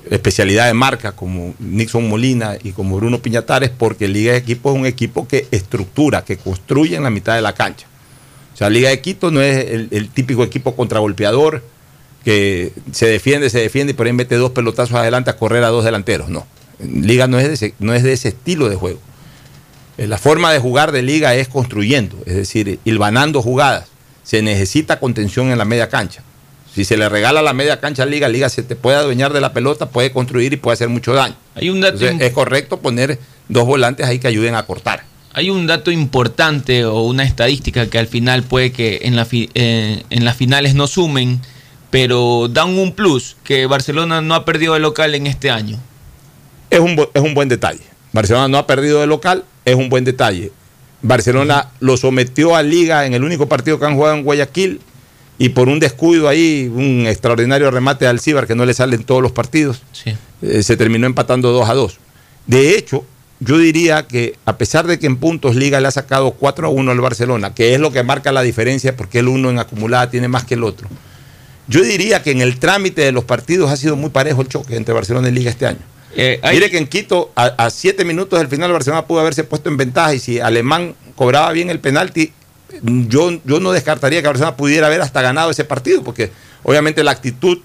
especialidad 0.10 0.68
de 0.68 0.74
marca, 0.74 1.12
como 1.12 1.54
Nixon 1.60 2.08
Molina 2.08 2.58
y 2.64 2.72
como 2.72 2.98
Bruno 2.98 3.22
Piñatares, 3.22 3.70
porque 3.70 4.08
Liga 4.08 4.34
de 4.34 4.44
Quito 4.44 4.72
es 4.72 4.76
un 4.76 4.86
equipo 4.86 5.28
que 5.28 5.48
estructura, 5.52 6.24
que 6.24 6.38
construye 6.38 6.96
en 6.96 7.04
la 7.04 7.10
mitad 7.10 7.36
de 7.36 7.42
la 7.42 7.54
cancha. 7.54 7.88
O 8.54 8.58
sea, 8.58 8.70
Liga 8.70 8.90
de 8.90 9.02
Quito 9.02 9.32
no 9.32 9.42
es 9.42 9.66
el, 9.92 10.10
típico 10.10 10.44
equipo 10.44 10.76
contragolpeador 10.76 11.64
que 12.24 12.72
se 12.92 13.08
defiende, 13.08 13.50
se 13.50 13.60
defiende 13.60 13.92
y 13.92 13.94
por 13.94 14.06
ahí 14.06 14.14
mete 14.14 14.36
dos 14.36 14.52
pelotazos 14.52 14.96
adelante 14.96 15.30
a 15.30 15.36
correr 15.36 15.64
a 15.64 15.70
dos 15.70 15.84
delanteros. 15.84 16.30
No. 16.30 16.46
Liga 16.80 17.28
no 17.28 17.40
es 17.40 17.48
de 17.48 17.54
ese, 17.54 17.74
no 17.80 17.94
es 17.94 18.04
de 18.04 18.14
ese 18.14 18.30
estilo 18.30 18.70
de 18.70 18.76
juego. 18.76 19.00
Eh, 19.98 20.08
La 20.08 20.18
forma 20.18 20.54
de 20.54 20.60
jugar 20.60 20.92
de 20.92 21.02
liga 21.02 21.36
es 21.36 21.48
construyendo, 21.48 22.18
es 22.26 22.36
decir, 22.36 22.80
hilvanando 22.86 23.42
jugadas. 23.42 23.90
Se 24.24 24.42
necesita 24.42 25.00
contención 25.00 25.52
en 25.52 25.58
la 25.58 25.66
media 25.66 25.90
cancha. 25.90 26.24
Si 26.74 26.86
se 26.86 26.96
le 26.98 27.10
regala 27.10 27.42
la 27.42 27.54
media 27.54 27.80
cancha 27.82 28.04
a 28.04 28.06
liga, 28.06 28.30
liga 28.30 28.48
se 28.50 28.64
te 28.64 28.76
puede 28.78 28.98
adueñar 28.98 29.34
de 29.34 29.42
la 29.42 29.52
pelota, 29.54 29.90
puede 29.90 30.12
construir 30.12 30.54
y 30.54 30.58
puede 30.58 30.74
hacer 30.76 30.88
mucho 30.90 31.14
daño. 31.14 31.36
Hay 31.56 31.70
un 31.70 31.82
dato 31.82 31.96
Entonces, 31.98 32.28
es 32.28 32.34
correcto 32.34 32.80
poner 32.80 33.20
dos 33.50 33.66
volantes 33.66 34.06
ahí 34.06 34.20
que 34.20 34.28
ayuden 34.28 34.56
a 34.56 34.64
cortar. 34.66 35.04
Hay 35.34 35.50
un 35.50 35.68
dato 35.68 35.92
importante 35.92 36.86
o 36.86 37.02
una 37.04 37.24
estadística 37.24 37.88
que 37.90 37.98
al 38.00 38.08
final 38.08 38.44
puede 38.44 38.72
que 38.72 39.02
en, 39.04 39.16
la 39.16 39.26
fi- 39.26 39.50
eh, 39.54 40.04
en 40.10 40.24
las 40.26 40.38
finales 40.38 40.74
no 40.76 40.88
sumen, 40.88 41.42
pero 41.90 42.48
dan 42.50 42.78
un 42.78 42.94
plus, 42.94 43.36
que 43.44 43.66
Barcelona 43.66 44.22
no 44.22 44.34
ha 44.36 44.46
perdido 44.46 44.76
el 44.78 44.82
local 44.82 45.14
en 45.14 45.28
este 45.28 45.50
año. 45.52 45.78
Es 46.70 46.80
un, 46.80 46.92
es 47.14 47.22
un 47.22 47.34
buen 47.34 47.50
detalle. 47.50 47.82
Barcelona 48.14 48.48
no 48.48 48.58
ha 48.58 48.66
perdido 48.68 49.02
de 49.02 49.08
local, 49.08 49.44
es 49.66 49.76
un 49.76 49.90
buen 49.90 50.06
detalle. 50.06 50.52
Barcelona 51.02 51.68
lo 51.82 51.98
sometió 51.98 52.56
a 52.56 52.64
Liga 52.64 53.06
en 53.06 53.14
el 53.14 53.24
único 53.24 53.48
partido 53.50 53.78
que 53.80 53.86
han 53.86 53.96
jugado 53.96 54.16
en 54.16 54.24
Guayaquil 54.24 54.80
y 55.42 55.50
por 55.50 55.70
un 55.70 55.80
descuido 55.80 56.30
ahí, 56.30 56.72
un 56.72 57.08
extraordinario 57.08 57.72
remate 57.72 58.06
de 58.06 58.10
Alcibar 58.10 58.46
que 58.46 58.54
no 58.54 58.64
le 58.64 58.76
sale 58.76 58.96
en 58.96 59.04
todos 59.04 59.24
los 59.24 59.32
partidos, 59.32 59.82
eh, 60.44 60.62
se 60.62 60.78
terminó 60.78 61.08
empatando 61.08 61.52
2 61.52 61.68
a 61.68 61.74
2. 61.74 61.98
De 62.46 62.78
hecho, 62.78 63.04
yo 63.40 63.58
diría 63.58 64.06
que 64.06 64.36
a 64.46 64.60
pesar 64.60 64.86
de 64.86 65.00
que 65.00 65.08
en 65.08 65.18
puntos 65.18 65.56
Liga 65.56 65.82
le 65.82 65.88
ha 65.88 65.92
sacado 65.92 66.30
4 66.34 66.68
a 66.68 66.70
1 66.70 66.92
al 66.92 67.02
Barcelona, 67.02 67.56
que 67.56 67.74
es 67.74 67.80
lo 67.80 67.92
que 67.92 68.04
marca 68.04 68.32
la 68.32 68.44
diferencia 68.44 68.96
porque 68.96 69.18
el 69.18 69.30
uno 69.30 69.50
en 69.50 69.58
acumulada 69.58 70.12
tiene 70.12 70.28
más 70.28 70.44
que 70.44 70.54
el 70.54 70.64
otro, 70.64 70.88
yo 71.68 71.82
diría 71.82 72.22
que 72.22 72.30
en 72.30 72.42
el 72.42 72.60
trámite 72.60 73.02
de 73.02 73.12
los 73.12 73.24
partidos 73.24 73.72
ha 73.72 73.78
sido 73.78 73.96
muy 73.96 74.12
parejo 74.12 74.44
el 74.44 74.48
choque 74.48 74.76
entre 74.76 74.94
Barcelona 74.94 75.30
y 75.30 75.32
Liga 75.32 75.50
este 75.50 75.66
año. 75.66 75.82
Mire 76.52 76.70
que 76.70 76.78
en 76.78 76.86
Quito, 76.86 77.32
a, 77.36 77.46
a 77.46 77.72
siete 77.72 78.06
minutos 78.06 78.38
del 78.38 78.48
final, 78.48 78.72
Barcelona 78.72 79.08
pudo 79.08 79.22
haberse 79.22 79.44
puesto 79.44 79.70
en 79.70 79.78
ventaja 79.78 80.14
y 80.14 80.20
si 80.20 80.40
Alemán 80.40 80.94
cobraba 81.16 81.52
bien 81.52 81.72
el 81.72 81.80
penalti, 81.80 82.32
yo, 82.84 83.40
yo 83.46 83.60
no 83.60 83.72
descartaría 83.72 84.22
que 84.22 84.28
Barcelona 84.28 84.56
pudiera 84.58 84.88
haber 84.88 85.02
hasta 85.02 85.22
ganado 85.22 85.52
ese 85.52 85.64
partido, 85.66 86.04
porque 86.04 86.32
obviamente 86.64 87.04
la 87.04 87.12
actitud 87.12 87.60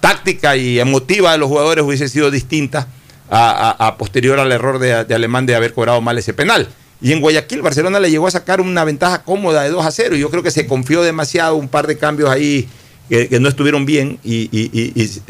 táctica 0.00 0.56
y 0.56 0.78
emotiva 0.80 1.32
de 1.32 1.38
los 1.38 1.48
jugadores 1.48 1.84
hubiese 1.84 2.08
sido 2.08 2.30
distinta 2.30 2.88
a, 3.30 3.76
a- 3.78 3.86
a 3.88 3.96
posterior 3.98 4.38
al 4.40 4.52
error 4.52 4.78
de, 4.78 5.04
de 5.04 5.14
Alemán 5.14 5.46
de 5.46 5.54
haber 5.54 5.72
cobrado 5.74 6.00
mal 6.00 6.16
ese 6.18 6.32
penal. 6.32 6.68
Y 7.00 7.12
en 7.12 7.20
Guayaquil, 7.20 7.62
Barcelona 7.62 8.00
le 8.00 8.10
llegó 8.10 8.26
a 8.26 8.30
sacar 8.30 8.60
una 8.60 8.84
ventaja 8.84 9.22
cómoda 9.22 9.62
de 9.62 9.70
2 9.70 9.84
a 9.86 9.90
0. 9.92 10.16
Y 10.16 10.20
yo 10.20 10.30
creo 10.30 10.42
que 10.42 10.50
se 10.50 10.66
confió 10.66 11.02
demasiado, 11.02 11.54
un 11.54 11.68
par 11.68 11.86
de 11.86 11.96
cambios 11.96 12.28
ahí 12.28 12.68
que, 13.08 13.38
no 13.40 13.48
estuvieron 13.48 13.86
bien 13.86 14.18
y 14.24 14.48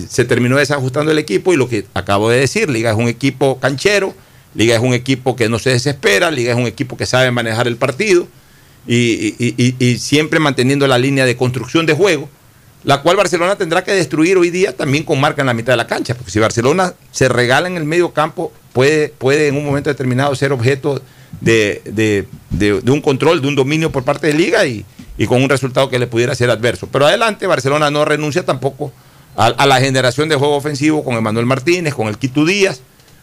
se 0.09 0.25
terminó 0.25 0.57
desajustando 0.57 1.11
el 1.13 1.19
equipo. 1.19 1.53
Y 1.53 1.57
lo 1.57 1.69
que 1.69 1.85
acabo 1.93 2.31
de 2.31 2.41
decir, 2.41 2.71
Liga 2.71 2.91
es 2.91 2.97
un 2.97 3.09
equipo 3.09 3.59
canchero, 3.61 4.15
Liga 4.55 4.77
es 4.77 4.81
un 4.81 4.95
equipo 4.95 5.37
que 5.37 5.49
no 5.51 5.59
se 5.59 5.71
desespera, 5.71 6.31
Liga 6.31 6.53
es 6.53 6.59
un 6.59 6.67
equipo 6.67 6.97
que 6.97 7.05
sabe 7.05 7.31
manejar 7.31 7.67
el 7.69 7.77
partido 7.77 8.27
y, 8.87 9.35
y- 9.39 9.55
y- 9.57 9.75
y 9.85 9.99
siempre 9.99 10.39
manteniendo 10.41 10.87
la 10.87 10.99
línea 10.99 11.25
de 11.27 11.37
construcción 11.37 11.87
de 11.87 11.95
juego, 11.95 12.29
la 12.85 13.03
cual 13.03 13.17
Barcelona 13.17 13.57
tendrá 13.57 13.83
que 13.85 13.93
destruir 13.93 14.37
hoy 14.39 14.51
día 14.51 14.77
también 14.77 15.05
con 15.05 15.21
marca 15.21 15.43
en 15.43 15.47
la 15.47 15.55
mitad 15.55 15.73
de 15.73 15.77
la 15.79 15.87
cancha, 15.87 16.15
porque 16.15 16.31
si 16.31 16.39
Barcelona 16.39 16.95
se 17.11 17.29
regala 17.29 17.69
en 17.69 17.77
el 17.77 17.85
medio 17.85 18.13
campo, 18.13 18.53
puede, 18.73 19.09
puede 19.09 19.49
en 19.49 19.57
un 19.57 19.65
momento 19.67 19.91
determinado 19.91 20.35
ser 20.37 20.53
objeto 20.53 21.03
de, 21.41 21.83
de- 21.85 22.27
de- 22.51 22.81
de 22.81 22.91
un 22.91 23.01
control, 23.01 23.43
de 23.43 23.49
un 23.49 23.57
dominio 23.57 23.91
por 23.93 24.05
parte 24.05 24.29
de 24.29 24.35
Liga 24.35 24.65
y, 24.65 24.85
y 25.19 25.27
con 25.27 25.43
un 25.43 25.49
resultado 25.51 25.91
que 25.91 25.99
le 25.99 26.07
pudiera 26.07 26.35
ser 26.35 26.49
adverso. 26.51 26.89
Pero 26.91 27.07
adelante, 27.07 27.47
Barcelona 27.47 27.91
no 27.91 28.05
renuncia 28.05 28.45
tampoco 28.45 28.93
a, 29.37 29.47
a 29.47 29.67
la 29.67 29.81
generación 29.81 30.29
de 30.29 30.37
juego 30.37 30.57
ofensivo 30.57 31.05
con 31.05 31.17
Emanuel 31.17 31.45
Martínez, 31.47 31.95
con 31.95 32.07
el 32.09 32.17
Quito 32.17 32.45
Díaz, 32.47 32.81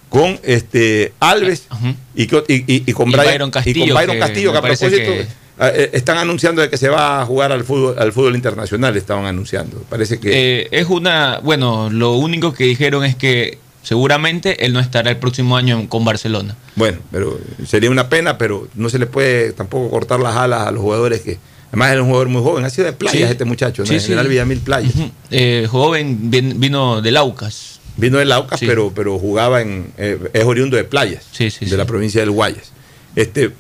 con 0.10 0.38
este 0.44 1.14
Alves 1.20 1.68
y, 2.14 2.28
co- 2.28 2.44
y- 2.48 2.54
y- 2.72 2.84
y 2.86 2.94
con 2.94 3.10
Brian- 3.12 3.34
Byron 3.34 3.52
Castillo, 3.52 3.86
y 3.86 3.88
con 3.90 3.96
Byron 3.96 4.16
Castillo, 4.20 4.52
que 4.52 4.58
a 4.58 4.62
propósito 4.88 5.12
que- 5.30 5.45
están 5.58 6.18
anunciando 6.18 6.62
de 6.62 6.70
que 6.70 6.78
se 6.78 6.90
va 6.90 7.22
a 7.22 7.26
jugar 7.26 7.52
al 7.52 7.64
fútbol, 7.64 7.96
al 7.98 8.12
fútbol 8.12 8.36
internacional, 8.36 8.96
estaban 8.98 9.26
anunciando. 9.26 9.82
Parece 9.90 10.20
que 10.20 10.62
Eh, 10.64 10.68
es 10.72 10.88
una, 10.90 11.40
bueno, 11.44 11.90
lo 11.90 12.14
único 12.14 12.54
que 12.54 12.66
dijeron 12.66 13.06
es 13.06 13.16
que 13.16 13.58
seguramente 13.82 14.66
él 14.66 14.74
no 14.74 14.80
estará 14.80 15.12
el 15.12 15.18
próximo 15.18 15.56
año 15.56 15.88
con 15.88 16.04
Barcelona. 16.04 16.56
Bueno, 16.76 16.98
pero 17.12 17.40
sería 17.66 17.90
una 17.90 18.10
pena, 18.10 18.38
pero 18.38 18.68
no 18.76 18.90
se 18.90 19.00
le 19.00 19.06
puede 19.06 19.54
tampoco 19.54 19.90
cortar 19.90 20.20
las 20.20 20.36
alas 20.36 20.68
a 20.68 20.72
los 20.72 20.82
jugadores 20.82 21.22
que. 21.22 21.38
Además, 21.70 21.92
era 21.92 22.02
un 22.02 22.08
jugador 22.08 22.30
muy 22.30 22.42
joven, 22.42 22.64
ha 22.66 22.70
sido 22.70 22.86
de 22.86 22.94
playas 22.94 23.18
Sí. 23.18 23.24
este 23.24 23.44
muchacho, 23.46 23.82
¿no? 23.82 23.88
Sí, 23.88 23.96
En 23.96 24.00
sí. 24.00 24.06
General 24.08 24.28
Villamil 24.28 24.60
Playas. 24.60 24.94
Eh, 25.32 25.68
joven 25.70 26.32
vin- 26.32 26.58
vino 26.60 27.02
del 27.02 27.18
Aucas. 27.18 27.80
Vino 27.98 28.18
del 28.18 28.32
Aucas, 28.32 28.60
pero, 28.60 28.92
pero 28.96 29.18
jugaba 29.20 29.62
en. 29.62 29.88
eh, 29.98 30.18
es 30.34 30.44
oriundo 30.44 30.76
de 30.78 30.84
playas, 30.84 31.26
de 31.38 31.78
la 31.78 31.86
provincia 31.86 32.22
del 32.22 32.32
Guayas. 32.32 32.72
Este, 33.16 33.52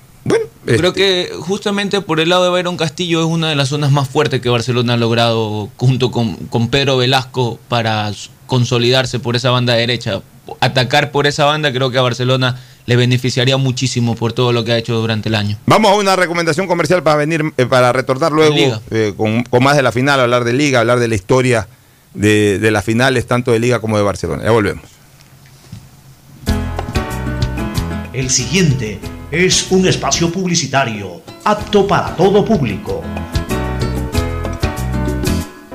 Creo 0.65 0.93
que 0.93 1.31
justamente 1.39 2.01
por 2.01 2.19
el 2.19 2.29
lado 2.29 2.45
de 2.45 2.49
Byron 2.49 2.75
Castillo 2.75 3.19
es 3.19 3.27
una 3.27 3.49
de 3.49 3.55
las 3.55 3.69
zonas 3.69 3.91
más 3.91 4.09
fuertes 4.09 4.41
que 4.41 4.49
Barcelona 4.49 4.93
ha 4.93 4.97
logrado 4.97 5.69
junto 5.77 6.09
con, 6.09 6.35
con 6.47 6.69
Pedro 6.69 6.97
Velasco 6.97 7.59
para 7.67 8.11
consolidarse 8.47 9.19
por 9.19 9.35
esa 9.35 9.51
banda 9.51 9.75
derecha. 9.75 10.21
Atacar 10.59 11.11
por 11.11 11.27
esa 11.27 11.45
banda 11.45 11.71
creo 11.71 11.91
que 11.91 11.97
a 11.99 12.01
Barcelona 12.01 12.59
le 12.87 12.95
beneficiaría 12.95 13.57
muchísimo 13.57 14.15
por 14.15 14.33
todo 14.33 14.51
lo 14.53 14.63
que 14.63 14.71
ha 14.71 14.77
hecho 14.77 14.95
durante 14.95 15.29
el 15.29 15.35
año. 15.35 15.57
Vamos 15.65 15.91
a 15.91 15.95
una 15.95 16.15
recomendación 16.15 16.67
comercial 16.67 17.03
para 17.03 17.17
venir, 17.17 17.43
eh, 17.57 17.65
para 17.65 17.93
retornar 17.93 18.31
luego 18.31 18.81
eh, 18.91 19.13
con, 19.15 19.43
con 19.43 19.63
más 19.63 19.75
de 19.75 19.83
la 19.83 19.91
final, 19.91 20.19
hablar 20.19 20.43
de 20.43 20.53
Liga, 20.53 20.79
hablar 20.79 20.99
de 20.99 21.07
la 21.07 21.15
historia 21.15 21.67
de, 22.13 22.59
de 22.59 22.71
las 22.71 22.83
finales, 22.83 23.27
tanto 23.27 23.51
de 23.51 23.59
Liga 23.59 23.79
como 23.79 23.97
de 23.97 24.03
Barcelona. 24.03 24.43
Ya 24.43 24.51
volvemos. 24.51 24.83
El 28.13 28.29
siguiente 28.29 28.99
es 29.31 29.71
un 29.71 29.87
espacio 29.87 30.31
publicitario 30.31 31.21
apto 31.43 31.87
para 31.87 32.15
todo 32.15 32.45
público. 32.45 33.01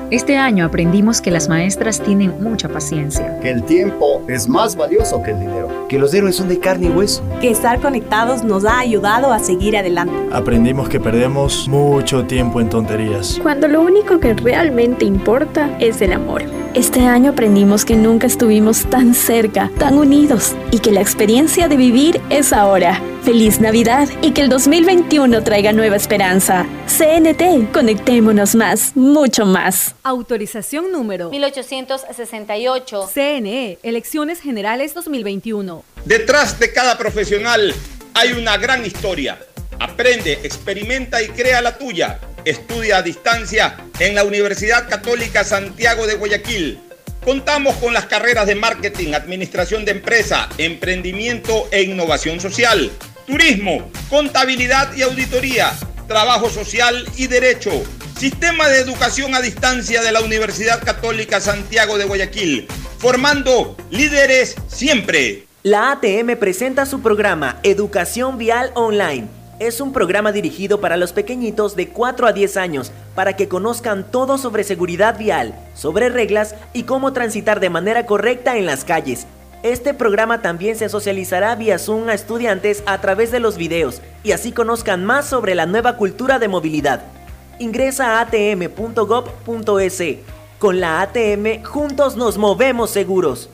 Este 0.09 0.35
año 0.35 0.65
aprendimos 0.65 1.21
que 1.21 1.31
las 1.31 1.47
maestras 1.47 2.01
tienen 2.01 2.43
mucha 2.43 2.67
paciencia. 2.67 3.39
Que 3.39 3.49
el 3.49 3.63
tiempo 3.63 4.21
es 4.27 4.45
más 4.49 4.75
valioso 4.75 5.23
que 5.23 5.31
el 5.31 5.39
dinero. 5.39 5.87
Que 5.87 5.97
los 5.97 6.13
héroes 6.13 6.35
son 6.35 6.49
de 6.49 6.59
carne 6.59 6.87
y 6.87 6.89
hueso. 6.89 7.23
Que 7.39 7.49
estar 7.49 7.79
conectados 7.79 8.43
nos 8.43 8.65
ha 8.65 8.79
ayudado 8.79 9.31
a 9.31 9.39
seguir 9.39 9.77
adelante. 9.77 10.13
Aprendimos 10.33 10.89
que 10.89 10.99
perdemos 10.99 11.65
mucho 11.69 12.25
tiempo 12.25 12.59
en 12.59 12.69
tonterías. 12.69 13.39
Cuando 13.41 13.69
lo 13.69 13.81
único 13.81 14.19
que 14.19 14.33
realmente 14.33 15.05
importa 15.05 15.69
es 15.79 16.01
el 16.01 16.11
amor. 16.11 16.43
Este 16.73 17.05
año 17.05 17.31
aprendimos 17.31 17.85
que 17.85 17.95
nunca 17.95 18.27
estuvimos 18.27 18.85
tan 18.89 19.13
cerca, 19.13 19.69
tan 19.77 19.97
unidos 19.97 20.55
y 20.71 20.79
que 20.79 20.91
la 20.91 20.99
experiencia 20.99 21.69
de 21.69 21.77
vivir 21.77 22.19
es 22.29 22.51
ahora. 22.51 23.01
Feliz 23.23 23.59
Navidad 23.59 24.09
y 24.23 24.31
que 24.31 24.41
el 24.41 24.49
2021 24.49 25.43
traiga 25.43 25.73
nueva 25.73 25.95
esperanza. 25.95 26.65
CNT, 26.87 27.71
conectémonos 27.71 28.55
más, 28.55 28.95
mucho 28.95 29.45
más. 29.45 29.93
Autorización 30.01 30.91
número 30.91 31.29
1868. 31.29 33.09
CNE, 33.13 33.77
Elecciones 33.83 34.41
Generales 34.41 34.95
2021. 34.95 35.83
Detrás 36.05 36.57
de 36.59 36.73
cada 36.73 36.97
profesional 36.97 37.75
hay 38.15 38.31
una 38.31 38.57
gran 38.57 38.83
historia. 38.83 39.37
Aprende, 39.79 40.33
experimenta 40.43 41.21
y 41.21 41.27
crea 41.27 41.61
la 41.61 41.77
tuya. 41.77 42.19
Estudia 42.43 42.97
a 42.97 43.01
distancia 43.03 43.77
en 43.99 44.15
la 44.15 44.23
Universidad 44.23 44.89
Católica 44.89 45.43
Santiago 45.43 46.07
de 46.07 46.15
Guayaquil. 46.15 46.79
Contamos 47.23 47.75
con 47.75 47.93
las 47.93 48.07
carreras 48.07 48.47
de 48.47 48.55
marketing, 48.55 49.13
administración 49.13 49.85
de 49.85 49.91
empresa, 49.91 50.49
emprendimiento 50.57 51.67
e 51.69 51.83
innovación 51.83 52.39
social, 52.39 52.91
turismo, 53.31 53.89
contabilidad 54.09 54.93
y 54.93 55.03
auditoría, 55.03 55.71
trabajo 56.05 56.49
social 56.49 57.05
y 57.15 57.27
derecho. 57.27 57.71
Sistema 58.17 58.67
de 58.67 58.79
educación 58.79 59.33
a 59.33 59.39
distancia 59.39 60.01
de 60.01 60.11
la 60.11 60.19
Universidad 60.19 60.83
Católica 60.83 61.39
Santiago 61.39 61.97
de 61.97 62.03
Guayaquil, 62.03 62.67
formando 62.97 63.77
líderes 63.89 64.57
siempre. 64.67 65.45
La 65.63 65.93
ATM 65.93 66.35
presenta 66.37 66.85
su 66.85 67.01
programa 67.01 67.57
Educación 67.63 68.37
Vial 68.37 68.71
Online. 68.75 69.29
Es 69.59 69.79
un 69.79 69.93
programa 69.93 70.33
dirigido 70.33 70.81
para 70.81 70.97
los 70.97 71.13
pequeñitos 71.13 71.77
de 71.77 71.87
4 71.87 72.27
a 72.27 72.33
10 72.33 72.57
años 72.57 72.91
para 73.15 73.37
que 73.37 73.47
conozcan 73.47 74.11
todo 74.11 74.37
sobre 74.37 74.65
seguridad 74.65 75.17
vial, 75.17 75.55
sobre 75.73 76.09
reglas 76.09 76.55
y 76.73 76.83
cómo 76.83 77.13
transitar 77.13 77.61
de 77.61 77.69
manera 77.69 78.05
correcta 78.05 78.57
en 78.57 78.65
las 78.65 78.83
calles. 78.83 79.25
Este 79.63 79.93
programa 79.93 80.41
también 80.41 80.75
se 80.75 80.89
socializará 80.89 81.55
vía 81.55 81.77
Zoom 81.77 82.09
a 82.09 82.15
estudiantes 82.15 82.81
a 82.87 82.99
través 82.99 83.31
de 83.31 83.39
los 83.39 83.57
videos 83.57 84.01
y 84.23 84.31
así 84.31 84.51
conozcan 84.51 85.05
más 85.05 85.27
sobre 85.29 85.53
la 85.53 85.67
nueva 85.67 85.97
cultura 85.97 86.39
de 86.39 86.47
movilidad. 86.47 87.03
Ingresa 87.59 88.17
a 88.17 88.21
atm.gov.es. 88.21 90.03
Con 90.57 90.79
la 90.79 91.01
ATM, 91.01 91.63
juntos 91.63 92.17
nos 92.17 92.39
movemos 92.39 92.89
seguros. 92.89 93.49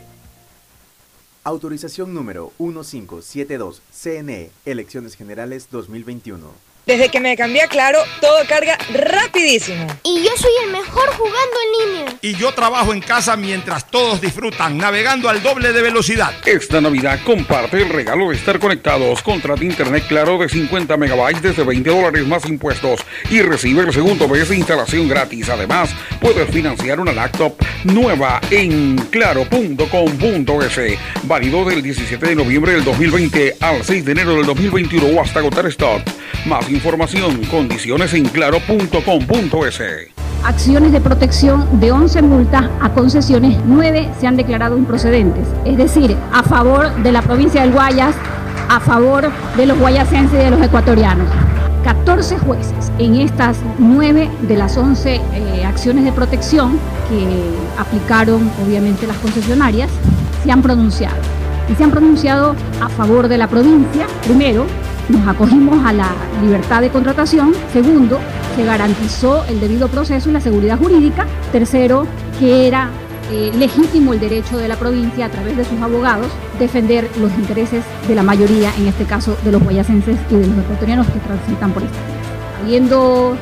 Autorización 1.43 2.13
número 2.13 2.53
1572, 2.57 3.81
CNE, 3.91 4.51
Elecciones 4.65 5.15
Generales 5.15 5.67
2021. 5.71 6.66
Desde 6.87 7.09
que 7.09 7.19
me 7.19 7.35
cambié 7.35 7.63
a 7.63 7.67
Claro, 7.67 7.99
todo 8.21 8.37
carga 8.47 8.77
rapidísimo. 8.93 9.85
Y 10.05 10.23
yo 10.23 10.31
soy 10.37 10.51
el 10.63 10.71
mejor 10.71 11.09
jugando 11.17 11.37
en 11.37 11.95
línea. 11.95 12.15
Y 12.21 12.33
yo 12.35 12.53
trabajo 12.53 12.93
en 12.93 13.01
casa 13.01 13.35
mientras 13.35 13.91
todos 13.91 14.21
disfrutan, 14.21 14.77
navegando 14.77 15.27
al 15.27 15.43
doble 15.43 15.73
de 15.73 15.81
velocidad. 15.81 16.31
Esta 16.45 16.79
Navidad 16.79 17.19
comparte 17.25 17.81
el 17.81 17.89
regalo 17.89 18.29
de 18.29 18.37
estar 18.37 18.57
conectados. 18.57 19.21
Contrata 19.21 19.65
internet 19.65 20.05
Claro 20.07 20.37
de 20.37 20.47
50 20.47 20.95
megabytes 20.95 21.41
desde 21.41 21.63
20 21.63 21.89
dólares 21.89 22.25
más 22.25 22.45
impuestos 22.45 23.01
y 23.29 23.41
recibe 23.41 23.81
el 23.81 23.91
segundo 23.91 24.29
mes 24.29 24.47
de 24.47 24.55
instalación 24.55 25.09
gratis. 25.09 25.49
Además, 25.49 25.89
puedes 26.21 26.49
financiar 26.49 27.01
una 27.01 27.11
laptop 27.11 27.53
nueva 27.83 28.39
en 28.49 28.95
claro.com.es. 29.11 30.99
Válido 31.23 31.65
del 31.65 31.81
17 31.81 32.27
de 32.27 32.35
noviembre 32.35 32.71
del 32.71 32.85
2020 32.85 33.57
al 33.59 33.83
6 33.83 34.05
de 34.05 34.11
enero 34.13 34.35
del 34.35 34.45
2021 34.45 35.05
o 35.05 35.21
hasta 35.21 35.39
agotar 35.39 35.65
stock. 35.67 36.01
Más 36.45 36.65
información, 36.77 37.43
condiciones 37.45 38.13
en 38.13 38.25
claro.com.es. 38.25 39.81
Acciones 40.43 40.91
de 40.91 41.01
protección 41.01 41.79
de 41.79 41.91
11 41.91 42.21
multas 42.21 42.69
a 42.79 42.89
concesiones, 42.93 43.57
9 43.65 44.11
se 44.19 44.27
han 44.27 44.37
declarado 44.37 44.77
improcedentes. 44.77 45.47
Es 45.65 45.77
decir, 45.77 46.15
a 46.31 46.43
favor 46.43 46.95
de 47.01 47.11
la 47.11 47.23
provincia 47.23 47.61
del 47.61 47.71
Guayas, 47.71 48.15
a 48.69 48.79
favor 48.79 49.31
de 49.57 49.65
los 49.65 49.77
guayasenses 49.79 50.39
y 50.39 50.43
de 50.43 50.51
los 50.51 50.61
ecuatorianos. 50.61 51.27
14 51.83 52.37
jueces 52.37 52.91
en 52.99 53.15
estas 53.15 53.57
9 53.79 54.29
de 54.41 54.57
las 54.57 54.77
11 54.77 55.15
eh, 55.15 55.65
acciones 55.65 56.05
de 56.05 56.11
protección 56.11 56.79
que 57.09 57.81
aplicaron 57.81 58.51
obviamente 58.63 59.07
las 59.07 59.17
concesionarias 59.17 59.89
se 60.43 60.51
han 60.51 60.61
pronunciado. 60.61 61.17
Y 61.69 61.75
se 61.75 61.83
han 61.83 61.91
pronunciado 61.91 62.55
a 62.81 62.89
favor 62.89 63.27
de 63.27 63.37
la 63.37 63.47
provincia, 63.47 64.05
primero, 64.25 64.67
nos 65.09 65.27
acogimos 65.27 65.85
a 65.85 65.93
la 65.93 66.09
libertad 66.41 66.81
de 66.81 66.89
contratación. 66.89 67.53
Segundo, 67.73 68.19
se 68.55 68.63
garantizó 68.63 69.45
el 69.45 69.59
debido 69.59 69.87
proceso 69.87 70.29
y 70.29 70.33
la 70.33 70.41
seguridad 70.41 70.77
jurídica. 70.77 71.25
Tercero, 71.51 72.05
que 72.39 72.67
era 72.67 72.89
eh, 73.31 73.51
legítimo 73.57 74.13
el 74.13 74.19
derecho 74.19 74.57
de 74.57 74.67
la 74.67 74.77
provincia 74.77 75.25
a 75.25 75.29
través 75.29 75.57
de 75.57 75.65
sus 75.65 75.81
abogados 75.81 76.27
defender 76.59 77.09
los 77.19 77.31
intereses 77.33 77.83
de 78.07 78.15
la 78.15 78.23
mayoría, 78.23 78.73
en 78.77 78.87
este 78.87 79.03
caso 79.03 79.37
de 79.43 79.51
los 79.51 79.61
guayacenses 79.61 80.17
y 80.29 80.35
de 80.35 80.47
los 80.47 80.57
ecuatorianos 80.59 81.07
que 81.07 81.19
transitan 81.19 81.71
por 81.71 81.83
esta. 81.83 81.97
Habiendo 82.61 83.35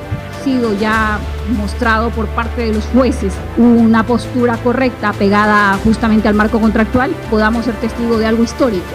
sido 0.44 0.78
ya 0.80 1.20
mostrado 1.58 2.10
por 2.10 2.28
parte 2.28 2.62
de 2.64 2.74
los 2.74 2.86
jueces 2.86 3.34
una 3.58 4.06
postura 4.06 4.58
correcta 4.58 5.14
pegada 5.14 5.78
justamente 5.84 6.28
al 6.28 6.36
marco 6.36 6.60
contractual, 6.60 7.12
podamos 7.30 7.66
ser 7.66 7.76
testigos 7.76 8.20
de 8.20 8.28
algo 8.28 8.44
histórico, 8.44 8.86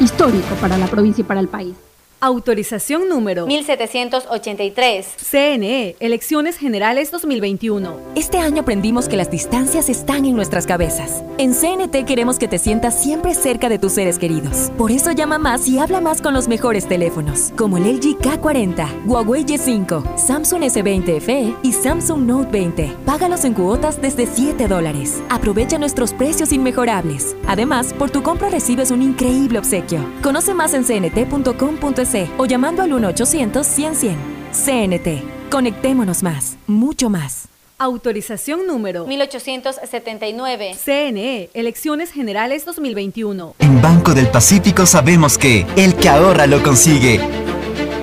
histórico 0.00 0.54
para 0.60 0.78
la 0.78 0.86
provincia 0.86 1.22
y 1.22 1.24
para 1.24 1.40
el 1.40 1.48
país. 1.48 1.74
Autorización 2.22 3.08
número 3.08 3.46
1783. 3.46 5.06
CNE, 5.30 5.96
Elecciones 6.00 6.58
Generales 6.58 7.10
2021. 7.10 7.96
Este 8.14 8.36
año 8.36 8.60
aprendimos 8.60 9.08
que 9.08 9.16
las 9.16 9.30
distancias 9.30 9.88
están 9.88 10.26
en 10.26 10.36
nuestras 10.36 10.66
cabezas. 10.66 11.24
En 11.38 11.54
CNT 11.54 12.04
queremos 12.06 12.38
que 12.38 12.46
te 12.46 12.58
sientas 12.58 13.02
siempre 13.02 13.34
cerca 13.34 13.70
de 13.70 13.78
tus 13.78 13.92
seres 13.92 14.18
queridos. 14.18 14.70
Por 14.76 14.90
eso 14.90 15.12
llama 15.12 15.38
más 15.38 15.66
y 15.66 15.78
habla 15.78 16.02
más 16.02 16.20
con 16.20 16.34
los 16.34 16.46
mejores 16.46 16.86
teléfonos, 16.86 17.54
como 17.56 17.78
el 17.78 17.84
LG 17.84 18.18
K40, 18.18 19.06
Huawei 19.06 19.46
Y5, 19.46 20.18
Samsung 20.18 20.64
S20 20.64 21.20
FE 21.22 21.54
y 21.62 21.72
Samsung 21.72 22.26
Note 22.26 22.50
20. 22.50 22.96
Págalos 23.06 23.46
en 23.46 23.54
cuotas 23.54 23.98
desde 24.02 24.26
7 24.26 24.68
dólares. 24.68 25.22
Aprovecha 25.30 25.78
nuestros 25.78 26.12
precios 26.12 26.52
inmejorables. 26.52 27.34
Además, 27.46 27.94
por 27.94 28.10
tu 28.10 28.22
compra 28.22 28.50
recibes 28.50 28.90
un 28.90 29.00
increíble 29.00 29.58
obsequio. 29.58 30.04
Conoce 30.22 30.52
más 30.52 30.74
en 30.74 30.84
cnt.com.es 30.84 32.09
o 32.38 32.46
llamando 32.46 32.82
al 32.82 32.90
1-800-100-100. 32.92 34.16
CNT. 34.52 35.50
Conectémonos 35.50 36.22
más, 36.22 36.56
mucho 36.66 37.10
más. 37.10 37.48
Autorización 37.78 38.66
número 38.66 39.06
1879. 39.06 40.76
CNE, 40.84 41.48
Elecciones 41.54 42.12
Generales 42.12 42.66
2021. 42.66 43.54
En 43.58 43.80
Banco 43.80 44.12
del 44.12 44.28
Pacífico 44.28 44.84
sabemos 44.84 45.38
que 45.38 45.66
el 45.76 45.94
que 45.94 46.10
ahorra 46.10 46.46
lo 46.46 46.62
consigue. 46.62 47.20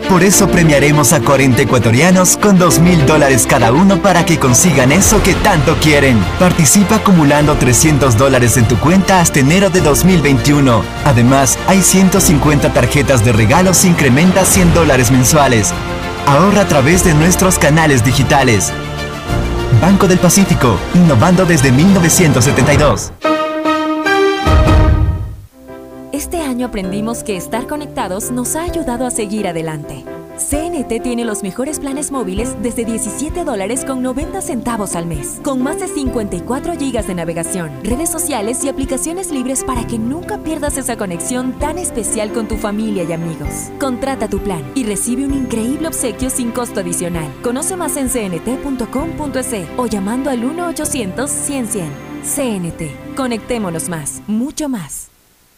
Por 0.10 0.24
eso 0.24 0.48
premiaremos 0.48 1.12
a 1.12 1.20
40 1.20 1.64
ecuatorianos 1.64 2.38
con 2.38 2.58
2 2.58 2.80
mil 2.80 3.06
dólares 3.06 3.46
cada 3.46 3.74
uno 3.74 4.02
para 4.02 4.26
que 4.26 4.40
consigan 4.40 4.94
eso 4.94 5.22
que 5.22 5.34
tanto 5.34 5.76
quieren. 5.82 6.18
Participa 6.40 6.96
acumulando 6.96 7.56
300 7.56 8.18
dólares 8.18 8.56
en 8.56 8.68
tu 8.70 8.78
cuenta 8.78 9.20
hasta 9.20 9.40
enero 9.40 9.70
de 9.70 9.82
2021. 9.82 10.82
Además, 11.04 11.60
hay 11.68 11.82
150 11.82 12.72
tarjetas 12.74 13.26
de 13.26 13.34
regalos 13.34 13.84
incrementa 13.84 14.46
100 14.46 14.74
dólares 14.74 15.12
mensuales. 15.12 15.74
Ahorra 16.26 16.62
a 16.62 16.68
través 16.68 17.04
de 17.04 17.14
nuestros 17.14 17.60
canales 17.60 18.06
digitales. 18.06 18.72
Banco 19.82 20.08
del 20.08 20.20
Pacífico, 20.20 20.78
innovando 20.96 21.46
desde 21.46 21.72
1972. 21.74 23.12
Este 26.18 26.42
año 26.42 26.66
aprendimos 26.66 27.24
que 27.24 27.38
estar 27.38 27.68
conectados 27.68 28.32
nos 28.32 28.56
ha 28.56 28.64
ayudado 28.64 29.06
a 29.06 29.12
seguir 29.12 29.48
adelante. 29.48 30.04
CNT 30.36 31.04
tiene 31.04 31.24
los 31.26 31.44
mejores 31.44 31.80
planes 31.80 32.10
móviles 32.10 32.60
desde 32.60 32.86
17 32.86 33.44
dólares 33.44 33.86
con 33.86 34.02
90 34.02 34.42
centavos 34.42 34.96
al 34.96 35.06
mes, 35.06 35.40
con 35.44 35.62
más 35.62 35.80
de 35.80 35.88
54 35.88 36.76
gigas 36.76 37.06
de 37.06 37.14
navegación, 37.14 37.70
redes 37.84 38.10
sociales 38.10 38.64
y 38.64 38.70
aplicaciones 38.70 39.30
libres 39.30 39.64
para 39.64 39.86
que 39.86 40.00
nunca 40.00 40.40
pierdas 40.40 40.80
esa 40.80 40.98
conexión 40.98 41.54
tan 41.60 41.78
especial 41.78 42.34
con 42.34 42.48
tu 42.48 42.58
familia 42.58 43.04
y 43.04 43.14
amigos. 43.14 43.70
Contrata 43.80 44.28
tu 44.28 44.40
plan 44.40 44.64
y 44.74 44.86
recibe 44.86 45.24
un 45.24 45.36
increíble 45.36 45.88
obsequio 45.88 46.32
sin 46.32 46.50
costo 46.50 46.80
adicional. 46.80 47.32
Conoce 47.44 47.76
más 47.76 47.96
en 47.96 48.10
cnt.com.es 48.10 49.68
o 49.78 49.86
llamando 49.86 50.32
al 50.32 50.42
1-800-100-100. 50.42 51.90
CNT. 52.24 53.16
Conectémonos 53.16 53.88
más, 53.88 54.24
mucho 54.26 54.68
más. 54.68 55.12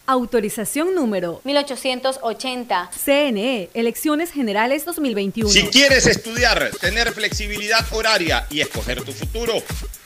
Autorización 0.10 0.96
número 0.96 1.40
1880. 1.44 2.90
CNE, 3.06 3.70
Elecciones 3.76 4.32
Generales 4.32 4.84
2021. 4.84 5.52
Si 5.52 5.68
quieres 5.68 6.08
estudiar, 6.08 6.72
tener 6.82 7.14
flexibilidad 7.14 7.86
horaria 7.92 8.48
y 8.50 8.62
escoger 8.62 9.04
tu 9.04 9.12
futuro, 9.12 9.54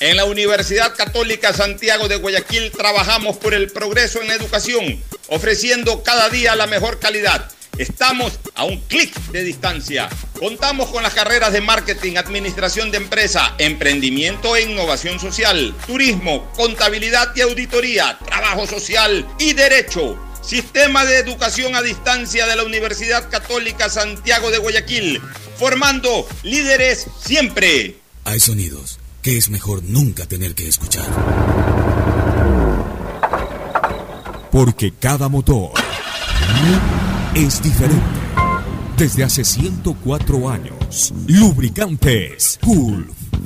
en 0.01 0.18
la 0.18 0.26
Universidad 0.26 0.93
Católica 0.93 1.54
Santiago 1.54 2.10
de 2.10 2.18
Guayaquil 2.18 2.74
trabajamos 2.74 3.38
por 3.38 3.54
el 3.54 3.72
progreso 3.72 4.20
en 4.22 4.28
la 4.28 4.34
educación, 4.34 5.01
ofreciendo 5.30 6.04
cada 6.04 6.28
día 6.28 6.54
la 6.58 6.68
mejor 6.68 6.99
calidad. 6.99 7.49
Estamos 7.78 8.40
a 8.54 8.66
un 8.66 8.80
clic 8.82 9.12
de 9.32 9.44
distancia. 9.44 10.08
Contamos 10.38 10.90
con 10.90 11.02
las 11.02 11.14
carreras 11.16 11.54
de 11.54 11.62
marketing, 11.62 12.18
administración 12.18 12.92
de 12.92 12.98
empresa, 12.98 13.56
emprendimiento 13.58 14.56
e 14.56 14.62
innovación 14.62 15.20
social, 15.20 15.76
turismo, 15.88 16.48
contabilidad 16.56 17.36
y 17.36 17.42
auditoría, 17.42 18.20
trabajo 18.24 18.68
social 18.68 19.28
y 19.40 19.54
derecho. 19.54 20.16
Sistema 20.44 21.04
de 21.06 21.18
educación 21.18 21.76
a 21.76 21.82
distancia 21.82 22.45
de 22.45 22.56
la 22.56 22.64
Universidad 22.64 23.28
Católica 23.32 23.90
Santiago 23.90 24.52
de 24.52 24.60
Guayaquil, 24.60 25.20
formando 25.58 26.28
líderes 26.44 27.08
siempre. 27.20 27.98
Hay 28.26 28.40
sonidos 28.40 29.00
que 29.24 29.38
es 29.38 29.50
mejor 29.50 29.82
nunca 29.84 30.28
tener 30.28 30.54
que 30.54 30.68
escuchar. 30.68 31.08
Porque 34.52 34.94
cada 35.00 35.28
motor 35.28 35.72
es 37.35 37.61
diferente. 37.61 38.03
Desde 38.97 39.23
hace 39.23 39.43
104 39.43 40.49
años, 40.49 41.14
Lubricantes 41.27 42.60
Gulf 42.61 43.23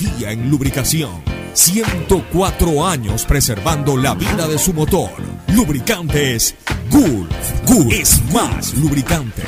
en 0.00 0.50
lubricación. 0.50 1.22
104 1.52 2.86
años 2.86 3.24
preservando 3.24 3.96
la 3.96 4.14
vida 4.14 4.46
de 4.46 4.58
su 4.58 4.72
motor. 4.72 5.10
Lubricantes 5.54 6.54
Gulf. 6.90 7.62
Gulf 7.66 7.92
es 7.92 8.22
más 8.32 8.74
lubricante. 8.74 9.42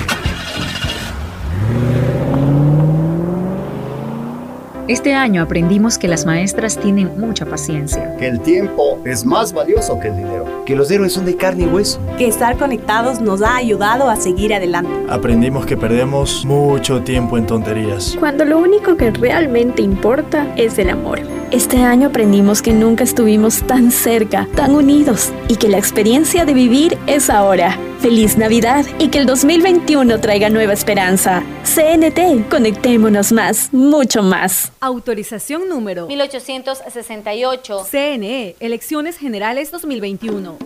Este 4.88 5.12
año 5.12 5.42
aprendimos 5.42 5.98
que 5.98 6.08
las 6.08 6.24
maestras 6.24 6.78
tienen 6.78 7.20
mucha 7.20 7.44
paciencia. 7.44 8.16
Que 8.16 8.26
el 8.26 8.40
tiempo 8.40 8.98
es 9.04 9.22
más 9.22 9.52
valioso 9.52 10.00
que 10.00 10.08
el 10.08 10.16
dinero. 10.16 10.64
Que 10.64 10.74
los 10.74 10.90
héroes 10.90 11.12
son 11.12 11.26
de 11.26 11.36
carne 11.36 11.64
y 11.64 11.66
hueso. 11.66 12.00
Que 12.16 12.26
estar 12.26 12.56
conectados 12.56 13.20
nos 13.20 13.42
ha 13.42 13.56
ayudado 13.56 14.08
a 14.08 14.16
seguir 14.16 14.54
adelante. 14.54 14.90
Aprendimos 15.10 15.66
que 15.66 15.76
perdemos 15.76 16.42
mucho 16.46 17.02
tiempo 17.02 17.36
en 17.36 17.46
tonterías. 17.46 18.16
Cuando 18.18 18.46
lo 18.46 18.58
único 18.58 18.96
que 18.96 19.10
realmente 19.10 19.82
importa 19.82 20.46
es 20.56 20.78
el 20.78 20.88
amor. 20.88 21.20
Este 21.50 21.82
año 21.82 22.08
aprendimos 22.08 22.62
que 22.62 22.72
nunca 22.72 23.04
estuvimos 23.04 23.62
tan 23.66 23.90
cerca, 23.90 24.48
tan 24.54 24.74
unidos 24.74 25.34
y 25.48 25.56
que 25.56 25.68
la 25.68 25.76
experiencia 25.76 26.46
de 26.46 26.54
vivir 26.54 26.96
es 27.06 27.28
ahora. 27.28 27.76
Feliz 28.00 28.38
Navidad 28.38 28.86
y 29.00 29.08
que 29.08 29.18
el 29.18 29.26
2021 29.26 30.20
traiga 30.20 30.48
nueva 30.50 30.72
esperanza. 30.72 31.42
CNT, 31.64 32.48
conectémonos 32.48 33.32
más, 33.32 33.72
mucho 33.72 34.22
más. 34.22 34.70
Autorización 34.80 35.68
número 35.68 36.06
1868. 36.06 37.86
CNE, 37.90 38.54
Elecciones 38.60 39.18
Generales 39.18 39.72
2021. 39.72 40.56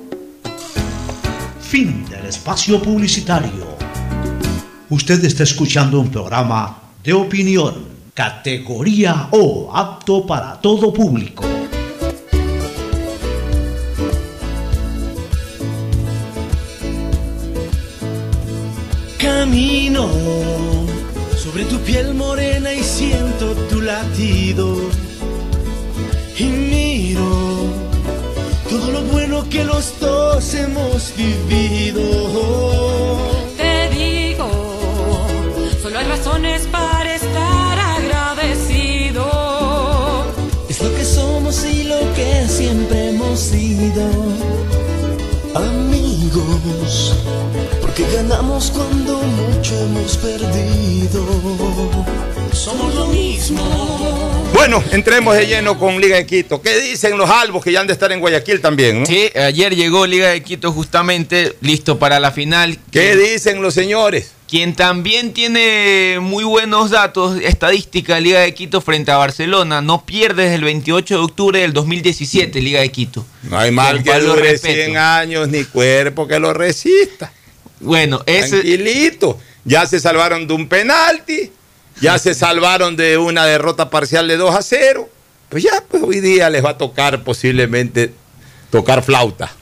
Fin 1.60 2.04
del 2.10 2.26
espacio 2.26 2.82
publicitario. 2.82 3.66
Usted 4.90 5.24
está 5.24 5.44
escuchando 5.44 6.00
un 6.00 6.10
programa 6.10 6.82
de 7.02 7.14
opinión, 7.14 7.86
categoría 8.12 9.28
O, 9.30 9.70
apto 9.74 10.26
para 10.26 10.60
todo 10.60 10.92
público. 10.92 11.44
Camino 19.52 20.08
sobre 21.36 21.66
tu 21.66 21.76
piel 21.80 22.14
morena 22.14 22.72
y 22.72 22.82
siento 22.82 23.52
tu 23.68 23.82
latido. 23.82 24.78
Y 26.38 26.44
miro 26.44 27.66
todo 28.70 28.90
lo 28.92 29.02
bueno 29.12 29.46
que 29.50 29.62
los 29.62 30.00
dos 30.00 30.54
hemos 30.54 31.12
vivido. 31.18 32.00
Te 33.58 33.90
digo, 33.90 34.48
solo 35.82 35.98
hay 35.98 36.06
razones 36.06 36.66
para 36.68 37.14
estar 37.14 37.78
agradecido. 37.78 39.26
Es 40.70 40.80
lo 40.80 40.94
que 40.94 41.04
somos 41.04 41.62
y 41.66 41.82
lo 41.82 42.00
que 42.14 42.48
siempre 42.48 43.10
hemos 43.10 43.38
sido. 43.38 44.61
Porque 47.94 48.10
ganamos 48.10 48.70
cuando 48.70 49.18
mucho 49.18 49.78
hemos 49.78 50.16
perdido. 50.16 51.26
Somos 52.52 52.94
lo 52.94 53.06
mismo. 53.08 54.50
Bueno, 54.54 54.82
entremos 54.92 55.36
de 55.36 55.46
lleno 55.46 55.78
con 55.78 56.00
Liga 56.00 56.16
de 56.16 56.26
Quito. 56.26 56.62
¿Qué 56.62 56.78
dicen 56.80 57.18
los 57.18 57.28
albos 57.28 57.62
que 57.62 57.70
ya 57.70 57.80
han 57.80 57.86
de 57.86 57.92
estar 57.92 58.10
en 58.12 58.20
Guayaquil 58.20 58.60
también? 58.60 59.00
¿no? 59.00 59.06
Sí, 59.06 59.30
ayer 59.34 59.74
llegó 59.74 60.06
Liga 60.06 60.28
de 60.28 60.42
Quito 60.42 60.72
justamente 60.72 61.54
listo 61.60 61.98
para 61.98 62.18
la 62.18 62.30
final. 62.30 62.78
¿Qué 62.90 63.14
dicen 63.14 63.60
los 63.60 63.74
señores? 63.74 64.32
Quien 64.48 64.74
también 64.74 65.34
tiene 65.34 66.18
muy 66.20 66.44
buenos 66.44 66.90
datos, 66.90 67.40
estadística 67.42 68.14
de 68.14 68.20
Liga 68.22 68.40
de 68.40 68.54
Quito 68.54 68.80
frente 68.80 69.10
a 69.10 69.18
Barcelona, 69.18 69.82
no 69.82 70.06
pierde 70.06 70.44
desde 70.44 70.56
el 70.56 70.64
28 70.64 71.14
de 71.14 71.24
octubre 71.24 71.60
del 71.60 71.72
2017 71.74 72.58
Liga 72.60 72.80
de 72.80 72.90
Quito. 72.90 73.26
No 73.42 73.58
hay 73.58 73.70
mal 73.70 74.02
que 74.02 74.10
Pablo 74.10 74.28
dure 74.28 74.52
respeto. 74.52 74.84
100 74.84 74.96
años 74.96 75.48
ni 75.48 75.64
cuerpo 75.64 76.26
que 76.26 76.38
lo 76.38 76.54
resista. 76.54 77.32
Bueno, 77.82 78.22
ese... 78.26 78.60
Tranquilito. 78.60 79.38
Ya 79.64 79.86
se 79.86 80.00
salvaron 80.00 80.46
de 80.48 80.54
un 80.54 80.68
penalti, 80.68 81.52
ya 82.00 82.18
se 82.18 82.34
salvaron 82.34 82.96
de 82.96 83.18
una 83.18 83.44
derrota 83.46 83.90
parcial 83.90 84.26
de 84.26 84.36
2 84.36 84.54
a 84.54 84.62
0. 84.62 85.08
Pues 85.48 85.62
ya, 85.62 85.84
pues 85.88 86.02
hoy 86.02 86.20
día 86.20 86.50
les 86.50 86.64
va 86.64 86.70
a 86.70 86.78
tocar 86.78 87.22
posiblemente 87.22 88.12
tocar 88.70 89.02
flauta. 89.02 89.52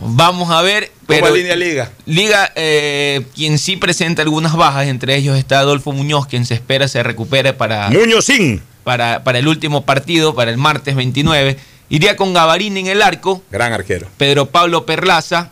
Vamos 0.00 0.50
a 0.50 0.62
ver. 0.62 0.90
¿Cómo 1.06 1.20
Pero 1.20 1.34
línea 1.34 1.56
Liga? 1.56 1.90
Liga, 2.06 2.52
eh, 2.54 3.24
quien 3.34 3.58
sí 3.58 3.76
presenta 3.76 4.22
algunas 4.22 4.54
bajas, 4.54 4.86
entre 4.86 5.16
ellos 5.16 5.38
está 5.38 5.60
Adolfo 5.60 5.92
Muñoz, 5.92 6.26
quien 6.26 6.44
se 6.44 6.54
espera 6.54 6.86
se 6.86 7.02
recupere 7.02 7.52
para, 7.52 7.88
Muñozín. 7.90 8.62
para, 8.84 9.24
para 9.24 9.38
el 9.38 9.48
último 9.48 9.84
partido, 9.84 10.34
para 10.34 10.50
el 10.50 10.58
martes 10.58 10.94
29. 10.94 11.56
Iría 11.88 12.16
con 12.16 12.34
Gavarini 12.34 12.80
en 12.80 12.86
el 12.88 13.02
arco, 13.02 13.42
Gran 13.50 13.72
arquero. 13.72 14.06
Pedro 14.18 14.46
Pablo 14.46 14.84
Perlaza, 14.84 15.50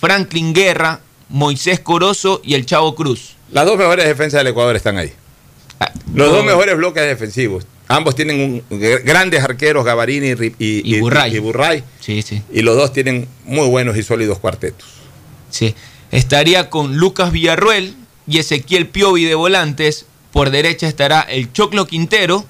Franklin 0.00 0.54
Guerra, 0.54 1.00
Moisés 1.28 1.80
Corozo 1.80 2.40
y 2.44 2.54
el 2.54 2.66
Chavo 2.66 2.94
Cruz. 2.94 3.36
Las 3.52 3.66
dos 3.66 3.76
mejores 3.76 4.06
defensas 4.06 4.40
del 4.40 4.48
Ecuador 4.48 4.76
están 4.76 4.98
ahí. 4.98 5.12
Los 6.14 6.30
dos 6.30 6.44
mejores 6.44 6.76
bloques 6.76 7.02
defensivos. 7.04 7.66
Ambos 7.88 8.14
tienen 8.14 8.40
un- 8.70 8.80
grandes 9.04 9.42
arqueros, 9.42 9.84
Gavarini 9.84 10.28
y, 10.28 10.54
y, 10.58 10.96
Y 10.96 11.00
Burray. 11.00 11.36
y 11.36 11.38
Burray. 11.38 11.84
Sí, 12.00 12.22
sí. 12.22 12.42
Y 12.52 12.62
los 12.62 12.76
dos 12.76 12.92
tienen 12.92 13.28
muy 13.44 13.68
buenos 13.68 13.96
y 13.96 14.02
sólidos 14.02 14.38
cuartetos. 14.38 14.86
Sí. 15.50 15.74
Estaría 16.10 16.70
con 16.70 16.96
Lucas 16.96 17.30
Villarruel 17.32 17.94
y 18.26 18.38
Ezequiel 18.38 18.86
Piovi 18.88 19.24
de 19.24 19.34
volantes. 19.34 20.06
Por 20.32 20.50
derecha 20.50 20.88
estará 20.88 21.20
el 21.20 21.52
Choclo 21.52 21.86
Quintero, 21.86 22.44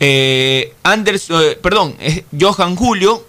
eh, 0.00 0.74
Anderson, 0.82 1.42
eh, 1.44 1.58
perdón, 1.62 1.94
eh, 2.00 2.24
Johan 2.38 2.76
Julio 2.76 3.26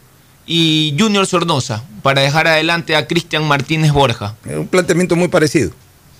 y 0.47 0.95
Junior 0.97 1.25
Sornosa. 1.27 1.83
Para 2.01 2.21
dejar 2.21 2.47
adelante 2.47 2.95
a 2.95 3.07
Cristian 3.07 3.43
Martínez 3.47 3.91
Borja. 3.91 4.35
Un 4.45 4.67
planteamiento 4.67 5.15
muy 5.15 5.27
parecido. 5.27 5.71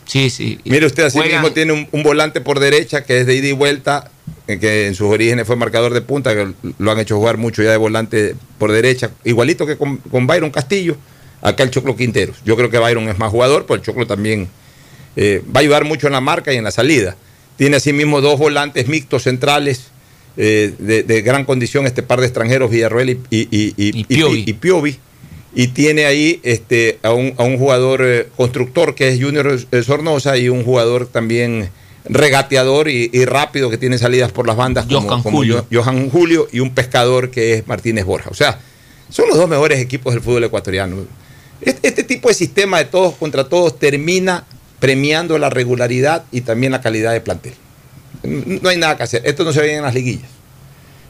Sí, 0.05 0.29
sí. 0.29 0.59
Mire 0.65 0.85
usted, 0.85 1.03
así 1.03 1.17
Juegan- 1.17 1.41
mismo 1.41 1.51
tiene 1.53 1.73
un, 1.73 1.87
un 1.91 2.03
volante 2.03 2.41
por 2.41 2.59
derecha 2.59 3.03
que 3.03 3.19
es 3.21 3.25
de 3.27 3.35
ida 3.35 3.47
y 3.47 3.51
vuelta, 3.53 4.11
eh, 4.47 4.59
que 4.59 4.87
en 4.87 4.95
sus 4.95 5.07
orígenes 5.09 5.47
fue 5.47 5.55
marcador 5.55 5.93
de 5.93 6.01
punta, 6.01 6.33
que 6.35 6.51
lo 6.79 6.91
han 6.91 6.99
hecho 6.99 7.15
jugar 7.17 7.37
mucho 7.37 7.63
ya 7.63 7.71
de 7.71 7.77
volante 7.77 8.35
por 8.57 8.71
derecha, 8.71 9.11
igualito 9.23 9.65
que 9.65 9.77
con, 9.77 9.97
con 9.97 10.27
Byron 10.27 10.49
Castillo, 10.51 10.97
acá 11.41 11.63
el 11.63 11.71
Choclo 11.71 11.95
Quinteros. 11.95 12.37
Yo 12.43 12.57
creo 12.57 12.69
que 12.69 12.77
Byron 12.77 13.07
es 13.09 13.17
más 13.19 13.31
jugador, 13.31 13.63
pero 13.65 13.75
el 13.75 13.81
Choclo 13.81 14.05
también 14.05 14.49
eh, 15.15 15.41
va 15.47 15.59
a 15.59 15.61
ayudar 15.61 15.85
mucho 15.85 16.07
en 16.07 16.13
la 16.13 16.21
marca 16.21 16.51
y 16.53 16.57
en 16.57 16.63
la 16.65 16.71
salida. 16.71 17.15
Tiene 17.57 17.77
asimismo 17.77 18.21
dos 18.21 18.37
volantes 18.37 18.87
mixtos 18.87 19.23
centrales 19.23 19.91
eh, 20.37 20.73
de, 20.77 21.03
de 21.03 21.21
gran 21.21 21.45
condición, 21.45 21.85
este 21.87 22.03
par 22.03 22.19
de 22.19 22.25
extranjeros, 22.25 22.69
Villarroel 22.69 23.09
y, 23.11 23.17
y, 23.29 23.47
y- 23.51 23.73
y- 23.77 23.99
y- 23.99 24.03
Piovi. 24.03 24.43
y 24.45 24.53
Piovi. 24.53 24.99
Y 25.53 25.67
tiene 25.67 26.05
ahí 26.05 26.39
este, 26.43 26.99
a, 27.03 27.11
un, 27.13 27.33
a 27.37 27.43
un 27.43 27.57
jugador 27.57 28.01
eh, 28.03 28.27
constructor 28.37 28.95
que 28.95 29.09
es 29.09 29.21
Junior 29.21 29.59
Sornosa 29.83 30.37
y 30.37 30.47
un 30.49 30.63
jugador 30.63 31.07
también 31.07 31.69
regateador 32.05 32.87
y, 32.89 33.09
y 33.13 33.25
rápido 33.25 33.69
que 33.69 33.77
tiene 33.77 33.97
salidas 33.97 34.31
por 34.31 34.47
las 34.47 34.55
bandas 34.55 34.85
como, 34.85 35.01
Johan 35.01 35.21
como 35.23 35.37
Julio. 35.39 35.65
Jo- 35.69 35.81
Johan 35.83 36.09
Julio 36.09 36.47
y 36.51 36.59
un 36.61 36.73
pescador 36.73 37.29
que 37.31 37.53
es 37.55 37.67
Martínez 37.67 38.05
Borja. 38.05 38.29
O 38.29 38.33
sea, 38.33 38.59
son 39.09 39.27
los 39.27 39.37
dos 39.37 39.49
mejores 39.49 39.79
equipos 39.79 40.13
del 40.13 40.23
fútbol 40.23 40.45
ecuatoriano. 40.45 40.95
Este, 41.61 41.87
este 41.87 42.03
tipo 42.03 42.29
de 42.29 42.33
sistema 42.33 42.77
de 42.79 42.85
todos 42.85 43.15
contra 43.15 43.43
todos 43.49 43.77
termina 43.77 44.45
premiando 44.79 45.37
la 45.37 45.49
regularidad 45.49 46.23
y 46.31 46.41
también 46.41 46.71
la 46.71 46.81
calidad 46.81 47.11
de 47.11 47.21
plantel. 47.21 47.53
No 48.23 48.69
hay 48.69 48.77
nada 48.77 48.97
que 48.97 49.03
hacer. 49.03 49.21
Esto 49.25 49.43
no 49.43 49.51
se 49.53 49.59
ve 49.61 49.75
en 49.75 49.83
las 49.83 49.93
liguillas. 49.93 50.29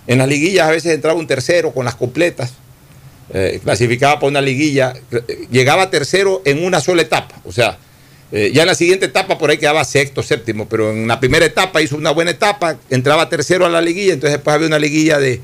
En 0.07 0.18
las 0.18 0.27
liguillas 0.27 0.68
a 0.68 0.72
veces 0.72 0.93
entraba 0.93 1.18
un 1.18 1.27
tercero 1.27 1.72
con 1.73 1.85
las 1.85 1.95
completas, 1.95 2.53
eh, 3.34 3.60
clasificaba 3.64 4.16
para 4.16 4.28
una 4.28 4.41
liguilla, 4.41 4.94
llegaba 5.49 5.90
tercero 5.90 6.41
en 6.45 6.64
una 6.64 6.82
sola 6.82 7.02
etapa. 7.02 7.41
O 7.45 7.52
sea, 7.52 7.78
eh, 8.32 8.52
ya 8.53 8.64
en 8.64 8.68
la 8.68 8.76
siguiente 8.76 9.08
etapa 9.08 9.38
por 9.38 9.49
ahí 9.49 9.58
quedaba 9.58 9.84
sexto, 9.84 10.24
séptimo, 10.24 10.68
pero 10.70 10.91
en 10.91 11.08
la 11.08 11.20
primera 11.20 11.45
etapa 11.45 11.82
hizo 11.82 11.98
una 11.98 12.12
buena 12.12 12.32
etapa, 12.32 12.78
entraba 12.90 13.28
tercero 13.28 13.66
a 13.66 13.70
la 13.70 13.82
liguilla, 13.82 14.14
entonces 14.14 14.38
después 14.38 14.53
había 14.53 14.68
una 14.68 14.80
liguilla 14.80 15.20
de, 15.20 15.41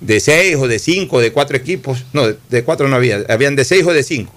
de 0.00 0.20
seis 0.20 0.56
o 0.56 0.68
de 0.68 0.78
cinco, 0.78 1.20
de 1.20 1.32
cuatro 1.32 1.56
equipos. 1.56 2.04
No, 2.12 2.26
de, 2.28 2.64
cuatro 2.64 2.88
no 2.88 2.96
había, 2.96 3.24
habían 3.28 3.56
de 3.56 3.64
seis 3.64 3.84
o 3.86 3.92
de 3.92 4.02
cinco. 4.02 4.32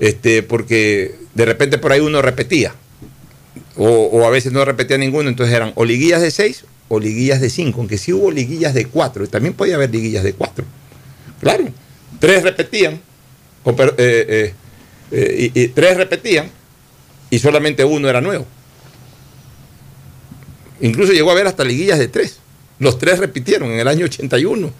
Este, 0.00 0.42
porque 0.42 1.14
de 1.34 1.44
repente 1.44 1.78
por 1.78 1.92
ahí 1.92 2.00
uno 2.00 2.20
repetía. 2.20 2.74
O, 3.76 4.24
a 4.24 4.30
veces 4.30 4.52
no 4.52 4.64
repetía 4.64 4.98
ninguno, 4.98 5.28
entonces 5.28 5.54
eran 5.54 5.72
o 5.74 5.84
liguillas 5.84 6.22
de 6.22 6.30
seis 6.30 6.64
o 6.88 7.00
liguillas 7.00 7.40
de 7.40 7.50
cinco, 7.50 7.80
aunque 7.80 7.98
sí 7.98 8.12
hubo 8.12 8.30
liguillas 8.30 8.74
de 8.74 8.86
cuatro, 8.86 9.26
también 9.26 9.54
podía 9.54 9.74
haber 9.76 9.90
liguillas 9.90 10.22
de 10.22 10.32
cuatro. 10.32 10.64
Claro, 11.40 11.64
tres 12.24 12.42
repetían, 12.42 12.94
eh, 13.66 13.92
eh, 13.98 14.54
eh, 15.12 15.50
y, 15.54 15.68
tres 15.68 15.98
repetían, 15.98 16.50
y 17.28 17.38
solamente 17.38 17.84
uno 17.84 18.08
era 18.08 18.22
nuevo. 18.22 18.46
Incluso 20.80 21.12
llegó 21.12 21.28
a 21.28 21.32
haber 21.34 21.46
hasta 21.46 21.64
liguillas 21.64 21.98
de 21.98 22.08
tres. 22.08 22.38
Los 22.78 22.98
tres 22.98 23.18
repitieron 23.18 23.70
en 23.72 23.78
el 23.80 23.88
año 23.88 24.06
81. 24.06 24.70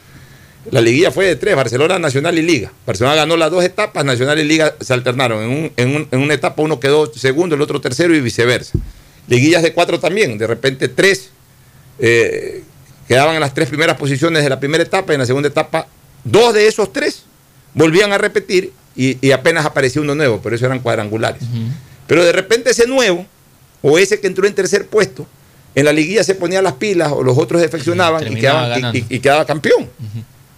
La 0.70 0.80
liguilla 0.80 1.10
fue 1.10 1.26
de 1.26 1.36
tres, 1.36 1.54
Barcelona, 1.54 1.98
Nacional 1.98 2.38
y 2.38 2.42
Liga. 2.42 2.72
Barcelona 2.86 3.14
ganó 3.14 3.36
las 3.36 3.50
dos 3.50 3.62
etapas, 3.62 4.06
Nacional 4.06 4.38
y 4.38 4.44
Liga 4.44 4.74
se 4.80 4.94
alternaron. 4.94 5.42
En, 5.42 5.50
un- 5.50 5.72
en 5.76 5.96
un- 5.96 6.08
en 6.12 6.20
una 6.20 6.32
etapa 6.32 6.62
uno 6.62 6.80
quedó 6.80 7.12
segundo, 7.12 7.56
el 7.56 7.60
otro 7.60 7.78
tercero 7.82 8.14
y 8.14 8.22
viceversa. 8.22 8.78
Liguillas 9.28 9.62
de 9.62 9.74
cuatro 9.74 10.00
también, 10.00 10.38
de 10.38 10.46
repente 10.46 10.88
tres 10.88 11.28
quedaban 13.06 13.34
en 13.34 13.40
las 13.40 13.52
tres 13.52 13.68
primeras 13.68 13.98
posiciones 13.98 14.42
de 14.42 14.48
la 14.48 14.58
primera 14.58 14.82
etapa 14.82 15.12
y 15.12 15.16
en 15.16 15.20
la 15.20 15.26
segunda 15.26 15.48
etapa 15.50 15.86
dos 16.24 16.54
de 16.54 16.66
esos 16.68 16.90
tres 16.90 17.24
volvían 17.74 18.12
a 18.12 18.18
repetir 18.18 18.72
y, 18.96 19.18
y 19.26 19.32
apenas 19.32 19.66
apareció 19.66 20.02
uno 20.02 20.14
nuevo, 20.14 20.40
pero 20.42 20.56
eso 20.56 20.66
eran 20.66 20.80
cuadrangulares. 20.80 21.42
Pero 22.06 22.24
de 22.24 22.32
repente 22.32 22.70
ese 22.70 22.86
nuevo, 22.86 23.26
o 23.82 23.98
ese 23.98 24.20
que 24.20 24.26
entró 24.26 24.46
en 24.46 24.54
tercer 24.54 24.86
puesto, 24.86 25.26
en 25.74 25.84
la 25.84 25.92
liguilla 25.92 26.22
se 26.22 26.34
ponía 26.36 26.62
las 26.62 26.74
pilas 26.74 27.10
o 27.12 27.22
los 27.22 27.36
otros 27.36 27.60
defeccionaban 27.60 28.22
y 29.08 29.18
quedaba 29.20 29.44
campeón. 29.44 29.88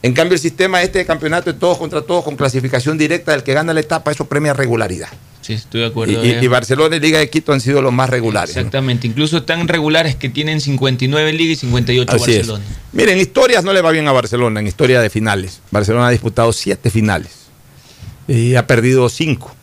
En 0.03 0.13
cambio, 0.13 0.35
el 0.35 0.41
sistema 0.41 0.83
este 0.83 0.99
de 1.01 1.07
campeonato 1.07 1.53
de 1.53 1.59
todos 1.59 1.79
contra 1.79 2.03
todos 2.03 2.23
con 2.23 2.37
clasificación 2.37 2.97
directa 2.99 3.33
del 3.33 3.43
que 3.43 3.55
gana 3.55 3.73
la 3.73 3.81
etapa, 3.81 4.13
eso 4.13 4.27
premia 4.27 4.53
regularidad. 4.53 5.09
Sí, 5.47 5.53
estoy 5.53 5.83
de 5.83 5.87
acuerdo. 5.87 6.25
y- 6.25 6.45
y 6.45 6.47
Barcelona 6.49 6.97
y 6.97 7.01
Liga 7.01 7.19
de 7.21 7.31
Quito 7.31 7.53
han 7.53 7.61
sido 7.61 7.81
los 7.83 7.93
más 7.93 8.11
regulares. 8.11 8.55
¿no? 8.57 8.61
Exactamente, 8.61 9.07
incluso 9.07 9.45
tan 9.45 9.69
regulares 9.69 10.17
que 10.17 10.29
tienen 10.29 10.61
59 10.61 11.31
en 11.31 11.37
Liga 11.37 11.53
y 11.53 11.57
58 11.57 12.13
Así 12.13 12.33
es. 12.33 12.37
Barcelona. 12.49 12.65
Miren, 12.93 13.19
historias 13.21 13.63
no 13.63 13.73
le 13.73 13.81
va 13.81 13.91
bien 13.93 14.09
a 14.09 14.13
Barcelona, 14.13 14.59
en 14.61 14.67
historia 14.67 15.01
de 15.01 15.09
finales. 15.11 15.61
Barcelona 15.71 16.09
ha 16.09 16.11
disputado 16.11 16.53
siete 16.53 16.91
finales 16.91 17.31
y 18.27 18.55
ha 18.57 18.67
perdido 18.67 19.09
cinco. 19.09 19.55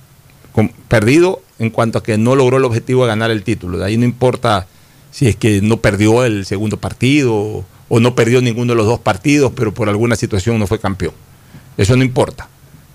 Con- 0.53 0.69
perdido 0.87 1.41
en 1.59 1.69
cuanto 1.69 1.97
a 1.97 2.03
que 2.03 2.17
no 2.17 2.35
logró 2.35 2.57
el 2.57 2.63
objetivo 2.65 3.03
de 3.03 3.09
ganar 3.09 3.31
el 3.31 3.43
título. 3.43 3.77
De 3.77 3.85
ahí 3.85 3.97
no 3.97 4.05
importa 4.05 4.67
si 5.11 5.27
es 5.27 5.35
que 5.35 5.61
no 5.61 5.77
perdió 5.77 6.23
el 6.23 6.45
segundo 6.45 6.77
partido 6.77 7.65
o 7.89 7.99
no 7.99 8.15
perdió 8.15 8.41
ninguno 8.41 8.73
de 8.73 8.77
los 8.77 8.85
dos 8.87 8.99
partidos, 8.99 9.51
pero 9.55 9.73
por 9.73 9.89
alguna 9.89 10.15
situación 10.15 10.57
no 10.59 10.65
fue 10.67 10.79
campeón. 10.79 11.13
Eso 11.77 11.95
no 11.97 12.03
importa. 12.03 12.47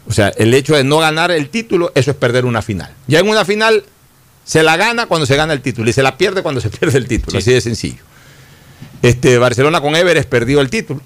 O 0.09 0.13
sea, 0.13 0.29
el 0.29 0.55
hecho 0.55 0.75
de 0.75 0.85
no 0.85 0.99
ganar 0.99 1.31
el 1.31 1.51
título, 1.51 1.93
eso 1.95 2.11
es 2.11 2.17
perder 2.17 2.47
una 2.47 2.63
final. 2.63 2.95
Ya 3.07 3.19
en 3.19 3.29
una 3.29 3.45
final 3.45 3.85
se 4.45 4.63
la 4.63 4.77
gana 4.79 5.07
cuando 5.07 5.27
se 5.27 5.37
gana 5.37 5.53
el 5.53 5.61
título 5.61 5.91
y 5.91 5.93
se 5.93 6.03
la 6.03 6.17
pierde 6.17 6.43
cuando 6.43 6.61
se 6.61 6.71
pierde 6.71 6.99
el 6.99 7.07
título, 7.07 7.39
así 7.39 7.53
de 7.53 7.61
sencillo. 7.61 8.03
Este, 9.03 9.37
Barcelona 9.39 9.81
con 9.81 9.95
Everest 9.95 10.29
perdió 10.29 10.61
el 10.61 10.71
título. 10.71 11.01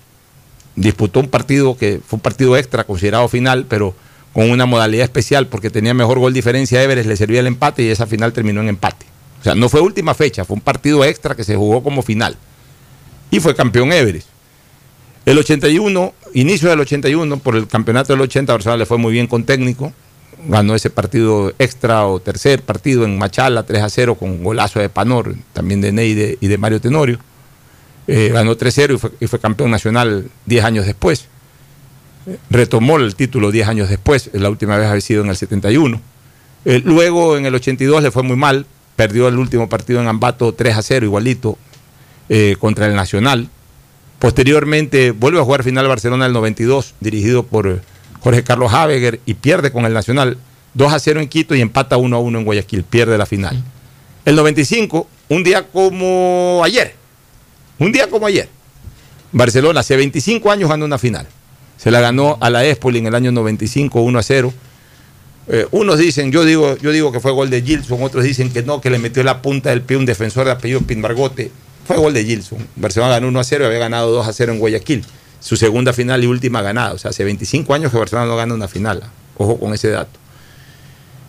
Disputó 0.77 1.20
un 1.20 1.29
partido 1.29 1.77
que 1.77 2.01
fue 2.07 2.16
un 2.16 2.20
partido 2.20 2.57
extra, 2.57 2.85
considerado 2.85 3.29
final, 3.29 3.66
pero 3.69 3.95
con 4.33 4.51
una 4.51 4.65
modalidad 4.65 5.05
especial 5.05 5.49
porque 5.49 5.69
tenía 5.69 5.93
mejor 5.93 6.19
gol 6.19 6.33
diferencia 6.33 6.83
Everest, 6.83 7.09
le 7.09 7.16
servía 7.16 7.41
el 7.41 7.47
empate 7.47 7.83
y 7.83 7.89
esa 7.89 8.07
final 8.07 8.33
terminó 8.33 8.61
en 8.61 8.69
empate. 8.69 9.05
O 9.41 9.45
sea, 9.45 9.57
no 9.57 9.69
fue 9.69 9.81
última 9.81 10.15
fecha, 10.15 10.45
fue 10.45 10.55
un 10.55 10.61
partido 10.61 11.05
extra 11.05 11.35
que 11.35 11.43
se 11.43 11.57
jugó 11.57 11.83
como 11.83 12.03
final. 12.03 12.37
Y 13.31 13.41
fue 13.41 13.57
campeón 13.57 13.93
Everest. 13.93 14.29
El 15.24 15.39
81, 15.39 16.15
inicio 16.35 16.69
del 16.69 16.81
81, 16.81 17.39
por 17.39 17.57
el 17.57 17.69
campeonato 17.69 18.12
del 18.12 18.23
80, 18.23 18.53
Barcelona 18.53 18.78
le 18.78 18.86
fue 18.86 18.99
muy 18.99 19.12
bien 19.12 19.27
con 19.27 19.44
técnico. 19.44 19.93
Ganó 20.49 20.74
ese 20.74 20.90
partido 20.90 21.53
extra 21.59 22.07
o 22.07 22.19
tercer 22.19 22.62
partido 22.62 23.05
en 23.05 23.16
Machala, 23.16 23.62
3 23.62 23.82
a 23.82 23.89
0, 23.89 24.16
con 24.16 24.43
golazo 24.43 24.81
de 24.81 24.89
Panor, 24.89 25.36
también 25.53 25.81
de 25.81 25.93
Ney 25.93 26.36
y 26.40 26.49
de, 26.49 26.59
Mario 26.59 26.81
Tenorio. 26.81 27.19
Eh, 28.09 28.31
ganó 28.32 28.57
3-0 28.57 28.94
y 28.94 28.99
fue, 28.99 29.11
y 29.20 29.27
fue 29.28 29.39
campeón 29.39 29.70
nacional 29.70 30.28
10 30.47 30.65
años 30.65 30.86
después. 30.86 31.28
Retomó 32.51 32.97
el 32.97 33.15
título 33.15 33.53
10 33.53 33.69
años 33.69 33.89
después, 33.89 34.31
la 34.32 34.51
última 34.51 34.77
vez 34.77 34.89
había 34.89 35.01
sido 35.01 35.23
en 35.23 35.31
el 35.31 35.36
71. 35.36 36.01
Eh, 36.65 36.82
luego 36.85 37.36
en 37.36 37.47
el 37.47 37.55
82 37.55 38.03
le 38.03 38.11
fue 38.11 38.24
muy 38.24 38.36
mal, 38.36 38.66
perdió 38.97 39.28
el 39.28 39.39
último 39.39 39.69
partido 39.69 40.01
en 40.01 40.09
Ambato 40.09 40.53
3 40.53 40.77
a 40.77 40.82
0, 40.82 41.07
igualito, 41.07 41.59
eh, 42.28 42.57
contra 42.59 42.86
el 42.86 42.94
Nacional. 42.97 43.49
Posteriormente 44.23 45.11
vuelve 45.11 45.40
a 45.40 45.43
jugar 45.43 45.65
final 45.65 45.89
Barcelona 45.89 46.27
del 46.27 46.32
92, 46.32 46.94
dirigido 47.01 47.43
por 47.43 47.81
Jorge 48.20 48.44
Carlos 48.44 48.73
Habeger, 48.73 49.19
y 49.27 49.35
pierde 49.35 49.73
con 49.73 49.85
el 49.85 49.93
Nacional 49.93 50.39
2 50.74 50.93
a 50.93 51.01
0 51.01 51.20
en 51.23 51.27
Quito 51.27 51.57
y 51.57 51.61
empata 51.61 51.97
1 51.97 52.15
a 52.15 52.20
1 52.20 52.39
en 52.39 52.44
Guayaquil, 52.44 52.85
pierde 52.85 53.19
la 53.19 53.27
final. 53.27 53.61
El 54.24 54.36
95, 54.36 55.09
un 55.28 55.43
día 55.43 55.66
como 55.66 56.62
ayer, 56.65 56.94
un 57.81 57.90
día 57.90 58.09
como 58.09 58.28
ayer, 58.28 58.49
Barcelona 59.32 59.81
hace 59.81 59.97
25 59.97 60.53
años 60.53 60.70
ganó 60.70 60.85
una 60.85 60.99
final. 60.99 61.27
Se 61.77 61.90
la 61.90 62.01
ganó 62.01 62.39
a 62.40 62.49
la 62.49 62.65
Espoli 62.65 63.01
en 63.01 63.07
el 63.07 63.16
año 63.16 63.32
95, 63.32 64.03
1 64.03 64.19
a 64.20 64.23
0. 64.23 64.55
Eh, 65.49 65.66
unos 65.73 65.99
dicen, 65.99 66.31
yo 66.31 66.44
digo, 66.44 66.77
yo 66.77 66.93
digo 66.93 67.11
que 67.11 67.19
fue 67.19 67.32
gol 67.32 67.51
de 67.51 67.61
Gilson, 67.61 68.01
otros 68.01 68.23
dicen 68.23 68.53
que 68.53 68.62
no, 68.62 68.81
que 68.81 68.89
le 68.89 69.01
metió 69.01 69.24
la 69.24 69.43
punta 69.43 69.70
del 69.70 69.82
pie 69.82 69.97
un 69.97 70.07
defensor 70.07 70.44
de 70.44 70.53
apellido 70.53 70.81
Pinmargote. 70.82 71.51
Fue 71.94 72.02
gol 72.02 72.14
de 72.14 72.24
Gilson. 72.24 72.59
Barcelona 72.77 73.12
ganó 73.12 73.28
1 73.28 73.40
a 73.40 73.44
0 73.44 73.64
y 73.64 73.66
había 73.66 73.78
ganado 73.78 74.10
2 74.12 74.27
a 74.28 74.32
0 74.32 74.52
en 74.52 74.59
Guayaquil. 74.59 75.05
Su 75.40 75.56
segunda 75.56 75.93
final 75.93 76.23
y 76.23 76.27
última 76.27 76.62
ganada. 76.62 76.93
O 76.93 76.98
sea, 76.98 77.10
hace 77.10 77.24
25 77.24 77.74
años 77.74 77.90
que 77.93 77.98
Barcelona 77.98 78.27
no 78.28 78.36
gana 78.36 78.55
una 78.55 78.69
final. 78.69 79.02
Ojo 79.36 79.59
con 79.59 79.74
ese 79.74 79.90
dato. 79.90 80.19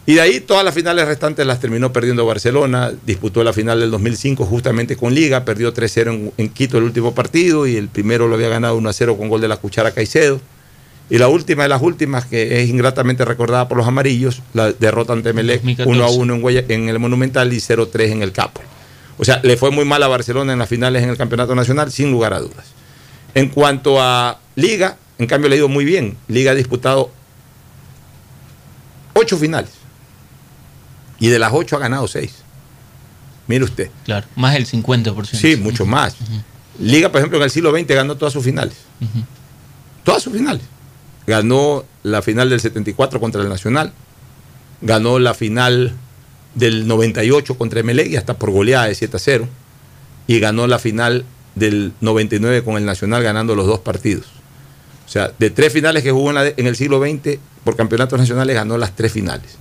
Y 0.06 0.16
de 0.16 0.22
ahí 0.22 0.40
todas 0.42 0.66
las 0.66 0.74
finales 0.76 1.08
restantes 1.08 1.46
las 1.48 1.60
terminó 1.62 1.94
perdiendo 1.94 2.26
Barcelona. 2.26 2.92
Disputó 3.06 3.44
la 3.44 3.54
final 3.54 3.80
del 3.80 3.90
2005 3.92 4.46
justamente 4.46 4.98
con 4.98 5.14
Liga. 5.16 5.46
Perdió 5.46 5.74
3-0 5.74 6.10
en, 6.14 6.32
en 6.38 6.50
Quito 6.50 6.78
el 6.78 6.84
último 6.84 7.16
partido 7.16 7.66
y 7.68 7.78
el 7.78 7.88
primero 7.88 8.28
lo 8.28 8.36
había 8.36 8.50
ganado 8.50 8.80
1-0 8.80 9.18
con 9.18 9.30
gol 9.30 9.40
de 9.42 9.48
la 9.48 9.58
Cuchara 9.58 9.92
Caicedo. 9.92 10.42
Y 11.10 11.18
la 11.18 11.28
última 11.30 11.64
de 11.64 11.70
las 11.70 11.82
últimas, 11.82 12.26
que 12.26 12.62
es 12.62 12.70
ingratamente 12.70 13.24
recordada 13.26 13.68
por 13.68 13.78
los 13.78 13.88
amarillos, 13.88 14.42
la 14.54 14.72
derrota 14.74 15.14
ante 15.14 15.32
Melec 15.34 15.62
2014. 15.62 16.20
1-1 16.20 16.34
en, 16.36 16.42
Guaya- 16.42 16.66
en 16.68 16.90
el 16.90 17.00
Monumental 17.00 17.52
y 17.54 17.58
0-3 17.58 18.12
en 18.12 18.22
el 18.24 18.32
Capo. 18.32 18.62
O 19.18 19.26
sea, 19.26 19.40
le 19.44 19.58
fue 19.58 19.72
muy 19.72 19.86
mal 19.86 20.02
a 20.04 20.08
Barcelona 20.08 20.54
en 20.54 20.60
las 20.60 20.70
finales 20.70 21.04
en 21.04 21.10
el 21.10 21.18
Campeonato 21.18 21.56
Nacional, 21.56 21.92
sin 21.92 22.12
lugar 22.12 22.34
a 22.34 22.40
dudas. 22.40 22.68
En 23.36 23.50
cuanto 23.50 24.02
a 24.02 24.40
Liga, 24.56 24.98
en 25.18 25.28
cambio 25.28 25.50
le 25.50 25.56
ha 25.56 25.58
ido 25.60 25.70
muy 25.70 25.86
bien. 25.86 26.18
Liga 26.28 26.52
ha 26.52 26.56
disputado 26.56 27.12
ocho 29.14 29.38
finales. 29.38 29.72
Y 31.20 31.28
de 31.28 31.40
las 31.40 31.54
ocho 31.54 31.76
ha 31.76 31.80
ganado 31.80 32.08
seis. 32.08 32.44
Mire 33.48 33.64
usted. 33.64 33.90
Claro, 34.06 34.28
más 34.36 34.54
del 34.54 34.66
50%. 34.66 35.26
Sí, 35.26 35.56
mucho 35.58 35.86
más. 35.86 36.16
Liga, 36.80 37.10
por 37.10 37.20
ejemplo, 37.20 37.38
en 37.38 37.44
el 37.44 37.52
siglo 37.52 37.72
XX 37.72 37.88
ganó 37.88 38.16
todas 38.16 38.34
sus 38.34 38.44
finales. 38.44 38.76
Todas 40.04 40.24
sus 40.24 40.34
finales. 40.34 40.64
Ganó 41.28 41.86
la 42.04 42.22
final 42.22 42.50
del 42.50 42.60
74 42.60 43.20
contra 43.20 43.42
el 43.42 43.50
Nacional. 43.50 43.94
Ganó 44.82 45.20
la 45.20 45.34
final 45.34 45.94
del 46.56 46.88
98 46.88 47.58
contra 47.58 47.80
Emelec 47.80 48.08
y 48.12 48.16
hasta 48.16 48.36
por 48.36 48.52
goleada 48.52 48.88
de 48.88 48.96
7 48.96 49.18
a 49.18 49.20
0. 49.20 49.48
Y 50.28 50.40
ganó 50.40 50.68
la 50.68 50.80
final 50.80 51.26
del 51.56 51.94
99 52.02 52.64
con 52.64 52.78
el 52.78 52.86
Nacional 52.86 53.24
ganando 53.24 53.56
los 53.56 53.68
dos 53.68 53.80
partidos. 53.80 54.26
O 55.06 55.10
sea, 55.10 55.32
de 55.38 55.50
tres 55.50 55.72
finales 55.74 56.02
que 56.04 56.12
jugó 56.12 56.30
en, 56.30 56.36
la 56.36 56.44
de- 56.46 56.54
en 56.58 56.66
el 56.68 56.76
siglo 56.76 57.00
XX 57.02 57.38
por 57.64 57.76
campeonatos 57.76 58.20
nacionales, 58.20 58.56
ganó 58.56 58.78
las 58.78 58.96
tres 58.96 59.12
finales. 59.12 59.58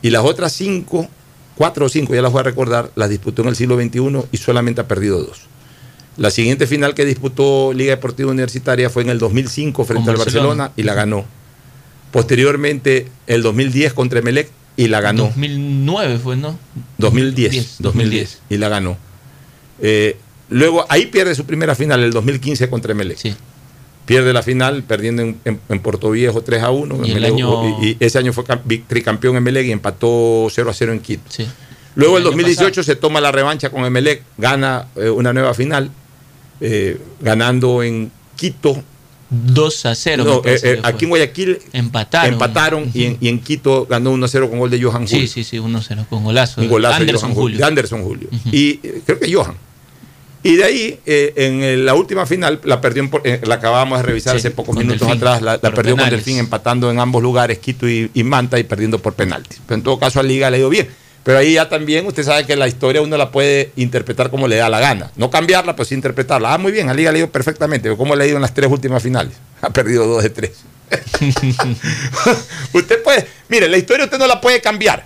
Y 0.00 0.10
las 0.10 0.24
otras 0.24 0.52
cinco, 0.52 1.08
cuatro 1.54 1.86
o 1.86 1.88
cinco, 1.88 2.14
ya 2.14 2.22
las 2.22 2.32
voy 2.32 2.40
a 2.40 2.44
recordar, 2.44 2.90
las 2.96 3.08
disputó 3.10 3.42
en 3.42 3.48
el 3.48 3.56
siglo 3.56 3.76
XXI 3.80 4.26
y 4.32 4.36
solamente 4.38 4.80
ha 4.80 4.88
perdido 4.88 5.20
dos. 5.22 5.42
La 6.16 6.30
siguiente 6.30 6.66
final 6.66 6.94
que 6.94 7.04
disputó 7.04 7.72
Liga 7.72 7.92
Deportiva 7.94 8.30
Universitaria 8.30 8.90
fue 8.90 9.02
en 9.02 9.10
el 9.10 9.18
2005 9.18 9.84
frente 9.84 10.10
al 10.10 10.16
Barcelona. 10.16 10.46
Barcelona 10.48 10.72
y 10.76 10.82
la 10.82 10.94
ganó. 10.94 11.24
Posteriormente, 12.10 13.08
el 13.26 13.42
2010 13.42 13.92
contra 13.94 14.18
Emelec 14.18 14.50
y 14.76 14.88
la 14.88 15.00
ganó. 15.00 15.24
2009 15.24 16.18
fue, 16.18 16.36
¿no? 16.36 16.58
2010, 16.98 17.50
10, 17.52 17.76
2010 17.80 18.40
y 18.50 18.56
la 18.58 18.68
ganó. 18.68 18.96
Eh, 19.80 20.16
luego 20.48 20.84
ahí 20.88 21.06
pierde 21.06 21.34
su 21.34 21.44
primera 21.44 21.74
final, 21.74 22.02
el 22.02 22.12
2015 22.12 22.68
contra 22.70 22.92
Emelec. 22.92 23.18
Pierde 24.06 24.32
la 24.32 24.42
final 24.42 24.82
perdiendo 24.82 25.22
en, 25.22 25.38
en- 25.44 25.60
en 25.68 25.78
Puerto 25.80 26.10
Viejo 26.10 26.42
3 26.42 26.62
a 26.62 26.70
1. 26.70 27.06
Y 27.06 27.10
el 27.12 27.16
Emelec- 27.18 27.26
año- 27.32 27.80
y- 27.82 27.88
y 27.90 27.96
ese 28.00 28.18
año 28.18 28.32
fue 28.32 28.44
tricampeón 28.88 29.36
Emelec 29.36 29.66
y 29.66 29.72
empató 29.72 30.48
0 30.50 30.70
a 30.70 30.74
0 30.74 30.92
en 30.92 31.00
Quito. 31.00 31.22
Luego 31.94 32.16
el 32.16 32.22
El 32.22 32.28
año 32.28 32.36
2018 32.38 32.82
se 32.82 32.96
toma 32.96 33.20
la 33.20 33.30
revancha 33.30 33.70
con 33.70 33.84
Emelec, 33.84 34.22
gana 34.38 34.86
eh, 34.96 35.08
una 35.10 35.32
nueva 35.32 35.54
final, 35.54 35.90
eh, 36.60 36.98
ganando 37.20 37.82
en 37.82 38.10
Quito 38.36 38.82
2 39.32 39.86
a 39.86 39.94
0. 39.94 40.24
no, 40.24 40.42
eh, 40.44 40.60
eh, 40.62 40.80
aquí 40.82 41.06
en 41.06 41.08
Guayaquil 41.08 41.58
empataron. 41.72 42.32
empataron 42.34 42.90
y, 42.92 43.04
en, 43.04 43.18
y 43.20 43.28
en 43.28 43.40
Quito 43.40 43.86
ganó 43.88 44.10
1 44.10 44.26
a 44.26 44.28
0 44.28 44.50
con 44.50 44.58
gol 44.58 44.70
de 44.70 44.82
Johan 44.82 45.06
Julio. 45.06 45.20
Sí, 45.22 45.26
sí, 45.26 45.42
sí, 45.44 45.56
1-0 45.58 46.06
con 46.08 46.22
golazo. 46.22 46.60
Un 46.60 46.68
golazo 46.68 46.96
de 46.96 47.00
Anderson 47.00 47.30
Johan 47.30 47.34
Julio. 47.42 47.58
de 47.58 47.64
Anderson 47.64 48.02
Julio. 48.02 48.28
Y 48.52 48.78
eh, 48.82 49.02
creo 49.06 49.18
que 49.18 49.32
Johan. 49.32 49.54
Y 50.44 50.56
de 50.56 50.64
ahí, 50.64 50.98
eh, 51.06 51.32
en 51.36 51.84
la 51.84 51.94
última 51.94 52.26
final, 52.26 52.60
la 52.64 52.80
perdió, 52.80 53.08
eh, 53.24 53.40
la 53.44 53.54
acabamos 53.54 53.98
de 53.98 54.02
revisar 54.02 54.32
Sí, 54.34 54.38
hace 54.38 54.50
pocos 54.50 54.74
con 54.74 54.84
minutos 54.84 55.06
Delfín, 55.06 55.16
atrás, 55.18 55.40
la, 55.40 55.52
la 55.52 55.70
perdió 55.72 55.92
con 55.92 56.00
penales. 56.04 56.10
Delfín 56.10 56.38
empatando 56.38 56.90
en 56.90 56.98
ambos 56.98 57.22
lugares, 57.22 57.58
Quito 57.58 57.88
y, 57.88 58.10
y 58.12 58.24
Manta, 58.24 58.58
y 58.58 58.64
perdiendo 58.64 58.98
por 58.98 59.14
penaltis. 59.14 59.60
Pero 59.66 59.76
en 59.76 59.82
todo 59.82 59.98
caso 60.00 60.18
a 60.18 60.22
Liga 60.24 60.50
le 60.50 60.56
ha 60.56 60.60
ido 60.60 60.68
bien. 60.68 60.88
Pero 61.24 61.38
ahí 61.38 61.54
ya 61.54 61.68
también 61.68 62.04
usted 62.06 62.24
sabe 62.24 62.44
que 62.46 62.56
la 62.56 62.66
historia 62.66 63.00
uno 63.00 63.16
la 63.16 63.30
puede 63.30 63.70
interpretar 63.76 64.30
como 64.30 64.48
le 64.48 64.56
da 64.56 64.68
la 64.68 64.80
gana. 64.80 65.12
No 65.16 65.30
cambiarla, 65.30 65.76
pero 65.76 65.84
sí 65.84 65.94
interpretarla. 65.94 66.54
Ah, 66.54 66.58
muy 66.58 66.72
bien, 66.72 66.88
a 66.88 66.94
Liga 66.94 67.10
ha 67.10 67.16
ido 67.16 67.30
perfectamente. 67.30 67.94
¿Cómo 67.96 68.16
le 68.16 68.24
ha 68.24 68.26
ido 68.26 68.36
en 68.36 68.42
las 68.42 68.54
tres 68.54 68.70
últimas 68.70 69.02
finales? 69.02 69.34
Ha 69.60 69.70
perdido 69.70 70.06
dos 70.06 70.22
de 70.22 70.30
tres. 70.30 70.50
usted 72.72 73.02
puede, 73.02 73.26
mire, 73.48 73.68
la 73.68 73.78
historia 73.78 74.04
usted 74.04 74.18
no 74.18 74.26
la 74.26 74.40
puede 74.40 74.60
cambiar. 74.60 75.04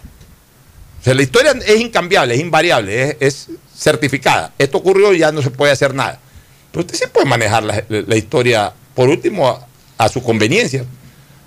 O 1.01 1.05
sea, 1.05 1.15
la 1.15 1.23
historia 1.23 1.53
es 1.65 1.81
incambiable, 1.81 2.35
es 2.35 2.41
invariable, 2.41 3.17
es, 3.21 3.49
certificada. 3.77 4.55
Esto 4.59 4.79
ocurrió 4.79 5.13
y 5.13 5.19
ya 5.19 5.31
no 5.33 5.43
se 5.43 5.51
puede 5.51 5.71
hacer 5.71 5.95
nada. 5.95 6.19
Pero 6.73 6.81
usted 6.81 6.97
sí 6.97 7.05
puede 7.13 7.27
manejar 7.27 7.63
la, 7.63 7.85
la 7.89 8.17
historia, 8.17 8.73
por 8.95 9.11
último, 9.11 9.61
a 9.99 10.09
su 10.09 10.23
conveniencia. 10.23 10.85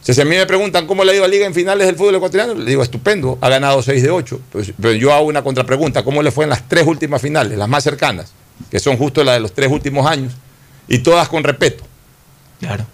Si 0.02 0.20
a 0.20 0.26
mí 0.26 0.32
me 0.36 0.46
preguntan 0.46 0.88
cómo 0.88 1.04
le 1.04 1.12
ha 1.12 1.16
ido 1.16 1.26
a 1.26 1.28
Liga 1.28 1.46
en 1.46 1.54
finales 1.54 1.86
del 1.86 1.96
fútbol 1.96 2.16
ecuatoriano, 2.16 2.54
le 2.56 2.66
digo, 2.66 2.82
estupendo, 2.82 3.38
ha 3.42 3.50
ganado 3.50 3.82
6 3.84 4.02
de 4.02 4.10
8. 4.10 4.40
Pues, 4.52 4.74
pero 4.82 4.94
yo 4.94 5.14
hago 5.14 5.26
una 5.28 5.44
contrapregunta, 5.44 6.04
¿cómo 6.04 6.24
le 6.24 6.32
fue 6.32 6.46
en 6.46 6.50
las 6.50 6.68
tres 6.68 6.88
últimas 6.88 7.22
finales, 7.22 7.58
las 7.58 7.68
más 7.70 7.84
cercanas, 7.84 8.32
que 8.72 8.80
son 8.80 8.98
justo 8.98 9.24
las 9.24 9.36
de 9.36 9.42
los 9.42 9.54
tres 9.54 9.70
últimos 9.70 10.08
años, 10.08 10.34
y 10.88 11.00
todas 11.00 11.28
con 11.30 11.44
respeto? 11.44 11.84
Claro. 12.60 12.86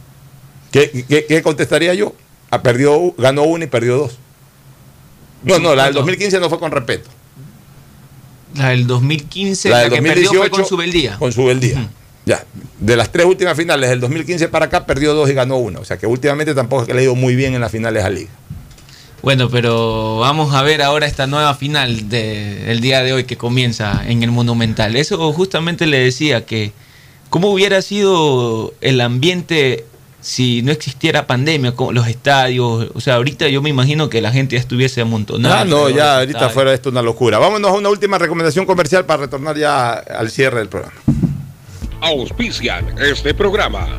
¿Qué, 0.72 1.06
qué- 1.08 1.26
qué 1.28 1.42
contestaría 1.42 1.94
yo? 1.94 2.14
Ah, 2.52 2.62
perdió, 2.62 3.14
ganó 3.18 3.44
una 3.44 3.64
y 3.66 3.68
perdió 3.68 3.98
dos. 3.98 4.18
No, 5.44 5.60
no, 5.60 5.76
la 5.76 5.86
del 5.86 5.94
2015 5.94 6.40
no 6.40 6.50
fue 6.50 6.60
con 6.60 6.72
respeto. 6.72 7.10
La 8.56 8.70
del 8.70 8.88
2015, 8.88 9.70
La 9.70 9.76
la, 9.78 9.82
del 9.84 9.92
que 9.94 10.02
perdió 10.02 10.30
fue 10.30 10.38
2018 10.50 10.52
con 10.52 10.66
su 10.66 10.78
beldía. 10.78 11.18
Con 11.18 11.32
su 11.32 11.46
beldía. 11.46 11.88
Ya. 12.26 12.44
De 12.80 12.96
las 12.96 13.12
tres 13.12 13.26
últimas 13.26 13.56
finales 13.56 13.90
del 13.90 14.00
2015 14.00 14.48
para 14.50 14.66
acá, 14.66 14.86
perdió 14.86 15.14
dos 15.14 15.30
y 15.30 15.34
ganó 15.34 15.58
una. 15.58 15.80
O 15.80 15.86
sea 15.86 15.98
que 15.98 16.08
últimamente 16.08 16.54
tampoco 16.56 16.82
es 16.84 16.88
que 16.88 16.94
le 16.94 17.02
ha 17.02 17.04
ido 17.04 17.16
muy 17.16 17.36
bien 17.36 17.54
en 17.54 17.62
las 17.62 17.72
finales 17.72 18.04
a 18.04 18.10
Liga. 18.10 18.30
Bueno, 19.22 19.50
pero 19.50 20.18
vamos 20.20 20.54
a 20.54 20.62
ver 20.62 20.82
ahora 20.84 21.08
esta 21.08 21.26
nueva 21.26 21.56
final 21.56 22.10
de- 22.10 22.64
del 22.66 22.80
día 22.80 23.02
de 23.02 23.14
hoy 23.14 23.24
que 23.24 23.38
comienza 23.38 24.04
en 24.08 24.22
el 24.24 24.32
Monumental. 24.32 24.96
Eso 24.96 25.32
justamente 25.34 25.88
le 25.88 25.98
decía 26.00 26.46
que 26.46 26.74
cómo 27.32 27.52
hubiera 27.52 27.82
sido 27.82 28.74
el 28.82 29.02
ambiente 29.02 29.86
si 30.22 30.64
no 30.64 30.72
existiera 30.72 31.28
pandemia, 31.28 31.74
con 31.74 31.94
los 31.94 32.08
estadios. 32.08 32.90
O 32.96 33.00
sea, 33.02 33.16
ahorita 33.16 33.48
yo 33.48 33.62
me 33.62 33.70
imagino 33.70 34.10
que 34.10 34.22
la 34.22 34.32
gente 34.32 34.56
ya 34.56 34.60
estuviese 34.60 35.02
amontonada. 35.02 35.62
Ah, 35.62 35.66
no, 35.66 35.88
ya 35.90 36.18
ahorita 36.20 36.50
fuera 36.50 36.74
esto 36.74 36.90
una 36.90 37.04
locura. 37.04 37.38
Vámonos 37.38 37.70
a 37.72 37.74
una 37.76 37.90
última 37.90 38.18
recomendación 38.18 38.66
comercial 38.66 39.06
para 39.06 39.22
retornar 39.24 39.56
ya 39.58 39.92
al 39.94 40.32
cierre 40.32 40.60
del 40.60 40.70
programa. 40.70 40.96
Auspician 42.06 42.86
este 43.00 43.34
programa. 43.34 43.98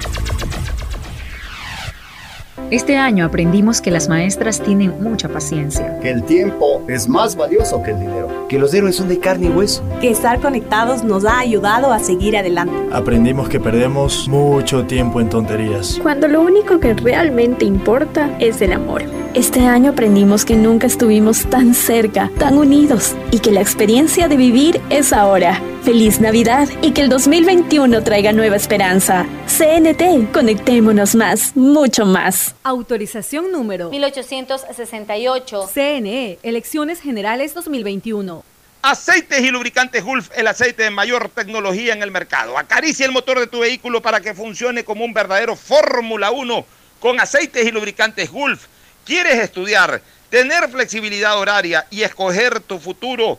Este 2.71 2.97
año 2.97 3.25
aprendimos 3.27 3.81
que 3.81 3.91
las 3.91 4.09
maestras 4.09 4.63
tienen 4.63 5.03
mucha 5.03 5.29
paciencia. 5.29 5.99
Que 5.99 6.11
el 6.11 6.23
tiempo 6.23 6.85
es 6.87 7.09
más 7.09 7.35
valioso 7.35 7.83
que 7.83 7.91
el 7.91 7.99
dinero. 7.99 8.47
Que 8.49 8.61
los 8.61 8.73
héroes 8.75 8.95
son 8.95 9.09
de 9.09 9.19
carne 9.19 9.47
y 9.47 9.49
hueso. 9.51 9.83
Que 10.01 10.09
estar 10.09 10.41
conectados 10.41 11.03
nos 11.03 11.25
ha 11.25 11.41
ayudado 11.41 11.93
a 11.93 11.99
seguir 11.99 12.37
adelante. 12.37 12.73
Aprendimos 12.93 13.49
que 13.49 13.59
perdemos 13.59 14.29
mucho 14.29 14.85
tiempo 14.85 15.21
en 15.21 15.29
tonterías. 15.29 15.99
Cuando 16.01 16.29
lo 16.29 16.43
único 16.43 16.79
que 16.79 16.95
realmente 16.95 17.65
importa 17.65 18.31
es 18.39 18.63
el 18.63 18.73
amor. 18.73 19.03
Este 19.35 19.67
año 19.67 19.91
aprendimos 19.91 20.45
que 20.45 20.55
nunca 20.55 20.87
estuvimos 20.87 21.45
tan 21.47 21.75
cerca, 21.75 22.31
tan 22.39 22.57
unidos 22.57 23.17
y 23.33 23.41
que 23.41 23.51
la 23.51 23.63
experiencia 23.63 24.29
de 24.29 24.37
vivir 24.37 24.81
es 24.91 25.13
ahora. 25.13 25.61
Feliz 25.87 26.19
Navidad 26.19 26.69
y 26.83 26.91
que 26.91 27.03
el 27.03 27.09
2021 27.09 28.03
traiga 28.03 28.33
nueva 28.33 28.57
esperanza. 28.57 29.25
CNT, 29.47 30.33
conectémonos 30.33 31.15
más, 31.15 31.55
mucho 31.55 32.05
más. 32.05 32.57
Autorización 32.65 33.53
número 33.53 33.91
1868. 33.91 35.71
CNE, 35.73 36.41
Elecciones 36.43 37.01
Generales 37.01 37.55
2021. 37.55 38.43
Aceites 38.83 39.41
y 39.41 39.51
lubricantes 39.53 40.03
Gulf, 40.03 40.29
el 40.35 40.49
aceite 40.49 40.83
de 40.83 40.91
mayor 40.91 41.29
tecnología 41.29 41.93
en 41.93 42.03
el 42.03 42.11
mercado. 42.11 42.59
Acaricia 42.59 43.07
el 43.07 43.13
motor 43.13 43.39
de 43.39 43.47
tu 43.47 43.61
vehículo 43.61 44.03
para 44.03 44.21
que 44.21 44.35
funcione 44.35 44.83
como 44.83 45.05
un 45.05 45.15
verdadero 45.15 45.55
Fórmula 45.55 46.33
1 46.33 46.67
con 46.99 47.21
aceites 47.21 47.65
y 47.65 47.71
lubricantes 47.71 48.33
Gulf. 48.33 48.67
¿Quieres 49.05 49.37
estudiar, 49.37 50.03
tener 50.31 50.69
flexibilidad 50.69 51.39
horaria 51.39 51.87
y 51.93 52.03
escoger 52.03 52.59
tu 52.59 52.81
futuro? 52.81 53.39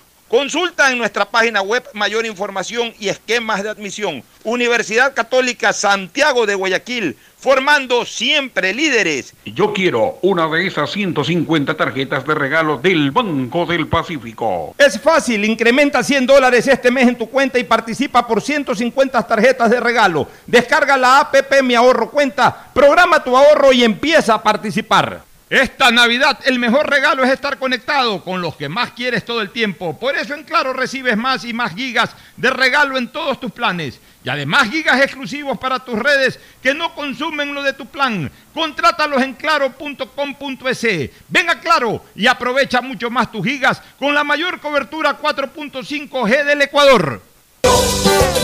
Consulta 0.31 0.89
en 0.89 0.97
nuestra 0.97 1.25
página 1.25 1.61
web 1.61 1.83
mayor 1.93 2.25
información 2.25 2.93
y 2.97 3.09
esquemas 3.09 3.63
de 3.63 3.69
admisión. 3.69 4.23
Universidad 4.45 5.13
Católica 5.13 5.73
Santiago 5.73 6.45
de 6.45 6.55
Guayaquil, 6.55 7.17
formando 7.37 8.05
siempre 8.05 8.73
líderes. 8.73 9.33
Yo 9.43 9.73
quiero 9.73 10.19
una 10.21 10.47
de 10.47 10.67
esas 10.67 10.89
150 10.89 11.75
tarjetas 11.75 12.25
de 12.25 12.33
regalo 12.33 12.77
del 12.77 13.11
Banco 13.11 13.65
del 13.65 13.89
Pacífico. 13.89 14.73
Es 14.77 15.01
fácil, 15.01 15.43
incrementa 15.43 16.01
100 16.01 16.25
dólares 16.25 16.65
este 16.65 16.91
mes 16.91 17.09
en 17.09 17.17
tu 17.17 17.29
cuenta 17.29 17.59
y 17.59 17.65
participa 17.65 18.25
por 18.25 18.41
150 18.41 19.27
tarjetas 19.27 19.69
de 19.69 19.81
regalo. 19.81 20.29
Descarga 20.47 20.95
la 20.95 21.19
APP 21.19 21.61
Mi 21.61 21.75
Ahorro 21.75 22.09
Cuenta, 22.09 22.69
programa 22.73 23.21
tu 23.21 23.35
ahorro 23.35 23.73
y 23.73 23.83
empieza 23.83 24.35
a 24.35 24.41
participar. 24.41 25.29
Esta 25.51 25.91
Navidad 25.91 26.39
el 26.45 26.59
mejor 26.59 26.89
regalo 26.89 27.25
es 27.25 27.29
estar 27.29 27.59
conectado 27.59 28.23
con 28.23 28.41
los 28.41 28.55
que 28.55 28.69
más 28.69 28.91
quieres 28.91 29.25
todo 29.25 29.41
el 29.41 29.49
tiempo. 29.49 29.99
Por 29.99 30.15
eso 30.15 30.33
en 30.33 30.45
Claro 30.45 30.71
recibes 30.71 31.17
más 31.17 31.43
y 31.43 31.51
más 31.51 31.75
gigas 31.75 32.11
de 32.37 32.49
regalo 32.49 32.97
en 32.97 33.11
todos 33.11 33.37
tus 33.37 33.51
planes. 33.51 33.99
Y 34.23 34.29
además 34.29 34.69
gigas 34.69 35.01
exclusivos 35.01 35.57
para 35.57 35.79
tus 35.79 35.99
redes 35.99 36.39
que 36.63 36.73
no 36.73 36.95
consumen 36.95 37.53
lo 37.53 37.63
de 37.63 37.73
tu 37.73 37.85
plan. 37.85 38.31
Contrátalos 38.53 39.21
en 39.21 39.33
claro.com.es. 39.33 40.81
Ven 41.27 41.49
a 41.49 41.59
Claro 41.59 42.05
y 42.15 42.27
aprovecha 42.27 42.79
mucho 42.79 43.09
más 43.09 43.29
tus 43.29 43.45
gigas 43.45 43.81
con 43.99 44.13
la 44.13 44.23
mayor 44.23 44.61
cobertura 44.61 45.19
4.5G 45.19 46.45
del 46.45 46.61
Ecuador. 46.61 47.21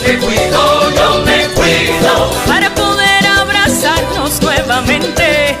Me 0.06 0.18
cuido, 0.18 0.90
yo 0.90 1.24
me 1.24 1.48
cuido 1.54 2.30
para 2.46 2.74
poder 2.74 3.26
abrazarnos 3.26 4.42
nuevamente 4.42 5.56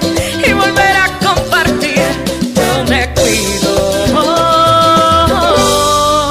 a 0.80 1.18
compartir. 1.18 2.02
Yo 2.54 2.84
me 2.88 3.12
cuido. 3.14 3.72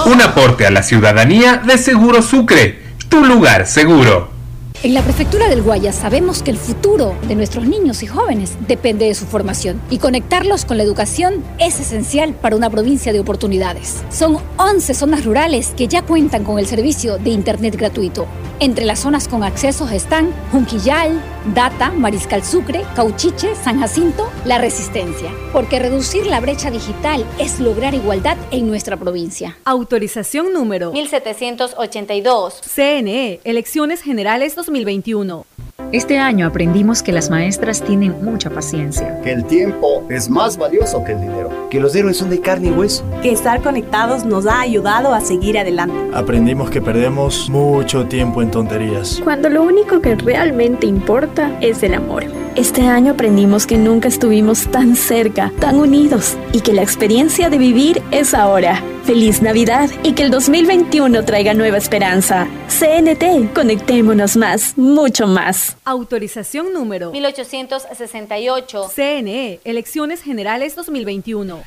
Un 0.05 0.21
aporte 0.21 0.65
a 0.65 0.71
la 0.71 0.83
ciudadanía 0.83 1.57
de 1.57 1.77
Seguro 1.77 2.21
Sucre, 2.21 2.81
tu 3.09 3.23
lugar 3.23 3.67
seguro. 3.67 4.37
En 4.83 4.93
la 4.93 5.01
Prefectura 5.01 5.49
del 5.49 5.63
Guayas 5.63 5.95
sabemos 5.95 6.43
que 6.43 6.51
el 6.51 6.57
futuro 6.57 7.15
de 7.27 7.33
nuestros 7.33 7.65
niños 7.65 8.03
y 8.03 8.07
jóvenes 8.07 8.55
depende 8.67 9.05
de 9.05 9.15
su 9.15 9.25
formación 9.25 9.81
y 9.89 9.97
conectarlos 9.97 10.65
con 10.65 10.77
la 10.77 10.83
educación 10.83 11.43
es 11.57 11.79
esencial 11.79 12.35
para 12.35 12.55
una 12.55 12.69
provincia 12.69 13.11
de 13.11 13.19
oportunidades. 13.19 14.03
Son 14.11 14.37
11 14.57 14.93
zonas 14.93 15.25
rurales 15.25 15.73
que 15.75 15.87
ya 15.87 16.03
cuentan 16.03 16.43
con 16.43 16.59
el 16.59 16.67
servicio 16.67 17.17
de 17.17 17.31
Internet 17.31 17.75
gratuito. 17.75 18.27
Entre 18.59 18.85
las 18.85 19.01
zonas 19.01 19.27
con 19.27 19.43
accesos 19.43 19.91
están 19.91 20.33
Junquillal, 20.51 21.21
Data, 21.53 21.91
Mariscal 21.91 22.43
Sucre, 22.43 22.83
Cauchiche, 22.95 23.53
San 23.53 23.79
Jacinto, 23.79 24.31
La 24.45 24.57
Resistencia. 24.57 25.31
Porque 25.53 25.77
reducir 25.77 26.25
la 26.25 26.39
brecha 26.39 26.71
digital 26.71 27.23
es 27.37 27.59
lograr 27.59 27.93
igualdad 27.93 28.35
en 28.49 28.67
nuestra 28.67 28.97
provincia. 28.97 29.55
Autorización 29.63 30.53
número 30.53 30.91
1782. 30.91 32.61
CNE, 32.61 33.41
Elecciones 33.43 34.01
Generales 34.01 34.55
2021. 34.55 35.45
Este 35.93 36.17
año 36.19 36.47
aprendimos 36.47 37.01
que 37.01 37.13
las 37.13 37.29
maestras 37.29 37.81
tienen 37.81 38.13
mucha 38.21 38.49
paciencia. 38.49 39.21
Que 39.21 39.31
el 39.31 39.45
tiempo 39.45 40.03
es 40.09 40.29
más 40.29 40.57
valioso 40.57 41.01
que 41.05 41.13
el 41.13 41.21
dinero. 41.21 41.49
Que 41.69 41.79
los 41.79 41.95
héroes 41.95 42.17
son 42.17 42.29
de 42.29 42.41
carne 42.41 42.67
y 42.67 42.71
hueso. 42.71 43.05
Que 43.21 43.31
estar 43.31 43.61
conectados 43.61 44.25
nos 44.25 44.47
ha 44.47 44.59
ayudado 44.59 45.13
a 45.13 45.21
seguir 45.21 45.57
adelante. 45.57 45.95
Aprendimos 46.13 46.69
que 46.69 46.81
perdemos 46.81 47.49
mucho 47.49 48.05
tiempo 48.05 48.41
en 48.41 48.51
tonterías. 48.51 49.21
Cuando 49.23 49.49
lo 49.49 49.63
único 49.63 50.01
que 50.01 50.15
realmente 50.15 50.87
importa 50.87 51.57
es 51.61 51.81
el 51.83 51.93
amor. 51.93 52.25
Este 52.57 52.81
año 52.81 53.13
aprendimos 53.13 53.65
que 53.65 53.77
nunca 53.77 54.09
estuvimos 54.09 54.67
tan 54.67 54.95
cerca, 54.95 55.53
tan 55.59 55.79
unidos 55.79 56.35
y 56.51 56.61
que 56.61 56.73
la 56.73 56.81
experiencia 56.81 57.49
de 57.49 57.59
vivir 57.59 58.01
es 58.11 58.33
ahora. 58.33 58.81
Feliz 59.03 59.41
Navidad 59.41 59.89
y 60.03 60.13
que 60.13 60.23
el 60.23 60.31
2021 60.31 61.23
traiga 61.23 61.53
nueva 61.53 61.77
esperanza. 61.77 62.45
CNT, 62.67 63.53
conectémonos 63.53 64.35
más, 64.35 64.77
mucho 64.77 65.27
más. 65.27 65.76
Autorización 65.87 66.73
número 66.73 67.13
1868. 67.13 68.91
CNE, 68.93 69.61
Elecciones 69.63 70.21
Generales 70.21 70.75
2021. 70.75 71.63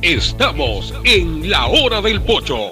Estamos 0.00 0.94
en 1.02 1.50
la 1.50 1.66
hora 1.66 2.00
del 2.02 2.22
pocho. 2.22 2.70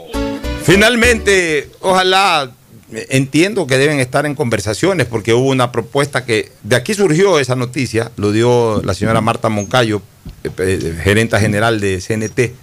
Finalmente, 0.62 1.70
ojalá, 1.80 2.52
eh, 2.92 3.06
entiendo 3.10 3.66
que 3.66 3.78
deben 3.78 3.98
estar 3.98 4.26
en 4.26 4.36
conversaciones 4.36 5.08
porque 5.08 5.34
hubo 5.34 5.48
una 5.48 5.72
propuesta 5.72 6.24
que, 6.24 6.52
de 6.62 6.76
aquí 6.76 6.94
surgió 6.94 7.40
esa 7.40 7.56
noticia, 7.56 8.12
lo 8.14 8.30
dio 8.30 8.80
la 8.84 8.94
señora 8.94 9.20
Marta 9.20 9.48
Moncayo, 9.48 10.02
eh, 10.44 11.00
gerenta 11.02 11.40
general 11.40 11.80
de 11.80 12.00
CNT, 12.00 12.54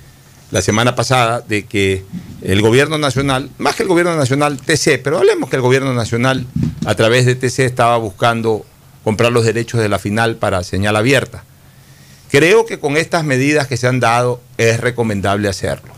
la 0.51 0.61
semana 0.61 0.95
pasada, 0.95 1.41
de 1.41 1.63
que 1.65 2.03
el 2.41 2.61
gobierno 2.61 2.97
nacional, 2.97 3.49
más 3.57 3.75
que 3.75 3.83
el 3.83 3.89
gobierno 3.89 4.15
nacional, 4.15 4.57
TC, 4.57 5.01
pero 5.03 5.17
hablemos 5.17 5.49
que 5.49 5.55
el 5.55 5.61
gobierno 5.61 5.93
nacional 5.93 6.45
a 6.85 6.93
través 6.95 7.25
de 7.25 7.35
TC 7.35 7.59
estaba 7.59 7.97
buscando 7.97 8.65
comprar 9.03 9.31
los 9.31 9.45
derechos 9.45 9.79
de 9.81 9.89
la 9.89 9.97
final 9.99 10.35
para 10.35 10.63
señal 10.63 10.95
abierta. 10.95 11.43
Creo 12.29 12.65
que 12.65 12.79
con 12.79 12.97
estas 12.97 13.23
medidas 13.23 13.67
que 13.67 13.77
se 13.77 13.87
han 13.87 13.99
dado 13.99 14.41
es 14.57 14.79
recomendable 14.79 15.49
hacerlo 15.49 15.93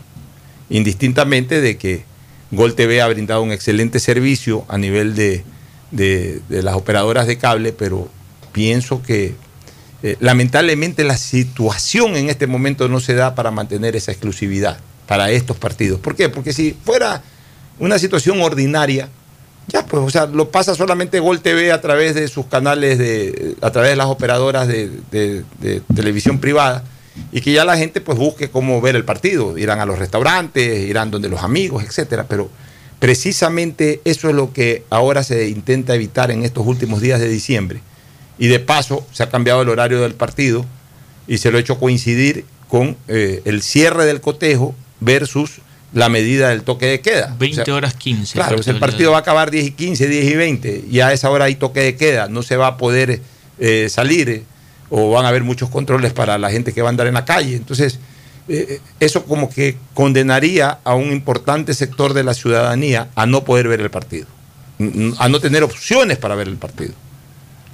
indistintamente 0.70 1.60
de 1.60 1.76
que 1.76 2.04
Gol 2.50 2.74
TV 2.74 3.00
ha 3.02 3.08
brindado 3.08 3.42
un 3.42 3.52
excelente 3.52 4.00
servicio 4.00 4.64
a 4.68 4.78
nivel 4.78 5.14
de, 5.14 5.44
de- 5.90 6.40
de 6.48 6.62
las 6.62 6.74
operadoras 6.74 7.26
de 7.26 7.36
cable, 7.38 7.72
pero 7.72 8.08
pienso 8.52 9.02
que 9.02 9.34
eh, 10.04 10.16
lamentablemente 10.20 11.02
la 11.02 11.16
situación 11.16 12.14
en 12.14 12.28
este 12.28 12.46
momento 12.46 12.88
no 12.88 13.00
se 13.00 13.14
da 13.14 13.34
para 13.34 13.50
mantener 13.50 13.96
esa 13.96 14.12
exclusividad 14.12 14.76
para 15.08 15.30
estos 15.30 15.56
partidos. 15.56 15.98
¿Por 15.98 16.14
qué? 16.14 16.28
Porque 16.28 16.52
si 16.52 16.76
fuera 16.84 17.22
una 17.80 17.98
situación 17.98 18.40
ordinaria, 18.40 19.08
Ya, 19.66 19.82
pues, 19.86 20.02
o 20.02 20.10
sea, 20.10 20.26
lo 20.26 20.50
pasa 20.50 20.74
solamente 20.74 21.20
Gol 21.20 21.40
TV 21.40 21.72
a 21.72 21.80
través 21.80 22.14
de 22.14 22.28
sus 22.28 22.44
canales, 22.46 22.98
de, 22.98 23.56
a 23.62 23.70
través 23.70 23.90
de 23.92 23.96
las 23.96 24.08
operadoras 24.08 24.68
de, 24.68 24.90
de- 25.10 25.42
de 25.58 25.80
televisión 25.96 26.38
privada, 26.38 26.84
y 27.32 27.40
que 27.40 27.50
ya 27.52 27.64
la 27.64 27.74
gente 27.78 28.02
pues 28.02 28.18
busque 28.18 28.50
cómo 28.50 28.82
ver 28.82 28.94
el 28.94 29.04
partido. 29.06 29.56
Irán 29.56 29.80
a 29.80 29.86
los 29.86 29.98
restaurantes, 29.98 30.86
irán 30.86 31.10
donde 31.10 31.30
los 31.30 31.42
amigos, 31.42 31.82
etcétera. 31.82 32.26
Pero 32.28 32.50
precisamente 32.98 34.00
eso 34.04 34.28
es 34.28 34.34
lo 34.34 34.52
que 34.52 34.84
ahora 34.90 35.22
se 35.22 35.48
intenta 35.48 35.94
evitar 35.94 36.30
en 36.30 36.42
estos 36.44 36.66
últimos 36.66 37.00
días 37.00 37.20
de 37.20 37.28
diciembre. 37.28 37.80
Y 38.38 38.48
de 38.48 38.60
paso 38.60 39.06
se 39.12 39.22
ha 39.22 39.30
cambiado 39.30 39.62
el 39.62 39.68
horario 39.68 40.00
del 40.00 40.14
partido 40.14 40.64
y 41.26 41.38
se 41.38 41.50
lo 41.50 41.58
ha 41.58 41.60
hecho 41.60 41.78
coincidir 41.78 42.44
con 42.68 42.96
eh, 43.08 43.42
el 43.44 43.62
cierre 43.62 44.04
del 44.04 44.20
cotejo 44.20 44.74
versus 45.00 45.60
la 45.94 46.08
medida 46.08 46.48
del 46.48 46.62
toque 46.64 46.86
de 46.86 47.00
queda. 47.00 47.34
20 47.38 47.62
O 47.62 47.64
sea, 47.64 47.74
horas 47.74 47.94
15. 47.94 48.34
Claro, 48.34 48.56
pues 48.56 48.68
el 48.68 48.78
partido 48.78 49.12
va 49.12 49.18
a 49.18 49.20
acabar 49.20 49.50
10 49.50 49.64
y 49.66 49.70
15, 49.70 50.08
10 50.08 50.24
y 50.24 50.34
20, 50.34 50.84
y 50.90 51.00
a 51.00 51.12
esa 51.12 51.30
hora 51.30 51.44
hay 51.46 51.54
toque 51.54 51.80
de 51.80 51.96
queda, 51.96 52.28
no 52.28 52.42
se 52.42 52.56
va 52.56 52.66
a 52.66 52.76
poder 52.76 53.20
eh, 53.58 53.88
salir 53.88 54.28
eh, 54.28 54.42
o 54.90 55.10
van 55.10 55.24
a 55.24 55.28
haber 55.28 55.44
muchos 55.44 55.70
controles 55.70 56.12
para 56.12 56.36
la 56.36 56.50
gente 56.50 56.72
que 56.72 56.82
va 56.82 56.88
a 56.88 56.90
andar 56.90 57.06
en 57.06 57.14
la 57.14 57.24
calle. 57.24 57.54
Entonces, 57.54 58.00
eh, 58.48 58.80
eso 59.00 59.24
como 59.24 59.48
que 59.48 59.76
condenaría 59.94 60.78
a 60.84 60.94
un 60.94 61.12
importante 61.12 61.72
sector 61.74 62.12
de 62.12 62.24
la 62.24 62.34
ciudadanía 62.34 63.08
a 63.14 63.26
no 63.26 63.44
poder 63.44 63.68
ver 63.68 63.80
el 63.80 63.90
partido, 63.90 64.26
a 65.18 65.28
no 65.28 65.40
tener 65.40 65.62
opciones 65.62 66.18
para 66.18 66.34
ver 66.34 66.48
el 66.48 66.56
partido. 66.56 66.92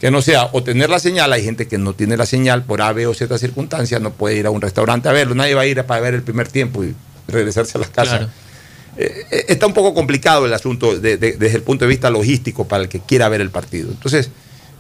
Que 0.01 0.11
no 0.11 0.23
sea 0.23 0.49
o 0.53 0.63
tener 0.63 0.89
la 0.89 0.99
señal, 0.99 1.33
hay 1.33 1.45
gente 1.45 1.69
que 1.69 1.77
no 1.77 1.93
tiene 1.93 2.17
la 2.17 2.25
señal 2.27 2.65
por 2.65 2.81
A, 2.81 2.93
B 2.93 3.07
o 3.07 3.13
Z 3.15 3.37
circunstancias, 3.39 4.01
no 4.01 4.13
puede 4.13 4.37
ir 4.37 4.47
a 4.47 4.51
un 4.51 4.63
restaurante 4.63 5.09
a 5.09 5.13
verlo, 5.13 5.35
nadie 5.35 5.55
va 5.55 5.63
a 5.63 5.67
ir 5.67 5.83
para 5.85 6.01
ver 6.01 6.15
el 6.15 6.23
primer 6.23 6.49
tiempo 6.49 6.83
y 6.83 6.95
regresarse 7.29 7.77
a 7.77 7.81
la 7.83 7.87
casa. 7.87 8.17
Claro. 8.19 8.31
Eh, 8.97 9.27
eh, 9.31 9.45
está 9.49 9.67
un 9.67 9.75
poco 9.75 9.93
complicado 9.95 10.47
el 10.47 10.55
asunto 10.55 10.99
de- 10.99 11.17
de- 11.19 11.33
desde 11.33 11.57
el 11.57 11.63
punto 11.63 11.85
de 11.85 11.91
vista 11.91 12.09
logístico 12.11 12.67
para 12.67 12.83
el 12.83 12.89
que 12.89 13.01
quiera 13.01 13.29
ver 13.29 13.41
el 13.43 13.51
partido. 13.51 13.91
Entonces, 13.91 14.31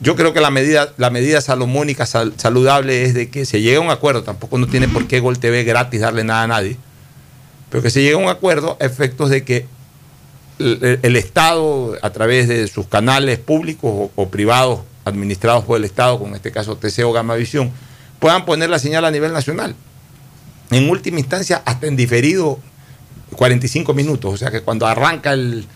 yo 0.00 0.16
creo 0.16 0.32
que 0.32 0.40
la 0.40 0.50
medida, 0.50 0.92
la 0.96 1.10
medida 1.10 1.42
salomónica 1.42 2.06
sal- 2.06 2.32
saludable 2.38 3.04
es 3.04 3.12
de 3.12 3.28
que 3.28 3.44
se 3.44 3.60
llegue 3.60 3.76
a 3.76 3.80
un 3.80 3.90
acuerdo, 3.90 4.22
tampoco 4.22 4.56
no 4.58 4.66
tiene 4.68 4.88
por 4.88 5.06
qué 5.06 5.20
Gol 5.20 5.38
TV 5.38 5.64
gratis 5.64 6.00
darle 6.00 6.24
nada 6.24 6.44
a 6.44 6.46
nadie, 6.46 6.76
pero 7.68 7.82
que 7.82 7.90
se 7.90 8.00
llegue 8.00 8.14
a 8.14 8.18
un 8.18 8.28
acuerdo 8.28 8.78
a 8.80 8.84
efectos 8.86 9.28
de 9.28 9.44
que 9.44 9.66
el, 10.58 10.98
el 11.02 11.16
Estado, 11.16 11.96
a 12.00 12.10
través 12.10 12.48
de 12.48 12.66
sus 12.68 12.86
canales 12.86 13.38
públicos 13.38 13.90
o, 13.94 14.10
o 14.16 14.28
privados 14.30 14.80
administrados 15.10 15.64
por 15.64 15.76
el 15.76 15.84
Estado, 15.84 16.18
como 16.18 16.30
en 16.30 16.36
este 16.36 16.50
caso 16.50 16.76
TCO 16.76 17.12
Gamavisión, 17.12 17.70
puedan 18.18 18.44
poner 18.44 18.70
la 18.70 18.78
señal 18.78 19.04
a 19.04 19.10
nivel 19.10 19.32
nacional. 19.32 19.74
En 20.70 20.88
última 20.88 21.18
instancia, 21.18 21.62
hasta 21.64 21.86
en 21.86 21.96
diferido 21.96 22.58
45 23.36 23.92
minutos. 23.94 24.34
O 24.34 24.36
sea 24.36 24.50
que 24.50 24.60
cuando 24.60 24.86
arranca 24.86 25.32
el, 25.32 25.66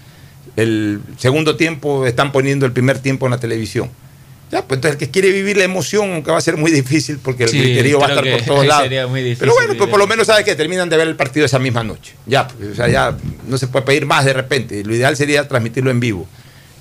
el 0.57 1.01
segundo 1.19 1.57
tiempo, 1.57 2.07
están 2.07 2.33
poniendo 2.33 2.67
el 2.67 2.73
primer 2.73 2.99
tiempo 2.99 3.27
en 3.27 3.33
la 3.33 3.39
televisión. 3.39 3.91
Ya, 4.51 4.63
pues 4.63 4.79
entonces 4.79 4.93
el 4.93 4.99
que 4.99 5.11
quiere 5.11 5.33
vivir 5.33 5.57
la 5.57 5.65
emoción, 5.65 6.13
aunque 6.13 6.31
va 6.31 6.39
a 6.39 6.41
ser 6.41 6.57
muy 6.57 6.71
difícil 6.71 7.19
porque 7.19 7.45
el 7.45 7.51
Sí, 7.51 7.59
griterío 7.59 7.99
va 7.99 8.07
a 8.07 8.09
estar 8.11 8.31
por 8.31 8.43
todos 8.43 8.67
lados. 8.67 8.89
Pero 8.89 9.53
bueno, 9.53 9.75
pues 9.77 9.91
por 9.91 9.99
lo 9.99 10.07
menos 10.07 10.27
sabe 10.29 10.45
que 10.45 10.55
terminan 10.55 10.89
de 10.89 10.97
ver 10.97 11.09
el 11.09 11.17
partido 11.17 11.47
esa 11.47 11.59
misma 11.59 11.83
noche. 11.83 12.15
Ya, 12.27 12.47
pues, 12.47 12.71
o 12.71 12.75
sea, 12.77 12.89
ya 12.89 13.17
no 13.49 13.59
se 13.59 13.67
puede 13.67 13.85
pedir 13.85 14.07
más 14.07 14.25
de 14.25 14.33
repente. 14.33 14.85
Lo 14.85 14.95
ideal 14.95 15.17
sería 15.17 15.49
transmitirlo 15.49 15.91
en 15.91 15.99
vivo. 15.99 16.29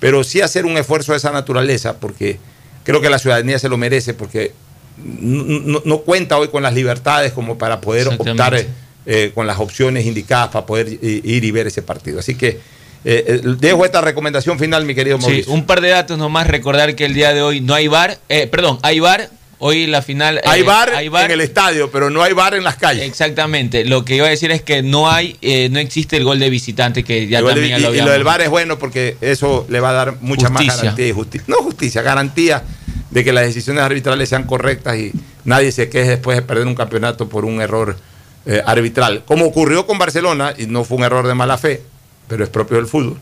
Pero 0.04 0.24
sí 0.26 0.42
hacer 0.42 0.66
un 0.66 0.78
esfuerzo 0.78 1.14
de 1.14 1.20
esa 1.20 1.32
naturaleza, 1.32 1.98
porque 1.98 2.38
creo 2.84 3.00
que 3.00 3.10
la 3.10 3.20
ciudadanía 3.20 3.58
se 3.58 3.70
lo 3.70 3.78
merece, 3.78 4.14
porque 4.14 4.52
no, 4.98 6.00
cuenta 6.00 6.38
hoy 6.38 6.50
con 6.50 6.62
las 6.62 6.74
libertades 6.74 7.32
como 7.32 7.58
para 7.58 7.80
poder 7.80 8.10
optar 8.10 8.54
eh, 8.56 8.68
eh, 9.06 9.32
con 9.34 9.48
las 9.48 9.60
opciones 9.60 10.06
indicadas 10.06 10.50
para 10.50 10.66
poder 10.66 10.90
ir 11.02 11.44
y 11.44 11.52
ver 11.52 11.68
ese 11.68 11.82
partido. 11.82 12.20
Así 12.20 12.36
que 12.36 12.60
eh, 13.06 13.42
dejo 13.60 13.86
esta 13.86 14.02
recomendación 14.02 14.60
final, 14.60 14.86
mi 14.86 14.94
querido 14.94 15.18
Sí, 15.18 15.24
Mauricio. 15.24 15.54
un 15.54 15.66
par 15.66 15.80
de 15.82 15.90
datos 15.90 16.18
nomás, 16.18 16.48
recordar 16.48 16.96
que 16.96 17.06
el 17.06 17.14
día 17.14 17.34
de 17.34 17.42
hoy 17.42 17.62
no 17.62 17.74
hay 17.74 17.88
bar, 17.88 18.20
eh, 18.30 18.48
perdón, 18.48 18.80
hay 18.82 19.00
bar, 19.00 19.30
hoy 19.66 19.88
la 19.88 20.02
final... 20.02 20.42
Hay 20.46 20.62
eh, 20.62 20.64
bar 20.64 20.92
en 20.94 21.32
el 21.32 21.40
estadio, 21.40 21.90
pero 21.90 22.10
no 22.10 22.22
hay 22.22 22.34
bar 22.34 22.54
en 22.54 22.66
las 22.66 22.76
calles. 22.76 23.06
Exactamente, 23.06 23.86
lo 23.86 24.04
que 24.04 24.18
iba 24.18 24.28
a 24.28 24.30
decir 24.30 24.52
es 24.52 24.62
que 24.62 24.84
no 24.84 25.10
hay, 25.10 25.38
eh, 25.42 25.70
no 25.72 25.80
existe 25.80 26.18
el 26.18 26.26
gol 26.26 26.38
de 26.40 26.50
visitante 26.50 27.06
que 27.06 27.28
ya 27.28 27.42
también 27.42 27.70
ya 27.70 27.80
lo 27.80 27.96
y 27.96 28.02
lo 28.02 28.12
del 28.12 28.26
VAR 28.26 28.42
es 28.42 28.50
bueno 28.50 28.78
porque 28.78 29.16
eso 29.22 29.66
le 29.70 29.80
va 29.80 29.92
a 29.92 29.94
dar 29.94 30.18
mucha 30.20 30.50
más 30.50 30.66
garantía 30.66 31.08
y 31.08 31.12
justicia. 31.14 31.46
No 31.48 31.58
justicia, 31.58 32.02
garantía 32.02 32.62
de 33.10 33.24
que 33.24 33.32
las 33.32 33.46
decisiones 33.46 33.84
arbitrales 33.84 34.28
sean 34.28 34.44
correctas 34.44 34.98
y 34.98 35.14
nadie 35.46 35.72
se 35.72 35.88
queje 35.88 36.10
después 36.10 36.36
de 36.36 36.42
perder 36.42 36.68
un 36.68 36.76
campeonato 36.76 37.30
por 37.30 37.46
un 37.46 37.62
error 37.62 37.96
eh, 38.46 38.62
arbitral. 38.66 39.24
Como 39.26 39.46
ocurrió 39.46 39.88
con 39.88 39.98
Barcelona, 39.98 40.54
y 40.58 40.66
no 40.66 40.84
fue 40.84 40.98
un 40.98 41.06
error 41.06 41.26
de 41.26 41.36
mala 41.36 41.58
fe, 41.58 41.82
pero 42.28 42.44
es 42.44 42.50
propio 42.50 42.78
del 42.78 42.88
fútbol. 42.88 43.18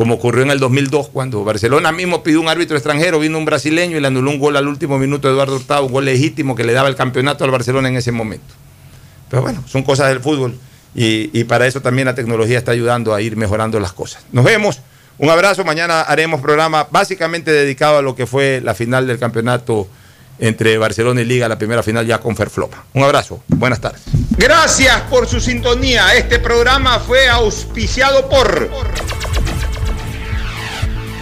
Como 0.00 0.14
ocurrió 0.14 0.44
en 0.44 0.50
el 0.50 0.58
2002, 0.58 1.10
cuando 1.10 1.44
Barcelona 1.44 1.92
mismo 1.92 2.22
pidió 2.22 2.40
un 2.40 2.48
árbitro 2.48 2.74
extranjero, 2.74 3.18
vino 3.18 3.36
un 3.36 3.44
brasileño 3.44 3.98
y 3.98 4.00
le 4.00 4.06
anuló 4.06 4.30
un 4.30 4.38
gol 4.38 4.56
al 4.56 4.66
último 4.66 4.98
minuto 4.98 5.28
de 5.28 5.34
Eduardo 5.34 5.56
Hurtado, 5.56 5.84
un 5.84 5.92
gol 5.92 6.06
legítimo 6.06 6.56
que 6.56 6.64
le 6.64 6.72
daba 6.72 6.88
el 6.88 6.96
campeonato 6.96 7.44
al 7.44 7.50
Barcelona 7.50 7.90
en 7.90 7.96
ese 7.96 8.10
momento. 8.10 8.54
Pero 9.28 9.42
bueno, 9.42 9.62
son 9.68 9.82
cosas 9.82 10.08
del 10.08 10.20
fútbol 10.20 10.58
y, 10.94 11.38
y 11.38 11.44
para 11.44 11.66
eso 11.66 11.82
también 11.82 12.06
la 12.06 12.14
tecnología 12.14 12.56
está 12.56 12.72
ayudando 12.72 13.12
a 13.12 13.20
ir 13.20 13.36
mejorando 13.36 13.78
las 13.78 13.92
cosas. 13.92 14.24
Nos 14.32 14.42
vemos, 14.42 14.80
un 15.18 15.28
abrazo, 15.28 15.64
mañana 15.64 16.00
haremos 16.00 16.40
programa 16.40 16.88
básicamente 16.90 17.52
dedicado 17.52 17.98
a 17.98 18.02
lo 18.02 18.16
que 18.16 18.24
fue 18.24 18.62
la 18.64 18.72
final 18.72 19.06
del 19.06 19.18
campeonato 19.18 19.86
entre 20.38 20.78
Barcelona 20.78 21.20
y 21.20 21.26
Liga, 21.26 21.46
la 21.46 21.58
primera 21.58 21.82
final 21.82 22.06
ya 22.06 22.20
con 22.20 22.34
Ferflopa. 22.34 22.86
Un 22.94 23.02
abrazo, 23.02 23.42
buenas 23.48 23.82
tardes. 23.82 24.00
Gracias 24.38 24.98
por 25.10 25.26
su 25.26 25.40
sintonía. 25.40 26.14
Este 26.14 26.38
programa 26.38 26.98
fue 27.00 27.28
auspiciado 27.28 28.30
por 28.30 28.70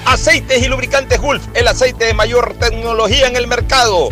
Aceites 0.09 0.63
y 0.63 0.69
lubricantes 0.69 1.21
Gulf, 1.21 1.49
el 1.53 1.69
aceite 1.69 2.07
de 2.07 2.15
mayor 2.15 2.55
tecnología 2.55 3.27
en 3.27 3.37
el 3.37 3.47
mercado. 3.47 4.09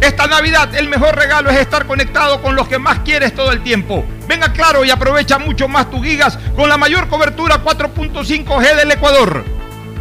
Esta 0.00 0.26
Navidad 0.26 0.74
el 0.74 0.88
mejor 0.88 1.16
regalo 1.16 1.50
es 1.50 1.58
estar 1.58 1.86
conectado 1.86 2.40
con 2.40 2.56
los 2.56 2.66
que 2.66 2.78
más 2.78 3.00
quieres 3.00 3.34
todo 3.34 3.52
el 3.52 3.62
tiempo. 3.62 4.06
Venga 4.26 4.54
claro 4.54 4.86
y 4.86 4.90
aprovecha 4.90 5.38
mucho 5.38 5.68
más 5.68 5.90
tus 5.90 6.02
gigas 6.02 6.38
con 6.56 6.70
la 6.70 6.78
mayor 6.78 7.08
cobertura 7.08 7.62
4.5G 7.62 8.74
del 8.74 8.92
Ecuador. 8.92 9.44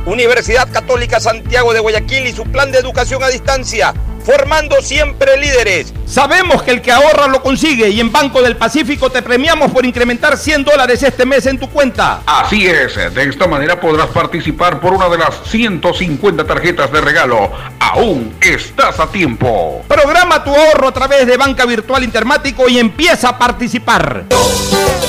Universidad 0.05 0.69
Católica 0.71 1.19
Santiago 1.19 1.73
de 1.73 1.79
Guayaquil 1.79 2.27
y 2.27 2.33
su 2.33 2.43
plan 2.43 2.71
de 2.71 2.79
educación 2.79 3.23
a 3.23 3.29
distancia, 3.29 3.93
formando 4.25 4.81
siempre 4.81 5.37
líderes. 5.37 5.93
Sabemos 6.05 6.61
que 6.61 6.71
el 6.71 6.81
que 6.81 6.91
ahorra 6.91 7.27
lo 7.27 7.41
consigue 7.41 7.89
y 7.89 8.01
en 8.01 8.11
Banco 8.11 8.41
del 8.41 8.57
Pacífico 8.57 9.09
te 9.09 9.21
premiamos 9.21 9.71
por 9.71 9.85
incrementar 9.85 10.37
100 10.37 10.65
dólares 10.65 11.01
este 11.03 11.25
mes 11.25 11.45
en 11.45 11.57
tu 11.57 11.69
cuenta. 11.69 12.21
Así 12.25 12.67
es, 12.67 12.95
de 12.95 13.23
esta 13.23 13.47
manera 13.47 13.79
podrás 13.79 14.07
participar 14.07 14.81
por 14.81 14.93
una 14.93 15.07
de 15.07 15.17
las 15.17 15.35
150 15.45 16.45
tarjetas 16.45 16.91
de 16.91 16.99
regalo. 16.99 17.51
Aún 17.79 18.35
estás 18.41 18.99
a 18.99 19.07
tiempo. 19.07 19.83
Programa 19.87 20.43
tu 20.43 20.53
ahorro 20.53 20.89
a 20.89 20.93
través 20.93 21.25
de 21.25 21.37
Banca 21.37 21.65
Virtual 21.65 22.03
Intermático 22.03 22.67
y 22.67 22.77
empieza 22.77 23.29
a 23.29 23.39
participar. 23.39 24.25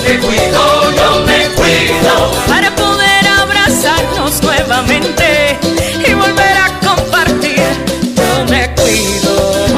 Me 0.05 0.19
cuido, 0.19 0.93
yo 0.93 1.25
me 1.27 1.49
cuido 1.55 2.33
para 2.47 2.71
poder 2.75 3.27
abrazarnos 3.27 4.14
y 6.07 6.15
volver 6.15 6.57
a 6.57 6.81
compartir. 6.81 7.61
Cuido. 8.77 9.75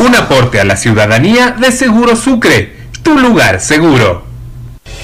Un 0.00 0.14
aporte 0.14 0.60
a 0.60 0.64
la 0.64 0.76
ciudadanía 0.76 1.52
de 1.52 1.70
Seguro 1.70 2.16
Sucre, 2.16 2.76
tu 3.02 3.18
lugar 3.18 3.60
seguro. 3.60 4.24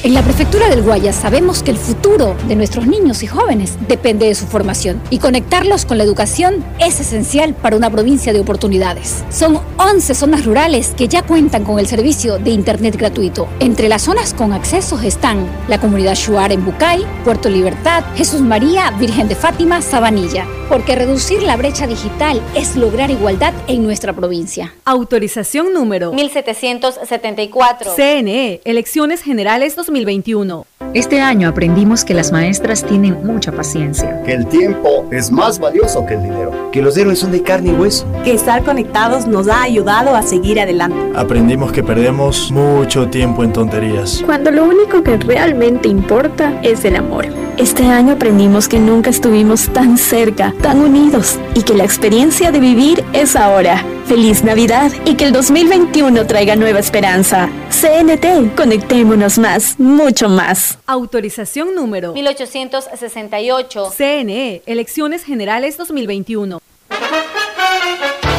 En 0.04 0.14
la 0.14 0.22
prefectura 0.22 0.68
del 0.68 0.82
Guayas 0.82 1.14
sabemos 1.14 1.62
que 1.62 1.70
el 1.70 1.76
futuro 1.76 2.34
de 2.48 2.56
nuestros 2.56 2.88
niños 2.88 3.22
y 3.22 3.28
jóvenes 3.28 3.78
depende 3.86 4.26
de 4.26 4.34
su 4.34 4.46
formación 4.46 5.00
y 5.10 5.18
conectarlos 5.18 5.86
con 5.86 5.96
la 5.96 6.02
educación 6.02 6.64
es 6.80 6.98
esencial 6.98 7.54
para 7.54 7.76
una 7.76 7.88
provincia 7.88 8.32
de 8.32 8.40
oportunidades. 8.40 9.22
Son 9.30 9.60
11 9.76 10.14
zonas 10.16 10.44
rurales 10.44 10.92
que 10.96 11.06
ya 11.06 11.22
cuentan 11.22 11.62
con 11.62 11.78
el 11.78 11.86
servicio 11.86 12.40
de 12.40 12.50
Internet 12.50 12.96
gratuito. 12.96 13.46
Entre 13.60 13.88
las 13.88 14.02
zonas 14.02 14.34
con 14.34 14.52
accesos 14.52 15.04
están 15.04 15.46
la 15.68 15.80
comunidad 15.80 16.16
Shuar 16.16 16.50
en 16.50 16.64
Bucay, 16.64 17.06
Puerto 17.24 17.48
Libertad, 17.48 18.02
Jesús 18.16 18.40
María, 18.40 18.90
Virgen 18.98 19.28
de 19.28 19.36
Fátima, 19.36 19.82
Sabanilla. 19.82 20.48
Porque 20.72 20.96
reducir 20.96 21.42
la 21.42 21.58
brecha 21.58 21.86
digital 21.86 22.40
es 22.54 22.76
lograr 22.76 23.10
igualdad 23.10 23.52
en 23.68 23.82
nuestra 23.82 24.14
provincia. 24.14 24.72
Autorización 24.86 25.74
número 25.74 26.14
1774. 26.14 27.92
CNE, 27.94 28.62
Elecciones 28.64 29.20
Generales 29.20 29.76
2021. 29.76 30.64
Este 30.94 31.20
año 31.20 31.48
aprendimos 31.48 32.04
que 32.04 32.12
las 32.12 32.32
maestras 32.32 32.84
tienen 32.84 33.26
mucha 33.26 33.50
paciencia. 33.50 34.22
Que 34.24 34.32
el 34.32 34.46
tiempo 34.46 35.06
es 35.10 35.30
más 35.30 35.58
valioso 35.58 36.04
que 36.04 36.14
el 36.14 36.22
dinero. 36.22 36.70
Que 36.70 36.82
los 36.82 36.96
héroes 36.96 37.20
son 37.20 37.32
de 37.32 37.42
carne 37.42 37.70
y 37.70 37.74
hueso. 37.74 38.06
Que 38.24 38.34
estar 38.34 38.62
conectados 38.62 39.26
nos 39.26 39.48
ha 39.48 39.62
ayudado 39.62 40.14
a 40.14 40.22
seguir 40.22 40.60
adelante. 40.60 40.96
Aprendimos 41.14 41.72
que 41.72 41.82
perdemos 41.82 42.50
mucho 42.52 43.08
tiempo 43.08 43.42
en 43.42 43.52
tonterías. 43.52 44.22
Cuando 44.26 44.50
lo 44.50 44.64
único 44.64 45.02
que 45.02 45.16
realmente 45.16 45.88
importa 45.88 46.60
es 46.62 46.84
el 46.84 46.96
amor. 46.96 47.26
Este 47.56 47.84
año 47.86 48.14
aprendimos 48.14 48.68
que 48.68 48.78
nunca 48.78 49.10
estuvimos 49.10 49.68
tan 49.68 49.98
cerca, 49.98 50.54
tan 50.62 50.80
unidos 50.80 51.38
y 51.54 51.62
que 51.62 51.74
la 51.74 51.84
experiencia 51.84 52.50
de 52.50 52.60
vivir 52.60 53.04
es 53.12 53.36
ahora. 53.36 53.84
Feliz 54.06 54.42
Navidad 54.42 54.90
y 55.04 55.14
que 55.14 55.24
el 55.24 55.32
2021 55.32 56.26
traiga 56.26 56.56
nueva 56.56 56.80
esperanza. 56.80 57.48
CNT, 57.70 58.54
conectémonos 58.56 59.38
más, 59.38 59.78
mucho 59.78 60.28
más. 60.28 60.71
Autorización 60.86 61.74
número 61.74 62.12
1868. 62.12 63.90
CNE, 63.96 64.62
Elecciones 64.66 65.24
Generales 65.24 65.76
2021. 65.76 66.60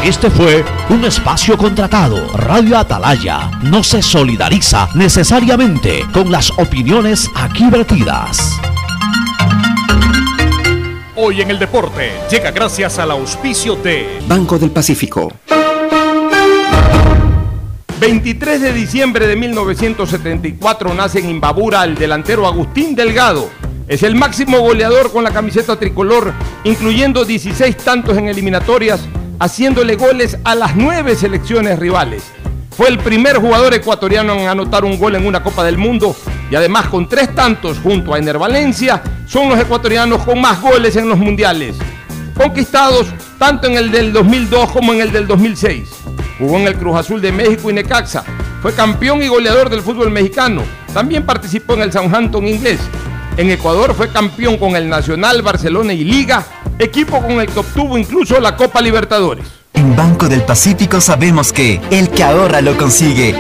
Este 0.04 0.30
fue 0.30 0.66
un 0.90 1.06
espacio 1.06 1.58
contratado. 1.58 2.28
Radio 2.34 2.78
Atalaya 2.78 3.50
no 3.64 3.84
se 3.84 4.02
solidariza 4.02 4.90
necesariamente 4.96 6.06
con 6.12 6.30
las 6.30 6.52
opiniones 6.52 7.30
aquí 7.36 7.70
vertidas. 7.70 8.60
Hoy 11.16 11.42
en 11.42 11.52
el 11.52 11.60
deporte 11.60 12.12
llega 12.30 12.52
gracias 12.52 13.00
al 13.00 13.12
auspicio 13.12 13.76
de 13.78 14.20
Banco 14.28 14.60
del 14.60 14.72
Pacífico. 14.72 15.32
23 18.06 18.60
de 18.60 18.74
diciembre 18.74 19.28
de 19.28 19.38
1974 19.38 20.94
nace 20.94 21.20
en 21.20 21.30
Imbabura 21.30 21.86
el 21.86 21.96
delantero 21.96 22.46
Agustín 22.46 22.96
Delgado. 22.96 23.50
Es 23.88 24.04
el 24.04 24.14
máximo 24.14 24.60
goleador 24.60 25.10
con 25.10 25.24
la 25.24 25.32
camiseta 25.32 25.80
tricolor, 25.80 26.34
incluyendo 26.66 27.24
16 27.24 27.78
tantos 27.78 28.18
en 28.18 28.28
eliminatorias, 28.28 29.08
haciéndole 29.40 29.96
goles 29.96 30.38
a 30.44 30.54
las 30.54 30.76
nueve 30.76 31.16
selecciones 31.16 31.80
rivales. 31.80 32.26
Fue 32.72 32.90
el 32.90 33.00
primer 33.00 33.38
jugador 33.38 33.74
ecuatoriano 33.74 34.34
en 34.34 34.50
anotar 34.50 34.84
un 34.84 35.00
gol 35.00 35.16
en 35.16 35.26
una 35.26 35.42
Copa 35.42 35.64
del 35.64 35.78
Mundo 35.78 36.14
y 36.52 36.56
además 36.56 36.88
con 36.88 37.08
tres 37.08 37.34
tantos 37.34 37.80
junto 37.80 38.14
a 38.14 38.20
Ener 38.20 38.38
Valencia 38.38 39.02
son 39.26 39.48
los 39.48 39.58
ecuatorianos 39.58 40.26
con 40.26 40.42
más 40.42 40.62
goles 40.62 40.98
en 40.98 41.08
los 41.08 41.18
mundiales, 41.18 41.78
conquistados 42.36 43.08
tanto 43.44 43.68
en 43.68 43.76
el 43.76 43.92
del 43.92 44.14
2002 44.14 44.72
como 44.72 44.94
en 44.94 45.02
el 45.02 45.12
del 45.12 45.28
2006. 45.28 45.90
Jugó 46.40 46.60
en 46.60 46.66
el 46.66 46.76
Cruz 46.76 46.96
Azul 46.96 47.20
de 47.20 47.34
México 47.34 47.70
y 47.70 47.74
Necaxa. 47.74 48.24
Fue 48.62 48.72
campeón 48.74 49.22
y 49.22 49.28
goleador 49.28 49.70
del 49.70 49.82
fútbol 49.82 50.12
mexicano. 50.12 50.64
También 50.94 51.26
participó 51.26 51.74
en 51.74 51.82
el 51.82 51.92
Southampton 51.92 52.48
inglés. 52.48 52.80
En 53.36 53.52
Ecuador 53.52 53.94
fue 53.96 54.08
campeón 54.08 54.58
con 54.58 54.78
el 54.78 54.88
Nacional, 54.88 55.42
Barcelona 55.42 55.92
y 55.92 56.06
Liga, 56.06 56.46
equipo 56.80 57.22
con 57.22 57.42
el 57.42 57.48
que 57.48 57.60
obtuvo 57.60 57.98
incluso 57.98 58.40
la 58.40 58.56
Copa 58.56 58.80
Libertadores. 58.80 59.46
En 59.74 59.94
Banco 59.94 60.30
del 60.30 60.44
Pacífico 60.44 61.02
sabemos 61.02 61.52
que 61.52 61.82
el 61.92 62.12
que 62.12 62.24
ahorra 62.24 62.62
lo 62.62 62.78
consigue. 62.78 63.36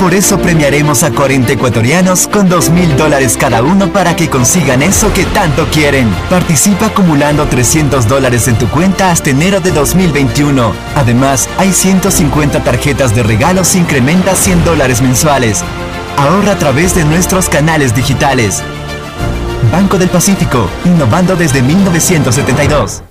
Por 0.00 0.14
eso 0.14 0.38
premiaremos 0.38 1.02
a 1.02 1.10
40 1.10 1.54
ecuatorianos 1.54 2.28
con 2.28 2.48
2 2.48 2.70
mil 2.70 2.96
dólares 2.96 3.36
cada 3.38 3.62
uno 3.62 3.92
para 3.92 4.14
que 4.14 4.28
consigan 4.28 4.82
eso 4.82 5.12
que 5.12 5.24
tanto 5.24 5.66
quieren. 5.68 6.08
Participa 6.28 6.86
acumulando 6.86 7.46
300 7.46 8.06
dólares 8.06 8.46
en 8.46 8.56
tu 8.56 8.68
cuenta 8.68 9.10
hasta 9.10 9.30
enero 9.30 9.60
de 9.60 9.72
2021. 9.72 10.72
Además, 10.94 11.48
hay 11.58 11.72
150 11.72 12.62
tarjetas 12.62 13.14
de 13.14 13.22
regalos 13.22 13.74
incrementa 13.74 14.34
100 14.34 14.64
dólares 14.64 15.00
mensuales. 15.00 15.64
Ahorra 16.18 16.52
a 16.52 16.58
través 16.58 16.94
de 16.94 17.04
nuestros 17.04 17.48
canales 17.48 17.94
digitales. 17.94 18.62
Banco 19.72 19.98
del 19.98 20.10
Pacífico, 20.10 20.68
innovando 20.84 21.36
desde 21.36 21.62
1972. 21.62 23.02